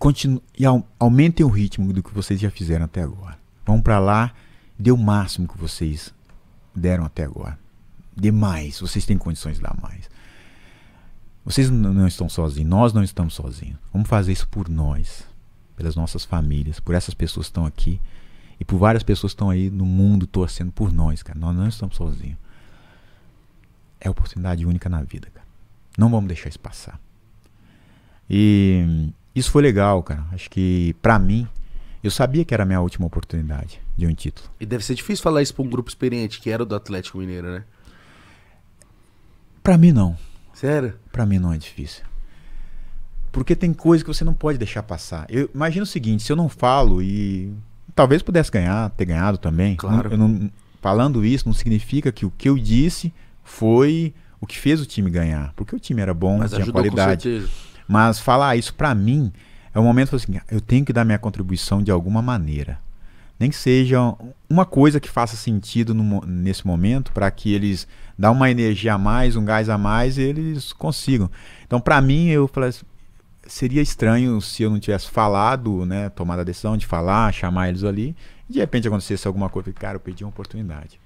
e 0.58 0.66
au 0.66 0.86
aumentem 0.98 1.44
o 1.44 1.48
ritmo 1.48 1.92
do 1.92 2.02
que 2.02 2.12
vocês 2.12 2.40
já 2.40 2.50
fizeram 2.50 2.84
até 2.84 3.02
agora. 3.02 3.38
Vão 3.64 3.80
para 3.80 3.98
lá, 3.98 4.32
dê 4.78 4.90
o 4.90 4.96
máximo 4.96 5.48
que 5.48 5.58
vocês 5.58 6.12
deram 6.74 7.04
até 7.04 7.24
agora. 7.24 7.58
Dê 8.16 8.30
mais, 8.30 8.80
vocês 8.80 9.06
têm 9.06 9.18
condições 9.18 9.56
de 9.56 9.62
dar 9.62 9.76
mais. 9.80 10.08
Vocês 11.44 11.68
não 11.68 12.06
estão 12.06 12.28
sozinhos, 12.28 12.70
nós 12.70 12.92
não 12.92 13.02
estamos 13.02 13.34
sozinhos. 13.34 13.78
Vamos 13.92 14.08
fazer 14.08 14.32
isso 14.32 14.48
por 14.48 14.68
nós, 14.68 15.24
pelas 15.76 15.96
nossas 15.96 16.24
famílias, 16.24 16.80
por 16.80 16.94
essas 16.94 17.14
pessoas 17.14 17.46
que 17.46 17.50
estão 17.50 17.66
aqui 17.66 18.00
e 18.58 18.64
por 18.64 18.78
várias 18.78 19.02
pessoas 19.02 19.32
que 19.32 19.34
estão 19.34 19.50
aí 19.50 19.70
no 19.70 19.84
mundo 19.84 20.26
torcendo 20.26 20.72
por 20.72 20.92
nós, 20.92 21.22
cara. 21.22 21.38
Nós 21.38 21.56
não 21.56 21.68
estamos 21.68 21.96
sozinhos. 21.96 22.38
É 24.00 24.08
oportunidade 24.08 24.64
única 24.66 24.88
na 24.88 25.02
vida, 25.02 25.28
cara. 25.32 25.46
Não 25.96 26.10
vamos 26.10 26.28
deixar 26.28 26.48
isso 26.48 26.60
passar. 26.60 27.00
E 28.28 29.10
isso 29.34 29.50
foi 29.50 29.62
legal, 29.62 30.02
cara. 30.02 30.26
Acho 30.32 30.48
que 30.50 30.94
pra 31.02 31.18
mim, 31.18 31.48
eu 32.02 32.10
sabia 32.10 32.44
que 32.44 32.54
era 32.54 32.62
a 32.62 32.66
minha 32.66 32.80
última 32.80 33.06
oportunidade 33.06 33.80
de 33.96 34.06
um 34.06 34.14
título. 34.14 34.48
E 34.60 34.66
deve 34.66 34.84
ser 34.84 34.94
difícil 34.94 35.22
falar 35.22 35.42
isso 35.42 35.54
pra 35.54 35.64
um 35.64 35.68
grupo 35.68 35.88
experiente, 35.88 36.40
que 36.40 36.50
era 36.50 36.62
o 36.62 36.66
do 36.66 36.74
Atlético 36.74 37.18
Mineiro, 37.18 37.50
né? 37.50 37.64
Pra 39.62 39.78
mim 39.78 39.92
não. 39.92 40.16
Sério? 40.52 40.94
Pra 41.10 41.24
mim 41.24 41.38
não 41.38 41.52
é 41.52 41.58
difícil. 41.58 42.04
Porque 43.34 43.56
tem 43.56 43.72
coisa 43.72 44.04
que 44.04 44.08
você 44.08 44.24
não 44.24 44.32
pode 44.32 44.56
deixar 44.58 44.84
passar. 44.84 45.26
Eu 45.28 45.50
imagino 45.52 45.82
o 45.82 45.86
seguinte, 45.86 46.22
se 46.22 46.30
eu 46.30 46.36
não 46.36 46.48
falo 46.48 47.02
e 47.02 47.52
talvez 47.92 48.22
pudesse 48.22 48.48
ganhar, 48.48 48.90
ter 48.90 49.06
ganhado 49.06 49.36
também. 49.36 49.74
Claro. 49.74 50.16
Não, 50.16 50.28
não, 50.28 50.50
falando 50.80 51.24
isso 51.24 51.44
não 51.44 51.52
significa 51.52 52.12
que 52.12 52.24
o 52.24 52.30
que 52.30 52.48
eu 52.48 52.56
disse 52.56 53.12
foi 53.42 54.14
o 54.40 54.46
que 54.46 54.56
fez 54.56 54.80
o 54.80 54.86
time 54.86 55.10
ganhar, 55.10 55.52
porque 55.56 55.74
o 55.74 55.80
time 55.80 56.00
era 56.00 56.14
bom, 56.14 56.38
Mas 56.38 56.52
tinha 56.52 56.70
qualidade. 56.70 57.44
Mas 57.88 58.20
falar 58.20 58.54
isso 58.54 58.72
pra 58.72 58.94
mim 58.94 59.32
é 59.74 59.80
um 59.80 59.84
momento 59.84 60.14
assim, 60.14 60.38
eu 60.48 60.60
tenho 60.60 60.84
que 60.84 60.92
dar 60.92 61.04
minha 61.04 61.18
contribuição 61.18 61.82
de 61.82 61.90
alguma 61.90 62.22
maneira. 62.22 62.78
Nem 63.36 63.50
que 63.50 63.56
seja 63.56 63.98
uma 64.48 64.64
coisa 64.64 65.00
que 65.00 65.10
faça 65.10 65.36
sentido 65.36 65.92
no 65.92 66.24
nesse 66.24 66.64
momento 66.64 67.10
para 67.10 67.28
que 67.32 67.52
eles 67.52 67.88
dão 68.16 68.32
uma 68.32 68.48
energia 68.48 68.94
a 68.94 68.98
mais, 68.98 69.34
um 69.34 69.44
gás 69.44 69.68
a 69.68 69.76
mais 69.76 70.18
e 70.18 70.22
eles 70.22 70.72
consigam. 70.72 71.28
Então, 71.66 71.80
pra 71.80 72.00
mim, 72.00 72.28
eu 72.28 72.46
falei 72.46 72.70
assim, 72.70 72.84
seria 73.46 73.82
estranho 73.82 74.40
se 74.40 74.62
eu 74.62 74.70
não 74.70 74.78
tivesse 74.78 75.10
falado, 75.10 75.84
né, 75.86 76.08
tomado 76.10 76.40
a 76.40 76.44
decisão 76.44 76.76
de 76.76 76.86
falar, 76.86 77.32
chamar 77.32 77.68
eles 77.68 77.84
ali, 77.84 78.16
e 78.48 78.54
de 78.54 78.58
repente 78.58 78.88
acontecesse 78.88 79.26
alguma 79.26 79.48
coisa, 79.48 79.72
cara, 79.72 79.96
eu 79.96 80.00
perdi 80.00 80.24
uma 80.24 80.30
oportunidade. 80.30 81.00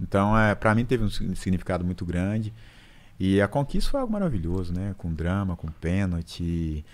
Então, 0.00 0.36
é, 0.38 0.54
para 0.54 0.74
mim 0.74 0.84
teve 0.84 1.04
um 1.04 1.10
signi- 1.10 1.36
significado 1.36 1.84
muito 1.84 2.04
grande. 2.06 2.52
E 3.18 3.40
a 3.40 3.46
conquista 3.46 3.90
foi 3.90 4.00
algo 4.00 4.12
maravilhoso, 4.12 4.72
né? 4.72 4.94
Com 4.96 5.12
drama, 5.12 5.54
com 5.54 5.68
pênalti. 5.68 6.84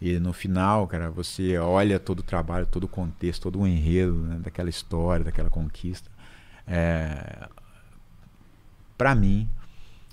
E 0.00 0.18
no 0.20 0.32
final, 0.32 0.86
cara, 0.86 1.10
você 1.10 1.58
olha 1.58 1.98
todo 1.98 2.20
o 2.20 2.22
trabalho, 2.22 2.66
todo 2.66 2.84
o 2.84 2.88
contexto, 2.88 3.42
todo 3.42 3.60
o 3.60 3.66
enredo 3.66 4.14
né, 4.14 4.38
daquela 4.42 4.70
história, 4.70 5.24
daquela 5.24 5.50
conquista. 5.50 6.08
É, 6.66 7.48
para 8.96 9.14
mim, 9.14 9.48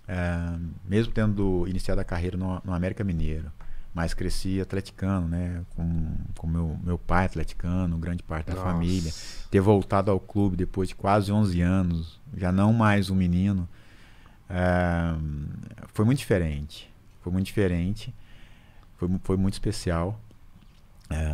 é, 0.08 0.58
mesmo 0.86 1.14
tendo 1.14 1.68
iniciado 1.68 2.02
a 2.02 2.04
carreira 2.04 2.36
no, 2.38 2.60
no 2.66 2.74
América 2.74 3.04
Mineiro, 3.04 3.52
mas 3.94 4.14
cresci 4.14 4.62
atleticano, 4.62 5.28
né? 5.28 5.64
Com, 5.76 6.16
com 6.38 6.48
meu, 6.48 6.80
meu 6.84 6.98
pai 6.98 7.26
atleticano, 7.26 7.98
grande 7.98 8.24
parte 8.24 8.48
da 8.48 8.56
Nossa. 8.56 8.68
família 8.68 9.12
ter 9.50 9.60
voltado 9.60 10.12
ao 10.12 10.20
clube 10.20 10.56
depois 10.56 10.90
de 10.90 10.96
quase 10.96 11.32
11 11.32 11.62
anos, 11.62 12.20
já 12.36 12.52
não 12.52 12.72
mais 12.72 13.10
um 13.10 13.16
menino, 13.16 13.68
é, 14.50 15.16
foi 15.94 16.06
muito 16.06 16.20
diferente. 16.20 16.90
Foi 17.22 17.32
muito 17.32 17.46
diferente. 17.46 18.14
Foi, 18.98 19.10
foi 19.24 19.38
muito 19.38 19.54
especial. 19.54 20.20
É, 21.10 21.32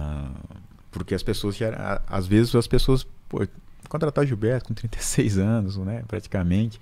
porque 0.92 1.16
as 1.16 1.24
pessoas, 1.24 1.56
já, 1.56 2.02
às 2.08 2.28
vezes, 2.28 2.54
as 2.56 2.68
pessoas, 2.68 3.06
pô, 3.28 3.46
contratar 3.90 4.24
o 4.24 4.28
Gilberto 4.28 4.68
com 4.68 4.74
36 4.74 5.38
anos, 5.38 5.78
né, 5.78 6.04
praticamente. 6.08 6.80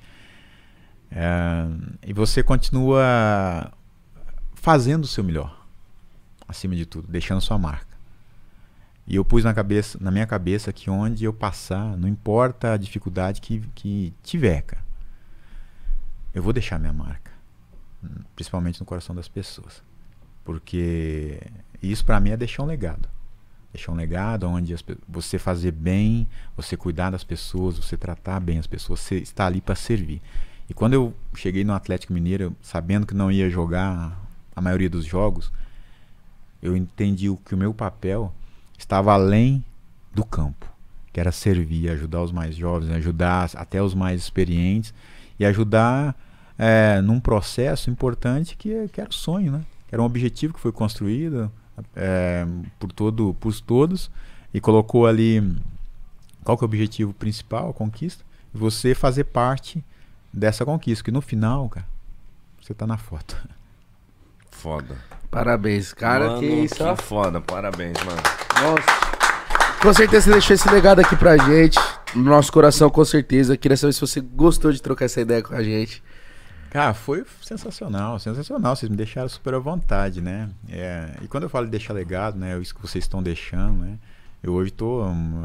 É, 1.11 1.65
e 2.07 2.13
você 2.13 2.41
continua 2.41 3.71
fazendo 4.55 5.03
o 5.03 5.07
seu 5.07 5.23
melhor, 5.23 5.62
acima 6.47 6.75
de 6.75 6.85
tudo, 6.85 7.07
deixando 7.07 7.41
sua 7.41 7.57
marca. 7.57 7.93
E 9.05 9.15
eu 9.15 9.25
pus 9.25 9.43
na, 9.43 9.53
cabeça, 9.53 9.97
na 9.99 10.11
minha 10.11 10.25
cabeça 10.25 10.71
que 10.71 10.89
onde 10.89 11.25
eu 11.25 11.33
passar, 11.33 11.97
não 11.97 12.07
importa 12.07 12.73
a 12.73 12.77
dificuldade 12.77 13.41
que, 13.41 13.59
que 13.75 14.13
tiver, 14.23 14.61
cara, 14.61 14.83
eu 16.33 16.41
vou 16.41 16.53
deixar 16.53 16.79
minha 16.79 16.93
marca. 16.93 17.31
Principalmente 18.35 18.79
no 18.79 18.85
coração 18.85 19.15
das 19.15 19.27
pessoas. 19.27 19.83
Porque 20.43 21.39
isso 21.81 22.03
para 22.03 22.19
mim 22.19 22.31
é 22.31 22.37
deixar 22.37 22.63
um 22.63 22.65
legado. 22.65 23.07
Deixar 23.73 23.91
um 23.91 23.95
legado 23.95 24.47
onde 24.47 24.73
as, 24.73 24.83
você 25.07 25.37
fazer 25.37 25.71
bem, 25.71 26.27
você 26.55 26.77
cuidar 26.77 27.09
das 27.09 27.23
pessoas, 27.23 27.77
você 27.77 27.97
tratar 27.97 28.39
bem 28.39 28.59
as 28.59 28.67
pessoas, 28.67 28.99
você 28.99 29.15
está 29.15 29.45
ali 29.45 29.61
para 29.61 29.75
servir. 29.75 30.21
E 30.69 30.73
quando 30.73 30.93
eu 30.93 31.13
cheguei 31.35 31.63
no 31.63 31.73
Atlético 31.73 32.13
Mineiro, 32.13 32.55
sabendo 32.61 33.05
que 33.05 33.13
não 33.13 33.31
ia 33.31 33.49
jogar 33.49 34.17
a 34.55 34.61
maioria 34.61 34.89
dos 34.89 35.05
jogos, 35.05 35.51
eu 36.63 36.77
entendi 36.77 37.27
que 37.45 37.53
o 37.53 37.57
meu 37.57 37.73
papel 37.73 38.33
estava 38.77 39.11
além 39.11 39.63
do 40.15 40.23
campo, 40.23 40.65
que 41.11 41.19
era 41.19 41.29
servir, 41.29 41.89
ajudar 41.89 42.23
os 42.23 42.31
mais 42.31 42.55
jovens, 42.55 42.89
ajudar 42.89 43.49
até 43.55 43.83
os 43.83 43.93
mais 43.93 44.21
experientes 44.21 44.93
e 45.37 45.45
ajudar 45.45 46.15
é, 46.57 47.01
num 47.01 47.19
processo 47.19 47.89
importante 47.89 48.55
que, 48.55 48.87
que 48.87 49.01
era 49.01 49.09
o 49.09 49.13
sonho, 49.13 49.51
né? 49.51 49.61
Era 49.91 50.01
um 50.01 50.05
objetivo 50.05 50.53
que 50.53 50.59
foi 50.59 50.71
construído 50.71 51.51
é, 51.95 52.47
por 52.79 52.93
todo, 52.93 53.35
por 53.41 53.53
todos 53.59 54.09
e 54.53 54.61
colocou 54.61 55.05
ali 55.05 55.41
qual 56.45 56.57
que 56.57 56.63
é 56.63 56.65
o 56.65 56.69
objetivo 56.69 57.13
principal, 57.13 57.71
a 57.71 57.73
conquista, 57.73 58.23
e 58.55 58.57
você 58.57 58.95
fazer 58.95 59.25
parte 59.25 59.83
dessa 60.31 60.63
conquista, 60.63 61.03
que 61.03 61.11
no 61.11 61.21
final, 61.21 61.67
cara, 61.67 61.85
você 62.61 62.73
tá 62.73 62.87
na 62.87 62.97
foto. 62.97 63.37
Foda. 64.49 64.97
Parabéns, 65.33 65.93
cara. 65.93 66.27
Mano, 66.27 66.39
que 66.39 66.45
isso, 66.45 66.75
que 66.75 67.03
foda. 67.03 67.41
Parabéns, 67.41 67.97
mano. 68.03 68.21
Nossa. 68.61 69.81
Com 69.81 69.93
certeza 69.93 70.25
você 70.25 70.31
deixou 70.31 70.53
esse 70.53 70.69
legado 70.69 70.99
aqui 70.99 71.15
pra 71.15 71.35
gente. 71.37 71.79
No 72.15 72.23
nosso 72.23 72.51
coração, 72.51 72.89
com 72.89 73.03
certeza. 73.03 73.57
Queria 73.57 73.75
saber 73.75 73.93
se 73.93 73.99
você 73.99 74.21
gostou 74.21 74.71
de 74.71 74.81
trocar 74.81 75.05
essa 75.05 75.19
ideia 75.19 75.41
com 75.41 75.55
a 75.55 75.63
gente. 75.63 76.03
Cara, 76.69 76.93
foi 76.93 77.23
sensacional, 77.41 78.17
sensacional. 78.17 78.75
Vocês 78.75 78.89
me 78.89 78.95
deixaram 78.95 79.27
super 79.27 79.53
à 79.53 79.59
vontade, 79.59 80.21
né? 80.21 80.49
É, 80.69 81.09
e 81.21 81.27
quando 81.27 81.43
eu 81.43 81.49
falo 81.49 81.65
de 81.65 81.71
deixar 81.71 81.93
legado, 81.93 82.37
né? 82.37 82.57
Isso 82.59 82.73
que 82.73 82.81
vocês 82.81 83.03
estão 83.03 83.21
deixando, 83.21 83.79
né? 83.79 83.97
Eu 84.41 84.53
hoje 84.53 84.71
tô. 84.71 85.03
Um, 85.03 85.41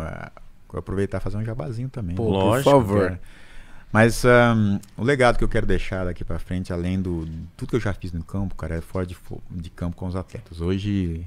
vou 0.69 0.79
aproveitar 0.79 1.19
e 1.19 1.21
fazer 1.21 1.37
um 1.37 1.45
jabazinho 1.45 1.89
também. 1.89 2.15
Pô, 2.15 2.31
Lógico, 2.31 2.71
por 2.71 2.81
favor. 2.81 3.13
É. 3.13 3.19
Mas 3.93 4.23
um, 4.25 4.79
o 4.97 5.03
legado 5.03 5.39
que 5.39 5.45
eu 5.45 5.49
quero 5.49 5.67
deixar 5.67 6.05
daqui 6.05 6.23
pra 6.25 6.39
frente, 6.39 6.73
além 6.73 7.01
do 7.01 7.27
tudo 7.57 7.71
que 7.71 7.77
eu 7.77 7.81
já 7.81 7.93
fiz 7.95 8.13
no 8.13 8.23
campo, 8.23 8.55
cara, 8.55 8.77
é 8.77 8.81
fora 8.81 9.07
de, 9.07 9.17
de 9.51 9.71
campo 9.71 9.97
com 9.97 10.07
os 10.07 10.15
atletas. 10.15 10.61
Hoje, 10.61 11.27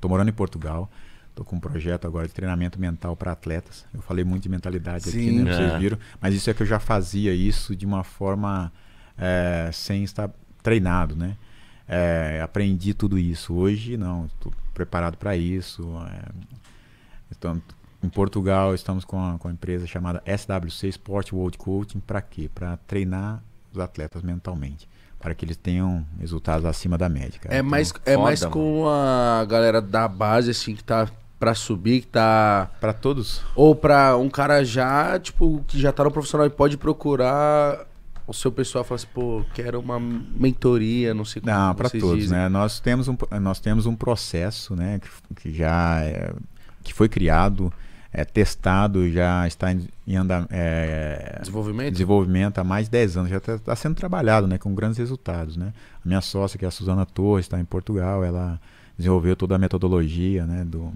tô 0.00 0.08
morando 0.08 0.28
em 0.28 0.32
Portugal, 0.32 0.90
tô 1.34 1.44
com 1.44 1.56
um 1.56 1.60
projeto 1.60 2.06
agora 2.06 2.26
de 2.26 2.32
treinamento 2.32 2.80
mental 2.80 3.14
para 3.14 3.32
atletas. 3.32 3.84
Eu 3.92 4.00
falei 4.00 4.24
muito 4.24 4.44
de 4.44 4.48
mentalidade 4.48 5.08
aqui, 5.08 5.18
Sim. 5.18 5.42
né? 5.42 5.52
Vocês 5.54 5.72
É. 5.72 5.78
viram. 5.78 5.98
Mas 6.20 6.34
isso 6.34 6.48
é 6.48 6.54
que 6.54 6.62
eu 6.62 6.66
já 6.66 6.78
fazia 6.78 7.34
isso 7.34 7.76
de 7.76 7.84
uma 7.84 8.02
forma 8.02 8.72
é, 9.18 9.68
sem 9.72 10.02
estar 10.02 10.30
treinado, 10.62 11.14
né? 11.14 11.36
É, 11.86 12.40
aprendi 12.42 12.94
tudo 12.94 13.18
isso. 13.18 13.52
Hoje, 13.54 13.96
não, 13.98 14.26
estou 14.26 14.52
preparado 14.72 15.16
para 15.18 15.36
isso. 15.36 15.86
É, 16.10 16.28
então, 17.30 17.60
em 18.02 18.08
Portugal, 18.08 18.74
estamos 18.74 19.04
com 19.04 19.20
a, 19.22 19.38
com 19.38 19.48
a 19.48 19.50
empresa 19.52 19.86
chamada 19.86 20.22
SWC 20.26 20.88
Sport 20.88 21.32
World 21.32 21.58
Coaching. 21.58 22.00
Para 22.00 22.20
quê? 22.20 22.48
Para 22.54 22.76
treinar 22.86 23.42
os 23.72 23.78
atletas 23.78 24.22
mentalmente. 24.22 24.88
Para 25.18 25.34
que 25.34 25.44
eles 25.44 25.56
tenham 25.56 26.06
resultados 26.20 26.64
acima 26.64 26.96
da 26.96 27.08
média. 27.08 27.40
cara. 27.40 27.54
É 27.54 27.58
Então, 27.58 27.70
mais, 27.70 27.92
é 28.06 28.12
foda, 28.12 28.22
mais 28.24 28.44
com 28.44 28.88
a 28.88 29.44
galera 29.44 29.82
da 29.82 30.06
base, 30.06 30.50
assim, 30.52 30.76
que 30.76 30.84
tá 30.84 31.08
pra 31.40 31.54
subir, 31.54 32.02
que 32.02 32.06
tá. 32.06 32.70
Para 32.80 32.92
todos. 32.92 33.42
Ou 33.56 33.74
pra 33.74 34.16
um 34.16 34.30
cara 34.30 34.64
já, 34.64 35.18
tipo, 35.18 35.64
que 35.66 35.80
já 35.80 35.92
tá 35.92 36.04
no 36.04 36.10
profissional 36.12 36.46
e 36.46 36.50
pode 36.50 36.76
procurar 36.76 37.84
o 38.28 38.32
seu 38.34 38.52
pessoal 38.52 38.84
e 38.84 38.86
falar 38.86 38.96
assim, 38.96 39.08
pô, 39.12 39.42
quero 39.54 39.80
uma 39.80 39.98
mentoria, 39.98 41.12
não 41.14 41.24
sei 41.24 41.40
como 41.42 41.52
Não, 41.52 41.74
para 41.74 41.88
todos, 41.90 42.18
dizem. 42.20 42.38
né? 42.38 42.48
Nós 42.48 42.78
temos 42.78 43.08
um, 43.08 43.16
nós 43.40 43.58
temos 43.58 43.86
um 43.86 43.96
processo, 43.96 44.76
né, 44.76 45.00
que, 45.00 45.34
que 45.34 45.56
já 45.56 46.00
é, 46.02 46.32
que 46.84 46.92
foi 46.92 47.08
criado, 47.08 47.72
é 48.18 48.24
testado, 48.24 49.08
já 49.10 49.46
está 49.46 49.72
em, 49.72 49.88
em 50.06 50.16
anda, 50.16 50.46
é, 50.50 51.38
Desenvolvimento? 51.40 51.92
desenvolvimento 51.92 52.58
há 52.58 52.64
mais 52.64 52.86
de 52.86 52.90
10 52.90 53.16
anos, 53.16 53.30
já 53.30 53.36
está 53.36 53.76
sendo 53.76 53.94
trabalhado, 53.94 54.46
né, 54.46 54.58
com 54.58 54.74
grandes 54.74 54.98
resultados, 54.98 55.56
né? 55.56 55.72
A 56.04 56.08
minha 56.08 56.20
sócia, 56.20 56.58
que 56.58 56.64
é 56.64 56.68
a 56.68 56.70
Suzana 56.70 57.06
Torres, 57.06 57.46
está 57.46 57.60
em 57.60 57.64
Portugal, 57.64 58.24
ela 58.24 58.60
desenvolveu 58.96 59.36
toda 59.36 59.54
a 59.54 59.58
metodologia, 59.58 60.44
né, 60.46 60.64
do, 60.64 60.92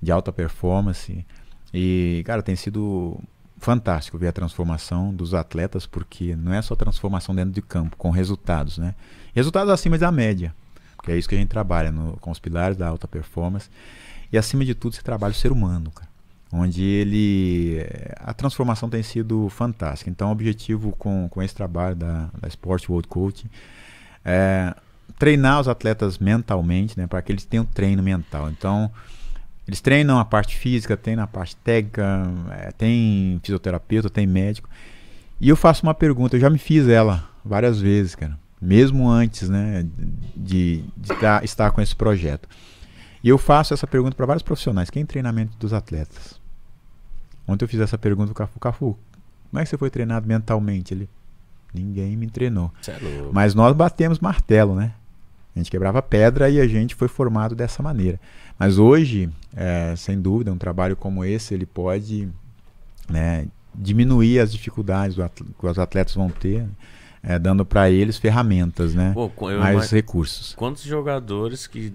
de 0.00 0.10
alta 0.10 0.32
performance 0.32 1.26
e, 1.74 2.22
cara, 2.24 2.42
tem 2.42 2.56
sido 2.56 3.20
fantástico 3.58 4.16
ver 4.16 4.28
a 4.28 4.32
transformação 4.32 5.14
dos 5.14 5.34
atletas, 5.34 5.86
porque 5.86 6.34
não 6.34 6.54
é 6.54 6.62
só 6.62 6.74
transformação 6.74 7.34
dentro 7.34 7.52
de 7.52 7.60
campo, 7.60 7.96
com 7.96 8.10
resultados, 8.10 8.78
né? 8.78 8.94
Resultados 9.34 9.72
acima 9.72 9.98
da 9.98 10.10
média, 10.10 10.54
que 11.02 11.12
é 11.12 11.16
isso 11.16 11.28
que 11.28 11.34
a 11.34 11.38
gente 11.38 11.48
trabalha 11.48 11.92
no, 11.92 12.16
com 12.18 12.30
os 12.30 12.38
pilares 12.38 12.76
da 12.76 12.88
alta 12.88 13.06
performance. 13.06 13.68
E 14.32 14.38
acima 14.38 14.64
de 14.64 14.74
tudo, 14.74 14.94
você 14.94 15.02
trabalha 15.02 15.32
o 15.32 15.34
ser 15.34 15.52
humano, 15.52 15.90
cara. 15.90 16.11
Onde 16.52 16.82
ele. 16.84 17.78
eh, 17.78 18.14
A 18.20 18.34
transformação 18.34 18.90
tem 18.90 19.02
sido 19.02 19.48
fantástica. 19.48 20.10
Então, 20.10 20.28
o 20.28 20.32
objetivo 20.32 20.92
com, 20.98 21.26
com 21.30 21.42
esse 21.42 21.54
trabalho 21.54 21.96
da, 21.96 22.28
da 22.38 22.46
Sport 22.48 22.88
World 22.90 23.08
Coaching 23.08 23.48
é 24.24 24.74
treinar 25.18 25.60
os 25.60 25.68
atletas 25.68 26.18
mentalmente, 26.18 26.98
né? 26.98 27.06
Para 27.06 27.22
que 27.22 27.32
eles 27.32 27.44
tenham 27.46 27.64
treino 27.64 28.02
mental. 28.02 28.50
Então, 28.50 28.90
eles 29.66 29.80
treinam 29.80 30.18
a 30.18 30.24
parte 30.24 30.56
física, 30.56 30.96
treinam 30.96 31.24
a 31.24 31.26
parte 31.26 31.56
técnica, 31.56 32.22
é, 32.50 32.70
tem 32.72 33.40
fisioterapeuta, 33.42 34.10
tem 34.10 34.26
médico. 34.26 34.68
E 35.40 35.48
eu 35.48 35.56
faço 35.56 35.84
uma 35.84 35.94
pergunta, 35.94 36.36
eu 36.36 36.40
já 36.40 36.50
me 36.50 36.58
fiz 36.58 36.86
ela 36.86 37.28
várias 37.44 37.80
vezes, 37.80 38.14
cara. 38.14 38.38
Mesmo 38.60 39.08
antes, 39.08 39.48
né, 39.48 39.86
de, 40.36 40.84
de 40.96 41.08
tá- 41.18 41.40
estar 41.42 41.70
com 41.72 41.80
esse 41.80 41.96
projeto. 41.96 42.48
E 43.24 43.28
eu 43.28 43.38
faço 43.38 43.72
essa 43.72 43.86
pergunta 43.86 44.14
para 44.16 44.26
vários 44.26 44.42
profissionais. 44.42 44.90
Quem 44.90 45.02
é 45.02 45.06
treinamento 45.06 45.56
dos 45.58 45.72
atletas? 45.72 46.40
Ontem 47.46 47.64
eu 47.64 47.68
fiz 47.68 47.80
essa 47.80 47.98
pergunta 47.98 48.26
pro 48.26 48.34
Cafu. 48.34 48.60
Cafu, 48.60 48.98
como 49.50 49.60
é 49.60 49.64
que 49.64 49.70
você 49.70 49.76
foi 49.76 49.90
treinado 49.90 50.26
mentalmente? 50.26 50.94
Ele, 50.94 51.08
ninguém 51.74 52.16
me 52.16 52.28
treinou. 52.28 52.72
É. 52.86 52.98
Mas 53.32 53.54
nós 53.54 53.74
batemos 53.74 54.18
martelo, 54.18 54.74
né? 54.74 54.94
A 55.54 55.58
gente 55.58 55.70
quebrava 55.70 56.00
pedra 56.00 56.48
e 56.48 56.58
a 56.58 56.66
gente 56.66 56.94
foi 56.94 57.08
formado 57.08 57.54
dessa 57.54 57.82
maneira. 57.82 58.18
Mas 58.58 58.78
hoje, 58.78 59.28
é, 59.54 59.94
sem 59.96 60.20
dúvida, 60.20 60.52
um 60.52 60.56
trabalho 60.56 60.96
como 60.96 61.24
esse, 61.24 61.52
ele 61.52 61.66
pode 61.66 62.28
né, 63.08 63.46
diminuir 63.74 64.38
as 64.38 64.50
dificuldades 64.50 65.16
do 65.16 65.28
que 65.28 65.66
os 65.66 65.78
atletas 65.78 66.14
vão 66.14 66.30
ter, 66.30 66.66
é, 67.22 67.38
dando 67.38 67.64
para 67.64 67.90
eles 67.90 68.16
ferramentas, 68.18 68.94
né? 68.94 69.12
Pô, 69.14 69.30
eu 69.50 69.60
mais 69.60 69.74
imag- 69.76 69.94
recursos. 69.94 70.54
Quantos 70.54 70.82
jogadores 70.82 71.66
que 71.66 71.92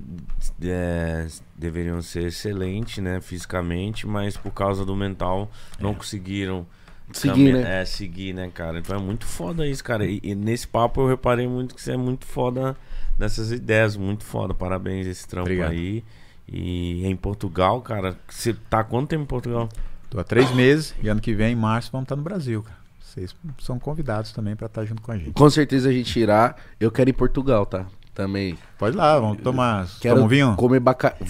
é, 0.62 1.28
deveriam 1.56 2.02
ser 2.02 2.28
excelentes, 2.28 3.04
né, 3.04 3.20
fisicamente, 3.20 4.08
mas 4.08 4.38
por 4.38 4.52
causa 4.52 4.86
do 4.86 4.96
mental 4.96 5.52
não 5.80 5.94
conseguiram 5.94 6.66
Seguir, 7.14 7.54
né? 7.54 7.82
É, 7.82 7.86
seguir, 7.86 8.34
né, 8.34 8.52
cara? 8.54 8.80
Então 8.80 8.96
é 8.96 9.00
muito 9.00 9.26
foda 9.26 9.66
isso, 9.66 9.84
cara. 9.84 10.06
E, 10.06 10.20
e 10.22 10.36
nesse 10.36 10.68
papo 10.68 11.02
eu 11.02 11.08
reparei 11.08 11.48
muito 11.48 11.74
que 11.74 11.82
você 11.82 11.94
é 11.94 11.98
muito 11.98 12.26
foda 12.26 12.76
nessas 13.18 13.52
ideias, 13.52 13.96
muito 13.96 14.26
foda. 14.26 14.54
Parabéns 14.54 15.08
esse 15.08 15.26
trampo 15.26 15.46
Obrigado. 15.46 15.72
aí. 15.72 16.04
E 16.50 17.06
em 17.06 17.16
Portugal, 17.16 17.82
cara, 17.82 18.18
você 18.28 18.54
tá 18.70 18.80
há 18.80 18.84
quanto 18.84 19.10
tempo 19.10 19.24
em 19.24 19.28
Portugal? 19.28 19.70
Tô 20.10 20.20
há 20.20 20.24
três 20.24 20.54
meses 20.54 20.94
e 21.02 21.08
ano 21.10 21.20
que 21.20 21.34
vem, 21.34 21.54
em 21.54 21.56
março, 21.56 21.92
vamos 21.92 22.06
estar 22.06 22.16
no 22.16 22.24
Brasil, 22.24 22.64
cara. 22.64 22.77
Vocês 23.18 23.36
são 23.60 23.80
convidados 23.80 24.32
também 24.32 24.56
para 24.56 24.68
estar 24.68 24.86
junto 24.86 25.02
com 25.02 25.12
a 25.12 25.18
gente. 25.18 25.32
Com 25.32 25.50
certeza 25.50 25.90
a 25.90 25.92
gente 25.92 26.20
irá. 26.20 26.56
Eu 26.80 26.92
quero 26.92 27.10
ir 27.10 27.12
em 27.12 27.16
Portugal, 27.16 27.66
tá? 27.66 27.88
Também. 28.14 28.58
Pode 28.78 28.96
ir 28.96 28.98
lá, 28.98 29.20
vamos 29.20 29.42
tomar. 29.42 29.88
Quero 30.02 30.16
Toma 30.16 30.26
um 30.26 30.30
vinho? 30.30 30.56
comer 30.56 30.80
bacalhau. 30.80 31.18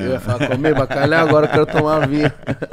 Eu 0.00 0.10
ia 0.12 0.20
falar 0.20 0.48
comer 0.48 0.74
bacalhau, 0.76 1.28
agora 1.28 1.46
eu 1.46 1.50
quero 1.50 1.66
tomar 1.66 2.08
vinho. 2.08 2.30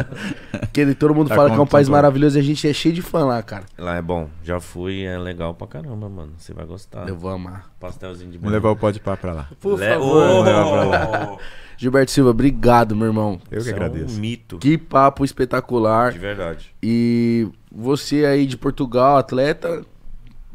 Porque 0.61 0.93
todo 0.95 1.13
mundo 1.13 1.29
Tá 1.29 1.35
fala 1.35 1.49
que 1.49 1.55
é 1.55 1.59
um 1.59 1.65
com- 1.65 1.67
país 1.67 1.87
maravilhoso 1.87 2.37
e 2.37 2.41
a 2.41 2.43
gente 2.43 2.67
é 2.67 2.73
cheio 2.73 2.93
de 2.93 3.01
fã 3.03 3.23
lá, 3.23 3.41
cara. 3.43 3.63
Lá 3.77 3.95
é 3.95 4.01
bom, 4.01 4.29
já 4.43 4.59
fui, 4.59 5.03
é 5.05 5.17
legal 5.17 5.53
pra 5.53 5.67
caramba, 5.67 6.09
mano. 6.09 6.33
Você 6.37 6.53
vai 6.53 6.65
gostar. 6.65 7.07
Eu 7.07 7.15
vou 7.15 7.29
amar. 7.31 7.69
Pastelzinho 7.79 8.31
de 8.31 8.37
Vamos 8.37 8.51
levar 8.51 8.69
o 8.71 8.75
pode 8.75 8.99
pá 8.99 9.15
para 9.15 9.31
lá. 9.33 9.49
Por 9.59 9.79
Le- 9.79 9.89
favor. 9.93 10.43
Levar 10.43 11.37
Gilberto 11.77 12.11
Silva, 12.11 12.29
obrigado, 12.31 12.95
meu 12.95 13.07
irmão. 13.07 13.39
Eu 13.51 13.61
que 13.61 13.69
é 13.69 13.71
agradeço. 13.73 14.15
um 14.15 14.19
mito. 14.19 14.57
Que 14.57 14.77
papo 14.77 15.23
espetacular. 15.25 16.11
De 16.13 16.19
verdade. 16.19 16.73
E 16.81 17.47
você 17.75 18.25
aí 18.25 18.45
de 18.45 18.55
Portugal, 18.57 19.17
atleta, 19.17 19.85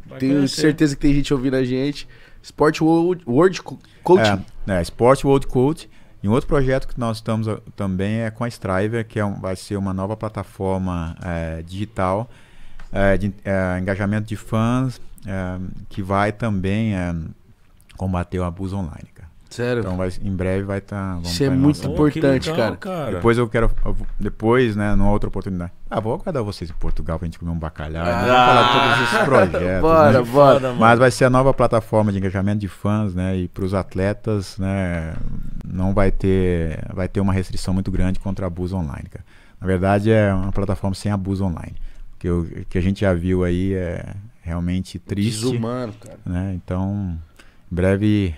Vai 0.06 0.18
tenho 0.18 0.34
conhecer. 0.36 0.60
certeza 0.62 0.96
que 0.96 1.02
tem 1.02 1.14
gente 1.14 1.32
ouvindo 1.34 1.54
a 1.56 1.64
gente. 1.64 2.08
Sport 2.42 2.80
World, 2.80 3.22
World 3.26 3.62
Co- 3.62 3.78
Coaching. 4.02 4.42
É, 4.66 4.78
é, 4.78 4.82
Sport 4.82 5.24
World 5.24 5.46
Coach. 5.46 5.88
E 6.22 6.28
um 6.28 6.32
outro 6.32 6.48
projeto 6.48 6.88
que 6.88 6.98
nós 6.98 7.18
estamos 7.18 7.46
ah, 7.48 7.60
também 7.76 8.20
é 8.22 8.30
com 8.30 8.44
a 8.44 8.48
Striver, 8.48 9.06
que 9.06 9.18
é 9.18 9.24
um- 9.24 9.38
vai 9.40 9.54
ser 9.56 9.76
uma 9.76 9.92
nova 9.92 10.16
plataforma 10.16 11.14
é, 11.22 11.62
digital 11.62 12.28
é, 12.92 13.16
de 13.16 13.32
é, 13.44 13.78
engajamento 13.78 14.26
de 14.26 14.36
fãs, 14.36 15.00
é, 15.26 15.58
que 15.88 16.02
vai 16.02 16.32
também 16.32 16.94
é, 16.94 17.14
combater 17.96 18.38
o 18.38 18.44
abuso 18.44 18.76
online. 18.76 19.08
Cara. 19.50 19.68
Sério. 19.68 19.80
Então 19.80 19.96
vai, 19.96 20.10
em 20.22 20.34
breve 20.34 20.62
vai 20.64 20.78
estar. 20.78 21.20
Isso 21.22 21.42
é 21.44 21.50
muito 21.50 21.80
Pô, 21.80 22.08
importante, 22.08 22.50
legal, 22.50 22.76
cara. 22.76 23.12
Depois 23.12 23.36
eu 23.36 23.48
quero. 23.48 23.70
depois, 24.18 24.76
né, 24.76 24.94
numa 24.94 25.10
outra 25.10 25.28
oportunidade. 25.28 25.72
Ah, 25.90 25.98
vou 25.98 26.14
aguardar 26.14 26.42
vocês 26.44 26.70
em 26.70 26.74
Portugal 26.74 27.18
pra 27.18 27.26
gente 27.26 27.38
comer 27.38 27.50
um 27.50 27.58
bacalhau. 27.58 28.04
Ah. 28.06 28.20
Vamos 28.20 28.28
falar 28.46 28.62
de 28.62 28.72
todos 28.72 29.02
esses 29.02 29.24
projetos. 29.24 29.80
Bora, 29.82 30.12
né? 30.12 30.30
bora. 30.30 30.60
Mano. 30.60 30.80
Mas 30.80 30.98
vai 30.98 31.10
ser 31.10 31.24
a 31.24 31.30
nova 31.30 31.52
plataforma 31.52 32.12
de 32.12 32.18
engajamento 32.18 32.60
de 32.60 32.68
fãs, 32.68 33.14
né? 33.14 33.36
E 33.36 33.48
para 33.48 33.64
os 33.64 33.74
atletas, 33.74 34.56
né? 34.56 35.14
Não 35.66 35.92
vai 35.92 36.10
ter, 36.12 36.78
vai 36.94 37.08
ter 37.08 37.20
uma 37.20 37.32
restrição 37.32 37.74
muito 37.74 37.90
grande 37.90 38.20
contra 38.20 38.46
abuso 38.46 38.76
online, 38.76 39.08
cara. 39.10 39.24
Na 39.60 39.66
verdade, 39.66 40.10
é 40.10 40.32
uma 40.32 40.52
plataforma 40.52 40.94
sem 40.94 41.10
abuso 41.10 41.44
online. 41.44 41.74
O 42.14 42.18
que, 42.18 42.30
o 42.30 42.44
que 42.68 42.78
a 42.78 42.80
gente 42.80 43.00
já 43.00 43.12
viu 43.12 43.44
aí 43.44 43.74
é 43.74 44.14
realmente 44.42 44.98
triste, 44.98 45.42
Desumano, 45.42 45.92
cara. 46.00 46.18
né? 46.24 46.52
Então, 46.54 47.18
em 47.70 47.74
breve 47.74 48.34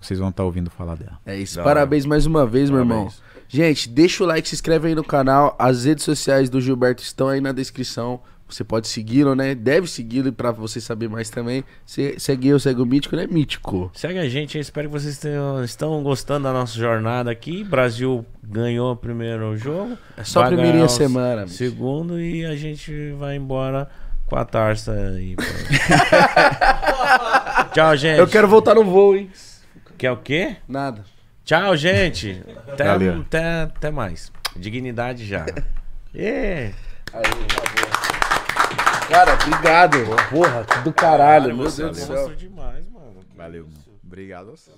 vocês 0.00 0.18
vão 0.18 0.30
estar 0.30 0.44
ouvindo 0.44 0.70
falar 0.70 0.96
dela. 0.96 1.18
É 1.26 1.36
isso. 1.36 1.56
Da 1.56 1.62
Parabéns 1.62 2.06
mais 2.06 2.26
uma 2.26 2.46
vez, 2.46 2.70
meu 2.70 2.84
Parabéns. 2.84 3.14
irmão. 3.14 3.30
Gente, 3.48 3.88
deixa 3.88 4.22
o 4.22 4.26
like, 4.26 4.48
se 4.48 4.54
inscreve 4.54 4.88
aí 4.88 4.94
no 4.94 5.04
canal. 5.04 5.54
As 5.58 5.84
redes 5.84 6.04
sociais 6.04 6.48
do 6.48 6.60
Gilberto 6.60 7.02
estão 7.02 7.28
aí 7.28 7.40
na 7.40 7.52
descrição. 7.52 8.20
Você 8.48 8.64
pode 8.64 8.88
segui-lo, 8.88 9.34
né? 9.36 9.54
Deve 9.54 9.86
segui-lo 9.88 10.32
pra 10.32 10.50
você 10.50 10.80
saber 10.80 11.08
mais 11.08 11.30
também. 11.30 11.62
Se, 11.86 12.16
segue 12.18 12.48
eu, 12.48 12.58
segue 12.58 12.80
o 12.80 12.86
Mítico, 12.86 13.14
né? 13.14 13.26
Mítico. 13.28 13.90
Segue 13.94 14.18
a 14.18 14.28
gente, 14.28 14.56
eu 14.56 14.60
espero 14.60 14.88
que 14.88 14.92
vocês 14.92 15.18
tenham, 15.18 15.62
estão 15.62 16.02
gostando 16.02 16.44
da 16.44 16.52
nossa 16.52 16.76
jornada 16.76 17.30
aqui. 17.30 17.62
Brasil 17.62 18.26
ganhou 18.42 18.92
o 18.92 18.96
primeiro 18.96 19.56
jogo. 19.56 19.96
É 20.16 20.24
só 20.24 20.42
a 20.42 20.48
o 20.48 20.88
semana. 20.88 21.44
bicho. 21.44 21.56
Segundo 21.56 22.20
e 22.20 22.44
a 22.44 22.56
gente 22.56 23.12
vai 23.12 23.36
embora 23.36 23.88
com 24.26 24.36
a 24.36 24.44
tarça 24.44 24.92
aí. 24.92 25.36
Tchau, 27.72 27.96
gente. 27.96 28.18
Eu 28.18 28.26
quero 28.26 28.48
voltar 28.48 28.74
no 28.74 28.84
voo, 28.84 29.16
hein? 29.16 29.30
Quer 30.00 30.12
o 30.12 30.16
quê? 30.16 30.56
Nada. 30.66 31.04
Tchau, 31.44 31.76
gente. 31.76 32.42
Até, 32.66 32.84
Valeu. 32.84 33.20
até, 33.20 33.62
até 33.64 33.90
mais. 33.90 34.32
Dignidade 34.56 35.26
já. 35.26 35.44
É. 36.12 36.72
Cara, 39.08 39.34
obrigado. 39.34 39.98
Porra, 40.28 40.66
do 40.82 40.92
caralho. 40.92 41.54
Meu 41.54 41.70
Deus 41.70 41.76
do 41.76 41.94
céu. 41.94 42.34
demais, 42.34 42.84
mano. 42.88 43.20
Valeu. 43.36 43.68
Obrigado 44.04 44.48
a 44.48 44.50
vocês. 44.50 44.76